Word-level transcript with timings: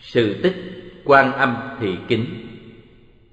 Sự 0.00 0.42
tích, 0.42 0.54
Quan 1.04 1.32
Âm 1.32 1.56
Thị 1.80 1.96
Kính. 2.08 2.24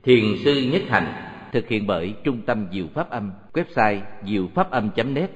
Thiền 0.03 0.23
sư 0.43 0.69
Nhất 0.71 0.81
Hạnh 0.89 1.25
Thực 1.55 1.67
hiện 1.67 1.87
bởi 1.87 2.13
Trung 2.23 2.41
tâm 2.45 2.67
Diệu 2.73 2.85
Pháp 2.93 3.09
Âm, 3.09 3.31
Website 3.53 3.99
diệu 4.27 4.47
pháp 4.55 4.71
âm.net 4.71 5.29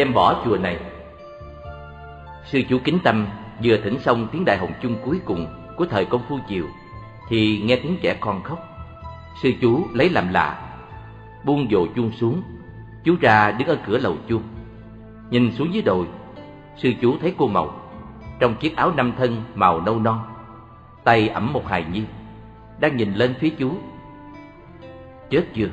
đem 0.00 0.14
bỏ 0.14 0.42
chùa 0.44 0.56
này. 0.56 0.78
Sư 2.44 2.62
chủ 2.68 2.78
Kính 2.84 2.98
Tâm 3.04 3.26
vừa 3.64 3.76
thỉnh 3.76 3.98
xong 3.98 4.28
tiếng 4.32 4.44
đại 4.44 4.58
hồng 4.58 4.72
chung 4.82 4.96
cuối 5.04 5.20
cùng 5.24 5.46
của 5.76 5.86
thời 5.86 6.04
công 6.04 6.22
phu 6.28 6.38
chiều, 6.48 6.66
Thì 7.28 7.62
nghe 7.64 7.76
tiếng 7.76 7.96
trẻ 8.02 8.16
con 8.20 8.42
khóc. 8.42 8.58
Sư 9.42 9.52
chú 9.60 9.86
lấy 9.92 10.08
làm 10.10 10.28
lạ, 10.28 10.76
Buông 11.44 11.68
dồ 11.70 11.86
chuông 11.86 12.12
xuống, 12.12 12.42
Chú 13.04 13.16
ra 13.20 13.50
đứng 13.50 13.68
ở 13.68 13.76
cửa 13.86 13.98
lầu 13.98 14.16
chuông. 14.28 14.42
Nhìn 15.30 15.52
xuống 15.52 15.74
dưới 15.74 15.82
đồi, 15.82 16.06
Sư 16.76 16.92
chú 17.00 17.16
thấy 17.20 17.34
cô 17.38 17.48
Màu, 17.48 17.74
Trong 18.38 18.54
chiếc 18.54 18.76
áo 18.76 18.92
năm 18.96 19.12
thân 19.18 19.42
màu 19.54 19.80
nâu 19.80 19.98
non, 19.98 20.20
Tay 21.04 21.28
ẩm 21.28 21.52
một 21.52 21.66
hài 21.66 21.84
nhi, 21.92 22.02
Đang 22.78 22.96
nhìn 22.96 23.14
lên 23.14 23.34
phía 23.40 23.50
chú. 23.58 23.72
Chết 25.30 25.44
chưa? 25.54 25.68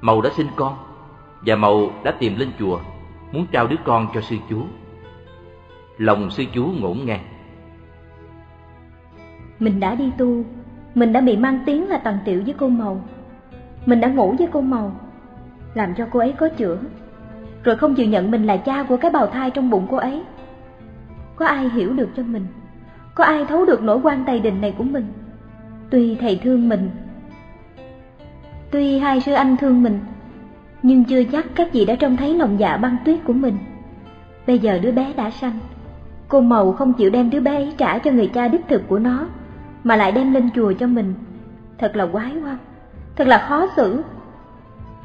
Màu 0.00 0.20
đã 0.20 0.30
sinh 0.36 0.48
con 0.56 0.76
và 1.46 1.56
Mậu 1.56 1.92
đã 2.04 2.10
tìm 2.10 2.36
lên 2.36 2.52
chùa. 2.58 2.80
Muốn 3.32 3.46
trao 3.52 3.66
đứa 3.66 3.76
con 3.84 4.06
cho 4.14 4.20
sư 4.20 4.36
chú 4.48 4.62
Lòng 5.98 6.30
sư 6.30 6.44
chú 6.52 6.64
ngổn 6.80 6.98
ngang. 7.04 7.24
Mình 9.58 9.80
đã 9.80 9.94
đi 9.94 10.12
tu, 10.18 10.44
Mình 10.94 11.12
đã 11.12 11.20
bị 11.20 11.36
mang 11.36 11.60
tiếng 11.66 11.88
là 11.88 11.98
tần 11.98 12.18
tiểu 12.24 12.42
với 12.44 12.54
cô 12.58 12.68
Màu. 12.68 13.00
Mình 13.86 14.00
đã 14.00 14.08
ngủ 14.08 14.34
với 14.38 14.48
cô 14.52 14.60
Màu, 14.60 14.92
Làm 15.74 15.94
cho 15.94 16.06
cô 16.10 16.20
ấy 16.20 16.32
có 16.32 16.48
chữa. 16.48 16.78
Rồi 17.64 17.76
không 17.76 17.94
chịu 17.94 18.06
nhận 18.06 18.30
mình 18.30 18.46
là 18.46 18.56
cha 18.56 18.82
của 18.82 18.96
cái 18.96 19.10
bào 19.10 19.26
thai 19.26 19.50
trong 19.50 19.70
bụng 19.70 19.86
cô 19.90 19.96
ấy. 19.96 20.22
Có 21.36 21.46
ai 21.46 21.68
hiểu 21.68 21.92
được 21.92 22.08
cho 22.16 22.22
mình? 22.22 22.46
Có 23.14 23.24
ai 23.24 23.44
thấu 23.44 23.64
được 23.64 23.82
nỗi 23.82 24.00
quan 24.02 24.24
tày 24.24 24.40
đình 24.40 24.60
này 24.60 24.74
của 24.78 24.84
mình? 24.84 25.06
Tuy 25.90 26.14
thầy 26.14 26.40
thương 26.42 26.68
mình, 26.68 26.90
Tuy 28.70 28.98
hai 28.98 29.20
sư 29.20 29.32
anh 29.32 29.56
thương 29.56 29.82
mình 29.82 29.98
nhưng 30.88 31.04
chưa 31.04 31.24
chắc 31.24 31.46
các 31.54 31.72
vị 31.72 31.84
đã 31.84 31.94
trông 31.94 32.16
thấy 32.16 32.34
lòng 32.34 32.60
dạ 32.60 32.76
băng 32.76 32.96
tuyết 33.04 33.18
của 33.24 33.32
mình. 33.32 33.58
Bây 34.46 34.58
giờ 34.58 34.78
đứa 34.78 34.92
bé 34.92 35.12
đã 35.16 35.30
sanh, 35.30 35.58
cô 36.28 36.40
mầu 36.40 36.72
không 36.72 36.92
chịu 36.92 37.10
đem 37.10 37.30
đứa 37.30 37.40
bé 37.40 37.54
ấy 37.54 37.74
trả 37.78 37.98
cho 37.98 38.10
người 38.10 38.26
cha 38.26 38.48
đích 38.48 38.68
thực 38.68 38.88
của 38.88 38.98
nó, 38.98 39.26
mà 39.84 39.96
lại 39.96 40.12
đem 40.12 40.32
lên 40.32 40.50
chùa 40.54 40.72
cho 40.72 40.86
mình. 40.86 41.14
Thật 41.78 41.96
là 41.96 42.06
quái 42.06 42.32
quá, 42.44 42.58
thật 43.16 43.26
là 43.26 43.46
khó 43.48 43.66
xử. 43.76 44.02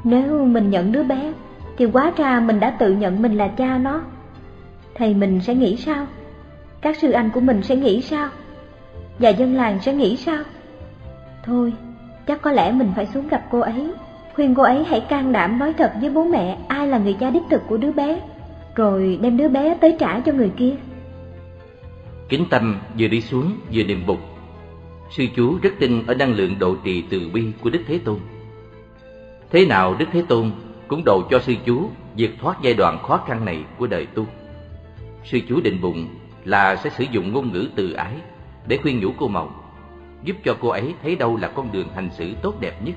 Nếu 0.04 0.44
mình 0.44 0.70
nhận 0.70 0.92
đứa 0.92 1.02
bé, 1.02 1.32
thì 1.76 1.86
quá 1.86 2.12
ra 2.16 2.40
mình 2.40 2.60
đã 2.60 2.70
tự 2.70 2.92
nhận 2.92 3.22
mình 3.22 3.36
là 3.36 3.48
cha 3.48 3.78
nó. 3.78 4.00
Thầy 4.94 5.14
mình 5.14 5.40
sẽ 5.40 5.54
nghĩ 5.54 5.76
sao? 5.76 6.06
Các 6.80 6.96
sư 6.96 7.10
anh 7.10 7.30
của 7.30 7.40
mình 7.40 7.62
sẽ 7.62 7.76
nghĩ 7.76 8.00
sao? 8.00 8.28
Và 9.18 9.28
dân 9.28 9.54
làng 9.54 9.78
sẽ 9.80 9.94
nghĩ 9.94 10.16
sao? 10.16 10.42
Thôi, 11.42 11.72
chắc 12.26 12.42
có 12.42 12.52
lẽ 12.52 12.72
mình 12.72 12.92
phải 12.96 13.06
xuống 13.06 13.28
gặp 13.28 13.44
cô 13.50 13.60
ấy 13.60 13.92
khuyên 14.34 14.54
cô 14.54 14.62
ấy 14.62 14.84
hãy 14.84 15.00
can 15.00 15.32
đảm 15.32 15.58
nói 15.58 15.72
thật 15.78 15.92
với 16.00 16.10
bố 16.10 16.24
mẹ 16.24 16.58
ai 16.68 16.86
là 16.86 16.98
người 16.98 17.16
cha 17.20 17.30
đích 17.30 17.42
thực 17.50 17.62
của 17.66 17.76
đứa 17.76 17.92
bé, 17.92 18.20
rồi 18.74 19.18
đem 19.22 19.36
đứa 19.36 19.48
bé 19.48 19.76
tới 19.80 19.96
trả 19.98 20.20
cho 20.20 20.32
người 20.32 20.50
kia. 20.56 20.74
Kính 22.28 22.46
tâm 22.50 22.80
vừa 22.98 23.08
đi 23.08 23.20
xuống 23.20 23.52
vừa 23.72 23.82
niệm 23.82 24.06
bục. 24.06 24.18
Sư 25.10 25.26
chú 25.36 25.58
rất 25.62 25.70
tin 25.78 26.06
ở 26.06 26.14
năng 26.14 26.34
lượng 26.34 26.58
độ 26.58 26.76
trì 26.84 27.02
từ 27.10 27.30
bi 27.32 27.42
của 27.60 27.70
Đức 27.70 27.80
Thế 27.86 27.98
Tôn. 28.04 28.18
Thế 29.50 29.66
nào 29.66 29.94
Đức 29.98 30.06
Thế 30.12 30.22
Tôn 30.28 30.50
cũng 30.88 31.02
độ 31.04 31.22
cho 31.30 31.38
sư 31.38 31.54
chú 31.66 31.88
vượt 32.18 32.30
thoát 32.40 32.56
giai 32.62 32.74
đoạn 32.74 32.98
khó 33.02 33.16
khăn 33.26 33.44
này 33.44 33.64
của 33.78 33.86
đời 33.86 34.06
tu. 34.06 34.26
Sư 35.24 35.40
chú 35.48 35.60
định 35.60 35.80
bụng 35.80 36.08
là 36.44 36.76
sẽ 36.76 36.90
sử 36.90 37.04
dụng 37.10 37.32
ngôn 37.32 37.52
ngữ 37.52 37.68
từ 37.74 37.92
ái 37.92 38.12
để 38.68 38.76
khuyên 38.76 39.00
nhủ 39.00 39.10
cô 39.18 39.28
Mậu, 39.28 39.50
giúp 40.24 40.36
cho 40.44 40.56
cô 40.60 40.68
ấy 40.68 40.94
thấy 41.02 41.16
đâu 41.16 41.36
là 41.36 41.48
con 41.48 41.72
đường 41.72 41.88
hành 41.94 42.10
xử 42.10 42.34
tốt 42.42 42.60
đẹp 42.60 42.82
nhất 42.84 42.94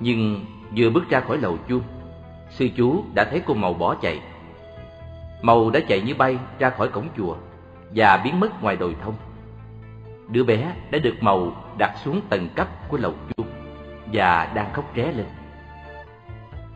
nhưng 0.00 0.44
vừa 0.76 0.90
bước 0.90 1.08
ra 1.08 1.20
khỏi 1.20 1.38
lầu 1.38 1.58
chuông, 1.68 1.82
Sư 2.50 2.68
chú 2.76 3.04
đã 3.14 3.24
thấy 3.24 3.42
cô 3.46 3.54
Màu 3.54 3.74
bỏ 3.74 3.94
chạy. 3.94 4.20
Màu 5.42 5.70
đã 5.70 5.80
chạy 5.88 6.00
như 6.00 6.14
bay 6.14 6.38
ra 6.58 6.70
khỏi 6.70 6.88
cổng 6.88 7.08
chùa 7.16 7.36
Và 7.94 8.16
biến 8.24 8.40
mất 8.40 8.62
ngoài 8.62 8.76
đồi 8.76 8.96
thông. 9.02 9.14
Đứa 10.28 10.44
bé 10.44 10.72
đã 10.90 10.98
được 10.98 11.14
Màu 11.20 11.52
đặt 11.78 11.94
xuống 12.04 12.20
tầng 12.28 12.48
cấp 12.54 12.68
của 12.88 12.96
lầu 12.96 13.14
chuông 13.36 13.46
Và 14.12 14.52
đang 14.54 14.72
khóc 14.72 14.92
ré 14.96 15.12
lên. 15.12 15.26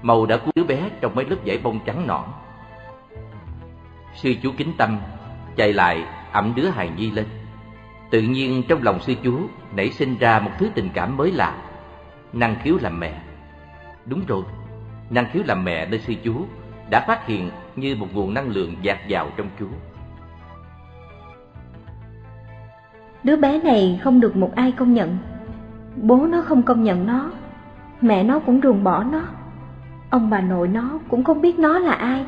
Màu 0.02 0.26
đã 0.26 0.36
cứu 0.36 0.52
đứa 0.54 0.64
bé 0.64 0.90
trong 1.00 1.14
mấy 1.14 1.24
lớp 1.24 1.36
vải 1.44 1.58
bông 1.58 1.80
trắng 1.86 2.06
nõn. 2.06 2.24
Sư 4.14 4.34
chú 4.42 4.52
kính 4.56 4.72
tâm, 4.78 4.98
chạy 5.56 5.72
lại 5.72 6.04
ẩm 6.32 6.52
đứa 6.56 6.68
hài 6.68 6.90
nhi 6.96 7.10
lên. 7.10 7.26
Tự 8.10 8.20
nhiên 8.20 8.62
trong 8.68 8.82
lòng 8.82 9.00
sư 9.00 9.14
chú 9.22 9.40
nảy 9.72 9.90
sinh 9.90 10.18
ra 10.18 10.38
một 10.38 10.50
thứ 10.58 10.70
tình 10.74 10.88
cảm 10.94 11.16
mới 11.16 11.32
lạ 11.32 11.67
năng 12.32 12.56
khiếu 12.62 12.78
làm 12.80 13.00
mẹ. 13.00 13.20
Đúng 14.06 14.20
rồi, 14.26 14.42
năng 15.10 15.26
khiếu 15.32 15.42
làm 15.46 15.64
mẹ 15.64 15.86
nơi 15.86 16.00
sư 16.00 16.14
chú 16.24 16.34
đã 16.90 17.04
phát 17.06 17.26
hiện 17.26 17.50
như 17.76 17.96
một 17.96 18.06
nguồn 18.14 18.34
năng 18.34 18.48
lượng 18.48 18.74
dạt 18.82 18.98
dào 19.08 19.30
trong 19.36 19.46
chú. 19.58 19.66
Đứa 23.24 23.36
bé 23.36 23.60
này 23.62 24.00
không 24.02 24.20
được 24.20 24.36
một 24.36 24.54
ai 24.54 24.72
công 24.72 24.94
nhận. 24.94 25.18
Bố 25.96 26.26
nó 26.26 26.42
không 26.42 26.62
công 26.62 26.84
nhận 26.84 27.06
nó, 27.06 27.30
mẹ 28.00 28.22
nó 28.22 28.38
cũng 28.38 28.60
ruồng 28.62 28.84
bỏ 28.84 29.04
nó. 29.04 29.22
Ông 30.10 30.30
bà 30.30 30.40
nội 30.40 30.68
nó 30.68 30.98
cũng 31.08 31.24
không 31.24 31.40
biết 31.40 31.58
nó 31.58 31.78
là 31.78 31.92
ai, 31.92 32.26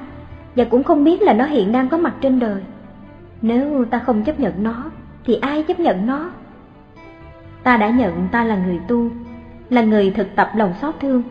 và 0.57 0.65
cũng 0.65 0.85
không 0.85 1.05
biết 1.05 1.23
là 1.23 1.33
nó 1.33 1.45
hiện 1.45 1.73
đang 1.73 1.89
có 1.89 1.99
mặt 1.99 2.15
trên 2.21 2.39
đời. 2.39 2.63
Nếu 3.43 3.85
ta 3.85 3.99
không 3.99 4.25
chấp 4.25 4.41
nhận 4.41 4.63
nó, 4.63 4.91
thì 5.25 5.35
ai 5.35 5.63
chấp 5.63 5.81
nhận 5.81 6.07
nó? 6.07 6.31
Ta 7.63 7.77
đã 7.77 7.89
nhận 7.89 8.29
ta 8.33 8.45
là 8.45 8.57
người 8.57 8.81
tu, 8.89 9.11
là 9.71 9.83
người 9.83 10.11
thực 10.11 10.37
tập 10.37 10.51
lòng 10.57 10.75
xót 10.81 10.95
thương, 11.01 11.23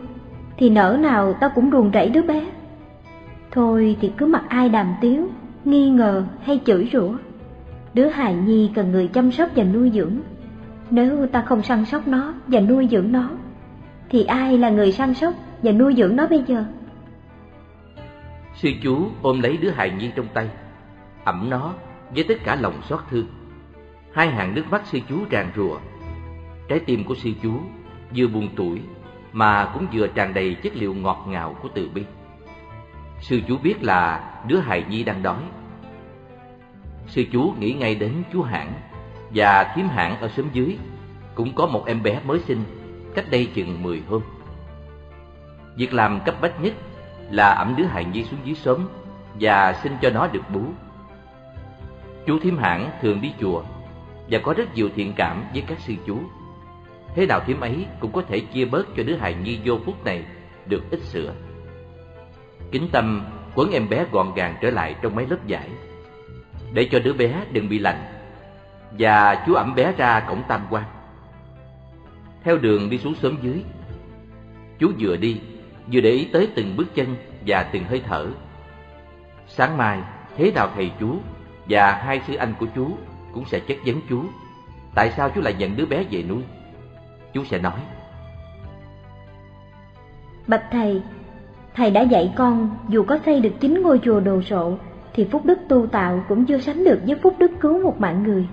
thì 0.56 0.70
nỡ 0.70 0.98
nào 1.00 1.32
ta 1.32 1.48
cũng 1.48 1.70
ruồng 1.70 1.90
rẫy 1.94 2.08
đứa 2.08 2.22
bé. 2.22 2.46
Thôi 3.50 3.96
thì 4.00 4.12
cứ 4.16 4.26
mặc 4.26 4.44
ai 4.48 4.68
đàm 4.68 4.94
tiếu, 5.00 5.28
nghi 5.64 5.90
ngờ 5.90 6.24
hay 6.42 6.60
chửi 6.64 6.90
rủa. 6.92 7.12
Đứa 7.94 8.08
hài 8.08 8.34
nhi 8.34 8.70
cần 8.74 8.92
người 8.92 9.08
chăm 9.08 9.32
sóc 9.32 9.48
và 9.56 9.64
nuôi 9.64 9.90
dưỡng. 9.94 10.16
Nếu 10.90 11.26
ta 11.26 11.42
không 11.42 11.62
săn 11.62 11.84
sóc 11.84 12.08
nó 12.08 12.34
và 12.46 12.60
nuôi 12.60 12.88
dưỡng 12.90 13.12
nó, 13.12 13.30
thì 14.10 14.24
ai 14.24 14.58
là 14.58 14.70
người 14.70 14.92
săn 14.92 15.14
sóc 15.14 15.34
và 15.62 15.72
nuôi 15.72 15.94
dưỡng 15.96 16.16
nó 16.16 16.26
bây 16.26 16.44
giờ? 16.46 16.64
Sư 18.54 18.70
chú 18.82 19.08
ôm 19.22 19.40
lấy 19.40 19.56
đứa 19.56 19.70
hài 19.70 19.90
nhi 19.90 20.10
trong 20.16 20.26
tay, 20.34 20.48
ẩm 21.24 21.50
nó 21.50 21.72
với 22.14 22.24
tất 22.28 22.34
cả 22.44 22.56
lòng 22.60 22.74
xót 22.88 23.00
thương. 23.10 23.26
Hai 24.12 24.30
hàng 24.30 24.54
nước 24.54 24.64
mắt 24.70 24.82
sư 24.84 24.98
chú 25.08 25.16
tràn 25.30 25.50
rùa. 25.56 25.78
Trái 26.68 26.80
tim 26.80 27.04
của 27.04 27.14
sư 27.14 27.30
chú 27.42 27.50
vừa 28.16 28.26
buồn 28.26 28.48
tuổi 28.56 28.80
mà 29.32 29.70
cũng 29.74 29.86
vừa 29.92 30.06
tràn 30.06 30.34
đầy 30.34 30.54
chất 30.54 30.76
liệu 30.76 30.94
ngọt 30.94 31.24
ngào 31.28 31.56
của 31.62 31.68
từ 31.74 31.90
bi. 31.94 32.04
Sư 33.20 33.40
chú 33.48 33.58
biết 33.62 33.82
là 33.82 34.30
đứa 34.48 34.58
hài 34.58 34.84
nhi 34.88 35.04
đang 35.04 35.22
đói. 35.22 35.42
Sư 37.06 37.24
chú 37.32 37.54
nghĩ 37.58 37.72
ngay 37.72 37.94
đến 37.94 38.12
chú 38.32 38.42
Hãng 38.42 38.72
và 39.34 39.72
thím 39.74 39.88
Hãng 39.88 40.20
ở 40.20 40.28
xóm 40.28 40.46
dưới 40.52 40.78
cũng 41.34 41.54
có 41.54 41.66
một 41.66 41.86
em 41.86 42.02
bé 42.02 42.20
mới 42.26 42.40
sinh 42.40 42.64
cách 43.14 43.24
đây 43.30 43.50
chừng 43.54 43.82
10 43.82 44.02
hôm. 44.08 44.22
Việc 45.76 45.94
làm 45.94 46.20
cấp 46.24 46.34
bách 46.40 46.60
nhất 46.60 46.74
là 47.30 47.50
ẩm 47.50 47.74
đứa 47.76 47.84
hài 47.84 48.04
nhi 48.04 48.24
xuống 48.24 48.40
dưới 48.44 48.54
xóm 48.54 48.88
và 49.40 49.72
xin 49.82 49.92
cho 50.02 50.10
nó 50.10 50.26
được 50.26 50.50
bú. 50.54 50.62
Chú 52.26 52.38
thím 52.38 52.58
Hãng 52.58 52.90
thường 53.02 53.20
đi 53.20 53.32
chùa 53.40 53.62
và 54.30 54.38
có 54.38 54.54
rất 54.56 54.74
nhiều 54.74 54.88
thiện 54.96 55.12
cảm 55.16 55.44
với 55.52 55.62
các 55.66 55.78
sư 55.80 55.94
chú. 56.06 56.18
Thế 57.14 57.26
nào 57.26 57.40
kiếm 57.46 57.60
ấy 57.60 57.86
cũng 58.00 58.12
có 58.12 58.22
thể 58.22 58.40
chia 58.40 58.64
bớt 58.64 58.86
cho 58.96 59.02
đứa 59.02 59.16
hài 59.16 59.34
nhi 59.34 59.58
vô 59.64 59.78
phúc 59.84 60.04
này 60.04 60.24
được 60.66 60.82
ít 60.90 61.00
sữa. 61.02 61.34
Kính 62.72 62.88
tâm 62.92 63.26
quấn 63.54 63.70
em 63.70 63.88
bé 63.88 64.04
gọn 64.12 64.34
gàng 64.34 64.56
trở 64.60 64.70
lại 64.70 64.94
trong 65.02 65.14
mấy 65.14 65.26
lớp 65.26 65.38
vải, 65.48 65.68
để 66.72 66.88
cho 66.92 66.98
đứa 66.98 67.12
bé 67.12 67.44
đừng 67.52 67.68
bị 67.68 67.78
lạnh. 67.78 68.04
Và 68.98 69.44
chú 69.46 69.54
ẩm 69.54 69.74
bé 69.74 69.92
ra 69.96 70.20
cổng 70.20 70.42
tam 70.48 70.60
quan. 70.70 70.84
Theo 72.44 72.58
đường 72.58 72.90
đi 72.90 72.98
xuống 72.98 73.14
xóm 73.14 73.36
dưới, 73.42 73.62
Chú 74.80 74.92
vừa 74.98 75.16
đi, 75.16 75.40
vừa 75.92 76.00
để 76.00 76.10
ý 76.10 76.28
tới 76.32 76.48
từng 76.54 76.76
bước 76.76 76.94
chân 76.94 77.16
và 77.46 77.62
từng 77.62 77.84
hơi 77.84 78.02
thở. 78.06 78.26
Sáng 79.46 79.76
mai, 79.76 80.00
thế 80.36 80.52
nào 80.52 80.70
thầy 80.74 80.90
chú 81.00 81.18
và 81.68 81.92
hai 81.92 82.20
sư 82.26 82.34
anh 82.34 82.54
của 82.60 82.66
chú 82.74 82.96
cũng 83.32 83.44
sẽ 83.44 83.60
chất 83.60 83.76
vấn 83.86 84.00
chú. 84.08 84.24
Tại 84.94 85.10
sao 85.16 85.30
chú 85.34 85.40
lại 85.40 85.54
nhận 85.58 85.76
đứa 85.76 85.86
bé 85.86 86.04
về 86.10 86.22
nuôi? 86.22 86.42
Chú 87.32 87.44
sẽ 87.44 87.58
nói. 87.58 87.80
Bạch 90.46 90.64
thầy, 90.70 91.02
thầy 91.74 91.90
đã 91.90 92.00
dạy 92.00 92.32
con 92.36 92.70
dù 92.88 93.02
có 93.02 93.18
xây 93.24 93.40
được 93.40 93.52
chín 93.60 93.82
ngôi 93.82 94.00
chùa 94.02 94.20
đồ 94.20 94.42
sộ 94.42 94.76
thì 95.14 95.24
phúc 95.24 95.42
đức 95.44 95.58
tu 95.68 95.86
tạo 95.86 96.24
cũng 96.28 96.44
chưa 96.44 96.58
sánh 96.58 96.84
được 96.84 97.00
với 97.06 97.16
phúc 97.22 97.34
đức 97.38 97.50
cứu 97.60 97.82
một 97.82 98.00
mạng 98.00 98.22
người. 98.22 98.46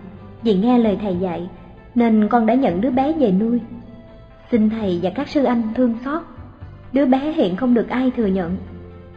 Vì 0.44 0.56
nghe 0.56 0.78
lời 0.78 0.98
thầy 1.02 1.16
dạy 1.16 1.50
nên 1.96 2.28
con 2.30 2.46
đã 2.46 2.54
nhận 2.54 2.82
đứa 2.82 2.90
bé 2.90 3.14
về 3.14 3.32
nuôi. 3.32 3.62
Xin 4.52 4.70
thầy 4.70 5.00
và 5.04 5.10
các 5.10 5.28
sư 5.28 5.44
anh 5.44 5.62
thương 5.76 5.96
xót. 6.06 6.22
Đứa 6.94 7.06
bé 7.06 7.32
hiện 7.32 7.56
không 7.56 7.74
được 7.74 7.90
ai 7.90 8.12
thừa 8.12 8.26
nhận. 8.26 8.58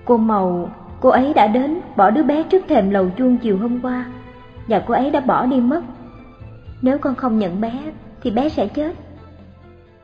Cô 0.04 0.16
Màu, 0.16 0.70
cô 1.00 1.08
ấy 1.08 1.32
đã 1.34 1.46
đến 1.46 1.80
bỏ 1.96 2.10
đứa 2.10 2.22
bé 2.22 2.42
trước 2.42 2.64
thềm 2.68 2.90
lầu 2.90 3.10
chuông 3.16 3.36
chiều 3.36 3.58
hôm 3.58 3.80
qua 3.80 4.06
và 4.68 4.84
cô 4.86 4.94
ấy 4.94 5.10
đã 5.10 5.20
bỏ 5.20 5.46
đi 5.46 5.60
mất. 5.60 5.82
Nếu 6.82 6.98
con 6.98 7.14
không 7.14 7.38
nhận 7.38 7.60
bé 7.60 7.72
thì 8.22 8.30
bé 8.30 8.48
sẽ 8.48 8.66
chết. 8.66 8.92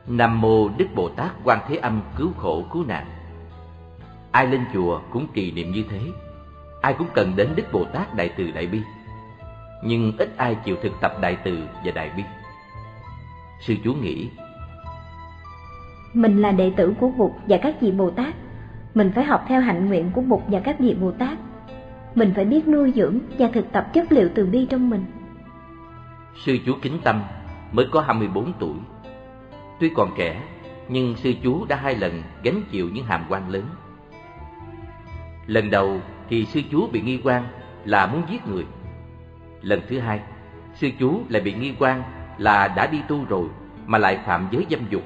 Nam 0.07 0.41
mô 0.41 0.69
Đức 0.77 0.87
Bồ 0.95 1.09
Tát 1.09 1.31
Quan 1.43 1.59
Thế 1.67 1.75
Âm 1.75 2.01
cứu 2.15 2.31
khổ 2.37 2.63
cứu 2.73 2.83
nạn. 2.87 3.05
Ai 4.31 4.47
lên 4.47 4.61
chùa 4.73 5.01
cũng 5.11 5.27
kỳ 5.33 5.51
niệm 5.51 5.71
như 5.71 5.83
thế, 5.89 5.99
ai 6.81 6.93
cũng 6.93 7.07
cần 7.13 7.33
đến 7.35 7.49
Đức 7.55 7.63
Bồ 7.71 7.83
Tát 7.83 8.15
Đại 8.15 8.29
Từ 8.37 8.51
Đại 8.51 8.67
Bi. 8.67 8.81
Nhưng 9.83 10.17
ít 10.17 10.29
ai 10.37 10.55
chịu 10.65 10.75
thực 10.83 10.91
tập 11.01 11.13
Đại 11.21 11.37
Từ 11.43 11.59
và 11.85 11.91
Đại 11.91 12.11
Bi. 12.17 12.23
Sư 13.59 13.75
chú 13.83 13.93
nghĩ 13.93 14.29
Mình 16.13 16.41
là 16.41 16.51
đệ 16.51 16.71
tử 16.77 16.93
của 16.99 17.09
Bụt 17.09 17.31
và 17.47 17.57
các 17.57 17.81
vị 17.81 17.91
Bồ 17.91 18.09
Tát 18.09 18.35
Mình 18.93 19.11
phải 19.15 19.23
học 19.23 19.45
theo 19.47 19.61
hạnh 19.61 19.85
nguyện 19.85 20.11
của 20.13 20.21
Bụt 20.21 20.41
và 20.47 20.59
các 20.59 20.79
vị 20.79 20.95
Bồ 21.01 21.11
Tát 21.11 21.37
Mình 22.15 22.33
phải 22.35 22.45
biết 22.45 22.67
nuôi 22.67 22.93
dưỡng 22.95 23.19
và 23.39 23.47
thực 23.53 23.71
tập 23.71 23.93
chất 23.93 24.11
liệu 24.11 24.29
từ 24.35 24.45
bi 24.45 24.67
trong 24.69 24.89
mình 24.89 25.05
Sư 26.45 26.57
chú 26.65 26.73
Kính 26.81 26.99
Tâm 27.03 27.23
mới 27.71 27.87
có 27.91 28.01
24 28.01 28.53
tuổi 28.59 28.75
Tuy 29.79 29.91
còn 29.95 30.11
trẻ 30.17 30.41
Nhưng 30.89 31.15
sư 31.15 31.33
chú 31.43 31.65
đã 31.65 31.75
hai 31.75 31.95
lần 31.95 32.23
gánh 32.43 32.61
chịu 32.71 32.89
những 32.93 33.05
hàm 33.05 33.25
quan 33.29 33.49
lớn 33.49 33.63
Lần 35.47 35.69
đầu 35.69 36.01
thì 36.29 36.45
sư 36.45 36.61
chú 36.71 36.87
bị 36.91 37.01
nghi 37.01 37.19
quan 37.23 37.47
là 37.85 38.05
muốn 38.05 38.21
giết 38.29 38.47
người 38.47 38.65
Lần 39.61 39.81
thứ 39.87 39.99
hai 39.99 40.19
Sư 40.73 40.89
chú 40.99 41.21
lại 41.29 41.41
bị 41.41 41.53
nghi 41.53 41.73
quan 41.79 42.03
là 42.37 42.67
đã 42.67 42.87
đi 42.87 43.01
tu 43.07 43.25
rồi 43.25 43.47
mà 43.87 43.97
lại 43.97 44.19
phạm 44.25 44.47
giới 44.51 44.65
dâm 44.69 44.79
dục, 44.89 45.03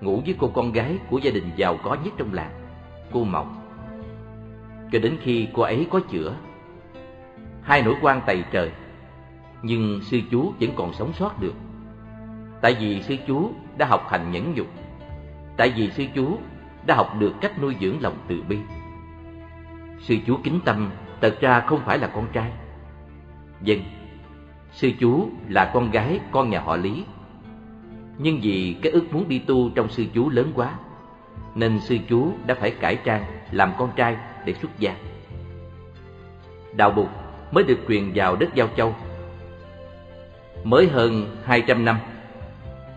ngủ 0.00 0.22
với 0.24 0.34
cô 0.38 0.50
con 0.54 0.72
gái 0.72 0.98
của 1.10 1.18
gia 1.18 1.30
đình 1.30 1.50
giàu 1.56 1.76
có 1.82 1.96
nhất 2.04 2.14
trong 2.16 2.34
làng, 2.34 2.50
cô 3.12 3.24
Mộng. 3.24 3.56
Cho 4.92 4.98
đến 4.98 5.16
khi 5.22 5.48
cô 5.52 5.62
ấy 5.62 5.86
có 5.90 6.00
chữa, 6.00 6.34
hai 7.62 7.82
nỗi 7.82 7.94
quan 8.02 8.20
tày 8.26 8.44
trời, 8.52 8.70
nhưng 9.62 10.00
sư 10.02 10.20
chú 10.30 10.52
vẫn 10.60 10.70
còn 10.76 10.92
sống 10.92 11.12
sót 11.12 11.40
được. 11.40 11.54
Tại 12.62 12.76
vì 12.80 13.02
sư 13.02 13.16
chú 13.26 13.50
đã 13.78 13.86
học 13.86 14.06
hành 14.10 14.32
nhẫn 14.32 14.54
nhục, 14.54 14.66
tại 15.56 15.72
vì 15.76 15.90
sư 15.90 16.04
chú 16.14 16.38
đã 16.86 16.94
học 16.94 17.14
được 17.18 17.32
cách 17.40 17.62
nuôi 17.62 17.76
dưỡng 17.80 18.00
lòng 18.00 18.14
từ 18.28 18.42
bi. 18.48 18.58
Sư 20.00 20.16
chú 20.26 20.38
kính 20.44 20.60
tâm 20.64 20.90
thật 21.20 21.36
ra 21.40 21.60
không 21.60 21.80
phải 21.84 21.98
là 21.98 22.06
con 22.06 22.26
trai. 22.32 22.50
Dân, 23.62 23.80
Sư 24.72 24.90
chú 25.00 25.28
là 25.48 25.70
con 25.74 25.90
gái 25.90 26.20
con 26.30 26.50
nhà 26.50 26.60
họ 26.60 26.76
Lý 26.76 27.04
Nhưng 28.18 28.40
vì 28.42 28.76
cái 28.82 28.92
ước 28.92 29.12
muốn 29.12 29.28
đi 29.28 29.38
tu 29.38 29.70
trong 29.74 29.88
sư 29.88 30.04
chú 30.14 30.30
lớn 30.30 30.52
quá 30.54 30.74
Nên 31.54 31.80
sư 31.80 31.98
chú 32.08 32.32
đã 32.46 32.54
phải 32.54 32.70
cải 32.70 32.96
trang 33.04 33.24
làm 33.50 33.72
con 33.78 33.90
trai 33.96 34.16
để 34.44 34.52
xuất 34.52 34.78
gia 34.78 34.94
Đạo 36.76 36.90
Bụt 36.90 37.08
mới 37.52 37.64
được 37.64 37.78
truyền 37.88 38.12
vào 38.14 38.36
đất 38.36 38.54
Giao 38.54 38.68
Châu 38.76 38.94
Mới 40.64 40.88
hơn 40.88 41.36
200 41.44 41.84
năm 41.84 41.96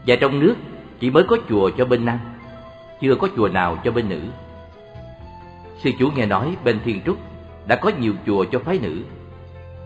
và 0.08 0.16
trong 0.16 0.40
nước 0.40 0.56
chỉ 1.00 1.10
mới 1.10 1.24
có 1.24 1.38
chùa 1.50 1.70
cho 1.78 1.86
bên 1.86 2.06
nam 2.06 2.20
Chưa 3.02 3.16
có 3.16 3.28
chùa 3.36 3.48
nào 3.48 3.78
cho 3.84 3.92
bên 3.92 4.10
nữ 4.10 4.22
Sư 5.78 5.92
chủ 6.00 6.10
nghe 6.16 6.26
nói 6.26 6.56
bên 6.64 6.80
Thiên 6.86 7.02
Trúc 7.06 7.18
đã 7.68 7.76
có 7.76 7.92
nhiều 8.00 8.14
chùa 8.26 8.46
cho 8.52 8.60
phái 8.60 8.80
nữ 8.82 9.04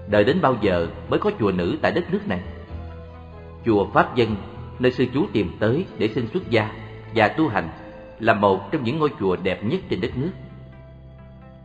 đợi 0.08 0.24
đến 0.24 0.42
bao 0.42 0.58
giờ 0.62 0.88
mới 1.10 1.20
có 1.20 1.32
chùa 1.40 1.52
nữ 1.52 1.78
tại 1.82 1.92
đất 1.92 2.14
nước 2.14 2.28
này? 2.28 2.40
Chùa 3.66 3.88
Pháp 3.94 4.16
Dân, 4.16 4.36
nơi 4.80 4.92
sư 4.92 5.06
chú 5.14 5.26
tìm 5.34 5.52
tới 5.60 5.86
để 5.98 6.08
xin 6.08 6.28
xuất 6.28 6.50
gia 6.50 6.72
và 7.16 7.28
tu 7.28 7.48
hành, 7.48 7.70
là 8.20 8.34
một 8.34 8.72
trong 8.72 8.84
những 8.84 9.00
ngôi 9.00 9.10
chùa 9.20 9.36
đẹp 9.36 9.64
nhất 9.64 9.80
trên 9.90 10.02
đất 10.02 10.18
nước. 10.18 10.32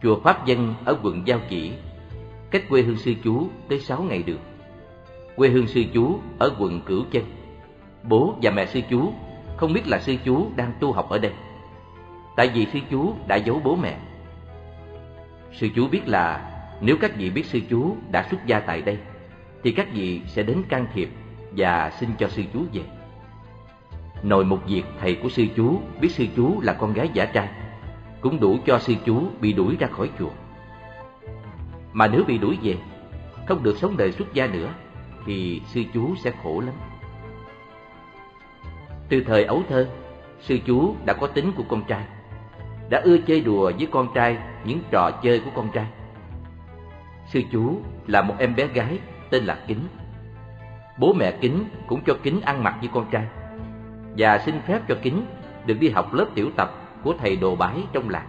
Chùa 0.03 0.21
Pháp 0.21 0.47
Dân 0.47 0.75
ở 0.85 0.99
quận 1.03 1.23
Giao 1.27 1.41
Chỉ, 1.49 1.73
cách 2.51 2.69
quê 2.69 2.83
hương 2.83 2.97
sư 2.97 3.15
chú 3.25 3.49
tới 3.69 3.79
sáu 3.79 4.03
ngày 4.03 4.23
đường. 4.23 4.41
Quê 5.37 5.49
hương 5.49 5.67
sư 5.67 5.85
chú 5.95 6.19
ở 6.39 6.55
quận 6.59 6.81
Cửu 6.81 7.05
Chân. 7.11 7.25
Bố 8.09 8.35
và 8.43 8.51
mẹ 8.51 8.67
sư 8.67 8.81
chú 8.91 9.13
không 9.57 9.73
biết 9.73 9.89
là 9.89 9.99
sư 10.01 10.17
chú 10.25 10.51
đang 10.57 10.73
tu 10.81 10.93
học 10.93 11.09
ở 11.09 11.19
đây. 11.19 11.33
Tại 12.37 12.49
vì 12.55 12.67
sư 12.67 12.79
chú 12.91 13.15
đã 13.27 13.37
giấu 13.37 13.61
bố 13.65 13.77
mẹ. 13.77 13.99
Sư 15.53 15.69
chú 15.75 15.89
biết 15.89 16.09
là 16.09 16.51
nếu 16.81 16.97
các 17.01 17.17
vị 17.17 17.31
biết 17.31 17.47
sư 17.47 17.61
chú 17.71 17.97
đã 18.11 18.27
xuất 18.31 18.47
gia 18.47 18.61
tại 18.61 18.83
đây, 18.83 18.99
thì 19.63 19.73
các 19.73 19.87
vị 19.93 20.21
sẽ 20.27 20.43
đến 20.43 20.63
can 20.69 20.87
thiệp 20.95 21.09
và 21.57 21.91
xin 21.91 22.11
cho 22.19 22.29
sư 22.29 22.43
chú 22.53 22.61
về. 22.73 22.83
Nội 24.23 24.45
một 24.45 24.59
việc 24.67 24.83
thầy 25.01 25.15
của 25.15 25.29
sư 25.29 25.47
chú 25.57 25.81
biết 26.01 26.11
sư 26.11 26.27
chú 26.37 26.61
là 26.61 26.73
con 26.73 26.93
gái 26.93 27.11
giả 27.15 27.25
trai, 27.25 27.49
cũng 28.21 28.41
đủ 28.41 28.59
cho 28.67 28.79
sư 28.79 28.95
chú 29.05 29.23
bị 29.41 29.53
đuổi 29.53 29.77
ra 29.81 29.87
khỏi 29.87 30.11
chùa. 30.19 30.31
Mà 31.93 32.07
nếu 32.07 32.25
bị 32.25 32.39
đuổi 32.39 32.59
về, 32.63 32.77
không 33.47 33.63
được 33.63 33.77
sống 33.79 33.97
đời 33.97 34.13
xuất 34.13 34.35
gia 34.35 34.47
nữa, 34.47 34.75
thì 35.27 35.63
sư 35.67 35.83
chú 35.95 36.15
sẽ 36.25 36.33
khổ 36.43 36.61
lắm. 36.61 36.75
Từ 39.13 39.23
thời 39.27 39.45
ấu 39.45 39.63
thơ, 39.69 39.89
sư 40.41 40.59
chú 40.67 40.95
đã 41.05 41.13
có 41.13 41.27
tính 41.27 41.53
của 41.57 41.63
con 41.69 41.83
trai, 41.89 42.05
đã 42.91 43.01
ưa 43.05 43.19
chơi 43.19 43.41
đùa 43.41 43.73
với 43.79 43.89
con 43.91 44.09
trai 44.15 44.39
những 44.65 44.81
trò 44.91 45.11
chơi 45.23 45.41
của 45.41 45.51
con 45.55 45.69
trai 45.73 45.87
Sư 47.27 47.43
chú 47.53 47.81
là 48.07 48.23
một 48.23 48.35
em 48.39 48.55
bé 48.57 48.67
gái 48.67 48.99
tên 49.31 49.45
là 49.45 49.59
Kính. 49.67 49.81
Bố 50.99 51.13
mẹ 51.13 51.33
Kính 51.41 51.65
cũng 51.87 52.01
cho 52.07 52.17
Kính 52.23 52.41
ăn 52.41 52.65
mặc 52.65 52.79
như 52.83 52.89
con 52.95 53.07
trai 53.11 53.27
và 54.19 54.39
xin 54.39 54.61
phép 54.67 54.81
cho 54.89 54.97
Kính 55.03 55.27
được 55.67 55.77
đi 55.81 55.91
học 55.91 56.15
lớp 56.15 56.27
tiểu 56.35 56.51
tập 56.57 56.73
của 57.05 57.15
thầy 57.19 57.37
đồ 57.37 57.57
bái 57.57 57.77
trong 57.93 58.09
làng. 58.09 58.29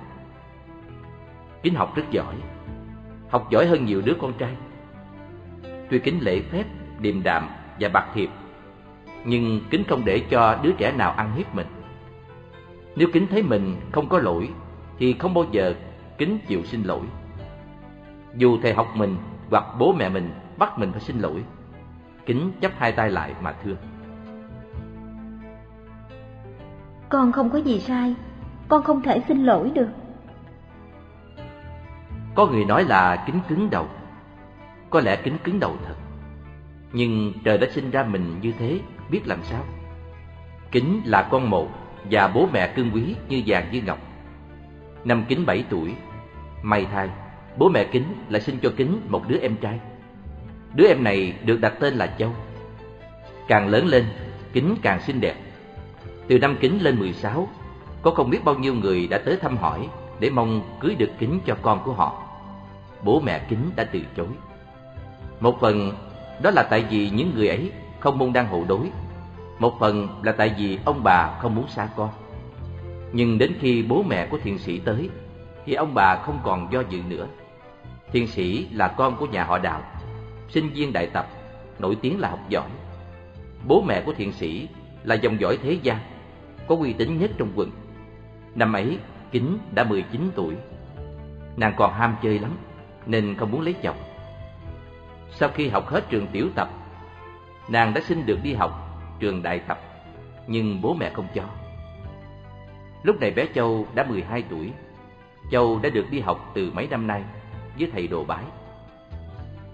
Kính 1.62 1.76
học 1.76 1.96
rất 1.96 2.04
giỏi, 2.12 2.36
học 3.30 3.48
giỏi 3.52 3.66
hơn 3.66 3.86
nhiều 3.86 4.02
đứa 4.06 4.14
con 4.22 4.34
trai. 4.34 4.56
Tuy 5.90 6.00
Kính 6.00 6.20
lễ 6.22 6.42
phép, 6.52 6.64
điềm 7.00 7.24
đạm 7.24 7.50
và 7.80 7.90
bạc 7.90 8.06
thiệp, 8.14 8.30
nhưng 9.26 9.62
Kính 9.70 9.84
không 9.88 10.06
để 10.06 10.20
cho 10.30 10.60
đứa 10.64 10.72
trẻ 10.72 10.92
nào 10.92 11.12
ăn 11.12 11.36
hiếp 11.36 11.56
mình. 11.56 11.68
Nếu 12.96 13.08
Kính 13.14 13.28
thấy 13.28 13.44
mình 13.44 13.76
không 13.92 14.10
có 14.10 14.20
lỗi, 14.20 14.50
thì 15.00 15.14
không 15.14 15.34
bao 15.34 15.46
giờ 15.52 15.74
Kính 16.18 16.40
chịu 16.48 16.64
xin 16.64 16.84
lỗi. 16.84 17.02
Dù 18.36 18.58
thầy 18.62 18.74
học 18.74 18.88
mình 18.96 19.18
hoặc 19.50 19.66
bố 19.80 19.94
mẹ 19.94 20.10
mình 20.10 20.32
bắt 20.58 20.80
mình 20.80 20.92
phải 20.92 21.02
xin 21.02 21.20
lỗi 21.20 21.44
Kính 22.26 22.52
chấp 22.62 22.72
hai 22.78 22.92
tay 22.92 23.12
lại 23.12 23.36
mà 23.42 23.54
thưa 23.64 23.76
Con 27.10 27.32
không 27.32 27.50
có 27.50 27.58
gì 27.58 27.80
sai 27.80 28.16
Con 28.70 28.84
không 28.84 29.02
thể 29.02 29.22
xin 29.28 29.44
lỗi 29.44 29.72
được 29.76 29.90
Có 32.36 32.46
người 32.46 32.66
nói 32.66 32.84
là 32.84 33.24
kính 33.26 33.40
cứng 33.48 33.70
đầu 33.70 33.88
Có 34.90 35.00
lẽ 35.00 35.16
kính 35.24 35.38
cứng 35.44 35.60
đầu 35.60 35.76
thật 35.86 35.96
Nhưng 36.94 37.34
trời 37.44 37.58
đã 37.58 37.68
sinh 37.72 37.92
ra 37.92 38.04
mình 38.04 38.40
như 38.42 38.52
thế 38.60 38.80
Biết 39.10 39.28
làm 39.28 39.44
sao 39.44 39.64
Kính 40.72 41.02
là 41.06 41.28
con 41.32 41.50
một 41.50 41.70
Và 42.12 42.28
bố 42.28 42.48
mẹ 42.54 42.74
cưng 42.76 42.92
quý 42.94 43.16
như 43.30 43.42
vàng 43.46 43.68
như 43.72 43.82
ngọc 43.86 44.00
Năm 45.06 45.26
kính 45.30 45.46
bảy 45.46 45.64
tuổi 45.70 45.94
May 46.64 46.86
thai 46.86 47.10
bố 47.58 47.70
mẹ 47.70 47.84
Kính 47.84 48.04
lại 48.30 48.42
sinh 48.42 48.58
cho 48.62 48.72
Kính 48.78 49.02
một 49.08 49.24
đứa 49.28 49.38
em 49.38 49.56
trai. 49.56 49.80
Đứa 50.74 50.88
em 50.88 51.04
này 51.04 51.34
được 51.46 51.62
đặt 51.62 51.74
tên 51.80 51.96
là 51.96 52.16
Châu. 52.20 52.32
Càng 53.48 53.68
lớn 53.68 53.88
lên, 53.88 54.06
Kính 54.54 54.76
càng 54.82 55.02
xinh 55.02 55.22
đẹp. 55.22 55.36
Từ 56.28 56.40
năm 56.40 56.58
Kính 56.60 56.84
lên 56.84 57.00
16, 57.00 57.48
có 58.02 58.12
không 58.12 58.30
biết 58.30 58.46
bao 58.46 58.56
nhiêu 58.56 58.74
người 58.74 59.08
đã 59.08 59.18
tới 59.18 59.38
thăm 59.42 59.58
hỏi 59.58 59.88
để 60.20 60.30
mong 60.30 60.78
cưới 60.80 60.96
được 60.96 61.10
Kính 61.20 61.40
cho 61.46 61.58
con 61.62 61.84
của 61.86 61.94
họ. 61.94 62.24
Bố 63.04 63.20
mẹ 63.20 63.46
Kính 63.50 63.72
đã 63.76 63.84
từ 63.84 64.00
chối. 64.18 64.28
Một 65.40 65.58
phần 65.62 65.92
đó 66.42 66.52
là 66.52 66.64
tại 66.64 66.86
vì 66.90 67.10
những 67.10 67.32
người 67.36 67.48
ấy 67.48 67.72
không 68.04 68.18
môn 68.18 68.34
đăng 68.34 68.48
hộ 68.48 68.64
đối. 68.68 68.92
Một 69.60 69.80
phần 69.80 70.08
là 70.24 70.32
tại 70.32 70.54
vì 70.58 70.80
ông 70.86 71.04
bà 71.04 71.38
không 71.40 71.56
muốn 71.56 71.68
xa 71.68 71.90
con. 71.96 72.10
Nhưng 73.14 73.38
đến 73.38 73.54
khi 73.60 73.84
bố 73.84 74.04
mẹ 74.04 74.28
của 74.28 74.38
thiền 74.38 74.58
sĩ 74.58 74.80
tới, 74.80 75.10
thì 75.66 75.74
ông 75.74 75.94
bà 75.94 76.16
không 76.16 76.40
còn 76.44 76.72
do 76.72 76.84
dự 76.90 77.02
nữa. 77.10 77.28
thiền 78.12 78.28
sĩ 78.28 78.68
là 78.72 78.88
con 78.88 79.16
của 79.16 79.26
nhà 79.26 79.44
họ 79.44 79.58
Đào, 79.58 79.82
sinh 80.50 80.70
viên 80.70 80.94
đại 80.94 81.08
tập, 81.08 81.28
nổi 81.80 81.98
tiếng 82.02 82.20
là 82.20 82.30
học 82.30 82.40
giỏi. 82.50 82.70
Bố 83.68 83.82
mẹ 83.82 84.02
của 84.06 84.14
thiền 84.14 84.32
sĩ 84.32 84.68
là 85.04 85.16
dòng 85.16 85.40
dõi 85.40 85.58
thế 85.64 85.78
gia, 85.84 86.00
có 86.68 86.76
uy 86.76 86.94
tín 86.94 87.20
nhất 87.20 87.32
trong 87.38 87.52
quận. 87.56 87.72
Năm 88.56 88.74
ấy, 88.74 88.98
Kính 89.32 89.58
đã 89.72 89.84
19 89.84 90.32
tuổi. 90.36 90.56
Nàng 91.58 91.74
còn 91.78 91.94
ham 91.94 92.16
chơi 92.24 92.40
lắm, 92.40 92.52
nên 93.06 93.36
không 93.36 93.52
muốn 93.52 93.62
lấy 93.62 93.74
chồng. 93.74 93.98
Sau 95.32 95.50
khi 95.50 95.68
học 95.68 95.88
hết 95.88 96.10
trường 96.10 96.28
tiểu 96.28 96.50
tập, 96.56 96.70
nàng 97.68 97.94
đã 97.94 98.02
xin 98.02 98.26
được 98.26 98.40
đi 98.44 98.54
học 98.54 99.00
trường 99.20 99.44
đại 99.44 99.60
tập, 99.60 99.80
nhưng 100.48 100.82
bố 100.82 100.94
mẹ 100.94 101.10
không 101.14 101.28
cho. 101.36 101.44
Lúc 103.04 103.20
này 103.22 103.32
bé 103.32 103.46
Châu 103.56 103.88
đã 103.96 104.04
12 104.04 104.44
tuổi. 104.50 104.72
Châu 105.52 105.80
đã 105.84 105.90
được 105.90 106.06
đi 106.12 106.20
học 106.20 106.52
từ 106.54 106.72
mấy 106.74 106.88
năm 106.88 107.08
nay 107.08 107.24
với 107.80 107.90
thầy 107.94 108.08
đồ 108.08 108.24
bái. 108.24 108.44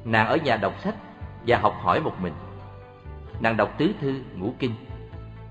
Nàng 0.06 0.28
ở 0.28 0.38
nhà 0.38 0.58
đọc 0.58 0.80
sách 0.80 0.96
và 1.48 1.58
học 1.58 1.76
hỏi 1.82 2.00
một 2.00 2.14
mình. 2.22 2.34
Nàng 3.40 3.58
đọc 3.58 3.76
tứ 3.78 3.94
thư, 4.02 4.22
ngũ 4.36 4.54
kinh. 4.60 4.72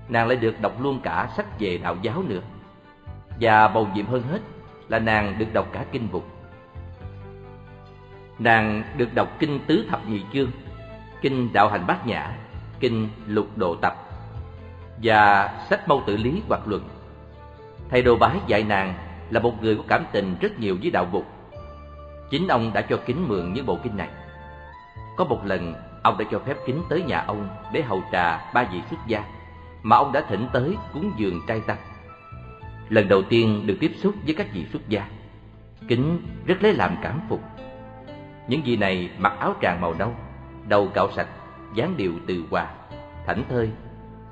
Nàng 0.09 0.27
lại 0.27 0.37
được 0.37 0.61
đọc 0.61 0.81
luôn 0.81 0.99
cả 1.03 1.29
sách 1.37 1.59
về 1.59 1.77
đạo 1.77 1.97
giáo 2.01 2.23
nữa. 2.27 2.41
Và 3.39 3.67
bầu 3.67 3.87
nhiệm 3.93 4.05
hơn 4.05 4.23
hết 4.23 4.39
là 4.89 4.99
nàng 4.99 5.35
được 5.39 5.53
đọc 5.53 5.67
cả 5.71 5.85
kinh 5.91 6.07
bục. 6.11 6.27
Nàng 8.39 8.83
được 8.97 9.13
đọc 9.13 9.39
kinh 9.39 9.59
tứ 9.67 9.85
thập 9.89 10.07
nhị 10.07 10.21
chương, 10.33 10.51
kinh 11.21 11.53
đạo 11.53 11.69
hành 11.69 11.87
bát 11.87 12.07
nhã, 12.07 12.31
kinh 12.79 13.09
lục 13.27 13.47
độ 13.55 13.75
tập 13.75 13.95
và 15.03 15.53
sách 15.69 15.87
mâu 15.87 16.03
tử 16.07 16.17
lý 16.17 16.41
hoặc 16.47 16.61
luận. 16.65 16.89
Thầy 17.89 18.01
đồ 18.01 18.15
bái 18.15 18.37
dạy 18.47 18.63
nàng 18.63 18.93
là 19.29 19.39
một 19.39 19.63
người 19.63 19.75
có 19.75 19.83
cảm 19.87 20.05
tình 20.11 20.35
rất 20.41 20.59
nhiều 20.59 20.77
với 20.81 20.91
đạo 20.91 21.07
Phục. 21.11 21.25
Chính 22.29 22.47
ông 22.47 22.73
đã 22.73 22.81
cho 22.81 22.99
kính 23.05 23.27
mượn 23.27 23.53
những 23.53 23.65
bộ 23.65 23.77
kinh 23.83 23.97
này. 23.97 24.09
Có 25.17 25.25
một 25.25 25.45
lần, 25.45 25.73
ông 26.03 26.17
đã 26.17 26.25
cho 26.31 26.39
phép 26.39 26.57
kính 26.65 26.83
tới 26.89 27.03
nhà 27.03 27.23
ông 27.27 27.47
để 27.73 27.81
hầu 27.81 28.03
trà 28.11 28.51
ba 28.53 28.63
vị 28.71 28.81
xuất 28.89 28.99
gia 29.07 29.23
mà 29.83 29.95
ông 29.95 30.11
đã 30.11 30.21
thỉnh 30.29 30.47
tới 30.53 30.77
cúng 30.93 31.11
dường 31.17 31.41
trai 31.47 31.61
tăng. 31.61 31.77
Lần 32.89 33.07
đầu 33.07 33.21
tiên 33.21 33.67
được 33.67 33.77
tiếp 33.79 33.91
xúc 33.97 34.15
với 34.25 34.35
các 34.35 34.47
vị 34.53 34.65
xuất 34.71 34.89
gia, 34.89 35.05
kính 35.87 36.21
rất 36.45 36.63
lấy 36.63 36.73
làm 36.73 36.95
cảm 37.01 37.21
phục. 37.29 37.41
Những 38.47 38.61
vị 38.65 38.77
này 38.77 39.09
mặc 39.17 39.33
áo 39.39 39.55
tràng 39.61 39.81
màu 39.81 39.93
nâu, 39.93 40.13
đầu 40.67 40.87
cạo 40.93 41.11
sạch, 41.15 41.27
dáng 41.73 41.97
điệu 41.97 42.13
từ 42.27 42.43
hòa, 42.49 42.67
thảnh 43.25 43.43
thơi 43.49 43.69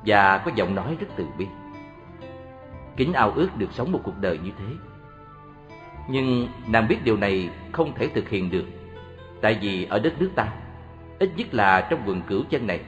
và 0.06 0.38
có 0.38 0.52
giọng 0.56 0.76
nói 0.76 0.98
rất 1.00 1.08
từ 1.16 1.26
bi. 1.38 1.48
Kính 2.98 3.14
ao 3.14 3.32
ước 3.32 3.50
được 3.58 3.72
sống 3.72 3.92
một 3.92 4.02
cuộc 4.04 4.18
đời 4.22 4.40
như 4.44 4.52
thế. 4.60 4.66
Nhưng 6.10 6.48
nàng 6.68 6.88
biết 6.88 6.98
điều 7.04 7.18
này 7.18 7.50
không 7.72 7.94
thể 7.96 8.08
thực 8.08 8.30
hiện 8.30 8.52
được, 8.52 8.66
tại 9.42 9.58
vì 9.62 9.86
ở 9.86 10.00
đất 10.00 10.22
nước 10.22 10.30
ta, 10.36 10.48
ít 11.20 11.30
nhất 11.38 11.54
là 11.54 11.88
trong 11.90 12.06
vườn 12.06 12.22
cửu 12.22 12.44
chân 12.50 12.68
này, 12.68 12.80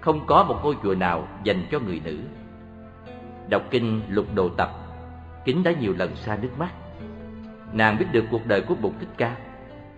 không 0.00 0.26
có 0.26 0.44
một 0.44 0.60
ngôi 0.62 0.76
chùa 0.82 0.94
nào 0.94 1.28
dành 1.44 1.66
cho 1.70 1.78
người 1.78 2.00
nữ. 2.04 2.18
Đọc 3.48 3.62
kinh 3.70 4.00
lục 4.08 4.26
đồ 4.34 4.48
tập, 4.48 4.82
Kính 5.44 5.62
đã 5.62 5.72
nhiều 5.72 5.94
lần 5.98 6.16
xa 6.16 6.38
nước 6.42 6.58
mắt. 6.58 6.72
Nàng 7.72 7.98
biết 7.98 8.06
được 8.12 8.24
cuộc 8.30 8.46
đời 8.46 8.60
của 8.60 8.74
Bụt 8.74 8.92
Thích 9.00 9.08
Ca 9.16 9.36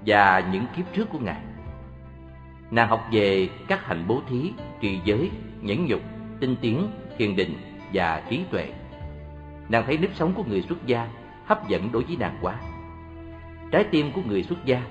và 0.06 0.48
những 0.52 0.66
kiếp 0.76 0.84
trước 0.92 1.08
của 1.12 1.18
Ngài. 1.18 1.40
Nàng 2.70 2.88
học 2.88 3.08
về 3.12 3.48
các 3.68 3.86
hành 3.86 4.04
bố 4.06 4.22
thí, 4.28 4.52
trì 4.80 5.00
giới, 5.04 5.30
nhẫn 5.60 5.86
nhục, 5.86 6.00
tinh 6.40 6.56
tiến, 6.60 6.88
thiền 7.18 7.36
định 7.36 7.54
và 7.92 8.22
trí 8.30 8.40
tuệ. 8.50 8.68
Nàng 9.68 9.84
thấy 9.86 9.98
nếp 9.98 10.14
sống 10.14 10.32
của 10.34 10.44
người 10.44 10.62
xuất 10.62 10.86
gia 10.86 11.08
hấp 11.44 11.68
dẫn 11.68 11.92
đối 11.92 12.04
với 12.04 12.16
nàng 12.16 12.38
quá. 12.42 12.60
Trái 13.70 13.84
tim 13.84 14.12
của 14.12 14.22
người 14.26 14.42
xuất 14.42 14.64
gia 14.64 14.82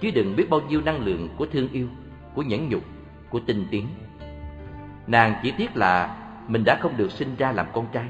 chứ 0.00 0.10
đừng 0.10 0.36
biết 0.36 0.50
bao 0.50 0.60
nhiêu 0.60 0.80
năng 0.80 1.04
lượng 1.04 1.28
của 1.36 1.46
thương 1.46 1.68
yêu, 1.72 1.86
của 2.34 2.42
nhẫn 2.42 2.68
nhục, 2.68 2.82
của 3.30 3.40
tinh 3.46 3.66
tiến. 3.70 3.86
Nàng 5.06 5.34
chỉ 5.42 5.50
tiếc 5.50 5.76
là 5.76 6.16
mình 6.48 6.64
đã 6.64 6.78
không 6.80 6.96
được 6.96 7.12
sinh 7.12 7.36
ra 7.38 7.52
làm 7.52 7.66
con 7.72 7.86
trai 7.92 8.06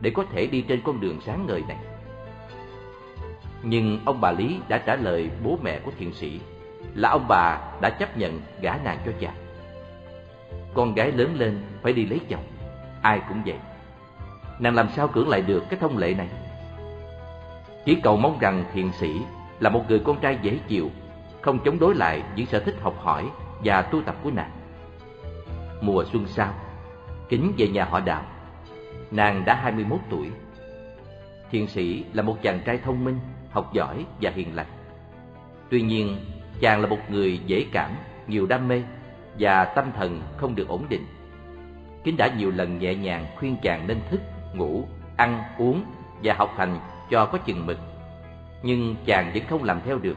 để 0.00 0.10
có 0.10 0.24
thể 0.32 0.46
đi 0.46 0.62
trên 0.68 0.80
con 0.84 1.00
đường 1.00 1.20
sáng 1.20 1.46
ngời 1.46 1.62
này. 1.68 1.78
Nhưng 3.62 3.98
ông 4.04 4.20
bà 4.20 4.32
Lý 4.32 4.58
đã 4.68 4.78
trả 4.78 4.96
lời 4.96 5.30
bố 5.44 5.58
mẹ 5.62 5.78
của 5.78 5.90
thiền 5.98 6.12
sĩ 6.12 6.40
là 6.98 7.08
ông 7.08 7.28
bà 7.28 7.58
đã 7.80 7.90
chấp 7.90 8.16
nhận 8.16 8.40
gả 8.60 8.76
nàng 8.84 8.98
cho 9.06 9.12
chàng. 9.20 9.34
Con 10.74 10.94
gái 10.94 11.12
lớn 11.12 11.34
lên 11.38 11.62
phải 11.82 11.92
đi 11.92 12.06
lấy 12.06 12.20
chồng, 12.28 12.44
ai 13.02 13.20
cũng 13.28 13.42
vậy. 13.46 13.58
Nàng 14.58 14.74
làm 14.74 14.88
sao 14.96 15.08
cưỡng 15.08 15.28
lại 15.28 15.42
được 15.42 15.64
cái 15.70 15.78
thông 15.80 15.98
lệ 15.98 16.14
này? 16.14 16.28
Chỉ 17.84 17.96
cầu 18.02 18.16
mong 18.16 18.38
rằng 18.38 18.64
thiền 18.72 18.92
sĩ 18.92 19.20
là 19.60 19.70
một 19.70 19.84
người 19.88 19.98
con 19.98 20.20
trai 20.20 20.38
dễ 20.42 20.58
chịu, 20.68 20.90
không 21.40 21.58
chống 21.64 21.78
đối 21.78 21.94
lại 21.94 22.22
những 22.36 22.46
sở 22.46 22.60
thích 22.60 22.74
học 22.80 22.94
hỏi 22.98 23.28
và 23.64 23.82
tu 23.82 24.02
tập 24.02 24.16
của 24.22 24.30
nàng. 24.30 24.50
Mùa 25.80 26.04
xuân 26.12 26.26
sau, 26.26 26.54
kính 27.28 27.52
về 27.58 27.68
nhà 27.68 27.84
họ 27.84 28.00
đạo. 28.00 28.22
Nàng 29.10 29.44
đã 29.44 29.54
21 29.54 30.00
tuổi. 30.10 30.30
Thiền 31.50 31.66
sĩ 31.66 32.04
là 32.12 32.22
một 32.22 32.36
chàng 32.42 32.60
trai 32.64 32.78
thông 32.84 33.04
minh, 33.04 33.18
học 33.50 33.72
giỏi 33.72 34.04
và 34.20 34.30
hiền 34.34 34.56
lành. 34.56 34.66
Tuy 35.70 35.82
nhiên, 35.82 36.16
chàng 36.60 36.80
là 36.80 36.86
một 36.86 36.98
người 37.10 37.40
dễ 37.46 37.66
cảm, 37.72 37.90
nhiều 38.26 38.46
đam 38.46 38.68
mê 38.68 38.82
và 39.38 39.64
tâm 39.64 39.92
thần 39.96 40.22
không 40.36 40.54
được 40.54 40.68
ổn 40.68 40.84
định. 40.88 41.06
Kính 42.04 42.16
đã 42.16 42.28
nhiều 42.38 42.50
lần 42.50 42.78
nhẹ 42.78 42.94
nhàng 42.94 43.26
khuyên 43.36 43.56
chàng 43.62 43.86
nên 43.86 44.00
thức, 44.10 44.20
ngủ, 44.54 44.88
ăn, 45.16 45.42
uống 45.58 45.84
và 46.22 46.34
học 46.34 46.54
hành 46.56 46.78
cho 47.10 47.26
có 47.26 47.38
chừng 47.38 47.66
mực. 47.66 47.78
Nhưng 48.62 48.96
chàng 49.06 49.30
vẫn 49.34 49.42
không 49.48 49.64
làm 49.64 49.80
theo 49.84 49.98
được. 49.98 50.16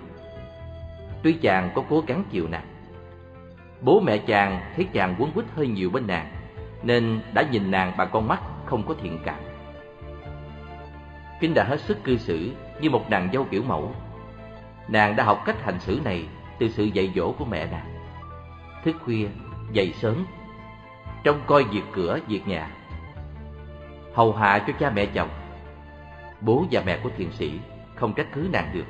Tuy 1.23 1.33
chàng 1.33 1.69
có 1.75 1.83
cố 1.89 2.03
gắng 2.07 2.23
chịu 2.31 2.47
nàng. 2.47 2.65
Bố 3.81 3.99
mẹ 3.99 4.17
chàng 4.17 4.61
thấy 4.75 4.85
chàng 4.93 5.15
quấn 5.19 5.31
quýt 5.31 5.45
hơi 5.55 5.67
nhiều 5.67 5.89
bên 5.89 6.07
nàng, 6.07 6.31
nên 6.83 7.19
đã 7.33 7.43
nhìn 7.51 7.71
nàng 7.71 7.93
bằng 7.97 8.09
con 8.11 8.27
mắt 8.27 8.41
không 8.65 8.83
có 8.87 8.95
thiện 9.01 9.19
cảm. 9.25 9.39
Kinh 11.39 11.53
đã 11.53 11.63
hết 11.63 11.81
sức 11.81 12.03
cư 12.03 12.17
xử 12.17 12.51
như 12.81 12.89
một 12.89 13.09
nàng 13.09 13.29
dâu 13.33 13.43
kiểu 13.43 13.63
mẫu. 13.63 13.95
Nàng 14.87 15.15
đã 15.15 15.23
học 15.23 15.43
cách 15.45 15.63
hành 15.63 15.79
xử 15.79 15.99
này 16.03 16.27
từ 16.59 16.69
sự 16.69 16.83
dạy 16.83 17.11
dỗ 17.15 17.31
của 17.31 17.45
mẹ 17.45 17.67
nàng. 17.71 17.93
Thức 18.83 18.95
khuya, 19.05 19.27
dậy 19.71 19.93
sớm, 20.01 20.25
trông 21.23 21.41
coi 21.47 21.63
việc 21.63 21.83
cửa, 21.93 22.19
việc 22.27 22.47
nhà. 22.47 22.71
Hầu 24.13 24.33
hạ 24.33 24.63
cho 24.67 24.73
cha 24.79 24.89
mẹ 24.89 25.05
chồng. 25.05 25.29
Bố 26.41 26.65
và 26.71 26.81
mẹ 26.85 26.99
của 27.03 27.09
thiền 27.17 27.31
sĩ 27.31 27.59
không 27.95 28.13
trách 28.13 28.27
cứ 28.33 28.49
nàng 28.51 28.71
được. 28.73 28.85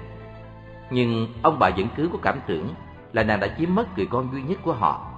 Nhưng 0.90 1.28
ông 1.42 1.60
bà 1.60 1.70
vẫn 1.70 1.88
cứ 1.96 2.10
có 2.14 2.20
cảm 2.22 2.40
tưởng 2.48 2.70
là 3.14 3.24
nàng 3.24 3.40
đã 3.40 3.48
chiếm 3.58 3.76
mất 3.76 3.98
người 3.98 4.06
con 4.06 4.32
duy 4.32 4.42
nhất 4.42 4.60
của 4.64 4.74
họ 4.74 5.12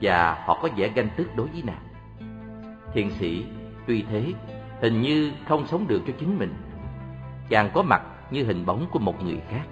và 0.00 0.44
họ 0.46 0.58
có 0.62 0.68
vẻ 0.76 0.88
ganh 0.88 1.08
tức 1.16 1.36
đối 1.36 1.46
với 1.46 1.62
nàng. 1.62 1.82
Thiền 2.94 3.10
sĩ 3.10 3.44
tuy 3.86 4.04
thế 4.10 4.32
hình 4.80 5.02
như 5.02 5.32
không 5.48 5.66
sống 5.66 5.88
được 5.88 6.02
cho 6.06 6.12
chính 6.18 6.38
mình. 6.38 6.54
Chàng 7.48 7.70
có 7.74 7.82
mặt 7.82 8.02
như 8.30 8.44
hình 8.44 8.66
bóng 8.66 8.86
của 8.90 8.98
một 8.98 9.24
người 9.24 9.40
khác. 9.50 9.62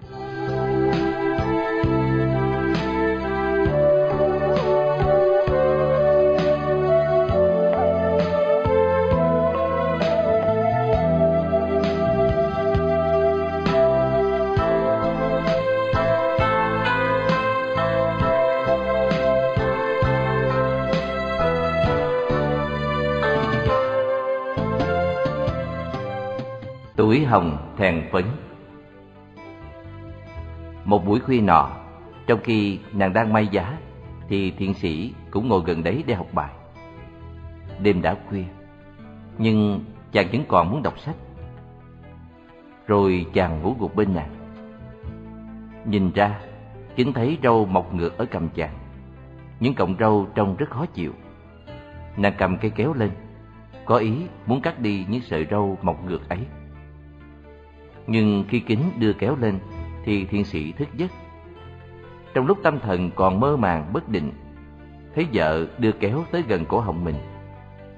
Tuổi 27.05 27.25
hồng 27.25 27.75
thèn 27.77 28.09
phấn 28.13 28.25
Một 30.85 31.07
buổi 31.07 31.21
khuya 31.21 31.41
nọ, 31.41 31.71
trong 32.27 32.41
khi 32.45 32.79
nàng 32.93 33.13
đang 33.13 33.33
may 33.33 33.47
giá, 33.47 33.79
thì 34.29 34.51
thiện 34.51 34.75
sĩ 34.75 35.15
cũng 35.31 35.49
ngồi 35.49 35.63
gần 35.67 35.83
đấy 35.83 36.05
để 36.07 36.15
học 36.15 36.27
bài. 36.33 36.53
Đêm 37.81 38.03
đã 38.03 38.17
khuya, 38.29 38.45
nhưng 39.39 39.85
chàng 40.13 40.29
vẫn 40.33 40.45
còn 40.49 40.71
muốn 40.71 40.83
đọc 40.83 40.99
sách. 40.99 41.15
Rồi 42.87 43.27
chàng 43.35 43.63
ngủ 43.63 43.77
gục 43.79 43.97
bên 43.97 44.15
nàng. 44.15 44.35
Nhìn 45.85 46.13
ra, 46.13 46.41
chính 46.97 47.13
thấy 47.13 47.39
râu 47.43 47.67
mọc 47.67 47.95
ngược 47.95 48.19
ở 48.19 48.27
cầm 48.31 48.49
chàng. 48.49 48.75
Những 49.61 49.75
cọng 49.75 49.97
râu 49.99 50.27
trông 50.35 50.57
rất 50.57 50.71
khó 50.71 50.87
chịu. 50.87 51.13
Nàng 52.17 52.35
cầm 52.39 52.59
cây 52.59 52.71
kéo 52.71 52.95
lên, 52.95 53.11
có 53.85 53.97
ý 53.97 54.13
muốn 54.47 54.61
cắt 54.61 54.81
đi 54.81 55.07
những 55.09 55.23
sợi 55.23 55.47
râu 55.51 55.79
mọc 55.83 56.05
ngược 56.05 56.29
ấy. 56.29 56.41
Nhưng 58.07 58.45
khi 58.49 58.61
kính 58.61 58.91
đưa 58.99 59.13
kéo 59.13 59.37
lên, 59.37 59.59
Thì 60.05 60.25
thiên 60.25 60.45
sĩ 60.45 60.73
thức 60.73 60.89
giấc. 60.95 61.11
Trong 62.35 62.47
lúc 62.47 62.59
tâm 62.63 62.81
thần 62.81 63.11
còn 63.11 63.41
mơ 63.41 63.57
màng 63.57 63.93
bất 63.93 64.09
định 64.09 64.33
Thấy 65.15 65.27
vợ 65.33 65.67
đưa 65.79 65.93
kéo 65.93 66.25
tới 66.31 66.43
gần 66.49 66.65
cổ 66.65 66.81
họng 66.81 67.05
mình. 67.05 67.17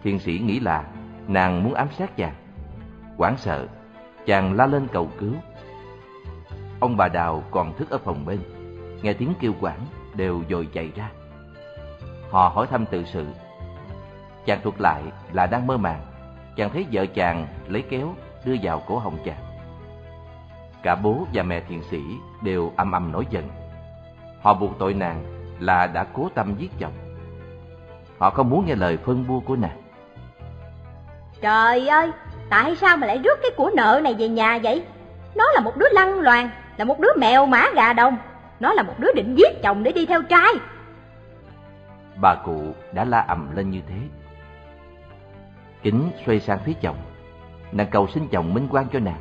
Thiên 0.03 0.19
sĩ 0.19 0.39
nghĩ 0.39 0.61
là 0.61 0.85
nàng 1.29 1.65
muốn 1.65 1.75
ám 1.75 1.89
sát 1.99 2.17
chàng. 2.17 2.35
Quảng 3.17 3.37
sợ, 3.37 3.67
Chàng 4.27 4.53
la 4.53 4.67
lên 4.67 4.87
cầu 4.93 5.11
cứu. 5.19 5.33
Ông 6.81 6.97
bà 6.97 7.09
Đào 7.09 7.45
còn 7.51 7.77
thức 7.77 7.91
ở 7.91 7.99
phòng 7.99 8.27
bên, 8.27 8.39
Nghe 9.03 9.13
tiếng 9.13 9.33
kêu 9.41 9.53
quảng 9.61 9.87
đều 10.15 10.43
dội 10.51 10.69
chạy 10.73 10.93
ra. 10.97 11.11
Họ 12.31 12.49
hỏi 12.49 12.67
thăm 12.67 12.87
tự 12.87 13.05
sự. 13.05 13.27
Chàng 14.47 14.61
thuật 14.63 14.81
lại 14.81 15.03
là 15.33 15.47
đang 15.47 15.67
mơ 15.67 15.77
màng. 15.77 16.01
Chàng 16.57 16.71
thấy 16.71 16.87
vợ 16.93 17.07
chàng 17.07 17.47
lấy 17.69 17.83
kéo 17.83 18.15
đưa 18.45 18.57
vào 18.63 18.83
cổ 18.87 18.99
họng 18.99 19.19
chàng. 19.25 19.46
Cả 20.87 20.95
bố 20.95 21.27
và 21.33 21.43
mẹ 21.43 21.61
thiền 21.61 21.83
sĩ 21.83 22.03
đều 22.43 22.73
âm 22.77 22.93
âm 22.93 23.13
nổi 23.13 23.27
giận. 23.31 23.49
Họ 24.43 24.55
buộc 24.55 24.79
tội 24.79 24.95
nàng 24.95 25.25
là 25.61 25.87
đã 25.87 26.05
cố 26.13 26.29
tâm 26.35 26.55
giết 26.59 26.71
chồng. 26.79 26.93
Họ 28.19 28.31
không 28.31 28.51
muốn 28.51 28.67
nghe 28.67 28.75
lời 28.75 28.97
phân 28.97 29.27
bua 29.29 29.41
của 29.41 29.57
nàng. 29.57 29.83
Trời 31.41 31.89
ơi, 31.89 32.11
tại 32.51 32.77
sao 32.77 32.97
mà 32.97 33.07
lại 33.07 33.19
rước 33.19 33.39
cái 33.43 33.51
của 33.57 33.71
nợ 33.75 34.01
này 34.05 34.15
về 34.15 34.29
nhà 34.29 34.59
vậy? 34.63 34.85
Nó 35.35 35.45
là 35.55 35.61
một 35.61 35.77
đứa 35.77 35.89
lăng 35.93 36.21
loàn, 36.21 36.51
là 36.77 36.85
một 36.85 37.01
đứa 37.01 37.13
mèo 37.19 37.47
mã 37.47 37.67
gà 37.75 37.93
đồng. 37.93 38.17
Nó 38.61 38.73
là 38.73 38.83
một 38.83 38.95
đứa 38.99 39.13
định 39.13 39.35
giết 39.39 39.63
chồng 39.63 39.83
để 39.83 39.93
đi 39.93 40.07
theo 40.07 40.23
trai. 40.23 40.53
Bà 42.21 42.35
cụ 42.35 42.75
đã 42.93 43.05
la 43.05 43.21
ầm 43.21 43.57
lên 43.57 43.71
như 43.71 43.81
thế. 43.89 43.97
Kính 45.83 46.11
xoay 46.27 46.41
sang 46.41 46.59
phía 46.65 46.75
chồng, 46.81 46.97
nàng 47.73 47.91
cầu 47.91 48.07
xin 48.07 48.29
chồng 48.29 48.55
minh 48.55 48.69
quan 48.71 48.87
cho 48.93 48.99
nàng. 48.99 49.21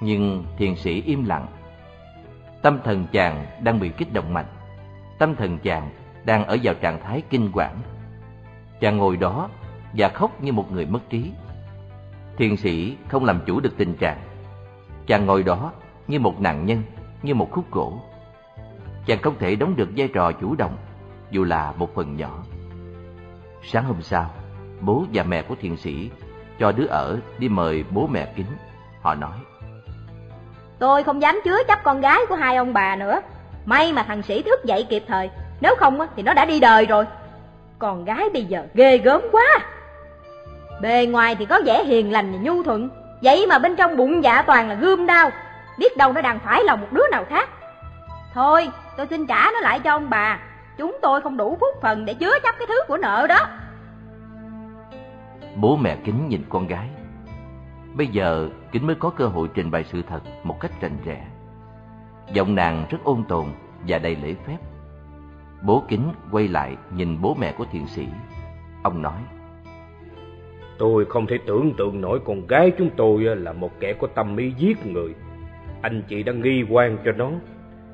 Nhưng 0.00 0.44
thiền 0.56 0.76
sĩ 0.76 1.02
im 1.02 1.24
lặng. 1.24 1.46
Tâm 2.62 2.78
thần 2.84 3.06
chàng 3.12 3.46
đang 3.62 3.80
bị 3.80 3.88
kích 3.88 4.12
động 4.12 4.34
mạnh. 4.34 4.46
Tâm 5.18 5.36
thần 5.36 5.58
chàng 5.58 5.90
đang 6.24 6.44
ở 6.46 6.56
vào 6.62 6.74
trạng 6.74 7.00
thái 7.02 7.22
kinh 7.30 7.50
quản. 7.52 7.78
Chàng 8.80 8.96
ngồi 8.96 9.16
đó 9.16 9.48
và 9.92 10.08
khóc 10.08 10.42
như 10.42 10.52
một 10.52 10.72
người 10.72 10.86
mất 10.86 11.00
trí. 11.10 11.32
Thiền 12.36 12.56
sĩ 12.56 12.96
không 13.08 13.24
làm 13.24 13.40
chủ 13.46 13.60
được 13.60 13.76
tình 13.76 13.94
trạng. 13.94 14.20
Chàng 15.06 15.26
ngồi 15.26 15.42
đó 15.42 15.72
như 16.08 16.20
một 16.20 16.40
nạn 16.40 16.66
nhân, 16.66 16.82
như 17.22 17.34
một 17.34 17.48
khúc 17.50 17.70
gỗ. 17.70 18.00
Chàng 19.06 19.18
không 19.22 19.38
thể 19.38 19.56
đóng 19.56 19.76
được 19.76 19.88
vai 19.96 20.08
trò 20.14 20.32
chủ 20.32 20.54
động, 20.54 20.76
dù 21.30 21.44
là 21.44 21.72
một 21.72 21.94
phần 21.94 22.16
nhỏ. 22.16 22.44
Sáng 23.62 23.84
hôm 23.84 24.02
sau, 24.02 24.30
bố 24.80 25.04
và 25.12 25.22
mẹ 25.22 25.42
của 25.42 25.54
thiền 25.60 25.76
sĩ 25.76 26.10
cho 26.58 26.72
đứa 26.72 26.86
ở 26.86 27.20
đi 27.38 27.48
mời 27.48 27.84
bố 27.90 28.06
mẹ 28.06 28.32
kính. 28.36 28.46
Họ 29.00 29.14
nói, 29.14 29.38
Tôi 30.84 31.02
không 31.02 31.22
dám 31.22 31.40
chứa 31.44 31.62
chấp 31.68 31.82
con 31.82 32.00
gái 32.00 32.20
của 32.28 32.34
hai 32.34 32.56
ông 32.56 32.72
bà 32.72 32.96
nữa. 32.96 33.20
May 33.64 33.92
mà 33.92 34.02
thằng 34.02 34.22
sĩ 34.22 34.42
thức 34.42 34.64
dậy 34.64 34.86
kịp 34.90 35.04
thời, 35.08 35.30
nếu 35.60 35.74
không 35.78 35.98
thì 36.16 36.22
nó 36.22 36.34
đã 36.34 36.44
đi 36.44 36.60
đời 36.60 36.86
rồi. 36.86 37.04
Con 37.78 38.04
gái 38.04 38.28
bây 38.32 38.44
giờ 38.44 38.62
ghê 38.74 38.98
gớm 38.98 39.22
quá. 39.32 39.44
Bề 40.80 41.06
ngoài 41.06 41.34
thì 41.34 41.44
có 41.44 41.60
vẻ 41.64 41.84
hiền 41.84 42.12
lành 42.12 42.32
và 42.32 42.38
nhu 42.38 42.62
thuận, 42.62 42.88
vậy 43.22 43.46
mà 43.48 43.58
bên 43.58 43.76
trong 43.76 43.96
bụng 43.96 44.24
dạ 44.24 44.42
toàn 44.42 44.68
là 44.68 44.74
gươm 44.74 45.06
đau, 45.06 45.30
biết 45.78 45.96
đâu 45.96 46.12
nó 46.12 46.20
đang 46.20 46.38
phải 46.38 46.64
lòng 46.64 46.80
một 46.80 46.92
đứa 46.92 47.08
nào 47.10 47.24
khác. 47.28 47.48
Thôi, 48.34 48.68
tôi 48.96 49.06
xin 49.06 49.26
trả 49.26 49.50
nó 49.54 49.60
lại 49.60 49.80
cho 49.80 49.90
ông 49.90 50.10
bà, 50.10 50.38
chúng 50.78 50.96
tôi 51.02 51.20
không 51.20 51.36
đủ 51.36 51.56
phúc 51.60 51.70
phần 51.82 52.04
để 52.04 52.14
chứa 52.14 52.38
chấp 52.42 52.54
cái 52.58 52.66
thứ 52.66 52.78
của 52.88 52.96
nợ 52.96 53.26
đó. 53.28 53.46
Bố 55.56 55.76
mẹ 55.76 55.96
kính 56.04 56.28
nhìn 56.28 56.44
con 56.48 56.66
gái. 56.66 56.88
Bây 57.96 58.06
giờ 58.06 58.48
kính 58.72 58.86
mới 58.86 58.96
có 58.96 59.10
cơ 59.10 59.26
hội 59.26 59.48
trình 59.54 59.70
bày 59.70 59.84
sự 59.84 60.02
thật 60.02 60.20
một 60.44 60.60
cách 60.60 60.72
rành 60.80 60.96
rẽ. 61.04 61.26
Giọng 62.32 62.54
nàng 62.54 62.86
rất 62.90 62.98
ôn 63.04 63.24
tồn 63.28 63.46
và 63.88 63.98
đầy 63.98 64.16
lễ 64.16 64.34
phép. 64.46 64.58
Bố 65.62 65.82
kính 65.88 66.08
quay 66.30 66.48
lại 66.48 66.76
nhìn 66.96 67.22
bố 67.22 67.36
mẹ 67.40 67.54
của 67.58 67.64
thiền 67.72 67.86
sĩ. 67.86 68.06
Ông 68.82 69.02
nói. 69.02 69.20
Tôi 70.78 71.04
không 71.04 71.26
thể 71.26 71.38
tưởng 71.46 71.72
tượng 71.78 72.00
nổi 72.00 72.20
con 72.24 72.46
gái 72.46 72.72
chúng 72.78 72.90
tôi 72.96 73.22
là 73.22 73.52
một 73.52 73.80
kẻ 73.80 73.92
có 73.92 74.06
tâm 74.06 74.36
ý 74.36 74.52
giết 74.58 74.86
người. 74.86 75.14
Anh 75.82 76.02
chị 76.08 76.22
đã 76.22 76.32
nghi 76.32 76.64
quan 76.70 76.98
cho 77.04 77.12
nó. 77.12 77.30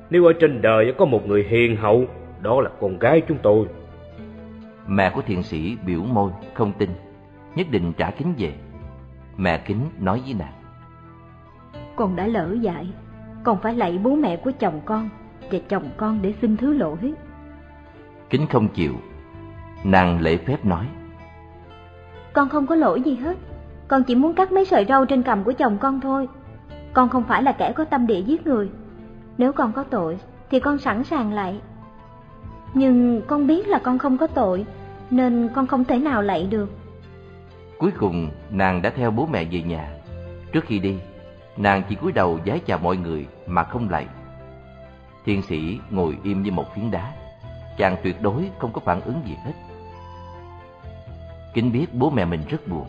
Nếu 0.09 0.25
ở 0.25 0.33
trên 0.39 0.61
đời 0.61 0.93
có 0.97 1.05
một 1.05 1.27
người 1.27 1.43
hiền 1.43 1.75
hậu, 1.75 2.05
đó 2.41 2.61
là 2.61 2.69
con 2.79 2.99
gái 2.99 3.21
chúng 3.27 3.37
tôi. 3.43 3.65
Mẹ 4.87 5.11
của 5.15 5.21
thiền 5.21 5.43
sĩ 5.43 5.77
biểu 5.85 6.03
môi, 6.03 6.31
không 6.53 6.73
tin, 6.77 6.89
nhất 7.55 7.67
định 7.71 7.93
trả 7.97 8.11
kính 8.11 8.33
về. 8.37 8.53
Mẹ 9.37 9.57
kính 9.57 9.89
nói 9.99 10.21
với 10.25 10.33
nàng. 10.33 10.53
Con 11.95 12.15
đã 12.15 12.27
lỡ 12.27 12.55
dại, 12.61 12.87
con 13.43 13.57
phải 13.61 13.73
lạy 13.73 13.99
bố 14.03 14.15
mẹ 14.15 14.37
của 14.37 14.51
chồng 14.51 14.81
con 14.85 15.09
và 15.51 15.59
chồng 15.69 15.89
con 15.97 16.19
để 16.21 16.33
xin 16.41 16.57
thứ 16.57 16.73
lỗi. 16.73 17.13
Kính 18.29 18.47
không 18.47 18.67
chịu, 18.67 18.93
nàng 19.83 20.21
lễ 20.21 20.37
phép 20.37 20.65
nói. 20.65 20.85
Con 22.33 22.49
không 22.49 22.67
có 22.67 22.75
lỗi 22.75 23.01
gì 23.01 23.15
hết, 23.15 23.37
con 23.87 24.03
chỉ 24.03 24.15
muốn 24.15 24.33
cắt 24.33 24.51
mấy 24.51 24.65
sợi 24.65 24.85
râu 24.85 25.05
trên 25.05 25.23
cằm 25.23 25.43
của 25.43 25.51
chồng 25.51 25.77
con 25.77 26.01
thôi. 26.01 26.27
Con 26.93 27.09
không 27.09 27.23
phải 27.23 27.43
là 27.43 27.51
kẻ 27.51 27.71
có 27.71 27.85
tâm 27.85 28.07
địa 28.07 28.21
giết 28.21 28.47
người. 28.47 28.69
Nếu 29.37 29.53
con 29.53 29.71
có 29.71 29.83
tội 29.83 30.17
thì 30.49 30.59
con 30.59 30.77
sẵn 30.77 31.03
sàng 31.03 31.33
lạy. 31.33 31.61
Nhưng 32.73 33.21
con 33.27 33.47
biết 33.47 33.67
là 33.67 33.79
con 33.79 33.97
không 33.97 34.17
có 34.17 34.27
tội 34.27 34.65
nên 35.09 35.49
con 35.53 35.67
không 35.67 35.85
thể 35.85 35.99
nào 35.99 36.21
lạy 36.21 36.47
được. 36.51 36.69
Cuối 37.81 37.91
cùng 37.99 38.29
nàng 38.49 38.81
đã 38.81 38.89
theo 38.89 39.11
bố 39.11 39.25
mẹ 39.25 39.45
về 39.45 39.61
nhà. 39.61 39.93
Trước 40.51 40.65
khi 40.65 40.79
đi, 40.79 40.99
nàng 41.57 41.83
chỉ 41.89 41.95
cúi 41.95 42.11
đầu 42.11 42.39
vái 42.45 42.59
chào 42.59 42.77
mọi 42.77 42.97
người 42.97 43.27
mà 43.47 43.63
không 43.63 43.89
lạy. 43.89 44.07
Thiên 45.25 45.41
sĩ 45.41 45.79
ngồi 45.89 46.17
im 46.23 46.43
như 46.43 46.51
một 46.51 46.65
phiến 46.75 46.91
đá. 46.91 47.13
Chàng 47.77 47.95
tuyệt 48.03 48.21
đối 48.21 48.49
không 48.59 48.73
có 48.73 48.81
phản 48.85 49.01
ứng 49.01 49.21
gì 49.25 49.35
hết. 49.45 49.53
Kính 51.53 51.71
biết 51.71 51.85
bố 51.93 52.09
mẹ 52.09 52.25
mình 52.25 52.41
rất 52.49 52.67
buồn. 52.67 52.87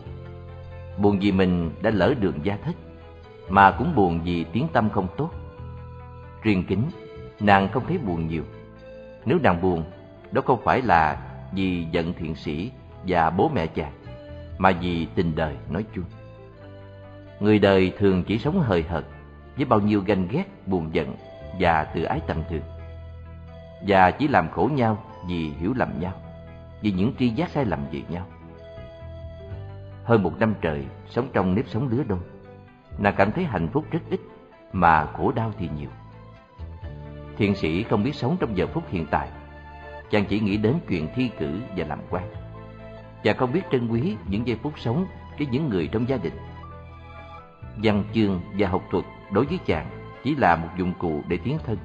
Buồn 0.97 1.19
vì 1.19 1.31
mình 1.31 1.71
đã 1.81 1.89
lỡ 1.89 2.13
đường 2.19 2.39
gia 2.43 2.57
thất, 2.57 2.75
mà 3.49 3.71
cũng 3.71 3.95
buồn 3.95 4.21
vì 4.23 4.43
tiếng 4.43 4.67
tâm 4.73 4.89
không 4.89 5.07
tốt. 5.17 5.29
Riêng 6.41 6.63
kính, 6.67 6.83
nàng 7.39 7.69
không 7.69 7.83
thấy 7.87 7.97
buồn 7.97 8.27
nhiều. 8.27 8.43
Nếu 9.25 9.39
nàng 9.43 9.61
buồn, 9.61 9.83
đó 10.31 10.41
không 10.45 10.61
phải 10.63 10.81
là 10.81 11.17
vì 11.51 11.85
giận 11.91 12.13
thiện 12.13 12.35
sĩ 12.35 12.71
và 13.07 13.29
bố 13.29 13.51
mẹ 13.55 13.67
chàng, 13.67 13.91
mà 14.63 14.71
vì 14.81 15.07
tình 15.15 15.35
đời 15.35 15.55
nói 15.69 15.85
chung. 15.95 16.03
Người 17.39 17.59
đời 17.59 17.93
thường 17.97 18.23
chỉ 18.23 18.37
sống 18.37 18.61
hời 18.61 18.83
hợt, 18.83 19.03
với 19.55 19.65
bao 19.65 19.79
nhiêu 19.79 20.01
ganh 20.05 20.27
ghét, 20.27 20.67
buồn 20.67 20.89
giận 20.93 21.15
và 21.59 21.83
tự 21.83 22.03
ái 22.03 22.21
tầm 22.27 22.43
thường. 22.49 22.61
Và 23.87 24.11
chỉ 24.11 24.27
làm 24.27 24.49
khổ 24.49 24.69
nhau 24.73 25.03
vì 25.27 25.49
hiểu 25.49 25.73
lầm 25.75 25.99
nhau, 25.99 26.13
vì 26.81 26.91
những 26.91 27.13
tri 27.19 27.29
giác 27.29 27.49
sai 27.49 27.65
lầm 27.65 27.79
về 27.91 28.01
nhau. 28.09 28.25
Hơn 30.03 30.23
một 30.23 30.39
năm 30.39 30.53
trời 30.61 30.85
sống 31.09 31.27
trong 31.33 31.55
nếp 31.55 31.67
sống 31.67 31.87
lứa 31.87 32.03
đôi, 32.07 32.19
nàng 32.97 33.15
cảm 33.17 33.31
thấy 33.31 33.43
hạnh 33.43 33.67
phúc 33.67 33.85
rất 33.91 34.01
ít 34.09 34.19
mà 34.73 35.05
khổ 35.05 35.31
đau 35.31 35.51
thì 35.57 35.69
nhiều. 35.77 35.89
Thiện 37.37 37.55
sĩ 37.55 37.83
không 37.83 38.03
biết 38.03 38.15
sống 38.15 38.37
trong 38.39 38.57
giờ 38.57 38.67
phút 38.67 38.83
hiện 38.89 39.05
tại, 39.11 39.29
chàng 40.09 40.25
chỉ 40.25 40.39
nghĩ 40.39 40.57
đến 40.57 40.75
chuyện 40.89 41.07
thi 41.15 41.29
cử 41.39 41.59
và 41.77 41.85
làm 41.85 41.99
quan. 42.09 42.42
Và 43.23 43.33
không 43.33 43.53
biết 43.53 43.61
trân 43.71 43.87
quý 43.87 44.17
những 44.27 44.47
giây 44.47 44.57
phút 44.63 44.79
sống 44.79 45.05
với 45.37 45.47
những 45.51 45.69
người 45.69 45.89
trong 45.91 46.09
gia 46.09 46.17
đình. 46.17 46.33
Văn 47.83 48.03
chương 48.13 48.41
và 48.57 48.67
học 48.67 48.83
thuật 48.91 49.05
đối 49.31 49.45
với 49.45 49.59
chàng 49.65 49.85
chỉ 50.23 50.35
là 50.35 50.55
một 50.55 50.67
dụng 50.77 50.93
cụ 50.99 51.21
để 51.27 51.37
tiến 51.43 51.57
thân, 51.65 51.77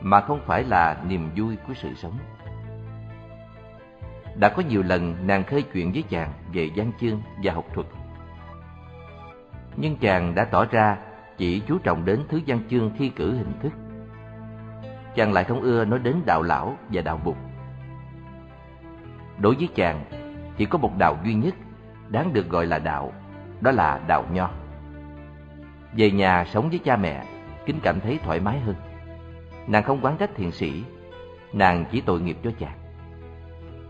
mà 0.00 0.20
không 0.20 0.40
phải 0.46 0.64
là 0.64 1.02
niềm 1.08 1.30
vui 1.36 1.56
của 1.66 1.74
sự 1.74 1.94
sống. 1.94 2.18
Đã 4.36 4.48
có 4.48 4.62
nhiều 4.68 4.82
lần 4.82 5.26
nàng 5.26 5.44
khơi 5.44 5.62
chuyện 5.62 5.92
với 5.92 6.02
chàng 6.08 6.32
về 6.52 6.70
văn 6.76 6.92
chương 7.00 7.22
và 7.42 7.52
học 7.52 7.64
thuật. 7.74 7.86
Nhưng 9.76 9.96
chàng 9.96 10.34
đã 10.34 10.44
tỏ 10.44 10.64
ra 10.64 10.96
chỉ 11.38 11.60
chú 11.60 11.78
trọng 11.78 12.04
đến 12.04 12.20
thứ 12.28 12.40
văn 12.46 12.60
chương 12.70 12.90
thi 12.98 13.08
cử 13.08 13.32
hình 13.36 13.52
thức. 13.62 13.72
Chàng 15.16 15.32
lại 15.32 15.44
không 15.44 15.60
ưa 15.60 15.84
nói 15.84 15.98
đến 15.98 16.16
đạo 16.26 16.42
lão 16.42 16.76
và 16.88 17.02
đạo 17.02 17.20
mục. 17.24 17.36
Đối 19.38 19.54
với 19.54 19.68
chàng, 19.74 20.04
chỉ 20.56 20.66
có 20.66 20.78
một 20.78 20.98
đạo 20.98 21.18
duy 21.24 21.34
nhất 21.34 21.54
đáng 22.08 22.32
được 22.32 22.48
gọi 22.48 22.66
là 22.66 22.78
đạo, 22.78 23.12
đó 23.60 23.70
là 23.70 24.00
đạo 24.06 24.24
nho. 24.32 24.50
Về 25.96 26.10
nhà 26.10 26.44
sống 26.44 26.68
với 26.70 26.78
cha 26.84 26.96
mẹ, 26.96 27.24
Kính 27.66 27.80
cảm 27.82 28.00
thấy 28.00 28.18
thoải 28.22 28.40
mái 28.40 28.60
hơn. 28.60 28.74
Nàng 29.66 29.82
không 29.82 30.00
quán 30.00 30.16
trách 30.18 30.30
thiền 30.36 30.50
sĩ, 30.50 30.82
nàng 31.52 31.84
chỉ 31.90 32.00
tội 32.00 32.20
nghiệp 32.20 32.36
cho 32.44 32.50
chàng. 32.58 32.78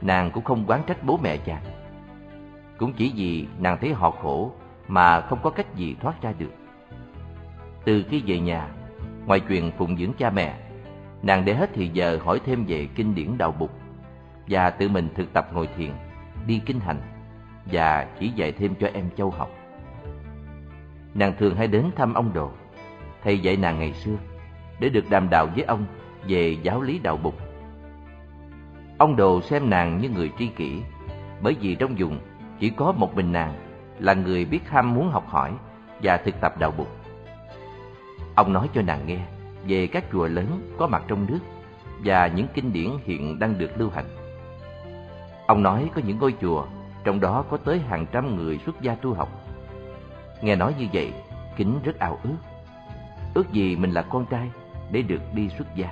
Nàng 0.00 0.30
cũng 0.30 0.44
không 0.44 0.64
quán 0.66 0.82
trách 0.86 1.04
bố 1.04 1.18
mẹ 1.22 1.36
chàng. 1.36 1.62
Cũng 2.78 2.92
chỉ 2.92 3.12
vì 3.16 3.46
nàng 3.58 3.78
thấy 3.80 3.92
họ 3.92 4.10
khổ 4.10 4.52
mà 4.88 5.20
không 5.20 5.38
có 5.42 5.50
cách 5.50 5.74
gì 5.74 5.96
thoát 6.00 6.22
ra 6.22 6.32
được. 6.38 6.52
Từ 7.84 8.04
khi 8.08 8.22
về 8.26 8.40
nhà, 8.40 8.68
ngoài 9.26 9.40
chuyện 9.40 9.72
phụng 9.78 9.96
dưỡng 9.96 10.12
cha 10.18 10.30
mẹ, 10.30 10.54
nàng 11.22 11.44
để 11.44 11.54
hết 11.54 11.70
thì 11.74 11.90
giờ 11.92 12.18
hỏi 12.24 12.40
thêm 12.46 12.64
về 12.68 12.88
kinh 12.94 13.14
điển 13.14 13.38
đạo 13.38 13.52
bục 13.58 13.70
và 14.48 14.70
tự 14.70 14.88
mình 14.88 15.08
thực 15.14 15.32
tập 15.32 15.48
ngồi 15.52 15.68
thiền, 15.76 15.90
đi 16.46 16.60
kinh 16.66 16.80
hành 16.80 17.00
và 17.66 18.06
chỉ 18.18 18.28
dạy 18.28 18.52
thêm 18.52 18.74
cho 18.80 18.88
em 18.94 19.10
châu 19.16 19.30
học. 19.30 19.50
Nàng 21.14 21.34
thường 21.38 21.56
hay 21.56 21.66
đến 21.66 21.90
thăm 21.96 22.14
ông 22.14 22.32
Đồ, 22.32 22.50
thầy 23.22 23.38
dạy 23.38 23.56
nàng 23.56 23.78
ngày 23.78 23.92
xưa, 23.92 24.16
để 24.80 24.88
được 24.88 25.10
đàm 25.10 25.30
đạo 25.30 25.46
với 25.54 25.64
ông 25.64 25.86
về 26.28 26.56
giáo 26.62 26.82
lý 26.82 26.98
đạo 26.98 27.16
bục. 27.16 27.34
Ông 28.98 29.16
Đồ 29.16 29.40
xem 29.40 29.70
nàng 29.70 29.98
như 29.98 30.08
người 30.08 30.30
tri 30.38 30.46
kỷ, 30.46 30.82
bởi 31.42 31.56
vì 31.60 31.74
trong 31.74 31.94
vùng 31.98 32.18
chỉ 32.58 32.70
có 32.70 32.92
một 32.92 33.14
mình 33.14 33.32
nàng 33.32 33.54
là 33.98 34.14
người 34.14 34.44
biết 34.44 34.68
ham 34.68 34.94
muốn 34.94 35.10
học 35.10 35.28
hỏi 35.28 35.52
và 36.02 36.16
thực 36.16 36.40
tập 36.40 36.58
đạo 36.58 36.70
bục. 36.78 36.88
Ông 38.34 38.52
nói 38.52 38.68
cho 38.74 38.82
nàng 38.82 39.06
nghe 39.06 39.18
về 39.66 39.86
các 39.86 40.04
chùa 40.12 40.26
lớn 40.26 40.74
có 40.78 40.86
mặt 40.86 41.02
trong 41.08 41.26
nước 41.26 41.38
và 42.04 42.26
những 42.26 42.46
kinh 42.54 42.72
điển 42.72 42.90
hiện 43.04 43.38
đang 43.38 43.58
được 43.58 43.70
lưu 43.76 43.90
hành. 43.90 44.21
Ông 45.52 45.62
nói 45.62 45.90
có 45.94 46.00
những 46.06 46.18
ngôi 46.18 46.34
chùa, 46.40 46.66
trong 47.04 47.20
đó 47.20 47.44
có 47.50 47.56
tới 47.56 47.78
hàng 47.78 48.06
trăm 48.12 48.36
người 48.36 48.58
xuất 48.58 48.80
gia 48.80 48.94
tu 48.94 49.14
học. 49.14 49.28
Nghe 50.42 50.56
nói 50.56 50.74
như 50.78 50.86
vậy, 50.92 51.12
Kính 51.56 51.78
rất 51.84 51.98
ao 51.98 52.18
ước. 52.22 52.36
Ước 53.34 53.52
gì 53.52 53.76
mình 53.76 53.90
là 53.92 54.02
con 54.02 54.26
trai 54.26 54.50
để 54.90 55.02
được 55.02 55.20
đi 55.34 55.48
xuất 55.48 55.76
gia. 55.76 55.90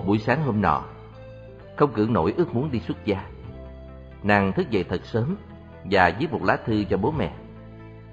Một 0.00 0.06
buổi 0.06 0.18
sáng 0.18 0.42
hôm 0.42 0.60
nọ. 0.60 0.84
Không 1.76 1.92
cưỡng 1.92 2.12
nổi 2.12 2.34
ước 2.36 2.54
muốn 2.54 2.70
đi 2.70 2.80
xuất 2.80 3.04
gia. 3.04 3.24
Nàng 4.22 4.52
thức 4.52 4.70
dậy 4.70 4.84
thật 4.84 5.00
sớm 5.04 5.36
Và 5.84 6.12
viết 6.18 6.32
một 6.32 6.44
lá 6.44 6.56
thư 6.66 6.84
cho 6.84 6.96
bố 6.96 7.10
mẹ 7.10 7.32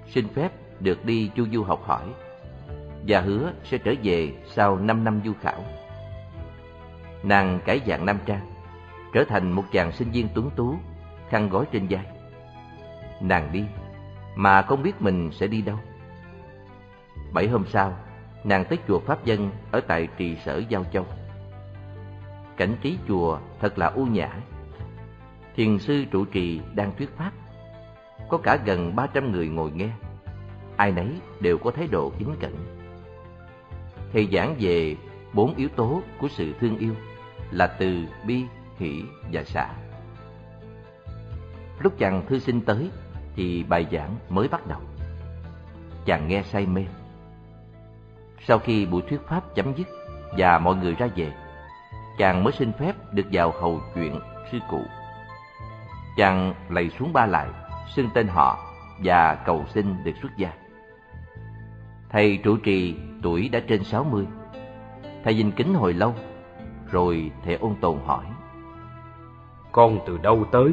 Xin 0.06 0.28
phép 0.28 0.52
được 0.80 1.04
đi 1.04 1.30
chu 1.34 1.46
du 1.52 1.62
học 1.62 1.82
hỏi 1.84 2.04
Và 3.06 3.20
hứa 3.20 3.52
sẽ 3.64 3.78
trở 3.78 3.92
về 4.02 4.32
sau 4.54 4.76
5 4.76 5.04
năm 5.04 5.20
du 5.24 5.32
khảo. 5.40 5.64
Nàng 7.22 7.60
cải 7.64 7.80
dạng 7.86 8.06
nam 8.06 8.18
trang 8.26 8.50
Trở 9.14 9.24
thành 9.28 9.52
một 9.52 9.64
chàng 9.72 9.92
sinh 9.92 10.10
viên 10.10 10.28
tuấn 10.34 10.50
tú 10.56 10.74
Khăn 11.28 11.48
gói 11.48 11.64
trên 11.72 11.86
vai. 11.90 12.06
Nàng 13.20 13.52
đi 13.52 13.64
Mà 14.36 14.62
không 14.62 14.82
biết 14.82 15.02
mình 15.02 15.30
sẽ 15.32 15.46
đi 15.46 15.62
đâu. 15.62 15.78
Bảy 17.32 17.48
hôm 17.48 17.64
sau, 17.66 17.96
nàng 18.44 18.64
tới 18.64 18.78
chùa 18.88 18.98
Pháp 18.98 19.24
Dân 19.24 19.50
ở 19.70 19.80
tại 19.80 20.08
trì 20.16 20.36
sở 20.36 20.62
Giao 20.68 20.84
Châu. 20.92 21.06
Cảnh 22.58 22.76
trí 22.82 22.98
chùa 23.08 23.38
thật 23.60 23.78
là 23.78 23.86
u 23.86 24.04
nhã. 24.04 24.30
Thiền 25.56 25.78
sư 25.78 26.04
trụ 26.10 26.24
trì 26.24 26.60
đang 26.74 26.92
thuyết 26.98 27.16
pháp. 27.16 27.32
Có 28.28 28.38
cả 28.38 28.56
gần 28.64 28.96
ba 28.96 29.06
trăm 29.06 29.32
người 29.32 29.48
ngồi 29.48 29.70
nghe. 29.70 29.88
Ai 30.76 30.92
nấy 30.92 31.08
đều 31.40 31.58
có 31.58 31.70
thái 31.70 31.86
độ 31.86 32.12
kính 32.18 32.36
cẩn. 32.40 32.54
Thầy 34.12 34.28
giảng 34.32 34.54
về 34.58 34.96
bốn 35.32 35.54
yếu 35.54 35.68
tố 35.68 36.02
của 36.20 36.28
sự 36.28 36.52
thương 36.60 36.78
yêu 36.78 36.94
là 37.50 37.66
từ, 37.66 38.04
bi, 38.26 38.44
hỷ 38.78 39.02
và 39.32 39.44
xả. 39.44 39.74
Lúc 41.80 41.98
chàng 41.98 42.26
thư 42.28 42.38
sinh 42.38 42.60
tới 42.60 42.90
thì 43.36 43.64
bài 43.68 43.86
giảng 43.92 44.16
mới 44.28 44.48
bắt 44.48 44.66
đầu. 44.66 44.80
Chàng 46.04 46.28
nghe 46.28 46.42
say 46.42 46.66
mê 46.66 46.84
sau 48.48 48.58
khi 48.58 48.86
buổi 48.86 49.02
thuyết 49.08 49.20
pháp 49.26 49.54
chấm 49.54 49.74
dứt 49.76 49.88
và 50.38 50.58
mọi 50.58 50.76
người 50.76 50.94
ra 50.94 51.08
về, 51.16 51.32
chàng 52.18 52.44
mới 52.44 52.52
xin 52.52 52.72
phép 52.72 52.92
được 53.12 53.26
vào 53.32 53.52
hầu 53.60 53.80
chuyện 53.94 54.20
sư 54.52 54.58
cụ. 54.70 54.82
Chàng 56.16 56.54
lạy 56.68 56.90
xuống 56.90 57.12
ba 57.12 57.26
lại, 57.26 57.48
xưng 57.94 58.08
tên 58.14 58.28
họ 58.28 58.58
và 59.04 59.34
cầu 59.34 59.64
xin 59.68 60.04
được 60.04 60.12
xuất 60.22 60.36
gia. 60.36 60.52
Thầy 62.10 62.38
trụ 62.44 62.56
trì 62.56 62.96
tuổi 63.22 63.48
đã 63.48 63.60
trên 63.68 63.84
sáu 63.84 64.04
mươi. 64.04 64.26
Thầy 65.24 65.34
nhìn 65.34 65.50
kính 65.50 65.74
hồi 65.74 65.94
lâu, 65.94 66.14
rồi 66.90 67.30
thầy 67.44 67.54
ôn 67.54 67.74
tồn 67.80 67.98
hỏi. 68.06 68.24
Con 69.72 69.98
từ 70.06 70.18
đâu 70.18 70.44
tới? 70.52 70.72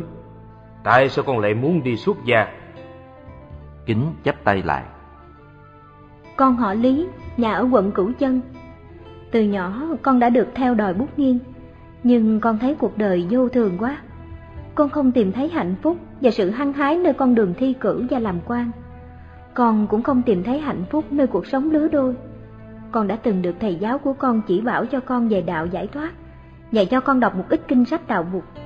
Tại 0.83 1.09
sao 1.09 1.25
con 1.27 1.39
lại 1.39 1.53
muốn 1.53 1.83
đi 1.83 1.97
xuất 1.97 2.17
gia? 2.25 2.47
Kính 3.85 4.13
chắp 4.23 4.35
tay 4.43 4.61
lại. 4.61 4.83
Con 6.35 6.55
họ 6.55 6.73
Lý, 6.73 7.07
nhà 7.37 7.53
ở 7.53 7.67
quận 7.71 7.91
Cửu 7.91 8.11
Chân. 8.19 8.41
Từ 9.35 9.41
nhỏ 9.41 9.81
con 10.01 10.19
đã 10.19 10.29
được 10.29 10.47
theo 10.55 10.75
đòi 10.75 10.93
bút 10.93 11.19
nghiêng, 11.19 11.39
nhưng 12.03 12.39
con 12.39 12.57
thấy 12.59 12.75
cuộc 12.75 12.97
đời 12.97 13.27
vô 13.29 13.49
thường 13.49 13.77
quá. 13.79 13.97
Con 14.75 14.89
không 14.89 15.11
tìm 15.11 15.31
thấy 15.31 15.49
hạnh 15.49 15.75
phúc 15.81 15.97
và 16.21 16.31
sự 16.31 16.49
hăng 16.49 16.73
hái 16.73 16.97
nơi 16.97 17.13
con 17.13 17.35
đường 17.35 17.53
thi 17.57 17.73
cử 17.79 18.05
và 18.09 18.19
làm 18.19 18.39
quan. 18.45 18.71
Con 19.53 19.87
cũng 19.87 20.03
không 20.03 20.21
tìm 20.21 20.43
thấy 20.43 20.59
hạnh 20.59 20.83
phúc 20.89 21.05
nơi 21.11 21.27
cuộc 21.27 21.47
sống 21.47 21.71
lứa 21.71 21.87
đôi. 21.87 22.15
Con 22.91 23.07
đã 23.07 23.15
từng 23.15 23.41
được 23.41 23.55
thầy 23.59 23.75
giáo 23.75 23.97
của 23.97 24.13
con 24.13 24.41
chỉ 24.47 24.61
bảo 24.61 24.85
cho 24.85 24.99
con 24.99 25.27
về 25.27 25.41
đạo 25.41 25.65
giải 25.65 25.87
thoát, 25.87 26.11
dạy 26.71 26.85
cho 26.85 26.99
con 26.99 27.19
đọc 27.19 27.35
một 27.35 27.45
ít 27.49 27.61
kinh 27.67 27.85
sách 27.85 28.07
đạo 28.07 28.27
Phật. 28.33 28.61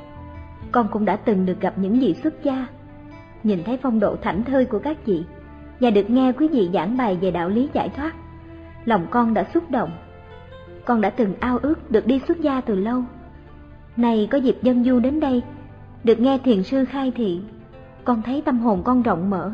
Con 0.71 0.87
cũng 0.91 1.05
đã 1.05 1.15
từng 1.15 1.45
được 1.45 1.61
gặp 1.61 1.73
những 1.77 1.99
vị 1.99 2.15
xuất 2.23 2.43
gia, 2.43 2.67
nhìn 3.43 3.63
thấy 3.63 3.77
phong 3.81 3.99
độ 3.99 4.15
thảnh 4.15 4.43
thơi 4.43 4.65
của 4.65 4.79
các 4.79 5.05
vị 5.05 5.23
và 5.79 5.89
được 5.89 6.09
nghe 6.09 6.31
quý 6.31 6.47
vị 6.47 6.69
giảng 6.73 6.97
bài 6.97 7.17
về 7.21 7.31
đạo 7.31 7.49
lý 7.49 7.69
giải 7.73 7.89
thoát. 7.89 8.13
Lòng 8.85 9.07
con 9.11 9.33
đã 9.33 9.43
xúc 9.53 9.71
động. 9.71 9.91
Con 10.89 11.01
đã 11.01 11.09
từng 11.09 11.33
ao 11.39 11.57
ước 11.61 11.91
được 11.91 12.07
đi 12.07 12.19
xuất 12.27 12.41
gia 12.41 12.61
từ 12.61 12.75
lâu. 12.75 13.03
Này 13.97 14.27
có 14.31 14.37
dịp 14.37 14.57
dân 14.61 14.83
du 14.83 14.99
đến 14.99 15.19
đây, 15.19 15.41
được 16.03 16.19
nghe 16.19 16.37
thiền 16.37 16.63
sư 16.63 16.85
khai 16.85 17.11
thị, 17.15 17.41
con 18.03 18.21
thấy 18.21 18.41
tâm 18.45 18.59
hồn 18.59 18.83
con 18.83 19.01
rộng 19.01 19.29
mở. 19.29 19.51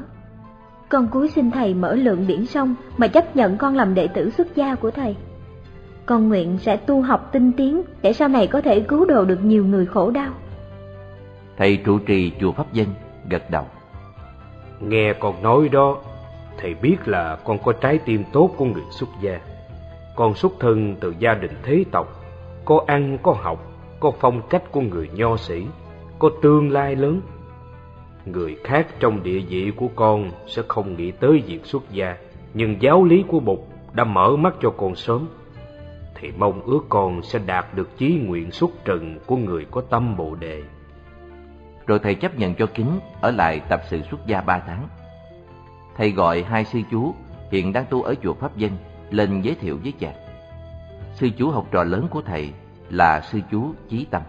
Con 0.90 1.08
cúi 1.08 1.30
xin 1.30 1.52
thầy 1.52 1.74
mở 1.74 1.96
lượng 1.96 2.28
biển 2.28 2.46
sông 2.46 2.76
mà 2.98 3.08
chấp 3.08 3.36
nhận 3.36 3.58
con 3.58 3.76
làm 3.76 3.94
đệ 3.94 4.08
tử 4.08 4.30
xuất 4.30 4.56
gia 4.56 4.76
của 4.76 4.92
thầy. 4.92 5.16
Con 6.06 6.30
nguyện 6.30 6.58
sẽ 6.62 6.78
tu 6.78 7.02
học 7.02 7.30
tinh 7.32 7.52
tiến 7.52 7.82
để 8.02 8.14
sau 8.14 8.28
này 8.28 8.48
có 8.48 8.62
thể 8.62 8.80
cứu 8.80 9.06
độ 9.06 9.26
được 9.26 9.40
nhiều 9.44 9.66
người 9.66 9.86
khổ 9.86 10.12
đau. 10.12 10.34
Thầy 11.58 11.78
trụ 11.78 12.00
trì 12.00 12.32
chùa 12.40 12.52
Pháp 12.52 12.74
Dân 12.74 12.88
gật 13.30 13.50
đầu. 13.50 13.66
Nghe 14.80 15.14
con 15.20 15.44
nói 15.44 15.70
đó, 15.70 15.98
thầy 16.58 16.74
biết 16.74 16.98
là 17.06 17.38
con 17.46 17.58
có 17.64 17.74
trái 17.74 17.98
tim 17.98 18.24
tốt 18.34 18.50
của 18.58 18.66
người 18.66 18.84
xuất 19.00 19.10
gia. 19.22 19.40
Con 20.16 20.36
xuất 20.36 20.54
thân 20.60 20.96
từ 21.00 21.14
gia 21.20 21.34
đình 21.34 21.52
thế 21.64 21.84
tộc, 21.92 22.08
có 22.66 22.84
ăn, 22.88 23.18
có 23.24 23.32
học, 23.32 23.72
có 24.00 24.12
phong 24.20 24.42
cách 24.50 24.72
của 24.72 24.82
người 24.82 25.10
nho 25.14 25.38
sĩ, 25.38 25.66
có 26.20 26.30
tương 26.42 26.72
lai 26.72 26.96
lớn. 26.96 27.22
Người 28.26 28.58
khác 28.64 28.88
trong 29.00 29.24
địa 29.24 29.40
vị 29.40 29.72
của 29.76 29.88
con 29.96 30.32
sẽ 30.48 30.62
không 30.68 30.96
nghĩ 30.96 31.12
tới 31.12 31.44
việc 31.48 31.66
xuất 31.66 31.92
gia, 31.92 32.18
nhưng 32.54 32.82
giáo 32.82 33.04
lý 33.04 33.24
của 33.28 33.40
Bụt 33.40 33.60
đã 33.94 34.04
mở 34.04 34.36
mắt 34.36 34.56
cho 34.62 34.70
con 34.70 34.96
sớm. 34.96 35.28
Thì 36.16 36.32
mong 36.38 36.62
ước 36.62 36.82
con 36.90 37.22
sẽ 37.22 37.40
đạt 37.46 37.66
được 37.76 37.98
chí 37.98 38.20
nguyện 38.26 38.52
xuất 38.52 38.70
trần 38.86 39.20
của 39.26 39.38
người 39.38 39.66
có 39.72 39.82
tâm 39.82 40.18
Bồ 40.18 40.36
Đề. 40.36 40.64
Rồi 41.88 42.00
thầy 42.00 42.16
chấp 42.16 42.40
nhận 42.40 42.56
cho 42.56 42.66
Kính 42.74 43.00
ở 43.22 43.32
lại 43.32 43.62
tập 43.70 43.82
sự 43.90 44.02
xuất 44.12 44.28
gia 44.28 44.42
ba 44.42 44.60
tháng. 44.68 44.88
Thầy 45.98 46.12
gọi 46.12 46.44
hai 46.44 46.66
sư 46.66 46.80
chú 46.92 47.14
hiện 47.52 47.74
đang 47.74 47.86
tu 47.90 48.04
ở 48.04 48.16
chùa 48.24 48.34
Pháp 48.34 48.58
danh 48.58 48.78
lên 49.10 49.42
giới 49.42 49.56
thiệu 49.56 49.80
với 49.84 49.94
chàng. 50.00 50.16
Sư 51.14 51.30
chú 51.38 51.52
học 51.52 51.68
trò 51.72 51.84
lớn 51.84 52.08
của 52.12 52.22
thầy 52.22 52.54
là 52.90 53.22
sư 53.22 53.40
chú 53.52 53.74
Chí 53.90 54.06
Tâm, 54.06 54.22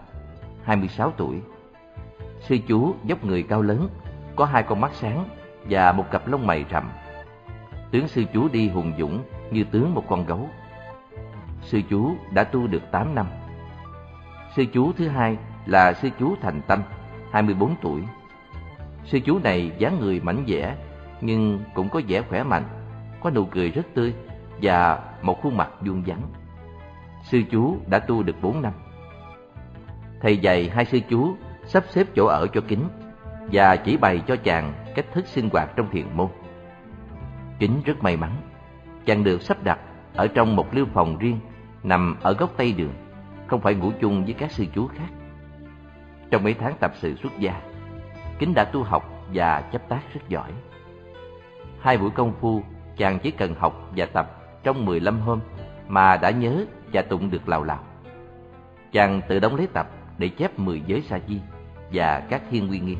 26 0.63 1.11
tuổi. 1.17 1.41
Sư 2.39 2.57
chú 2.67 2.95
dốc 3.03 3.25
người 3.25 3.43
cao 3.43 3.61
lớn, 3.61 3.89
có 4.35 4.45
hai 4.45 4.63
con 4.63 4.81
mắt 4.81 4.91
sáng 4.93 5.25
và 5.69 5.91
một 5.91 6.11
cặp 6.11 6.27
lông 6.27 6.47
mày 6.47 6.65
rậm. 6.71 6.89
Tướng 7.91 8.07
sư 8.07 8.23
chú 8.33 8.47
đi 8.47 8.69
hùng 8.69 8.93
dũng 8.97 9.23
như 9.51 9.63
tướng 9.63 9.93
một 9.93 10.03
con 10.09 10.25
gấu. 10.25 10.49
Sư 11.61 11.81
chú 11.89 12.11
đã 12.31 12.43
tu 12.43 12.67
được 12.67 12.81
8 12.91 13.15
năm. 13.15 13.27
Sư 14.55 14.65
chú 14.73 14.91
thứ 14.93 15.07
hai 15.07 15.37
là 15.65 15.93
sư 15.93 16.09
chú 16.19 16.35
Thành 16.41 16.61
Tâm, 16.67 16.81
24 17.31 17.75
tuổi. 17.81 18.01
Sư 19.05 19.19
chú 19.25 19.39
này 19.39 19.71
dáng 19.77 19.99
người 19.99 20.19
mảnh 20.19 20.45
dẻ 20.47 20.75
nhưng 21.21 21.63
cũng 21.73 21.89
có 21.89 22.01
vẻ 22.07 22.21
khỏe 22.21 22.43
mạnh, 22.43 22.63
có 23.21 23.29
nụ 23.29 23.45
cười 23.45 23.71
rất 23.71 23.85
tươi 23.93 24.13
và 24.61 24.99
một 25.21 25.41
khuôn 25.41 25.57
mặt 25.57 25.69
vuông 25.81 26.03
vắn. 26.05 26.19
Sư 27.23 27.41
chú 27.51 27.77
đã 27.87 27.99
tu 27.99 28.23
được 28.23 28.35
4 28.41 28.61
năm. 28.61 28.73
Thầy 30.21 30.37
dạy 30.37 30.69
hai 30.69 30.85
sư 30.85 30.99
chú 31.09 31.35
sắp 31.65 31.83
xếp 31.89 32.07
chỗ 32.15 32.25
ở 32.25 32.47
cho 32.53 32.61
Kính 32.67 32.89
và 33.51 33.75
chỉ 33.75 33.97
bày 33.97 34.21
cho 34.27 34.35
chàng 34.35 34.73
cách 34.95 35.05
thức 35.13 35.27
sinh 35.27 35.49
hoạt 35.49 35.69
trong 35.75 35.89
thiền 35.91 36.05
môn. 36.13 36.27
Kính 37.59 37.81
rất 37.85 38.03
may 38.03 38.17
mắn, 38.17 38.31
chàng 39.05 39.23
được 39.23 39.41
sắp 39.41 39.63
đặt 39.63 39.79
ở 40.15 40.27
trong 40.27 40.55
một 40.55 40.73
lưu 40.73 40.85
phòng 40.93 41.17
riêng 41.17 41.39
nằm 41.83 42.17
ở 42.21 42.33
góc 42.33 42.53
tây 42.57 42.73
đường, 42.73 42.93
không 43.47 43.61
phải 43.61 43.75
ngủ 43.75 43.91
chung 44.01 44.25
với 44.25 44.33
các 44.33 44.51
sư 44.51 44.65
chú 44.75 44.87
khác. 44.87 45.09
Trong 46.31 46.43
mấy 46.43 46.53
tháng 46.53 46.73
tập 46.79 46.91
sự 46.95 47.15
xuất 47.15 47.39
gia, 47.39 47.61
Kính 48.39 48.53
đã 48.53 48.63
tu 48.63 48.83
học 48.83 49.09
và 49.33 49.61
chấp 49.61 49.89
tác 49.89 50.13
rất 50.13 50.21
giỏi. 50.27 50.51
Hai 51.79 51.97
buổi 51.97 52.09
công 52.09 52.33
phu, 52.39 52.63
chàng 52.97 53.19
chỉ 53.19 53.31
cần 53.31 53.55
học 53.55 53.89
và 53.95 54.05
tập 54.05 54.36
trong 54.63 54.85
15 54.85 55.19
hôm 55.19 55.39
mà 55.87 56.17
đã 56.17 56.29
nhớ 56.29 56.65
và 56.93 57.01
tụng 57.01 57.29
được 57.29 57.49
lào 57.49 57.63
lào. 57.63 57.79
Chàng 58.91 59.21
tự 59.27 59.39
đóng 59.39 59.55
lấy 59.55 59.67
tập 59.67 59.89
để 60.17 60.29
chép 60.29 60.59
10 60.59 60.81
giới 60.87 61.01
sa 61.01 61.19
di 61.27 61.39
và 61.93 62.19
các 62.19 62.41
thiên 62.51 62.71
quy 62.71 62.79
nghi. 62.79 62.97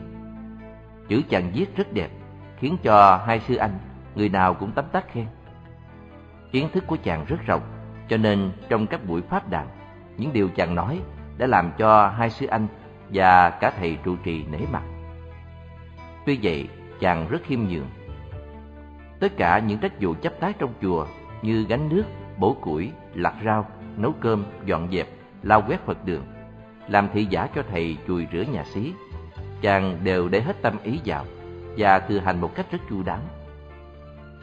Chữ 1.08 1.22
chàng 1.30 1.52
viết 1.54 1.78
rất 1.78 1.94
đẹp, 1.94 2.10
khiến 2.58 2.78
cho 2.84 3.24
hai 3.28 3.40
sư 3.40 3.56
anh, 3.56 3.80
người 4.16 4.30
nào 4.30 4.54
cũng 4.54 4.72
tấm 4.72 4.86
tắc 4.92 5.12
khen. 5.12 5.26
Kiến 6.52 6.70
thức 6.74 6.84
của 6.88 6.98
chàng 7.04 7.26
rất 7.28 7.38
rộng, 7.46 7.62
cho 8.10 8.18
nên 8.18 8.52
trong 8.70 8.88
các 8.88 9.06
buổi 9.06 9.22
pháp 9.22 9.50
đàn, 9.50 9.68
những 10.18 10.34
điều 10.34 10.50
chàng 10.50 10.76
nói 10.76 11.00
đã 11.38 11.48
làm 11.48 11.72
cho 11.78 12.08
hai 12.08 12.30
sư 12.30 12.46
anh 12.46 12.68
và 13.10 13.50
cả 13.50 13.72
thầy 13.80 13.98
trụ 14.04 14.16
trì 14.16 14.46
nể 14.46 14.60
mặt. 14.72 14.84
Tuy 16.26 16.40
vậy, 16.44 16.70
chàng 17.00 17.28
rất 17.30 17.44
khiêm 17.44 17.60
nhường. 17.60 17.90
Tất 19.20 19.38
cả 19.38 19.60
những 19.60 19.80
trách 19.80 20.02
vụ 20.02 20.14
chấp 20.22 20.40
tác 20.40 20.60
trong 20.60 20.74
chùa 20.82 21.06
như 21.42 21.66
gánh 21.70 21.90
nước, 21.90 22.04
bổ 22.38 22.54
củi, 22.62 22.92
lặt 23.14 23.34
rau, 23.46 23.66
nấu 23.98 24.14
cơm, 24.20 24.46
dọn 24.66 24.88
dẹp, 24.92 25.08
lau 25.44 25.64
quét 25.68 25.86
Phật 25.86 26.06
đường, 26.06 26.24
làm 26.88 27.10
thị 27.14 27.28
giả 27.30 27.48
cho 27.56 27.64
thầy 27.70 27.98
chùi 28.08 28.28
rửa 28.32 28.42
nhà 28.42 28.64
xí, 28.74 28.94
chàng 29.62 29.98
đều 30.04 30.30
để 30.30 30.42
hết 30.42 30.62
tâm 30.62 30.78
ý 30.84 31.00
vào 31.06 31.26
và 31.78 32.00
tự 32.00 32.20
hành 32.20 32.42
một 32.42 32.56
cách 32.56 32.72
rất 32.72 32.80
chu 32.90 33.04
đáo. 33.04 33.20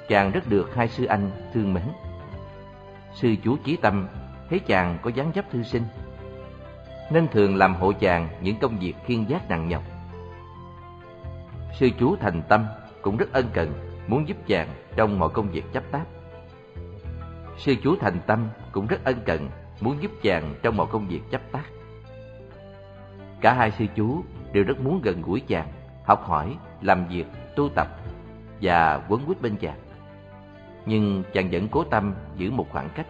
Chàng 0.08 0.30
rất 0.32 0.48
được 0.48 0.74
hai 0.74 0.88
sư 0.88 1.04
anh 1.04 1.30
thương 1.54 1.74
mến. 1.74 1.84
Sư 3.14 3.34
chú 3.44 3.56
Chí 3.64 3.76
Tâm 3.76 4.08
thấy 4.50 4.58
chàng 4.58 4.98
có 5.02 5.10
dáng 5.10 5.32
dấp 5.34 5.50
thư 5.50 5.62
sinh, 5.62 5.82
nên 7.12 7.28
thường 7.28 7.56
làm 7.56 7.74
hộ 7.74 7.92
chàng 7.92 8.28
những 8.40 8.58
công 8.58 8.78
việc 8.78 8.94
khiên 9.06 9.24
giác 9.24 9.50
nặng 9.50 9.68
nhọc. 9.68 9.82
Sư 11.78 11.90
chú 11.98 12.16
Thành 12.16 12.42
Tâm 12.48 12.64
cũng 13.02 13.16
rất 13.16 13.32
ân 13.32 13.48
cần, 13.52 13.72
muốn 14.06 14.28
giúp 14.28 14.36
chàng 14.46 14.68
trong 14.96 15.18
mọi 15.18 15.28
công 15.28 15.48
việc 15.48 15.72
chấp 15.72 15.82
tác. 15.90 16.04
Sư 17.58 17.74
chú 17.82 17.96
Thành 18.00 18.18
Tâm 18.26 18.48
cũng 18.72 18.86
rất 18.86 19.04
ân 19.04 19.16
cần, 19.24 19.48
muốn 19.80 20.02
giúp 20.02 20.10
chàng 20.22 20.54
trong 20.62 20.76
mọi 20.76 20.86
công 20.86 21.08
việc 21.08 21.20
chấp 21.30 21.40
tác. 21.52 21.64
Cả 23.40 23.52
hai 23.54 23.70
sư 23.70 23.84
chú 23.96 24.22
đều 24.52 24.64
rất 24.64 24.80
muốn 24.80 25.00
gần 25.02 25.22
gũi 25.22 25.40
chàng, 25.40 25.68
học 26.04 26.24
hỏi, 26.24 26.56
làm 26.80 27.06
việc, 27.08 27.24
tu 27.56 27.68
tập 27.68 27.88
và 28.60 29.00
quấn 29.08 29.24
quýt 29.26 29.42
bên 29.42 29.56
chàng. 29.56 29.78
Nhưng 30.86 31.22
chàng 31.32 31.48
vẫn 31.52 31.68
cố 31.68 31.84
tâm 31.84 32.14
giữ 32.36 32.50
một 32.50 32.66
khoảng 32.70 32.88
cách. 32.94 33.06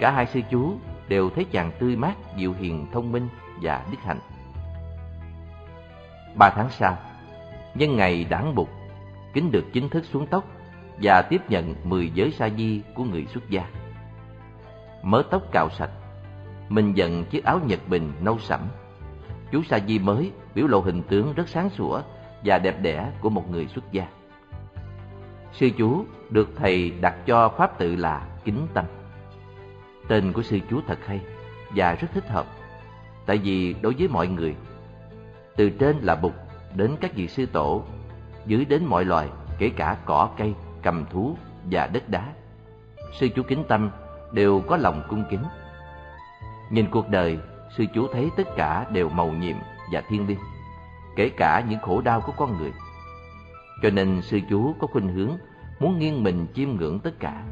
Cả 0.00 0.10
hai 0.10 0.26
sư 0.26 0.40
chú 0.50 0.74
đều 1.08 1.30
thấy 1.30 1.44
chàng 1.44 1.72
tươi 1.78 1.96
mát, 1.96 2.14
dịu 2.36 2.52
hiền, 2.52 2.86
thông 2.92 3.12
minh 3.12 3.28
và 3.62 3.86
đức 3.90 3.98
hạnh. 4.02 4.18
Ba 6.34 6.50
tháng 6.50 6.70
sau, 6.70 6.98
nhân 7.74 7.96
ngày 7.96 8.26
đảng 8.30 8.54
bục, 8.54 8.68
kính 9.32 9.52
được 9.52 9.64
chính 9.72 9.88
thức 9.88 10.04
xuống 10.04 10.26
tóc 10.26 10.44
và 11.02 11.22
tiếp 11.22 11.40
nhận 11.48 11.74
mười 11.84 12.10
giới 12.14 12.30
sa 12.30 12.48
di 12.56 12.82
của 12.94 13.04
người 13.04 13.26
xuất 13.26 13.50
gia. 13.50 13.64
Mớ 15.02 15.22
tóc 15.30 15.42
cạo 15.52 15.68
sạch, 15.70 15.90
mình 16.68 16.96
dần 16.96 17.24
chiếc 17.24 17.44
áo 17.44 17.60
nhật 17.66 17.88
bình 17.88 18.12
nâu 18.20 18.38
sẫm. 18.38 18.60
Chú 19.52 19.62
sa 19.62 19.78
di 19.86 19.98
mới 19.98 20.32
biểu 20.54 20.66
lộ 20.66 20.80
hình 20.80 21.02
tướng 21.02 21.32
rất 21.34 21.48
sáng 21.48 21.70
sủa 21.70 22.00
và 22.44 22.58
đẹp 22.58 22.82
đẽ 22.82 23.12
của 23.20 23.30
một 23.30 23.50
người 23.50 23.66
xuất 23.66 23.92
gia. 23.92 24.06
Sư 25.52 25.70
chú 25.78 26.04
được 26.30 26.48
thầy 26.56 26.90
đặt 27.00 27.14
cho 27.26 27.48
pháp 27.48 27.78
tự 27.78 27.96
là 27.96 28.26
Kính 28.44 28.66
Tâm. 28.74 28.84
Tên 30.08 30.32
của 30.32 30.42
sư 30.42 30.58
chú 30.70 30.80
thật 30.86 30.98
hay 31.06 31.20
và 31.76 31.94
rất 31.94 32.08
thích 32.14 32.28
hợp, 32.28 32.46
tại 33.26 33.38
vì 33.38 33.74
đối 33.82 33.94
với 33.98 34.08
mọi 34.08 34.28
người, 34.28 34.54
từ 35.56 35.70
trên 35.70 35.96
là 35.98 36.14
bục 36.14 36.34
đến 36.74 36.96
các 37.00 37.14
vị 37.14 37.28
sư 37.28 37.46
tổ, 37.46 37.84
dưới 38.46 38.64
đến 38.64 38.84
mọi 38.84 39.04
loài, 39.04 39.28
kể 39.58 39.70
cả 39.76 39.96
cỏ 40.04 40.30
cây, 40.36 40.54
cầm 40.82 41.04
thú 41.10 41.36
và 41.70 41.86
đất 41.86 42.08
đá. 42.08 42.32
Sư 43.20 43.28
chú 43.36 43.42
Kính 43.42 43.64
Tâm 43.68 43.90
đều 44.32 44.60
có 44.60 44.76
lòng 44.76 45.02
cung 45.08 45.24
kính. 45.30 45.42
Nhìn 46.70 46.90
cuộc 46.90 47.08
đời, 47.08 47.38
sư 47.76 47.84
chú 47.94 48.06
thấy 48.12 48.30
tất 48.36 48.48
cả 48.56 48.86
đều 48.92 49.08
màu 49.08 49.32
nhiệm 49.32 49.56
và 49.92 50.02
thiên 50.08 50.26
liêng, 50.26 50.38
kể 51.16 51.28
cả 51.28 51.64
những 51.68 51.80
khổ 51.80 52.00
đau 52.00 52.20
của 52.20 52.32
con 52.36 52.58
người. 52.58 52.72
Cho 53.82 53.90
nên 53.90 54.22
sư 54.22 54.40
chú 54.50 54.74
có 54.80 54.86
khuynh 54.86 55.08
hướng 55.08 55.30
muốn 55.80 55.98
nghiêng 55.98 56.22
mình 56.22 56.46
chiêm 56.54 56.68
ngưỡng 56.70 57.00
tất 57.00 57.20
cả. 57.20 57.44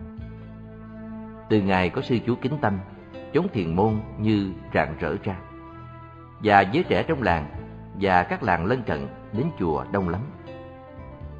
Từ 1.48 1.60
ngày 1.60 1.90
có 1.90 2.02
sư 2.02 2.18
chú 2.26 2.34
kính 2.42 2.58
tâm, 2.60 2.78
chốn 3.34 3.46
thiền 3.52 3.76
môn 3.76 4.00
như 4.18 4.52
rạng 4.74 4.94
rỡ 4.98 5.16
ra. 5.24 5.36
Và 6.42 6.60
giới 6.60 6.84
trẻ 6.84 7.02
trong 7.02 7.22
làng 7.22 7.50
và 8.00 8.22
các 8.22 8.42
làng 8.42 8.66
lân 8.66 8.82
cận 8.82 9.06
đến 9.32 9.46
chùa 9.58 9.84
đông 9.92 10.08
lắm. 10.08 10.20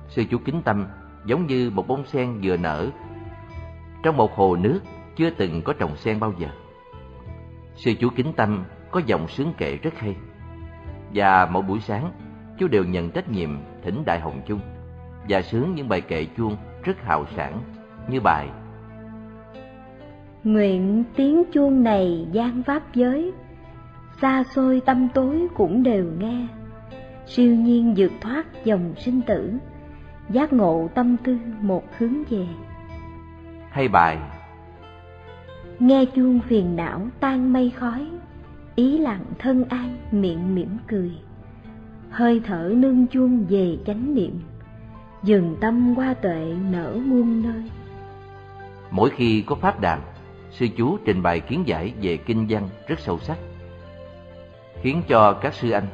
Sư 0.09 0.25
chú 0.31 0.39
kính 0.45 0.63
tâm 0.63 0.87
giống 1.29 1.47
như 1.47 1.71
một 1.71 1.89
bông 1.89 2.07
sen 2.07 2.41
vừa 2.43 2.57
nở 2.57 2.91
trong 4.03 4.17
một 4.17 4.35
hồ 4.35 4.57
nước 4.57 4.81
chưa 5.17 5.31
từng 5.31 5.63
có 5.63 5.73
trồng 5.73 5.97
sen 5.97 6.21
bao 6.21 6.33
giờ. 6.39 6.49
Sư 7.75 7.93
chú 8.01 8.09
kính 8.17 8.33
tâm 8.37 8.65
có 8.91 9.01
dòng 9.07 9.29
sướng 9.29 9.53
kệ 9.59 9.77
rất 9.77 9.95
hay. 9.99 10.17
Và 11.15 11.49
mỗi 11.53 11.63
buổi 11.63 11.81
sáng, 11.81 12.13
chú 12.59 12.69
đều 12.69 12.85
nhận 12.85 13.11
trách 13.11 13.31
nhiệm 13.31 13.51
thỉnh 13.83 14.03
Đại 14.07 14.21
Hồng 14.21 14.43
Chung 14.47 14.61
và 15.29 15.43
sướng 15.43 15.75
những 15.75 15.89
bài 15.89 16.01
kệ 16.01 16.27
chuông 16.37 16.57
rất 16.83 17.03
hào 17.03 17.27
sảng 17.37 17.61
như 18.11 18.21
bài 18.21 18.49
Nguyện 20.45 21.05
tiếng 21.17 21.43
chuông 21.53 21.83
này 21.83 22.27
gian 22.33 22.63
pháp 22.63 22.95
giới, 22.95 23.33
xa 24.21 24.45
xôi 24.55 24.81
tâm 24.87 25.09
tối 25.15 25.47
cũng 25.55 25.83
đều 25.83 26.07
nghe, 26.19 26.47
siêu 27.27 27.55
nhiên 27.55 27.95
vượt 27.97 28.13
thoát 28.21 28.65
dòng 28.65 28.95
sinh 28.97 29.21
tử, 29.27 29.59
giác 30.31 30.53
ngộ 30.53 30.89
tâm 30.95 31.17
tư 31.17 31.39
một 31.61 31.85
hướng 31.99 32.25
về. 32.31 32.47
Hay 33.71 33.89
bài 33.89 34.19
Nghe 35.79 36.05
chuông 36.05 36.41
phiền 36.41 36.77
não 36.77 37.09
tan 37.21 37.53
mây 37.53 37.71
khói, 37.71 38.07
ý 38.75 38.99
lặng 38.99 39.25
thân 39.39 39.65
an 39.65 39.97
miệng 40.11 40.55
mỉm 40.55 40.79
cười, 40.87 41.13
hơi 42.11 42.41
thở 42.45 42.75
nương 42.77 43.07
chuông 43.07 43.47
về 43.49 43.79
chánh 43.87 44.15
niệm, 44.15 44.41
dừng 45.23 45.57
tâm 45.61 45.95
qua 45.97 46.15
tuệ 46.15 46.55
nở 46.71 46.99
muôn 47.05 47.43
nơi. 47.43 47.71
Mỗi 48.91 49.11
khi 49.11 49.43
có 49.47 49.55
pháp 49.55 49.81
đàm, 49.81 49.99
sư 50.51 50.67
chú 50.77 50.99
trình 51.05 51.23
bày 51.23 51.41
kiến 51.41 51.63
giải 51.67 51.93
về 52.03 52.17
kinh 52.17 52.47
văn 52.49 52.69
rất 52.89 53.01
sâu 53.01 53.19
sắc, 53.19 53.39
khiến 54.83 55.03
cho 55.09 55.33
các 55.33 55.55
sư 55.55 55.71
anh 55.71 55.87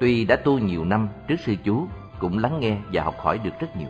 tuy 0.00 0.24
đã 0.24 0.36
tu 0.36 0.58
nhiều 0.58 0.84
năm 0.84 1.08
trước 1.28 1.40
sư 1.40 1.54
chú 1.64 1.86
cũng 2.18 2.38
lắng 2.38 2.60
nghe 2.60 2.76
và 2.92 3.02
học 3.02 3.14
hỏi 3.18 3.38
được 3.38 3.50
rất 3.60 3.76
nhiều. 3.76 3.88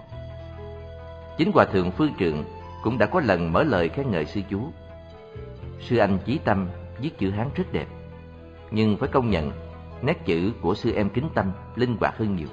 Chính 1.38 1.52
hòa 1.54 1.64
thượng 1.64 1.90
Phương 1.90 2.14
Trượng 2.18 2.44
cũng 2.82 2.98
đã 2.98 3.06
có 3.06 3.20
lần 3.20 3.52
mở 3.52 3.62
lời 3.62 3.88
khen 3.88 4.10
ngợi 4.10 4.24
sư 4.24 4.40
chú. 4.50 4.60
Sư 5.80 5.96
anh 5.96 6.18
Chí 6.24 6.38
Tâm 6.38 6.68
viết 7.00 7.18
chữ 7.18 7.30
Hán 7.30 7.48
rất 7.54 7.72
đẹp, 7.72 7.86
nhưng 8.70 8.96
phải 8.96 9.08
công 9.08 9.30
nhận 9.30 9.52
nét 10.02 10.24
chữ 10.24 10.52
của 10.60 10.74
sư 10.74 10.92
em 10.92 11.08
Kính 11.10 11.28
Tâm 11.34 11.52
linh 11.76 11.96
hoạt 12.00 12.18
hơn 12.18 12.36
nhiều. 12.36 12.48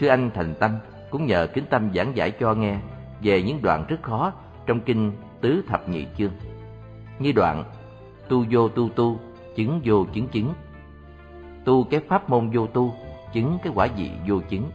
Sư 0.00 0.06
anh 0.06 0.30
Thành 0.34 0.54
Tâm 0.54 0.70
cũng 1.10 1.26
nhờ 1.26 1.46
Kính 1.46 1.64
Tâm 1.70 1.90
giảng 1.94 2.16
giải 2.16 2.30
cho 2.30 2.54
nghe 2.54 2.78
về 3.22 3.42
những 3.42 3.62
đoạn 3.62 3.84
rất 3.88 4.02
khó 4.02 4.32
trong 4.66 4.80
kinh 4.80 5.12
Tứ 5.40 5.62
Thập 5.68 5.88
Nhị 5.88 6.06
Chương, 6.18 6.32
như 7.18 7.32
đoạn 7.32 7.64
tu 8.28 8.44
vô 8.50 8.68
tu 8.68 8.88
tu, 8.88 9.20
chứng 9.56 9.80
vô 9.84 10.06
chứng 10.12 10.28
chứng, 10.28 10.52
tu 11.64 11.84
cái 11.84 12.00
pháp 12.08 12.30
môn 12.30 12.50
vô 12.50 12.66
tu, 12.66 12.94
chứng 13.32 13.58
cái 13.62 13.72
quả 13.76 13.88
vị 13.96 14.10
vô 14.26 14.40
chứng. 14.48 14.70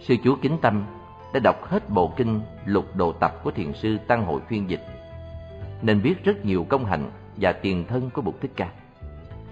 Sư 0.00 0.16
chú 0.24 0.36
Kính 0.42 0.58
Tâm 0.62 0.84
đã 1.34 1.40
đọc 1.40 1.64
hết 1.64 1.90
bộ 1.90 2.12
kinh 2.16 2.40
Lục 2.64 2.96
Đồ 2.96 3.12
Tập 3.12 3.40
của 3.44 3.50
thiền 3.50 3.72
sư 3.72 3.98
Tăng 4.06 4.24
Hội 4.24 4.40
phiên 4.48 4.70
dịch, 4.70 4.82
nên 5.82 6.02
biết 6.02 6.24
rất 6.24 6.44
nhiều 6.44 6.66
công 6.68 6.84
hạnh 6.84 7.10
và 7.36 7.52
tiền 7.52 7.84
thân 7.88 8.10
của 8.10 8.22
Bụt 8.22 8.34
Thích 8.40 8.52
Ca. 8.56 8.70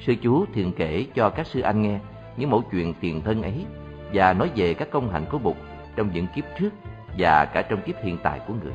Sư 0.01 0.15
chú 0.23 0.45
thường 0.55 0.73
kể 0.77 1.07
cho 1.15 1.31
các 1.31 1.47
sư 1.47 1.61
anh 1.61 1.83
nghe 1.83 2.01
những 2.37 2.51
mẫu 2.51 2.62
chuyện 2.73 2.95
tiền 3.01 3.21
thân 3.21 3.43
ấy 3.43 3.65
và 4.12 4.33
nói 4.33 4.51
về 4.57 4.75
các 4.75 4.91
công 4.91 5.11
hạnh 5.11 5.25
của 5.31 5.39
Bụt 5.39 5.57
trong 5.97 6.11
những 6.12 6.27
kiếp 6.35 6.45
trước 6.59 6.71
và 7.19 7.45
cả 7.45 7.62
trong 7.62 7.83
kiếp 7.83 8.03
hiện 8.03 8.19
tại 8.23 8.41
của 8.49 8.55
người. 8.65 8.73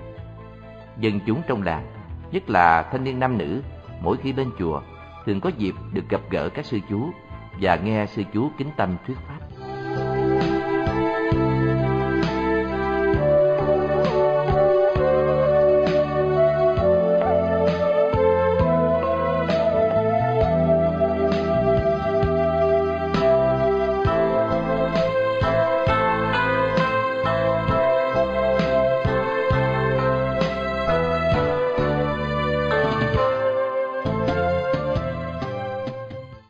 Dân 1.00 1.20
chúng 1.28 1.42
trong 1.48 1.64
làng, 1.64 1.86
nhất 2.32 2.50
là 2.50 2.84
thanh 2.84 3.04
niên 3.04 3.20
nam 3.20 3.38
nữ, 3.38 3.62
mỗi 4.02 4.18
khi 4.18 4.34
bên 4.34 4.52
chùa 4.60 4.82
thường 5.26 5.42
có 5.42 5.52
dịp 5.58 5.76
được 5.94 6.10
gặp 6.10 6.22
gỡ 6.30 6.50
các 6.50 6.66
sư 6.66 6.80
chú 6.90 7.10
và 7.60 7.76
nghe 7.76 8.06
sư 8.06 8.24
chú 8.34 8.50
kính 8.58 8.70
tâm 8.78 8.98
thuyết 9.08 9.18
pháp. 9.28 9.40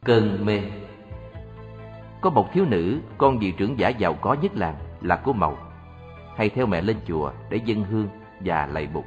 Cơn 0.06 0.46
mê 0.46 0.60
có 2.22 2.30
một 2.30 2.54
thiếu 2.54 2.66
nữ, 2.66 3.00
con 3.18 3.40
vị 3.40 3.52
trưởng 3.52 3.80
giả 3.80 3.90
giàu 3.90 4.14
có 4.14 4.36
nhất 4.42 4.52
làng 4.56 4.76
là 5.02 5.16
cô 5.16 5.34
Mậu, 5.34 5.58
hay 6.38 6.50
theo 6.50 6.66
mẹ 6.66 6.82
lên 6.82 6.98
chùa 7.08 7.32
để 7.50 7.60
dân 7.66 7.84
hương 7.84 8.08
và 8.40 8.68
lạy 8.72 8.88
bục. 8.94 9.06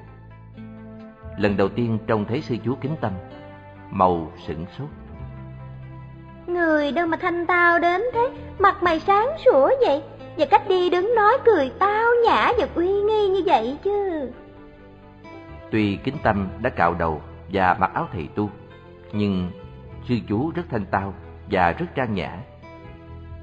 Lần 1.38 1.56
đầu 1.56 1.68
tiên 1.68 1.98
trông 2.06 2.24
thấy 2.24 2.40
sư 2.40 2.56
chú 2.64 2.74
kính 2.80 2.96
tâm, 3.00 3.12
Mậu 3.90 4.32
sửng 4.46 4.66
sốt. 4.78 4.88
Người 6.46 6.92
đâu 6.92 7.06
mà 7.06 7.16
thanh 7.16 7.46
tao 7.46 7.78
đến 7.78 8.02
thế, 8.12 8.30
mặt 8.58 8.82
mày 8.82 9.00
sáng 9.00 9.28
sủa 9.44 9.70
vậy, 9.86 10.02
và 10.36 10.46
cách 10.46 10.68
đi 10.68 10.90
đứng 10.90 11.14
nói 11.16 11.32
cười 11.44 11.72
tao 11.78 12.10
nhã 12.26 12.52
và 12.58 12.68
uy 12.74 12.88
nghi 12.88 13.28
như 13.28 13.42
vậy 13.46 13.78
chứ. 13.84 14.30
Tuy 15.70 15.96
kính 15.96 16.16
tâm 16.22 16.48
đã 16.62 16.70
cạo 16.70 16.94
đầu 16.94 17.22
và 17.52 17.76
mặc 17.80 17.90
áo 17.94 18.08
thầy 18.12 18.28
tu, 18.34 18.50
nhưng 19.12 19.50
sư 20.08 20.14
chú 20.28 20.50
rất 20.54 20.62
thanh 20.70 20.86
tao 20.86 21.14
và 21.50 21.72
rất 21.72 21.86
trang 21.94 22.14
nhã. 22.14 22.38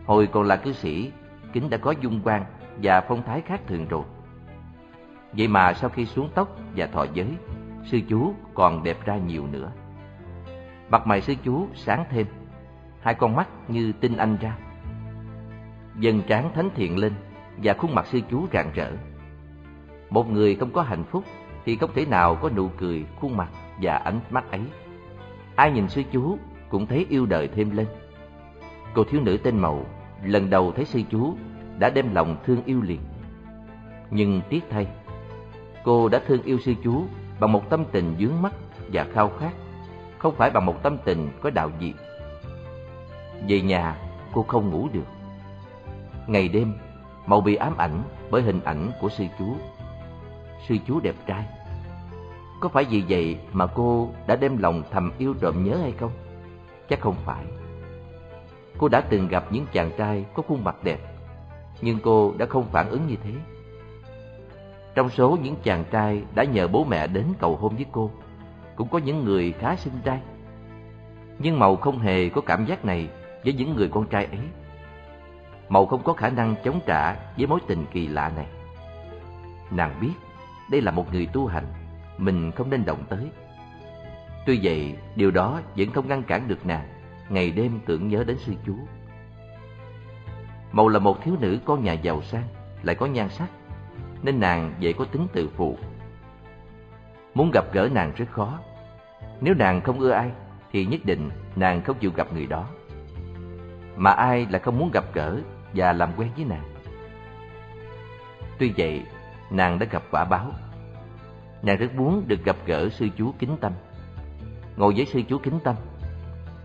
Hồi 0.06 0.28
còn 0.28 0.44
là 0.44 0.56
cư 0.56 0.74
sĩ, 0.74 1.12
kính 1.54 1.70
đã 1.70 1.78
có 1.78 1.92
dung 1.92 2.22
quang 2.22 2.46
và 2.82 3.02
phong 3.02 3.24
thái 3.24 3.42
khác 3.42 3.62
thường 3.68 3.88
rồi. 3.88 4.04
Vậy 5.34 5.48
mà 5.48 5.74
sau 5.74 5.90
khi 5.90 6.06
xuống 6.06 6.30
tóc 6.36 6.58
và 6.76 6.88
thọ 6.88 7.06
giới, 7.14 7.28
sư 7.86 8.00
chú 8.10 8.34
còn 8.54 8.84
đẹp 8.84 9.06
ra 9.06 9.18
nhiều 9.18 9.48
nữa. 9.48 9.72
Mặt 10.90 11.08
mày 11.08 11.22
sư 11.22 11.34
chú 11.44 11.68
sáng 11.76 12.06
thêm, 12.10 12.28
hai 13.02 13.14
con 13.14 13.36
mắt 13.36 13.48
như 13.68 13.92
tinh 13.92 14.18
anh 14.18 14.38
ra. 14.42 14.58
Dần 16.00 16.22
trán 16.28 16.52
thánh 16.56 16.70
thiện 16.76 16.98
lên 16.98 17.14
và 17.64 17.74
khuôn 17.74 17.96
mặt 17.96 18.08
sư 18.08 18.20
chú 18.30 18.48
rạng 18.54 18.72
rỡ. 18.76 18.92
Một 20.10 20.32
người 20.32 20.56
không 20.56 20.72
có 20.72 20.82
hạnh 20.82 21.04
phúc 21.04 21.24
thì 21.66 21.76
không 21.76 21.90
thể 21.94 22.06
nào 22.06 22.36
có 22.36 22.50
nụ 22.50 22.70
cười, 22.78 23.06
khuôn 23.20 23.38
mặt 23.38 23.50
và 23.82 23.96
ánh 23.96 24.20
mắt 24.30 24.52
ấy. 24.52 24.62
Ai 25.56 25.72
nhìn 25.72 25.90
sư 25.90 26.04
chú 26.12 26.38
cũng 26.70 26.88
thấy 26.88 27.06
yêu 27.10 27.26
đời 27.26 27.48
thêm 27.48 27.70
lên. 27.70 27.88
Cô 28.94 29.04
thiếu 29.04 29.22
nữ 29.22 29.38
tên 29.38 29.60
Mậu 29.60 29.86
lần 30.24 30.50
đầu 30.50 30.72
thấy 30.72 30.86
sư 30.86 31.02
chú 31.12 31.34
đã 31.80 31.90
đem 31.90 32.16
lòng 32.16 32.36
thương 32.46 32.64
yêu 32.66 32.82
liền. 32.82 33.00
Nhưng 34.10 34.42
tiếc 34.50 34.64
thay, 34.70 34.88
cô 35.84 36.10
đã 36.10 36.22
thương 36.28 36.44
yêu 36.44 36.60
sư 36.60 36.74
chú 36.84 37.04
bằng 37.40 37.52
một 37.52 37.70
tâm 37.70 37.86
tình 37.92 38.16
dướng 38.20 38.42
mắt 38.42 38.54
và 38.94 39.04
khao 39.14 39.32
khát, 39.40 39.52
không 40.18 40.36
phải 40.36 40.50
bằng 40.50 40.66
một 40.66 40.84
tâm 40.84 40.98
tình 41.06 41.30
có 41.42 41.50
đạo 41.50 41.72
diệt 41.80 41.96
Về 43.48 43.62
nhà, 43.62 43.98
cô 44.34 44.44
không 44.44 44.70
ngủ 44.70 44.90
được. 44.94 45.06
Ngày 46.28 46.48
đêm, 46.48 46.74
Mậu 47.26 47.42
bị 47.42 47.56
ám 47.56 47.78
ảnh 47.78 48.04
bởi 48.32 48.42
hình 48.42 48.60
ảnh 48.64 48.92
của 49.02 49.10
sư 49.10 49.24
chú. 49.40 49.56
Sư 50.68 50.78
chú 50.88 51.00
đẹp 51.00 51.16
trai. 51.26 51.46
Có 52.60 52.70
phải 52.70 52.84
vì 52.84 53.04
vậy 53.10 53.38
mà 53.54 53.66
cô 53.66 54.10
đã 54.28 54.36
đem 54.36 54.58
lòng 54.58 54.84
thầm 54.92 55.12
yêu 55.18 55.34
trộm 55.42 55.64
nhớ 55.64 55.78
hay 55.82 55.92
không? 55.92 56.12
Chắc 56.90 57.00
không 57.00 57.16
phải. 57.26 57.46
Cô 58.82 58.88
đã 58.88 59.02
từng 59.02 59.28
gặp 59.28 59.44
những 59.52 59.66
chàng 59.72 59.92
trai 59.98 60.26
có 60.34 60.44
khuôn 60.48 60.64
mặt 60.64 60.84
đẹp, 60.84 61.00
nhưng 61.82 62.00
cô 62.04 62.34
đã 62.38 62.46
không 62.46 62.66
phản 62.72 62.90
ứng 62.90 63.08
như 63.08 63.16
thế. 63.24 63.32
Trong 64.96 65.10
số 65.10 65.38
những 65.44 65.56
chàng 65.64 65.84
trai 65.92 66.24
đã 66.36 66.44
nhờ 66.44 66.68
bố 66.68 66.84
mẹ 66.84 67.08
đến 67.08 67.26
cầu 67.40 67.56
hôn 67.56 67.76
với 67.76 67.86
cô, 67.92 68.12
cũng 68.76 68.88
có 68.88 68.98
những 68.98 69.26
người 69.26 69.52
khá 69.52 69.76
xinh 69.76 69.94
trai. 70.04 70.20
Nhưng 71.40 71.60
Mậu 71.60 71.76
không 71.76 72.00
hề 72.00 72.30
có 72.30 72.42
cảm 72.42 72.66
giác 72.66 72.86
này 72.86 73.10
với 73.44 73.54
những 73.54 73.76
người 73.76 73.90
con 73.92 74.08
trai 74.08 74.26
ấy. 74.26 74.40
Mậu 75.70 75.86
không 75.86 76.04
có 76.04 76.14
khả 76.14 76.30
năng 76.30 76.56
chống 76.64 76.80
trả 76.86 77.16
với 77.38 77.48
mối 77.48 77.60
tình 77.68 77.86
kỳ 77.92 78.08
lạ 78.08 78.32
này. 78.36 78.48
Nàng 79.72 79.98
biết 80.02 80.14
đây 80.72 80.82
là 80.82 80.92
một 80.92 81.14
người 81.14 81.26
tu 81.34 81.48
hành, 81.48 81.66
mình 82.18 82.52
không 82.52 82.70
nên 82.70 82.86
động 82.86 83.04
tới. 83.10 83.30
Tuy 84.46 84.60
vậy, 84.64 84.96
điều 85.16 85.32
đó 85.32 85.62
vẫn 85.78 85.92
không 85.92 86.08
ngăn 86.08 86.24
cản 86.24 86.48
được 86.48 86.66
nàng 86.66 87.01
ngày 87.32 87.52
đêm 87.52 87.80
tưởng 87.86 88.08
nhớ 88.08 88.24
đến 88.24 88.38
sư 88.38 88.54
chú. 88.66 88.76
Mậu 90.72 90.88
là 90.88 91.00
một 91.00 91.24
thiếu 91.24 91.36
nữ 91.40 91.60
con 91.66 91.84
nhà 91.84 91.94
giàu 91.94 92.22
sang, 92.22 92.44
lại 92.84 92.96
có 92.96 93.06
nhan 93.06 93.30
sắc, 93.30 93.48
nên 94.22 94.40
nàng 94.40 94.74
dễ 94.80 94.94
có 94.94 95.06
tính 95.06 95.28
tự 95.34 95.50
phụ. 95.56 95.78
Muốn 97.34 97.52
gặp 97.54 97.66
gỡ 97.74 97.90
nàng 97.94 98.12
rất 98.16 98.26
khó. 98.32 98.60
Nếu 99.42 99.54
nàng 99.54 99.82
không 99.82 100.00
ưa 100.00 100.12
ai, 100.12 100.32
thì 100.72 100.86
nhất 100.86 101.02
định 101.04 101.30
nàng 101.56 101.82
không 101.82 101.98
chịu 102.00 102.12
gặp 102.16 102.34
người 102.34 102.46
đó. 102.46 102.68
Mà 103.96 104.12
ai 104.12 104.48
là 104.50 104.60
không 104.60 104.80
muốn 104.80 104.92
gặp 104.92 105.04
gỡ 105.14 105.38
và 105.74 105.94
làm 105.94 106.12
quen 106.18 106.30
với 106.36 106.46
nàng. 106.46 106.64
Tuy 108.60 108.74
vậy, 108.78 109.04
nàng 109.52 109.80
đã 109.80 109.86
gặp 109.86 110.04
quả 110.12 110.26
báo. 110.26 110.52
Nàng 111.62 111.78
rất 111.78 111.96
muốn 111.96 112.24
được 112.28 112.46
gặp 112.46 112.56
gỡ 112.66 112.90
sư 112.90 113.08
chú 113.18 113.34
kính 113.40 113.58
tâm. 113.62 113.72
Ngồi 114.78 114.94
với 114.96 115.06
sư 115.06 115.22
chú 115.30 115.38
kính 115.38 115.60
tâm, 115.64 115.76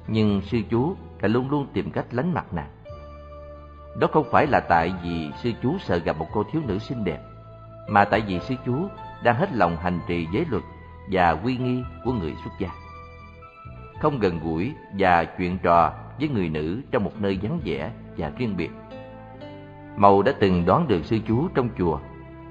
nhưng 0.08 0.40
sư 0.42 0.58
chú 0.70 0.96
lại 1.20 1.28
luôn 1.28 1.50
luôn 1.50 1.66
tìm 1.72 1.90
cách 1.90 2.06
lánh 2.10 2.34
mặt 2.34 2.52
nàng. 2.52 2.70
Đó 4.00 4.08
không 4.12 4.26
phải 4.30 4.46
là 4.46 4.60
tại 4.60 4.92
vì 5.02 5.30
sư 5.42 5.52
chú 5.62 5.76
sợ 5.78 5.96
gặp 5.96 6.18
một 6.18 6.26
cô 6.32 6.42
thiếu 6.52 6.62
nữ 6.66 6.78
xinh 6.78 7.04
đẹp, 7.04 7.20
mà 7.88 8.04
tại 8.04 8.20
vì 8.20 8.40
sư 8.40 8.54
chú 8.66 8.88
đang 9.22 9.36
hết 9.36 9.52
lòng 9.52 9.76
hành 9.76 10.00
trì 10.06 10.26
giới 10.32 10.44
luật 10.50 10.62
và 11.10 11.30
quy 11.30 11.56
nghi 11.56 11.82
của 12.04 12.12
người 12.12 12.34
xuất 12.44 12.50
gia. 12.58 12.68
Không 14.00 14.18
gần 14.18 14.40
gũi 14.40 14.72
và 14.98 15.24
chuyện 15.24 15.58
trò 15.58 15.92
với 16.20 16.28
người 16.28 16.48
nữ 16.48 16.82
trong 16.90 17.04
một 17.04 17.12
nơi 17.20 17.38
vắng 17.42 17.60
vẻ 17.64 17.90
và 18.16 18.32
riêng 18.38 18.56
biệt. 18.56 18.70
Mậu 19.96 20.22
đã 20.22 20.32
từng 20.40 20.66
đoán 20.66 20.88
được 20.88 21.04
sư 21.04 21.18
chú 21.28 21.48
trong 21.54 21.68
chùa, 21.78 21.98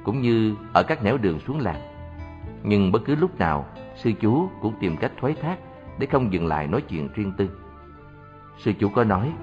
cũng 0.03 0.21
như 0.21 0.55
ở 0.73 0.83
các 0.83 1.03
nẻo 1.03 1.17
đường 1.17 1.39
xuống 1.39 1.59
làng. 1.59 1.81
Nhưng 2.63 2.91
bất 2.91 3.01
cứ 3.05 3.15
lúc 3.15 3.39
nào, 3.39 3.65
sư 3.95 4.11
chú 4.21 4.49
cũng 4.61 4.73
tìm 4.79 4.97
cách 4.97 5.11
thoái 5.17 5.33
thác 5.33 5.57
để 5.99 6.07
không 6.07 6.33
dừng 6.33 6.47
lại 6.47 6.67
nói 6.67 6.81
chuyện 6.81 7.09
riêng 7.13 7.33
tư. 7.37 7.49
Sư 8.57 8.73
chủ 8.79 8.89
có 8.89 9.03
nói, 9.03 9.33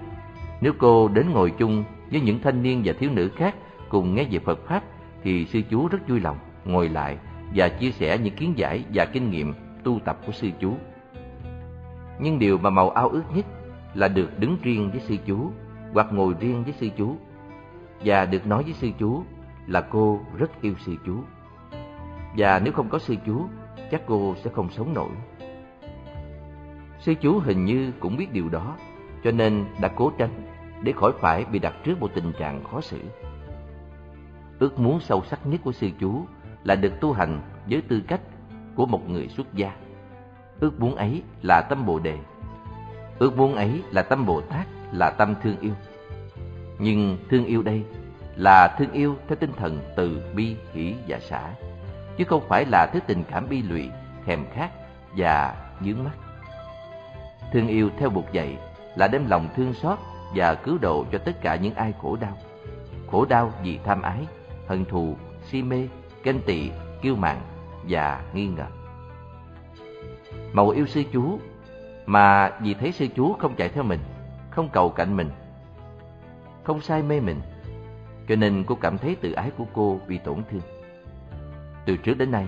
nếu 0.60 0.72
cô 0.78 1.08
đến 1.08 1.30
ngồi 1.30 1.50
chung 1.50 1.84
với 2.10 2.20
những 2.20 2.40
thanh 2.42 2.62
niên 2.62 2.82
và 2.84 2.92
thiếu 2.98 3.10
nữ 3.12 3.30
khác 3.36 3.54
cùng 3.88 4.14
nghe 4.14 4.24
về 4.30 4.38
Phật 4.38 4.58
Pháp, 4.66 4.82
thì 5.22 5.46
sư 5.46 5.62
chú 5.70 5.88
rất 5.88 6.08
vui 6.08 6.20
lòng 6.20 6.38
ngồi 6.64 6.88
lại 6.88 7.18
và 7.54 7.68
chia 7.68 7.90
sẻ 7.90 8.18
những 8.18 8.36
kiến 8.36 8.52
giải 8.56 8.84
và 8.94 9.04
kinh 9.04 9.30
nghiệm 9.30 9.54
tu 9.84 10.00
tập 10.04 10.18
của 10.26 10.32
sư 10.32 10.50
chú. 10.60 10.76
Nhưng 12.20 12.38
điều 12.38 12.58
mà 12.58 12.70
Màu 12.70 12.90
ao 12.90 13.08
ước 13.08 13.22
nhất 13.34 13.46
là 13.94 14.08
được 14.08 14.38
đứng 14.38 14.56
riêng 14.62 14.90
với 14.90 15.00
sư 15.00 15.16
chú 15.26 15.50
hoặc 15.92 16.06
ngồi 16.12 16.34
riêng 16.40 16.64
với 16.64 16.72
sư 16.72 16.88
chú 16.96 17.16
và 18.04 18.26
được 18.26 18.46
nói 18.46 18.62
với 18.62 18.72
sư 18.72 18.90
chú 18.98 19.22
là 19.66 19.80
cô 19.80 20.20
rất 20.38 20.62
yêu 20.62 20.74
sư 20.86 20.96
chú. 21.06 21.14
Và 22.36 22.60
nếu 22.64 22.72
không 22.72 22.88
có 22.88 22.98
sư 22.98 23.16
chú, 23.26 23.46
chắc 23.90 24.02
cô 24.06 24.34
sẽ 24.44 24.50
không 24.50 24.70
sống 24.70 24.94
nổi. 24.94 25.10
Sư 27.02 27.14
chú 27.14 27.38
hình 27.38 27.64
như 27.64 27.92
cũng 28.00 28.16
biết 28.16 28.32
điều 28.32 28.48
đó, 28.48 28.76
cho 29.24 29.30
nên 29.30 29.64
đã 29.80 29.88
cố 29.88 30.12
tránh 30.18 30.30
để 30.82 30.92
khỏi 30.92 31.12
phải 31.20 31.44
bị 31.44 31.58
đặt 31.58 31.74
trước 31.84 32.00
một 32.00 32.10
tình 32.14 32.32
trạng 32.38 32.64
khó 32.64 32.80
xử. 32.80 33.00
Ước 34.58 34.78
muốn 34.78 35.00
sâu 35.00 35.22
sắc 35.30 35.46
nhất 35.46 35.60
của 35.64 35.72
sư 35.72 35.90
chú 36.00 36.24
là 36.64 36.74
được 36.74 36.92
tu 37.00 37.12
hành 37.12 37.40
với 37.70 37.82
tư 37.88 38.02
cách 38.08 38.20
của 38.74 38.86
một 38.86 39.08
người 39.08 39.28
xuất 39.28 39.54
gia. 39.54 39.72
Ước 40.60 40.80
muốn 40.80 40.96
ấy 40.96 41.22
là 41.42 41.60
tâm 41.60 41.86
Bồ 41.86 41.98
đề. 41.98 42.18
Ước 43.18 43.36
muốn 43.36 43.54
ấy 43.54 43.82
là 43.90 44.02
tâm 44.02 44.26
Bồ 44.26 44.40
Tát, 44.40 44.66
là 44.92 45.10
tâm 45.10 45.34
thương 45.42 45.56
yêu. 45.60 45.74
Nhưng 46.78 47.18
thương 47.30 47.44
yêu 47.44 47.62
đây 47.62 47.84
là 48.36 48.76
thương 48.78 48.92
yêu 48.92 49.16
theo 49.28 49.36
tinh 49.36 49.52
thần 49.56 49.80
từ 49.96 50.22
bi, 50.34 50.56
hỷ 50.72 50.94
và 51.08 51.18
xả, 51.18 51.54
chứ 52.16 52.24
không 52.24 52.42
phải 52.48 52.64
là 52.64 52.86
thứ 52.92 53.00
tình 53.06 53.24
cảm 53.30 53.48
bi 53.48 53.62
lụy, 53.62 53.90
thèm 54.24 54.44
khát 54.52 54.70
và 55.16 55.56
dướng 55.80 56.04
mắt. 56.04 56.21
Thương 57.52 57.68
yêu 57.68 57.90
theo 57.98 58.10
buộc 58.10 58.32
dạy 58.32 58.58
là 58.96 59.08
đem 59.08 59.26
lòng 59.26 59.48
thương 59.56 59.74
xót 59.74 59.98
và 60.34 60.54
cứu 60.54 60.78
độ 60.78 61.04
cho 61.12 61.18
tất 61.18 61.40
cả 61.40 61.56
những 61.56 61.74
ai 61.74 61.92
khổ 62.02 62.16
đau. 62.20 62.36
Khổ 63.10 63.24
đau 63.24 63.52
vì 63.62 63.78
tham 63.84 64.02
ái, 64.02 64.26
hận 64.66 64.84
thù, 64.84 65.16
si 65.44 65.62
mê, 65.62 65.88
ganh 66.24 66.40
tị, 66.40 66.70
kiêu 67.02 67.16
mạn 67.16 67.40
và 67.88 68.22
nghi 68.34 68.46
ngờ. 68.46 68.66
Mậu 70.52 70.68
yêu 70.68 70.86
sư 70.86 71.02
chú 71.12 71.38
mà 72.06 72.50
vì 72.60 72.74
thấy 72.74 72.92
sư 72.92 73.06
chú 73.16 73.32
không 73.32 73.54
chạy 73.56 73.68
theo 73.68 73.82
mình, 73.82 74.00
không 74.50 74.68
cầu 74.68 74.90
cạnh 74.90 75.16
mình, 75.16 75.30
không 76.64 76.80
say 76.80 77.02
mê 77.02 77.20
mình, 77.20 77.40
cho 78.28 78.36
nên 78.36 78.64
cô 78.66 78.74
cảm 78.74 78.98
thấy 78.98 79.16
tự 79.16 79.32
ái 79.32 79.50
của 79.58 79.64
cô 79.72 80.00
bị 80.08 80.18
tổn 80.18 80.42
thương. 80.50 80.62
Từ 81.86 81.96
trước 81.96 82.18
đến 82.18 82.30
nay, 82.30 82.46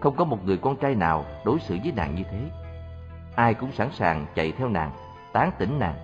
không 0.00 0.16
có 0.16 0.24
một 0.24 0.44
người 0.44 0.56
con 0.56 0.76
trai 0.76 0.94
nào 0.94 1.24
đối 1.44 1.60
xử 1.60 1.76
với 1.82 1.92
nàng 1.96 2.14
như 2.14 2.22
thế 2.30 2.40
ai 3.40 3.54
cũng 3.54 3.72
sẵn 3.72 3.88
sàng 3.92 4.26
chạy 4.34 4.52
theo 4.52 4.68
nàng, 4.68 4.90
tán 5.32 5.50
tỉnh 5.58 5.78
nàng, 5.78 5.94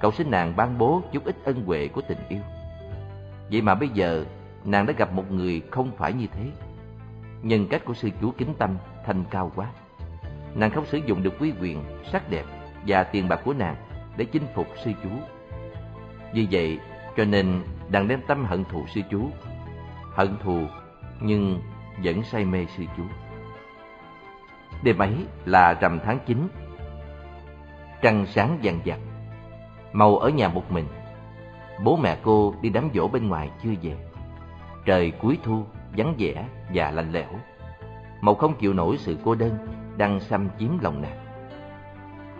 cầu 0.00 0.10
xin 0.12 0.30
nàng 0.30 0.56
ban 0.56 0.78
bố 0.78 1.02
chút 1.12 1.24
ít 1.24 1.36
ân 1.44 1.64
huệ 1.64 1.88
của 1.88 2.00
tình 2.08 2.18
yêu. 2.28 2.40
Vậy 3.50 3.62
mà 3.62 3.74
bây 3.74 3.88
giờ, 3.88 4.24
nàng 4.64 4.86
đã 4.86 4.92
gặp 4.92 5.12
một 5.12 5.32
người 5.32 5.62
không 5.70 5.90
phải 5.96 6.12
như 6.12 6.26
thế. 6.32 6.50
Nhân 7.42 7.66
cách 7.70 7.84
của 7.84 7.94
sư 7.94 8.10
chú 8.20 8.32
kính 8.38 8.54
tâm 8.58 8.78
thanh 9.06 9.24
cao 9.30 9.52
quá. 9.56 9.66
Nàng 10.54 10.70
không 10.70 10.86
sử 10.86 10.98
dụng 11.06 11.22
được 11.22 11.34
quý 11.40 11.52
quyền, 11.60 11.84
sắc 12.12 12.30
đẹp 12.30 12.44
và 12.86 13.04
tiền 13.04 13.28
bạc 13.28 13.40
của 13.44 13.52
nàng 13.52 13.76
để 14.16 14.24
chinh 14.24 14.46
phục 14.54 14.66
sư 14.84 14.92
chú. 15.02 15.10
Vì 16.32 16.48
vậy, 16.50 16.78
cho 17.16 17.24
nên 17.24 17.62
nàng 17.88 18.08
đem 18.08 18.20
tâm 18.26 18.44
hận 18.44 18.64
thù 18.64 18.86
sư 18.94 19.00
chú. 19.10 19.30
Hận 20.14 20.36
thù 20.42 20.60
nhưng 21.20 21.62
vẫn 22.04 22.22
say 22.22 22.44
mê 22.44 22.66
sư 22.76 22.84
chú. 22.96 23.02
Đêm 24.82 24.98
ấy 24.98 25.14
là 25.44 25.72
rằm 25.72 26.00
tháng 26.04 26.18
9 26.26 26.48
trăng 28.06 28.26
sáng 28.26 28.58
vàng 28.62 28.80
vặt. 28.84 28.98
Màu 29.92 30.18
ở 30.18 30.28
nhà 30.28 30.48
một 30.48 30.72
mình. 30.72 30.86
Bố 31.84 31.96
mẹ 31.96 32.18
cô 32.22 32.54
đi 32.60 32.68
đám 32.68 32.88
dỗ 32.94 33.08
bên 33.08 33.28
ngoài 33.28 33.50
chưa 33.62 33.70
về. 33.82 33.96
Trời 34.84 35.10
cuối 35.10 35.38
thu, 35.42 35.64
vắng 35.96 36.14
vẻ 36.18 36.48
và 36.74 36.90
lạnh 36.90 37.12
lẽo. 37.12 37.28
Màu 38.20 38.34
không 38.34 38.54
chịu 38.58 38.72
nổi 38.72 38.96
sự 38.98 39.18
cô 39.24 39.34
đơn 39.34 39.52
đang 39.96 40.20
xâm 40.20 40.48
chiếm 40.58 40.78
lòng 40.80 41.02
nàng. 41.02 41.24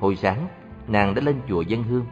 Hồi 0.00 0.16
sáng, 0.16 0.48
nàng 0.88 1.14
đã 1.14 1.22
lên 1.22 1.40
chùa 1.48 1.60
dân 1.60 1.82
hương. 1.82 2.06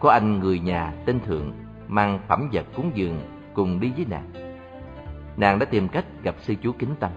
Có 0.00 0.10
anh 0.10 0.40
người 0.40 0.60
nhà 0.60 0.92
tên 1.06 1.20
Thượng 1.20 1.52
mang 1.88 2.20
phẩm 2.28 2.48
vật 2.52 2.66
cúng 2.76 2.90
dường 2.94 3.20
cùng 3.54 3.80
đi 3.80 3.92
với 3.96 4.06
nàng. 4.10 4.30
Nàng 5.36 5.58
đã 5.58 5.66
tìm 5.66 5.88
cách 5.88 6.04
gặp 6.22 6.34
sư 6.40 6.54
chú 6.62 6.72
kính 6.78 6.94
tâm. 7.00 7.10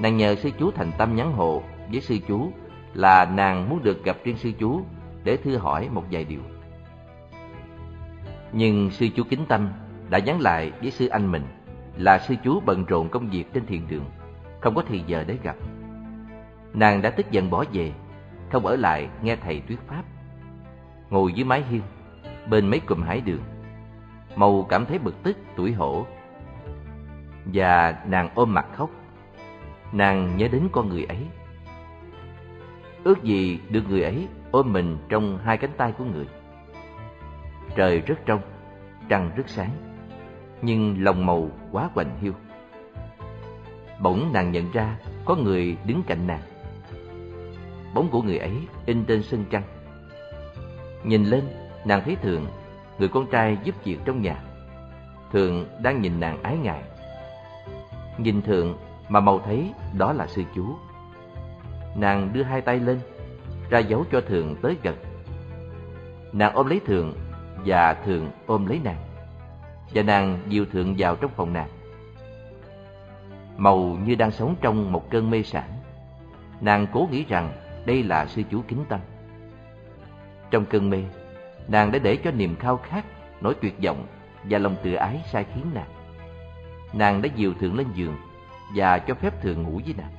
Nàng 0.00 0.16
nhờ 0.16 0.34
sư 0.34 0.50
chú 0.58 0.70
thành 0.70 0.90
tâm 0.98 1.16
nhắn 1.16 1.32
hộ 1.32 1.62
với 1.90 2.00
sư 2.00 2.18
chú 2.28 2.52
là 2.96 3.24
nàng 3.24 3.68
muốn 3.68 3.82
được 3.82 4.04
gặp 4.04 4.16
riêng 4.24 4.36
sư 4.36 4.52
chú 4.58 4.82
để 5.24 5.36
thưa 5.36 5.56
hỏi 5.56 5.88
một 5.92 6.04
vài 6.10 6.24
điều. 6.24 6.40
Nhưng 8.52 8.90
sư 8.90 9.08
chú 9.16 9.22
kính 9.28 9.46
tâm 9.48 9.68
đã 10.10 10.18
nhắn 10.18 10.40
lại 10.40 10.72
với 10.80 10.90
sư 10.90 11.06
anh 11.06 11.32
mình 11.32 11.42
là 11.96 12.18
sư 12.18 12.34
chú 12.44 12.60
bận 12.66 12.84
rộn 12.84 13.08
công 13.08 13.30
việc 13.30 13.44
trên 13.54 13.66
thiền 13.66 13.88
đường, 13.88 14.04
không 14.60 14.74
có 14.74 14.82
thì 14.88 15.02
giờ 15.06 15.24
để 15.26 15.38
gặp. 15.42 15.56
Nàng 16.74 17.02
đã 17.02 17.10
tức 17.10 17.30
giận 17.30 17.50
bỏ 17.50 17.64
về, 17.72 17.92
không 18.52 18.66
ở 18.66 18.76
lại 18.76 19.08
nghe 19.22 19.36
thầy 19.36 19.62
thuyết 19.68 19.78
pháp. 19.88 20.02
Ngồi 21.10 21.32
dưới 21.32 21.44
mái 21.44 21.62
hiên, 21.62 21.82
bên 22.50 22.70
mấy 22.70 22.80
cụm 22.80 23.02
hải 23.02 23.20
đường, 23.20 23.42
Màu 24.36 24.66
cảm 24.68 24.86
thấy 24.86 24.98
bực 24.98 25.22
tức, 25.22 25.36
tủi 25.56 25.72
hổ. 25.72 26.06
Và 27.44 27.96
nàng 28.06 28.30
ôm 28.34 28.54
mặt 28.54 28.66
khóc. 28.76 28.90
Nàng 29.92 30.36
nhớ 30.36 30.48
đến 30.48 30.68
con 30.72 30.88
người 30.88 31.04
ấy. 31.04 31.26
Ước 33.06 33.22
gì 33.22 33.58
được 33.70 33.82
người 33.88 34.02
ấy 34.02 34.28
ôm 34.50 34.72
mình 34.72 34.98
trong 35.08 35.38
hai 35.38 35.56
cánh 35.56 35.70
tay 35.76 35.92
của 35.98 36.04
người. 36.04 36.26
Trời 37.76 38.00
rất 38.00 38.14
trong, 38.26 38.40
trăng 39.08 39.30
rất 39.36 39.48
sáng, 39.48 39.70
nhưng 40.62 41.04
lòng 41.04 41.26
màu 41.26 41.50
quá 41.72 41.90
quạnh 41.94 42.18
hiu. 42.20 42.32
Bỗng 44.00 44.32
nàng 44.32 44.52
nhận 44.52 44.72
ra 44.72 44.98
có 45.24 45.36
người 45.36 45.76
đứng 45.86 46.02
cạnh 46.06 46.26
nàng. 46.26 46.40
Bóng 47.94 48.08
của 48.10 48.22
người 48.22 48.38
ấy 48.38 48.52
in 48.86 49.04
trên 49.04 49.22
sân 49.22 49.44
trăng. 49.50 49.62
Nhìn 51.04 51.24
lên, 51.24 51.44
nàng 51.84 52.02
thấy 52.04 52.16
thường 52.16 52.46
người 52.98 53.08
con 53.08 53.26
trai 53.30 53.58
giúp 53.64 53.74
việc 53.84 53.98
trong 54.04 54.22
nhà. 54.22 54.42
Thường 55.32 55.66
đang 55.82 56.02
nhìn 56.02 56.20
nàng 56.20 56.42
ái 56.42 56.56
ngại. 56.56 56.82
Nhìn 58.18 58.42
Thượng 58.42 58.76
mà 59.08 59.20
màu 59.20 59.38
thấy 59.38 59.72
đó 59.98 60.12
là 60.12 60.26
sư 60.26 60.42
chú. 60.54 60.76
Nàng 61.98 62.32
đưa 62.32 62.42
hai 62.42 62.60
tay 62.60 62.80
lên, 62.80 63.00
ra 63.70 63.78
dấu 63.78 64.04
cho 64.12 64.20
thường 64.20 64.56
tới 64.62 64.76
gần. 64.82 64.96
Nàng 66.32 66.54
ôm 66.54 66.66
lấy 66.66 66.80
thường 66.86 67.14
và 67.64 67.94
thường 67.94 68.30
ôm 68.46 68.66
lấy 68.66 68.80
nàng. 68.84 69.02
Và 69.94 70.02
nàng 70.02 70.38
dìu 70.48 70.64
Thượng 70.64 70.94
vào 70.98 71.16
trong 71.16 71.30
phòng 71.36 71.52
nàng. 71.52 71.68
Màu 73.56 73.78
như 73.78 74.14
đang 74.14 74.30
sống 74.30 74.54
trong 74.60 74.92
một 74.92 75.10
cơn 75.10 75.30
mê 75.30 75.42
sản. 75.42 75.68
Nàng 76.60 76.86
cố 76.92 77.08
nghĩ 77.10 77.24
rằng 77.28 77.52
đây 77.86 78.02
là 78.02 78.26
sư 78.26 78.42
chú 78.50 78.62
kính 78.68 78.84
tâm. 78.88 79.00
Trong 80.50 80.64
cơn 80.64 80.90
mê, 80.90 81.04
nàng 81.68 81.92
đã 81.92 81.98
để 81.98 82.16
cho 82.16 82.30
niềm 82.30 82.56
khao 82.56 82.76
khát, 82.76 83.04
nỗi 83.40 83.54
tuyệt 83.54 83.74
vọng 83.84 84.06
và 84.44 84.58
lòng 84.58 84.76
tự 84.82 84.94
ái 84.94 85.20
sai 85.32 85.44
khiến 85.54 85.64
nàng. 85.74 85.88
Nàng 86.92 87.22
đã 87.22 87.28
dìu 87.36 87.54
thượng 87.54 87.76
lên 87.76 87.86
giường 87.94 88.16
và 88.74 88.98
cho 88.98 89.14
phép 89.14 89.42
thượng 89.42 89.62
ngủ 89.62 89.80
với 89.84 89.94
nàng. 89.98 90.12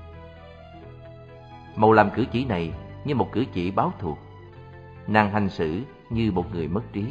Màu 1.77 1.91
làm 1.91 2.09
cử 2.09 2.25
chỉ 2.31 2.45
này 2.45 2.73
như 3.05 3.15
một 3.15 3.31
cử 3.31 3.45
chỉ 3.53 3.71
báo 3.71 3.93
thù. 3.99 4.17
Nàng 5.07 5.31
hành 5.31 5.49
xử 5.49 5.81
như 6.09 6.31
một 6.31 6.53
người 6.53 6.67
mất 6.67 6.81
trí. 6.93 7.05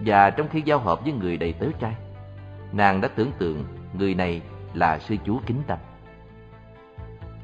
Và 0.00 0.30
trong 0.30 0.48
khi 0.48 0.62
giao 0.62 0.78
hợp 0.78 1.02
với 1.02 1.12
người 1.12 1.36
đầy 1.36 1.52
tớ 1.52 1.66
trai, 1.78 1.94
nàng 2.72 3.00
đã 3.00 3.08
tưởng 3.08 3.32
tượng 3.38 3.64
người 3.98 4.14
này 4.14 4.42
là 4.74 4.98
sư 4.98 5.16
chú 5.24 5.40
kính 5.46 5.62
tâm. 5.66 5.78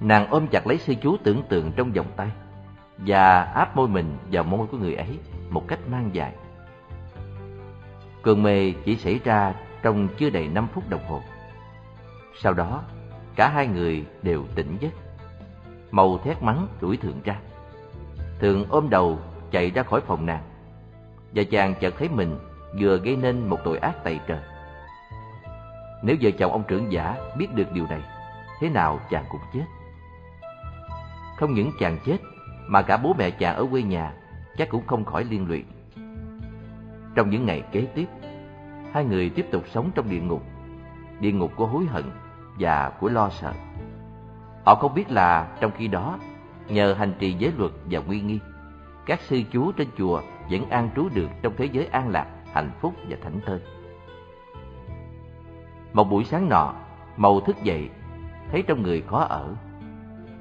Nàng 0.01 0.27
ôm 0.31 0.47
chặt 0.47 0.67
lấy 0.67 0.79
sư 0.79 0.95
chú 1.03 1.17
tưởng 1.17 1.43
tượng 1.49 1.73
trong 1.73 1.93
vòng 1.93 2.11
tay 2.17 2.29
và 2.99 3.43
áp 3.43 3.77
môi 3.77 3.89
mình 3.89 4.17
vào 4.33 4.45
môi 4.45 4.67
của 4.67 4.79
người 4.79 4.95
ấy 4.95 5.19
một 5.51 5.69
cách 5.69 5.79
mang 5.89 6.11
dài. 6.13 6.33
Cơn 8.23 8.43
mê 8.43 8.73
chỉ 8.85 8.97
xảy 8.97 9.21
ra 9.25 9.55
trong 9.83 10.09
chưa 10.19 10.31
đầy 10.31 10.49
5 10.49 10.69
phút 10.75 10.89
đồng 10.89 11.05
hồ. 11.05 11.23
Sau 12.43 12.55
đó, 12.55 12.83
cả 13.37 13.49
hai 13.49 13.67
người 13.67 14.05
đều 14.23 14.45
tỉnh 14.55 14.77
giấc. 14.81 14.91
Màu 15.91 16.19
thét 16.19 16.43
mắng 16.43 16.67
đuổi 16.81 16.97
Thượng 16.97 17.23
ra. 17.25 17.37
Thượng 18.41 18.65
ôm 18.69 18.91
đầu 18.91 19.19
chạy 19.51 19.71
ra 19.71 19.83
khỏi 19.83 20.01
phòng 20.01 20.27
nàng. 20.27 20.43
Và 21.35 21.43
chàng 21.51 21.75
chợt 21.81 21.95
thấy 21.99 22.09
mình 22.09 22.39
vừa 22.81 22.99
gây 22.99 23.17
nên 23.17 23.49
một 23.49 23.59
tội 23.65 23.79
ác 23.79 24.05
tày 24.05 24.21
trời. 24.27 24.41
Nếu 26.03 26.17
vợ 26.21 26.31
chồng 26.39 26.53
ông 26.53 26.63
trưởng 26.69 26.93
giả 26.93 27.17
biết 27.39 27.55
được 27.55 27.73
điều 27.73 27.87
này, 27.87 28.01
thế 28.61 28.69
nào 28.69 29.01
chàng 29.11 29.25
cũng 29.31 29.41
chết. 29.55 29.65
Không 31.37 31.55
những 31.55 31.71
chàng 31.79 31.99
chết, 32.07 32.17
mà 32.67 32.83
cả 32.83 32.97
bố 32.97 33.15
mẹ 33.19 33.31
chàng 33.31 33.57
ở 33.57 33.67
quê 33.71 33.83
nhà 33.83 34.13
chắc 34.57 34.69
cũng 34.69 34.87
không 34.87 35.05
khỏi 35.05 35.25
liên 35.25 35.49
lụy. 35.49 35.65
Trong 37.15 37.31
những 37.31 37.47
ngày 37.47 37.63
kế 37.73 37.87
tiếp, 37.95 38.07
hai 38.93 39.05
người 39.05 39.31
tiếp 39.31 39.47
tục 39.53 39.65
sống 39.75 39.91
trong 39.95 40.11
địa 40.11 40.21
ngục, 40.21 40.43
địa 41.21 41.33
ngục 41.33 41.53
của 41.57 41.67
hối 41.67 41.85
hận 41.85 42.05
và 42.59 42.93
của 43.01 43.09
lo 43.09 43.31
sợ. 43.31 43.53
Họ 44.71 44.77
không 44.77 44.95
biết 44.95 45.11
là 45.11 45.49
trong 45.61 45.71
khi 45.77 45.89
đó, 45.89 46.19
nhờ 46.69 46.95
hành 46.95 47.13
trì 47.19 47.33
giới 47.33 47.53
luật 47.59 47.73
và 47.91 48.01
nguy 48.07 48.21
nghi, 48.21 48.39
các 49.07 49.21
sư 49.21 49.43
chú 49.53 49.73
trên 49.73 49.89
chùa 49.99 50.23
vẫn 50.51 50.71
an 50.71 50.91
trú 50.97 51.09
được 51.15 51.29
trong 51.43 51.53
thế 51.57 51.65
giới 51.65 51.87
an 51.87 52.09
lạc, 52.09 52.27
hạnh 52.53 52.71
phúc 52.81 52.95
và 53.09 53.17
thảnh 53.23 53.41
thơi. 53.47 53.61
Một 55.93 56.05
buổi 56.05 56.25
sáng 56.25 56.49
nọ, 56.49 56.75
Màu 57.17 57.41
thức 57.41 57.57
dậy, 57.63 57.91
thấy 58.51 58.63
trong 58.63 58.83
người 58.83 59.03
khó 59.03 59.19
ở. 59.19 59.55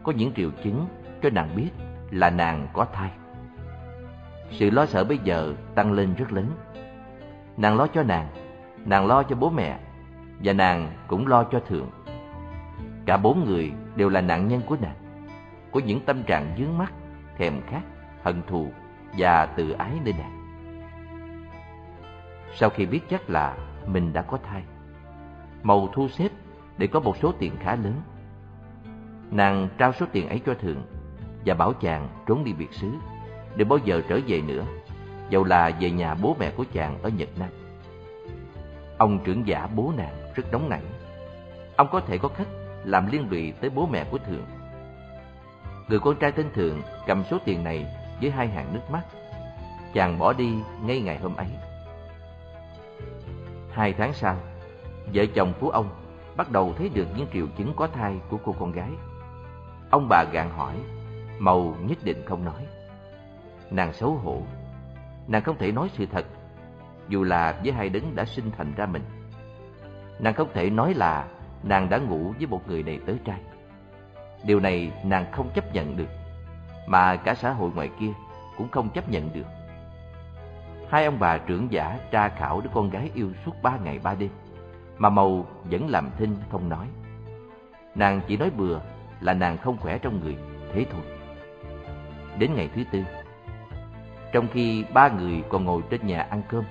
Có 0.03 0.11
những 0.11 0.34
triệu 0.34 0.49
chứng 0.63 0.86
cho 1.21 1.30
nàng 1.30 1.55
biết 1.55 1.69
là 2.11 2.30
nàng 2.30 2.67
có 2.73 2.86
thai. 2.93 3.11
Sự 4.51 4.69
lo 4.69 4.86
sợ 4.86 5.03
bây 5.03 5.17
giờ 5.17 5.53
tăng 5.75 5.91
lên 5.91 6.13
rất 6.13 6.32
lớn. 6.32 6.51
Nàng 7.57 7.77
lo 7.77 7.88
cho 7.88 8.03
nàng, 8.03 8.27
nàng 8.86 9.07
lo 9.07 9.23
cho 9.23 9.36
bố 9.36 9.49
mẹ, 9.49 9.80
và 10.43 10.53
nàng 10.53 10.91
cũng 11.07 11.27
lo 11.27 11.43
cho 11.43 11.59
Thượng. 11.59 11.89
Cả 13.05 13.17
bốn 13.17 13.45
người 13.45 13.71
đều 13.96 14.10
là 14.10 14.22
nạn 14.22 14.48
nhân 14.48 14.62
của 14.66 14.78
nàng, 14.82 14.96
của 15.72 15.80
những 15.80 16.00
tâm 16.06 16.24
trạng 16.24 16.56
dướng 16.58 16.78
mắt, 16.78 16.94
thèm 17.38 17.62
khát, 17.62 17.82
hận 18.24 18.42
thù 18.48 18.72
và 19.18 19.46
tự 19.46 19.72
ái 19.72 19.92
nơi 20.04 20.14
nàng. 20.18 20.40
Sau 22.56 22.70
khi 22.70 22.86
biết 22.86 23.02
chắc 23.10 23.30
là 23.30 23.58
mình 23.88 24.14
đã 24.14 24.22
có 24.22 24.38
thai, 24.38 24.64
Màu 25.64 25.90
thu 25.94 26.08
xếp 26.08 26.30
để 26.78 26.88
có 26.88 27.00
một 27.00 27.18
số 27.18 27.34
tiền 27.40 27.54
khá 27.60 27.76
lớn. 27.76 28.02
Nàng 29.32 29.70
trao 29.78 29.94
số 29.94 30.06
tiền 30.12 30.30
ấy 30.30 30.42
cho 30.46 30.54
Thượng 30.54 30.82
và 31.46 31.54
bảo 31.54 31.74
chàng 31.74 32.08
trốn 32.28 32.44
đi 32.44 32.54
biệt 32.54 32.74
xứ 32.74 32.92
đừng 33.56 33.70
bao 33.70 33.80
giờ 33.86 34.02
trở 34.10 34.20
về 34.28 34.42
nữa, 34.42 34.66
dầu 35.30 35.44
là 35.44 35.72
về 35.80 35.92
nhà 35.92 36.16
bố 36.16 36.36
mẹ 36.40 36.52
của 36.52 36.66
chàng 36.74 37.02
ở 37.02 37.10
Nhật 37.10 37.30
Nam. 37.40 37.50
Ông 38.98 39.20
trưởng 39.24 39.48
giả 39.48 39.68
bố 39.76 39.94
nàng 39.98 40.14
rất 40.36 40.44
nóng 40.52 40.70
nảy. 40.70 40.82
Ông 41.76 41.88
có 41.92 42.00
thể 42.00 42.18
có 42.18 42.28
khách 42.28 42.48
làm 42.84 43.11
liên 43.11 43.30
lụy 43.30 43.51
tới 43.51 43.69
bố 43.69 43.88
mẹ 43.91 44.05
của 44.11 44.17
Thượng. 44.17 44.45
Người 45.88 45.99
con 45.99 46.15
trai 46.19 46.32
tên 46.32 46.51
Thượng 46.53 46.82
cầm 47.07 47.23
số 47.30 47.38
tiền 47.45 47.63
này 47.63 47.86
với 48.21 48.32
hai 48.32 48.47
hàng 48.47 48.73
nước 48.73 48.91
mắt. 48.91 49.01
Chàng 49.93 50.19
bỏ 50.19 50.34
đi 50.34 50.53
ngay 50.82 51.01
ngày 51.01 51.17
hôm 51.17 51.36
ấy. 51.36 51.47
Hai 53.71 53.93
tháng 53.93 54.13
sau, 54.13 54.38
vợ 55.13 55.25
chồng 55.36 55.53
phú 55.59 55.69
ông 55.69 55.89
bắt 56.38 56.51
đầu 56.51 56.73
thấy 56.77 56.89
được 56.89 57.07
những 57.17 57.27
triệu 57.34 57.47
chứng 57.57 57.73
có 57.75 57.88
thai 57.88 58.19
của 58.30 58.38
cô 58.43 58.55
con 58.59 58.71
gái. 58.71 58.89
Ông 59.89 60.07
bà 60.09 60.23
gạn 60.23 60.49
hỏi, 60.49 60.73
Màu 61.39 61.75
nhất 61.82 61.97
định 62.03 62.25
không 62.25 62.45
nói. 62.45 62.65
Nàng 63.71 63.93
xấu 63.93 64.11
hổ 64.11 64.41
Nàng 65.27 65.41
không 65.41 65.57
thể 65.57 65.71
nói 65.71 65.89
sự 65.93 66.05
thật 66.05 66.25
Dù 67.07 67.23
là 67.23 67.59
với 67.63 67.71
hai 67.71 67.89
đấng 67.89 68.15
đã 68.15 68.25
sinh 68.25 68.51
thành 68.57 68.73
ra 68.77 68.86
mình 68.86 69.03
Nàng 70.19 70.34
không 70.34 70.49
thể 70.53 70.69
nói 70.69 70.93
là 70.93 71.27
Nàng 71.64 71.89
đã 71.89 71.97
ngủ 71.97 72.34
với 72.38 72.47
một 72.47 72.68
người 72.68 72.84
này 72.84 72.99
tới 73.05 73.18
trai. 73.26 73.39
Điều 74.43 74.60
này 74.60 74.91
nàng 75.03 75.32
không 75.32 75.49
chấp 75.53 75.74
nhận 75.74 75.97
được, 75.97 76.10
Mà 76.88 77.16
cả 77.16 77.36
xã 77.36 77.51
hội 77.51 77.72
ngoài 77.76 77.89
kia 77.99 78.12
Cũng 78.57 78.70
không 78.70 78.89
chấp 78.89 79.10
nhận 79.10 79.34
được. 79.34 79.45
Hai 80.89 81.05
ông 81.05 81.20
bà 81.20 81.38
trưởng 81.38 81.72
giả 81.72 81.99
tra 82.12 82.30
khảo 82.30 82.62
đứa 82.62 82.70
con 82.74 82.89
gái 82.89 83.12
yêu 83.14 83.32
suốt 83.45 83.51
ba 83.64 83.78
ngày 83.84 83.99
ba 84.03 84.16
đêm, 84.16 84.30
Mà 84.97 85.10
Màu 85.10 85.45
vẫn 85.64 85.89
làm 85.89 86.10
thinh 86.18 86.36
không 86.51 86.70
nói. 86.70 86.88
Nàng 87.95 88.22
chỉ 88.28 88.38
nói 88.38 88.49
bừa 88.49 88.80
là 89.22 89.34
nàng 89.34 89.57
không 89.57 89.78
khỏe 89.78 89.97
trong 89.97 90.20
người, 90.20 90.38
Thế 90.74 90.86
thôi. 90.91 91.01
Đến 92.38 92.53
ngày 92.55 92.70
thứ 92.76 92.84
tư, 92.91 93.03
trong 94.32 94.47
khi 94.53 94.86
ba 94.93 95.10
người 95.10 95.43
còn 95.49 95.66
ngồi 95.66 95.82
trên 95.89 96.07
nhà 96.07 96.22
ăn 96.22 96.41
cơm, 96.49 96.64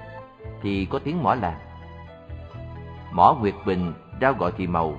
Thì 0.63 0.85
có 0.91 0.99
tiếng 0.99 1.23
mỏ 1.23 1.35
làng 1.35 1.59
Mỏ 3.13 3.37
Nguyệt 3.41 3.55
Bình 3.67 3.93
rao 4.21 4.33
gọi 4.35 4.53
thì 4.57 4.67
màu. 4.67 4.95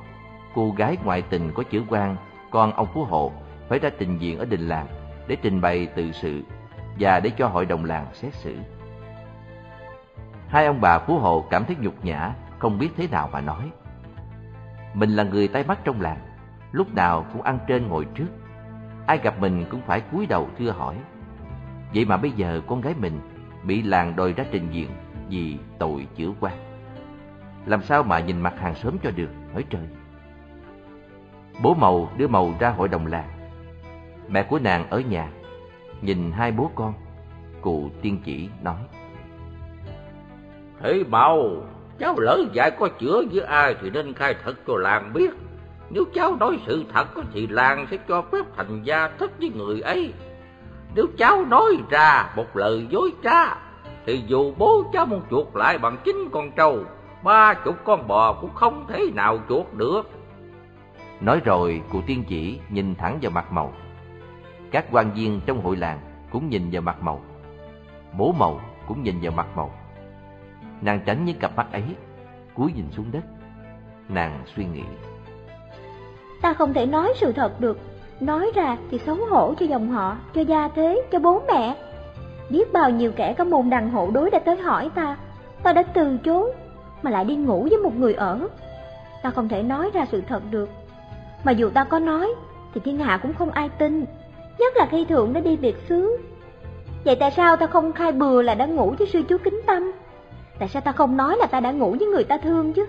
Cô 0.56 0.72
gái 0.72 0.98
ngoại 1.04 1.22
tình 1.22 1.52
có 1.54 1.64
chữ 1.64 1.84
quan, 1.90 2.16
Con 2.52 2.72
ông 2.72 2.88
Phú 2.94 3.04
Hộ, 3.04 3.32
Phải 3.68 3.80
ra 3.80 3.90
trình 4.00 4.18
diện 4.18 4.40
ở 4.40 4.46
đình 4.46 4.68
làng 4.68 4.88
Để 5.28 5.38
trình 5.42 5.62
bày 5.62 5.86
tự 5.86 6.12
sự 6.12 6.42
Và 7.00 7.20
để 7.20 7.30
cho 7.30 7.48
hội 7.48 7.66
đồng 7.66 7.86
làng 7.86 8.06
xét 8.14 8.34
xử. 8.34 8.58
Hai 10.48 10.66
ông 10.66 10.82
bà 10.82 11.00
Phú 11.00 11.18
Hộ 11.18 11.46
cảm 11.50 11.66
thấy 11.66 11.76
nhục 11.80 12.06
nhã, 12.06 12.34
Không 12.60 12.80
biết 12.80 12.90
thế 12.98 13.08
nào 13.08 13.30
mà 13.32 13.42
nói. 13.42 13.72
Mình 14.94 15.10
là 15.10 15.24
người 15.24 15.48
tay 15.48 15.64
mắt 15.64 15.80
trong 15.84 16.02
làng, 16.02 16.20
Lúc 16.72 16.94
nào 16.94 17.26
cũng 17.34 17.42
ăn 17.42 17.60
trên 17.68 17.88
ngồi 17.88 18.06
trước. 18.16 18.28
Ai 19.08 19.18
gặp 19.18 19.40
mình 19.40 19.66
cũng 19.70 19.82
phải 19.82 20.02
cúi 20.02 20.26
đầu 20.26 20.50
thưa 20.58 20.72
hỏi. 20.72 20.96
Vậy 21.94 22.06
mà 22.06 22.18
bây 22.18 22.32
giờ 22.32 22.62
con 22.68 22.82
gái 22.82 22.94
mình 23.00 23.20
bị 23.64 23.82
làng 23.82 24.16
đòi 24.16 24.34
ra 24.34 24.44
trình 24.52 24.68
diện 24.72 24.90
vì 25.30 25.58
tội 25.80 26.08
chữa 26.16 26.30
quan. 26.40 26.69
Làm 27.66 27.82
sao 27.82 28.04
mà 28.04 28.20
nhìn 28.20 28.42
mặt 28.42 28.54
hàng 28.60 28.76
xóm 28.76 28.98
cho 29.04 29.12
được, 29.12 29.30
hỡi 29.54 29.64
trời. 29.70 29.88
Bố 31.62 31.74
màu 31.74 32.10
đưa 32.18 32.28
màu 32.28 32.54
ra 32.60 32.70
hội 32.70 32.88
đồng 32.88 33.08
làng. 33.08 33.30
Mẹ 34.28 34.44
của 34.44 34.60
nàng 34.60 34.90
ở 34.90 35.00
nhà, 35.00 35.30
nhìn 36.02 36.32
hai 36.32 36.52
bố 36.52 36.72
con, 36.76 36.94
cụ 37.62 37.90
tiên 38.02 38.22
chỉ 38.26 38.50
nói. 38.62 38.80
Thế 40.82 41.04
màu, 41.10 41.64
Cháu 42.00 42.16
lỡ 42.20 42.44
dại 42.54 42.72
có 42.72 42.88
chữa 42.88 43.24
với 43.32 43.44
ai 43.46 43.76
thì 43.82 43.90
nên 43.90 44.14
khai 44.14 44.36
thật 44.44 44.54
cho 44.68 44.74
làng 44.78 45.14
biết. 45.14 45.30
Nếu 45.90 46.04
cháu 46.14 46.36
nói 46.36 46.60
sự 46.68 46.84
thật 46.94 47.06
thì 47.34 47.48
làng 47.48 47.88
sẽ 47.92 47.98
cho 48.08 48.22
phép 48.32 48.46
thành 48.58 48.82
gia 48.84 49.08
thất 49.08 49.32
với 49.40 49.52
người 49.56 49.82
ấy. 49.82 50.14
Nếu 50.96 51.06
cháu 51.18 51.46
nói 51.46 51.78
ra 51.90 52.30
một 52.36 52.58
lời 52.58 52.88
dối 52.90 53.12
trá, 53.24 53.56
thì 54.06 54.24
dù 54.28 54.54
bố 54.58 54.84
cháu 54.94 55.06
muốn 55.06 55.22
chuộc 55.30 55.56
lại 55.56 55.78
bằng 55.78 55.98
chính 56.06 56.30
con 56.32 56.52
trâu, 56.52 56.80
ba 57.24 57.54
chục 57.54 57.76
con 57.84 58.08
bò 58.08 58.34
cũng 58.34 58.54
không 58.54 58.86
thể 58.88 59.06
nào 59.16 59.40
chuột 59.50 59.66
được. 59.74 60.10
Nói 61.22 61.42
rồi, 61.46 61.82
cụ 61.92 62.02
tiên 62.08 62.24
chỉ 62.28 62.60
nhìn 62.70 62.96
thẳng 62.96 63.20
vào 63.22 63.32
mặt 63.32 63.52
màu. 63.52 63.74
Các 64.72 64.86
quan 64.92 65.12
viên 65.14 65.42
trong 65.46 65.62
hội 65.62 65.76
làng 65.76 66.00
cũng 66.32 66.50
nhìn 66.50 66.70
vào 66.72 66.82
mặt 66.82 67.02
màu. 67.02 67.22
Bố 68.18 68.32
màu 68.32 68.62
cũng 68.88 69.04
nhìn 69.04 69.16
vào 69.22 69.32
mặt 69.32 69.48
màu. 69.56 69.72
Nàng 70.82 71.00
tránh 71.06 71.26
những 71.26 71.40
cặp 71.40 71.56
mắt 71.56 71.72
ấy, 71.72 71.84
cúi 72.56 72.74
nhìn 72.74 72.92
xuống 72.92 73.12
đất. 73.12 73.24
Nàng 74.10 74.44
suy 74.56 74.66
nghĩ. 74.66 74.84
Ta 76.42 76.54
không 76.54 76.74
thể 76.74 76.86
nói 76.86 77.14
sự 77.16 77.32
thật 77.32 77.62
được, 77.62 77.80
nói 78.20 78.52
ra 78.56 78.78
thì 78.92 78.98
xấu 78.98 79.16
hổ 79.16 79.54
cho 79.60 79.66
dòng 79.66 79.90
họ, 79.90 80.18
cho 80.34 80.42
gia 80.42 80.68
thế, 80.68 81.02
cho 81.12 81.20
bố 81.20 81.42
mẹ. 81.48 81.76
Biết 82.50 82.74
bao 82.74 82.90
nhiêu 82.90 83.12
kẻ 83.12 83.34
có 83.34 83.44
môn 83.44 83.70
đằng 83.70 83.90
hộ 83.90 84.10
đối 84.14 84.30
đã 84.30 84.40
tới 84.40 84.58
hỏi 84.58 84.90
ta, 84.96 85.18
ta 85.64 85.74
đã 85.74 85.84
từ 85.84 86.18
chối, 86.18 86.52
mà 87.02 87.12
lại 87.12 87.26
đi 87.26 87.36
ngủ 87.36 87.68
với 87.70 87.80
một 87.80 87.96
người 87.96 88.14
ở. 88.14 88.48
Ta 89.24 89.30
không 89.30 89.50
thể 89.50 89.64
nói 89.64 89.92
ra 89.94 90.06
sự 90.12 90.22
thật 90.28 90.44
được, 90.52 90.70
mà 91.44 91.52
dù 91.52 91.70
ta 91.70 91.84
có 91.84 92.00
nói, 92.00 92.30
thì 92.74 92.82
thiên 92.84 92.98
hạ 92.98 93.20
cũng 93.22 93.34
không 93.34 93.52
ai 93.52 93.70
tin, 93.70 94.06
nhất 94.60 94.78
là 94.78 94.88
khi 94.92 95.06
thượng 95.06 95.34
đã 95.34 95.42
đi 95.42 95.56
biệt 95.56 95.76
xứ. 95.90 96.18
Vậy 97.06 97.16
tại 97.16 97.32
sao 97.32 97.56
ta 97.56 97.68
không 97.68 97.94
khai 97.94 98.12
bừa 98.12 98.42
là 98.42 98.56
đã 98.56 98.66
ngủ 98.66 98.94
với 98.98 99.08
sư 99.08 99.24
chú 99.30 99.38
kính 99.44 99.62
tâm? 99.68 99.92
Tại 100.60 100.68
sao 100.70 100.82
ta 100.82 100.92
không 100.92 101.18
nói 101.18 101.38
là 101.38 101.46
ta 101.46 101.60
đã 101.60 101.72
ngủ 101.72 101.96
với 102.00 102.08
người 102.08 102.24
ta 102.24 102.38
thương 102.38 102.74
chứ? 102.74 102.86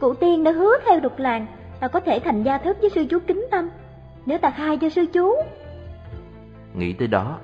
Cụ 0.00 0.14
tiên 0.14 0.44
đã 0.44 0.50
hứa 0.50 0.72
theo 0.86 1.00
đục 1.00 1.18
làng, 1.18 1.46
ta 1.80 1.88
có 1.88 2.00
thể 2.00 2.18
thành 2.18 2.42
gia 2.42 2.58
thất 2.58 2.80
với 2.80 2.90
sư 2.90 3.06
chú 3.10 3.18
kính 3.26 3.46
tâm, 3.50 3.70
nếu 4.26 4.38
ta 4.38 4.50
khai 4.50 4.76
cho 4.76 4.88
sư 4.88 5.06
chú. 5.12 5.34
Nghĩ 6.74 6.92
tới 6.92 7.08
đó, 7.08 7.38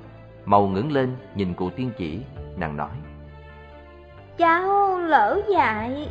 màu 0.45 0.67
ngẩng 0.67 0.91
lên 0.91 1.15
nhìn 1.35 1.53
cụ 1.53 1.69
tiên 1.69 1.91
chỉ, 1.97 2.19
nàng 2.57 2.77
nói. 2.77 2.91
Cháu 4.37 4.99
lỡ 4.99 5.41
dại, 5.49 6.09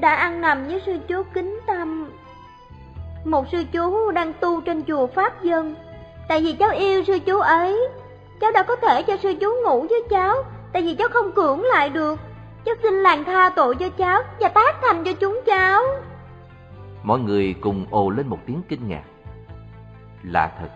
đã 0.00 0.14
ăn 0.14 0.40
nằm 0.40 0.64
với 0.66 0.82
sư 0.86 0.98
chú 1.08 1.22
kính 1.34 1.60
tâm. 1.66 2.10
Một 3.24 3.46
sư 3.52 3.64
chú 3.72 4.10
đang 4.10 4.32
tu 4.32 4.60
trên 4.60 4.82
chùa 4.82 5.06
Pháp 5.06 5.42
Dân, 5.42 5.74
tại 6.28 6.40
vì 6.40 6.52
cháu 6.52 6.70
yêu 6.70 7.04
sư 7.04 7.18
chú 7.18 7.38
ấy. 7.38 7.88
Cháu 8.40 8.52
đã 8.52 8.62
có 8.62 8.76
thể 8.76 9.02
cho 9.02 9.16
sư 9.16 9.34
chú 9.40 9.50
ngủ 9.64 9.86
với 9.90 10.02
cháu, 10.10 10.36
tại 10.72 10.82
vì 10.82 10.94
cháu 10.94 11.08
không 11.12 11.32
cưỡng 11.32 11.62
lại 11.62 11.90
được. 11.90 12.20
Cháu 12.64 12.74
xin 12.82 12.94
làng 12.94 13.24
tha 13.24 13.50
tội 13.56 13.74
cho 13.74 13.88
cháu 13.88 14.22
và 14.40 14.48
tác 14.48 14.76
thành 14.82 15.04
cho 15.04 15.12
chúng 15.12 15.40
cháu. 15.46 15.82
Mọi 17.02 17.20
người 17.20 17.54
cùng 17.60 17.86
ồ 17.90 18.10
lên 18.10 18.26
một 18.26 18.38
tiếng 18.46 18.62
kinh 18.68 18.88
ngạc. 18.88 19.02
Lạ 20.22 20.52
thật, 20.58 20.68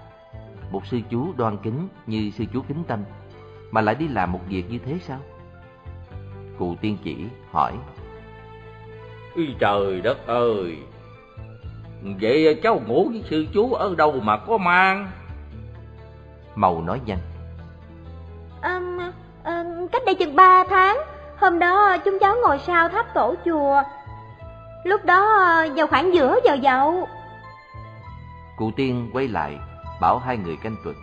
một 0.71 0.87
sư 0.87 0.99
chú 1.11 1.33
đoan 1.37 1.57
kính 1.63 1.89
như 2.07 2.31
sư 2.39 2.45
chú 2.53 2.63
kính 2.69 2.85
tâm 2.89 3.05
mà 3.71 3.81
lại 3.81 3.95
đi 3.95 4.09
làm 4.09 4.33
một 4.33 4.41
việc 4.49 4.65
như 4.71 4.79
thế 4.87 4.99
sao? 5.07 5.19
Cụ 6.59 6.75
tiên 6.81 6.97
chỉ 7.05 7.17
hỏi. 7.53 7.73
Ý 9.35 9.55
trời 9.59 10.01
đất 10.01 10.27
ơi! 10.27 10.79
Vậy 12.21 12.61
cháu 12.63 12.81
ngủ 12.87 13.09
với 13.09 13.23
sư 13.31 13.47
chú 13.55 13.73
ở 13.73 13.95
đâu 13.95 14.13
mà 14.23 14.37
có 14.37 14.59
mang? 14.59 15.11
Màu 16.55 16.83
nói 16.83 17.01
nhanh. 17.07 17.19
À, 18.61 18.81
à, 19.45 19.65
cách 19.93 20.03
đây 20.07 20.15
chừng 20.15 20.37
ba 20.37 20.65
tháng, 20.69 20.97
hôm 21.37 21.59
đó 21.59 21.97
chúng 21.99 22.19
cháu 22.21 22.37
ngồi 22.43 22.59
sau 22.59 22.89
tháp 22.89 23.15
tổ 23.15 23.35
chùa. 23.45 23.83
Lúc 24.85 25.05
đó 25.05 25.27
vào 25.77 25.87
khoảng 25.87 26.15
giữa 26.15 26.39
giờ 26.45 26.57
dậu. 26.63 27.09
Cụ 28.57 28.71
tiên 28.77 29.11
quay 29.13 29.29
lại, 29.29 29.59
bảo 30.01 30.19
hai 30.19 30.37
người 30.37 30.57
canh 30.57 30.77
tuần. 30.85 30.95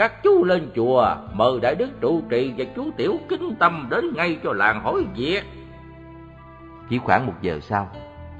Các 0.00 0.22
chú 0.22 0.44
lên 0.44 0.70
chùa, 0.74 1.16
mời 1.34 1.60
đại 1.62 1.74
đức 1.74 1.90
trụ 2.00 2.22
trì 2.30 2.54
và 2.56 2.64
chú 2.76 2.90
tiểu 2.96 3.18
kính 3.28 3.54
tâm 3.58 3.88
đến 3.90 4.04
ngay 4.16 4.38
cho 4.44 4.52
làng 4.52 4.80
hỏi 4.82 5.04
việc. 5.16 5.42
Chỉ 6.88 6.98
khoảng 6.98 7.26
một 7.26 7.32
giờ 7.40 7.60
sau, 7.60 7.88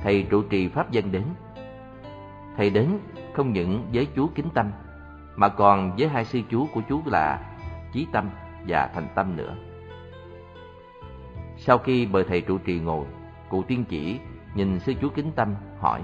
thầy 0.03 0.27
trụ 0.31 0.43
trì 0.43 0.69
Pháp 0.69 0.91
dân 0.91 1.13
đến. 1.13 1.25
Thầy 2.57 2.71
đến 2.71 2.99
không 3.35 3.53
những 3.53 3.85
với 3.93 4.07
chú 4.17 4.31
kính 4.35 4.51
tâm, 4.55 4.71
mà 5.37 5.49
còn 5.49 5.97
với 5.97 6.09
hai 6.09 6.25
sư 6.25 6.41
chú 6.51 6.67
của 6.75 6.81
chú 6.89 7.03
là 7.07 7.41
Chí 7.93 8.07
Tâm 8.13 8.31
và 8.69 8.91
Thành 8.95 9.09
Tâm 9.15 9.37
nữa. 9.37 9.55
Sau 11.57 11.79
khi 11.79 12.07
mời 12.07 12.25
thầy 12.25 12.41
trụ 12.41 12.59
trì 12.59 12.79
ngồi, 12.79 13.07
cụ 13.49 13.63
tiên 13.63 13.85
chỉ 13.89 14.19
nhìn 14.55 14.81
sư 14.81 14.95
chú 15.01 15.09
kính 15.09 15.33
tâm 15.37 15.55
hỏi. 15.81 16.03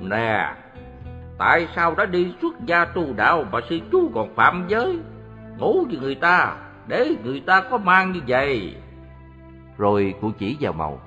Nè, 0.00 0.54
tại 1.38 1.68
sao 1.76 1.94
đã 1.94 2.06
đi 2.06 2.34
xuất 2.42 2.54
gia 2.66 2.84
tu 2.84 3.12
đạo 3.16 3.44
mà 3.52 3.60
sư 3.70 3.78
chú 3.92 4.10
còn 4.14 4.34
phạm 4.34 4.64
giới, 4.68 4.98
ngủ 5.58 5.84
với 5.88 5.98
người 6.00 6.14
ta, 6.14 6.56
để 6.86 7.16
người 7.24 7.40
ta 7.40 7.60
có 7.70 7.78
mang 7.78 8.12
như 8.12 8.20
vậy? 8.26 8.74
Rồi 9.78 10.14
cụ 10.20 10.30
chỉ 10.38 10.56
vào 10.60 10.72
màu. 10.72 11.00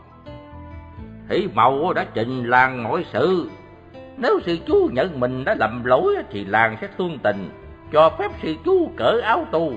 Thì 1.30 1.48
màu 1.54 1.94
đã 1.94 2.06
trình 2.14 2.44
làng 2.46 2.84
mọi 2.84 3.06
sự. 3.14 3.50
Nếu 4.18 4.40
sư 4.46 4.58
chú 4.68 4.90
nhận 4.94 5.20
mình 5.20 5.44
đã 5.46 5.56
lầm 5.60 5.84
lỗi 5.84 6.16
thì 6.30 6.46
làng 6.46 6.78
sẽ 6.82 6.88
thương 6.98 7.18
tình, 7.24 7.50
cho 7.92 8.10
phép 8.20 8.32
sư 8.42 8.56
chú 8.66 8.92
cởi 8.98 9.22
áo 9.22 9.46
tu, 9.52 9.74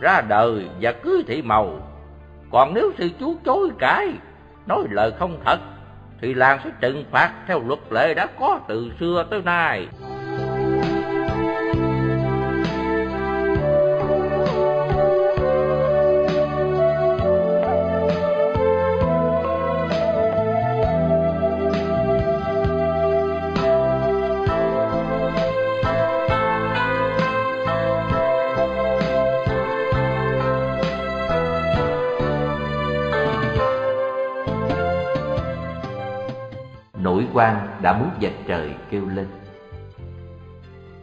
ra 0.00 0.20
đời 0.28 0.68
và 0.80 0.92
cưới 0.92 1.24
thị 1.26 1.42
màu. 1.42 1.70
Còn 2.52 2.74
nếu 2.74 2.92
sư 2.98 3.10
chú 3.20 3.36
chối 3.44 3.70
cãi, 3.78 4.12
nói 4.66 4.84
lời 4.90 5.12
không 5.18 5.40
thật, 5.44 5.58
thì 6.20 6.34
làng 6.34 6.60
sẽ 6.64 6.70
trừng 6.80 7.04
phạt 7.10 7.32
theo 7.46 7.62
luật 7.66 7.78
lệ 7.90 8.14
đã 8.14 8.26
có 8.38 8.60
từ 8.68 8.90
xưa 9.00 9.26
tới 9.30 9.42
nay. 9.42 9.86
Quan 37.36 37.68
đã 37.82 37.98
muốn 37.98 38.10
dạch 38.22 38.46
trời 38.46 38.74
kêu 38.90 39.08
lên. 39.08 39.26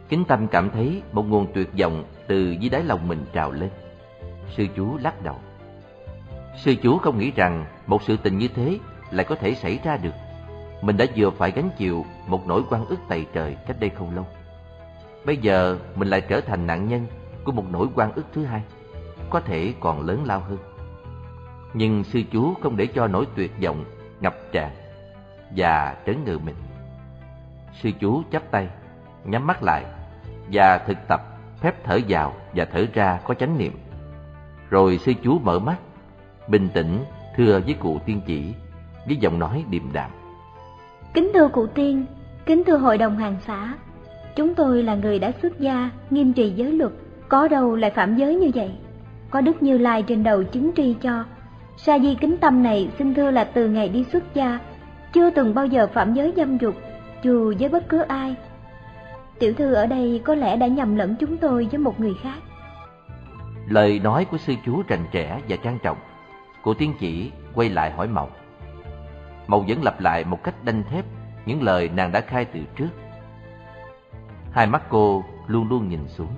Kính 0.08 0.24
tâm 0.24 0.46
cảm 0.48 0.70
thấy 0.70 1.02
một 1.12 1.22
nguồn 1.28 1.52
tuyệt 1.54 1.70
vọng 1.80 2.04
từ 2.28 2.50
dưới 2.60 2.70
đáy 2.70 2.84
lòng 2.84 3.08
mình 3.08 3.24
trào 3.32 3.52
lên. 3.52 3.70
Sư 4.56 4.66
chú 4.76 4.96
lắc 5.02 5.22
đầu. 5.22 5.36
Sư 6.64 6.74
chú 6.82 6.98
không 6.98 7.18
nghĩ 7.18 7.32
rằng 7.36 7.66
một 7.86 8.02
sự 8.02 8.16
tình 8.16 8.38
như 8.38 8.48
thế 8.48 8.78
lại 9.10 9.24
có 9.24 9.34
thể 9.34 9.54
xảy 9.54 9.78
ra 9.84 9.96
được. 9.96 10.14
Mình 10.82 10.96
đã 10.96 11.04
vừa 11.16 11.30
phải 11.30 11.50
gánh 11.50 11.70
chịu 11.78 12.04
một 12.26 12.46
nỗi 12.46 12.62
quan 12.70 12.86
ức 12.86 12.98
tày 13.08 13.26
trời 13.32 13.56
cách 13.66 13.76
đây 13.80 13.90
không 13.90 14.14
lâu. 14.14 14.26
Bây 15.26 15.36
giờ 15.36 15.78
mình 15.96 16.08
lại 16.08 16.20
trở 16.20 16.40
thành 16.40 16.66
nạn 16.66 16.88
nhân 16.88 17.06
của 17.44 17.52
một 17.52 17.64
nỗi 17.70 17.86
quan 17.94 18.12
ức 18.12 18.26
thứ 18.32 18.44
hai, 18.44 18.62
có 19.30 19.40
thể 19.40 19.74
còn 19.80 20.00
lớn 20.00 20.24
lao 20.24 20.40
hơn. 20.40 20.58
Nhưng 21.74 22.04
sư 22.04 22.22
chú 22.32 22.54
không 22.62 22.76
để 22.76 22.86
cho 22.86 23.06
nỗi 23.06 23.26
tuyệt 23.36 23.52
vọng 23.62 23.84
ngập 24.20 24.34
tràn 24.52 24.70
và 25.56 25.96
trấn 26.06 26.24
ngự 26.24 26.38
mình. 26.38 26.54
Sư 27.82 27.90
chú 28.00 28.22
chắp 28.32 28.50
tay, 28.50 28.68
nhắm 29.24 29.46
mắt 29.46 29.62
lại 29.62 29.84
và 30.52 30.78
thực 30.78 30.98
tập 31.08 31.20
phép 31.60 31.84
thở 31.84 31.98
vào 32.08 32.32
và 32.54 32.64
thở 32.64 32.86
ra 32.94 33.18
có 33.24 33.34
chánh 33.34 33.58
niệm. 33.58 33.72
Rồi 34.70 34.98
sư 34.98 35.12
chú 35.22 35.38
mở 35.38 35.58
mắt, 35.58 35.76
bình 36.48 36.68
tĩnh 36.74 36.98
thưa 37.36 37.60
với 37.64 37.74
cụ 37.74 37.98
tiên 38.06 38.20
chỉ 38.26 38.54
với 39.06 39.16
giọng 39.16 39.38
nói 39.38 39.64
điềm 39.70 39.92
đạm. 39.92 40.10
Kính 41.14 41.30
thưa 41.34 41.48
cụ 41.48 41.66
tiên, 41.66 42.06
kính 42.46 42.64
thưa 42.64 42.76
hội 42.76 42.98
đồng 42.98 43.18
hàng 43.18 43.36
xã, 43.46 43.74
chúng 44.36 44.54
tôi 44.54 44.82
là 44.82 44.94
người 44.94 45.18
đã 45.18 45.32
xuất 45.42 45.60
gia, 45.60 45.90
nghiêm 46.10 46.32
trì 46.32 46.50
giới 46.50 46.72
luật, 46.72 46.92
có 47.28 47.48
đâu 47.48 47.76
lại 47.76 47.90
phạm 47.90 48.16
giới 48.16 48.34
như 48.34 48.50
vậy? 48.54 48.70
Có 49.30 49.40
Đức 49.40 49.62
Như 49.62 49.78
Lai 49.78 50.02
trên 50.02 50.22
đầu 50.22 50.44
chứng 50.44 50.70
tri 50.76 50.94
cho. 51.02 51.24
Sa 51.76 51.98
di 51.98 52.14
kính 52.14 52.36
tâm 52.36 52.62
này 52.62 52.88
xin 52.98 53.14
thưa 53.14 53.30
là 53.30 53.44
từ 53.44 53.68
ngày 53.68 53.88
đi 53.88 54.04
xuất 54.04 54.34
gia, 54.34 54.58
chưa 55.14 55.30
từng 55.30 55.54
bao 55.54 55.66
giờ 55.66 55.86
phạm 55.86 56.14
giới 56.14 56.32
dâm 56.36 56.58
dục, 56.58 56.74
dù 57.22 57.54
với 57.58 57.68
bất 57.68 57.88
cứ 57.88 58.00
ai. 58.00 58.36
Tiểu 59.38 59.54
thư 59.54 59.74
ở 59.74 59.86
đây 59.86 60.20
có 60.24 60.34
lẽ 60.34 60.56
đã 60.56 60.66
nhầm 60.66 60.96
lẫn 60.96 61.16
chúng 61.20 61.36
tôi 61.36 61.68
với 61.70 61.78
một 61.78 62.00
người 62.00 62.14
khác. 62.22 62.38
Lời 63.68 64.00
nói 64.04 64.24
của 64.24 64.38
sư 64.38 64.54
chú 64.66 64.82
rành 64.88 65.04
trẻ 65.10 65.40
và 65.48 65.56
trang 65.56 65.78
trọng. 65.82 65.98
cô 66.62 66.74
tiên 66.74 66.94
chỉ 67.00 67.30
quay 67.54 67.68
lại 67.68 67.90
hỏi 67.90 68.08
Mậu. 68.08 68.30
Mậu 69.46 69.64
vẫn 69.68 69.82
lặp 69.82 70.00
lại 70.00 70.24
một 70.24 70.42
cách 70.42 70.64
đanh 70.64 70.82
thép 70.90 71.04
những 71.46 71.62
lời 71.62 71.88
nàng 71.88 72.12
đã 72.12 72.20
khai 72.20 72.44
từ 72.44 72.60
trước. 72.76 72.88
Hai 74.52 74.66
mắt 74.66 74.82
cô 74.88 75.24
luôn 75.46 75.68
luôn 75.68 75.88
nhìn 75.88 76.08
xuống. 76.08 76.34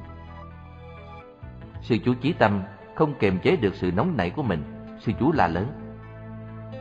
Sư 1.83 1.97
chú 2.05 2.15
Chí 2.21 2.33
Tâm 2.33 2.63
không 2.95 3.15
kềm 3.19 3.39
chế 3.39 3.57
được 3.57 3.75
sự 3.75 3.91
nóng 3.93 4.17
nảy 4.17 4.31
của 4.31 4.43
mình, 4.43 4.63
sư 5.01 5.13
chú 5.21 5.33
la 5.33 5.49
lớn. 5.49 5.86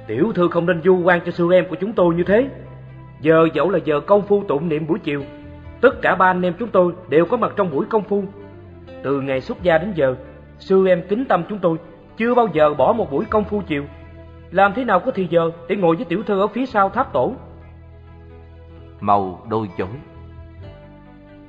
Tiểu 0.07 0.31
thư 0.35 0.47
không 0.47 0.65
nên 0.65 0.81
du 0.83 0.97
quan 0.97 1.21
cho 1.25 1.31
sư 1.31 1.51
em 1.53 1.65
của 1.69 1.75
chúng 1.75 1.93
tôi 1.93 2.15
như 2.15 2.23
thế. 2.23 2.49
Giờ 3.21 3.47
dẫu 3.53 3.69
là 3.69 3.79
giờ 3.85 3.99
công 3.99 4.21
phu 4.21 4.43
tụng 4.43 4.69
niệm 4.69 4.87
buổi 4.87 4.99
chiều, 4.99 5.23
tất 5.81 6.01
cả 6.01 6.15
ba 6.15 6.25
anh 6.25 6.41
em 6.41 6.53
chúng 6.59 6.69
tôi 6.69 6.93
đều 7.09 7.25
có 7.25 7.37
mặt 7.37 7.53
trong 7.55 7.71
buổi 7.71 7.85
công 7.89 8.03
phu. 8.03 8.23
Từ 9.03 9.21
ngày 9.21 9.41
xuất 9.41 9.61
gia 9.61 9.77
đến 9.77 9.93
giờ, 9.95 10.15
sư 10.59 10.87
em 10.87 11.03
kính 11.09 11.25
tâm 11.25 11.43
chúng 11.49 11.59
tôi 11.59 11.77
chưa 12.17 12.35
bao 12.35 12.47
giờ 12.53 12.73
bỏ 12.73 12.93
một 12.93 13.11
buổi 13.11 13.25
công 13.25 13.43
phu 13.43 13.61
chiều. 13.67 13.83
Làm 14.51 14.73
thế 14.73 14.83
nào 14.83 14.99
có 14.99 15.11
thì 15.15 15.27
giờ 15.29 15.51
để 15.67 15.75
ngồi 15.75 15.95
với 15.95 16.05
tiểu 16.05 16.23
thư 16.23 16.39
ở 16.41 16.47
phía 16.47 16.65
sau 16.65 16.89
tháp 16.89 17.13
tổ? 17.13 17.33
Màu 18.99 19.45
đôi 19.49 19.69
chối. 19.77 19.87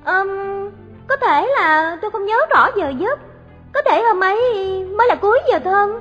Um, 0.06 0.28
có 1.06 1.16
thể 1.16 1.46
là 1.58 1.98
tôi 2.02 2.10
không 2.10 2.26
nhớ 2.26 2.36
rõ 2.50 2.68
giờ 2.76 2.88
giấc. 2.98 3.20
Có 3.74 3.82
thể 3.82 4.02
hôm 4.02 4.20
ấy 4.20 4.38
mới 4.98 5.08
là 5.08 5.14
cuối 5.14 5.40
giờ 5.48 5.58
thân. 5.58 6.00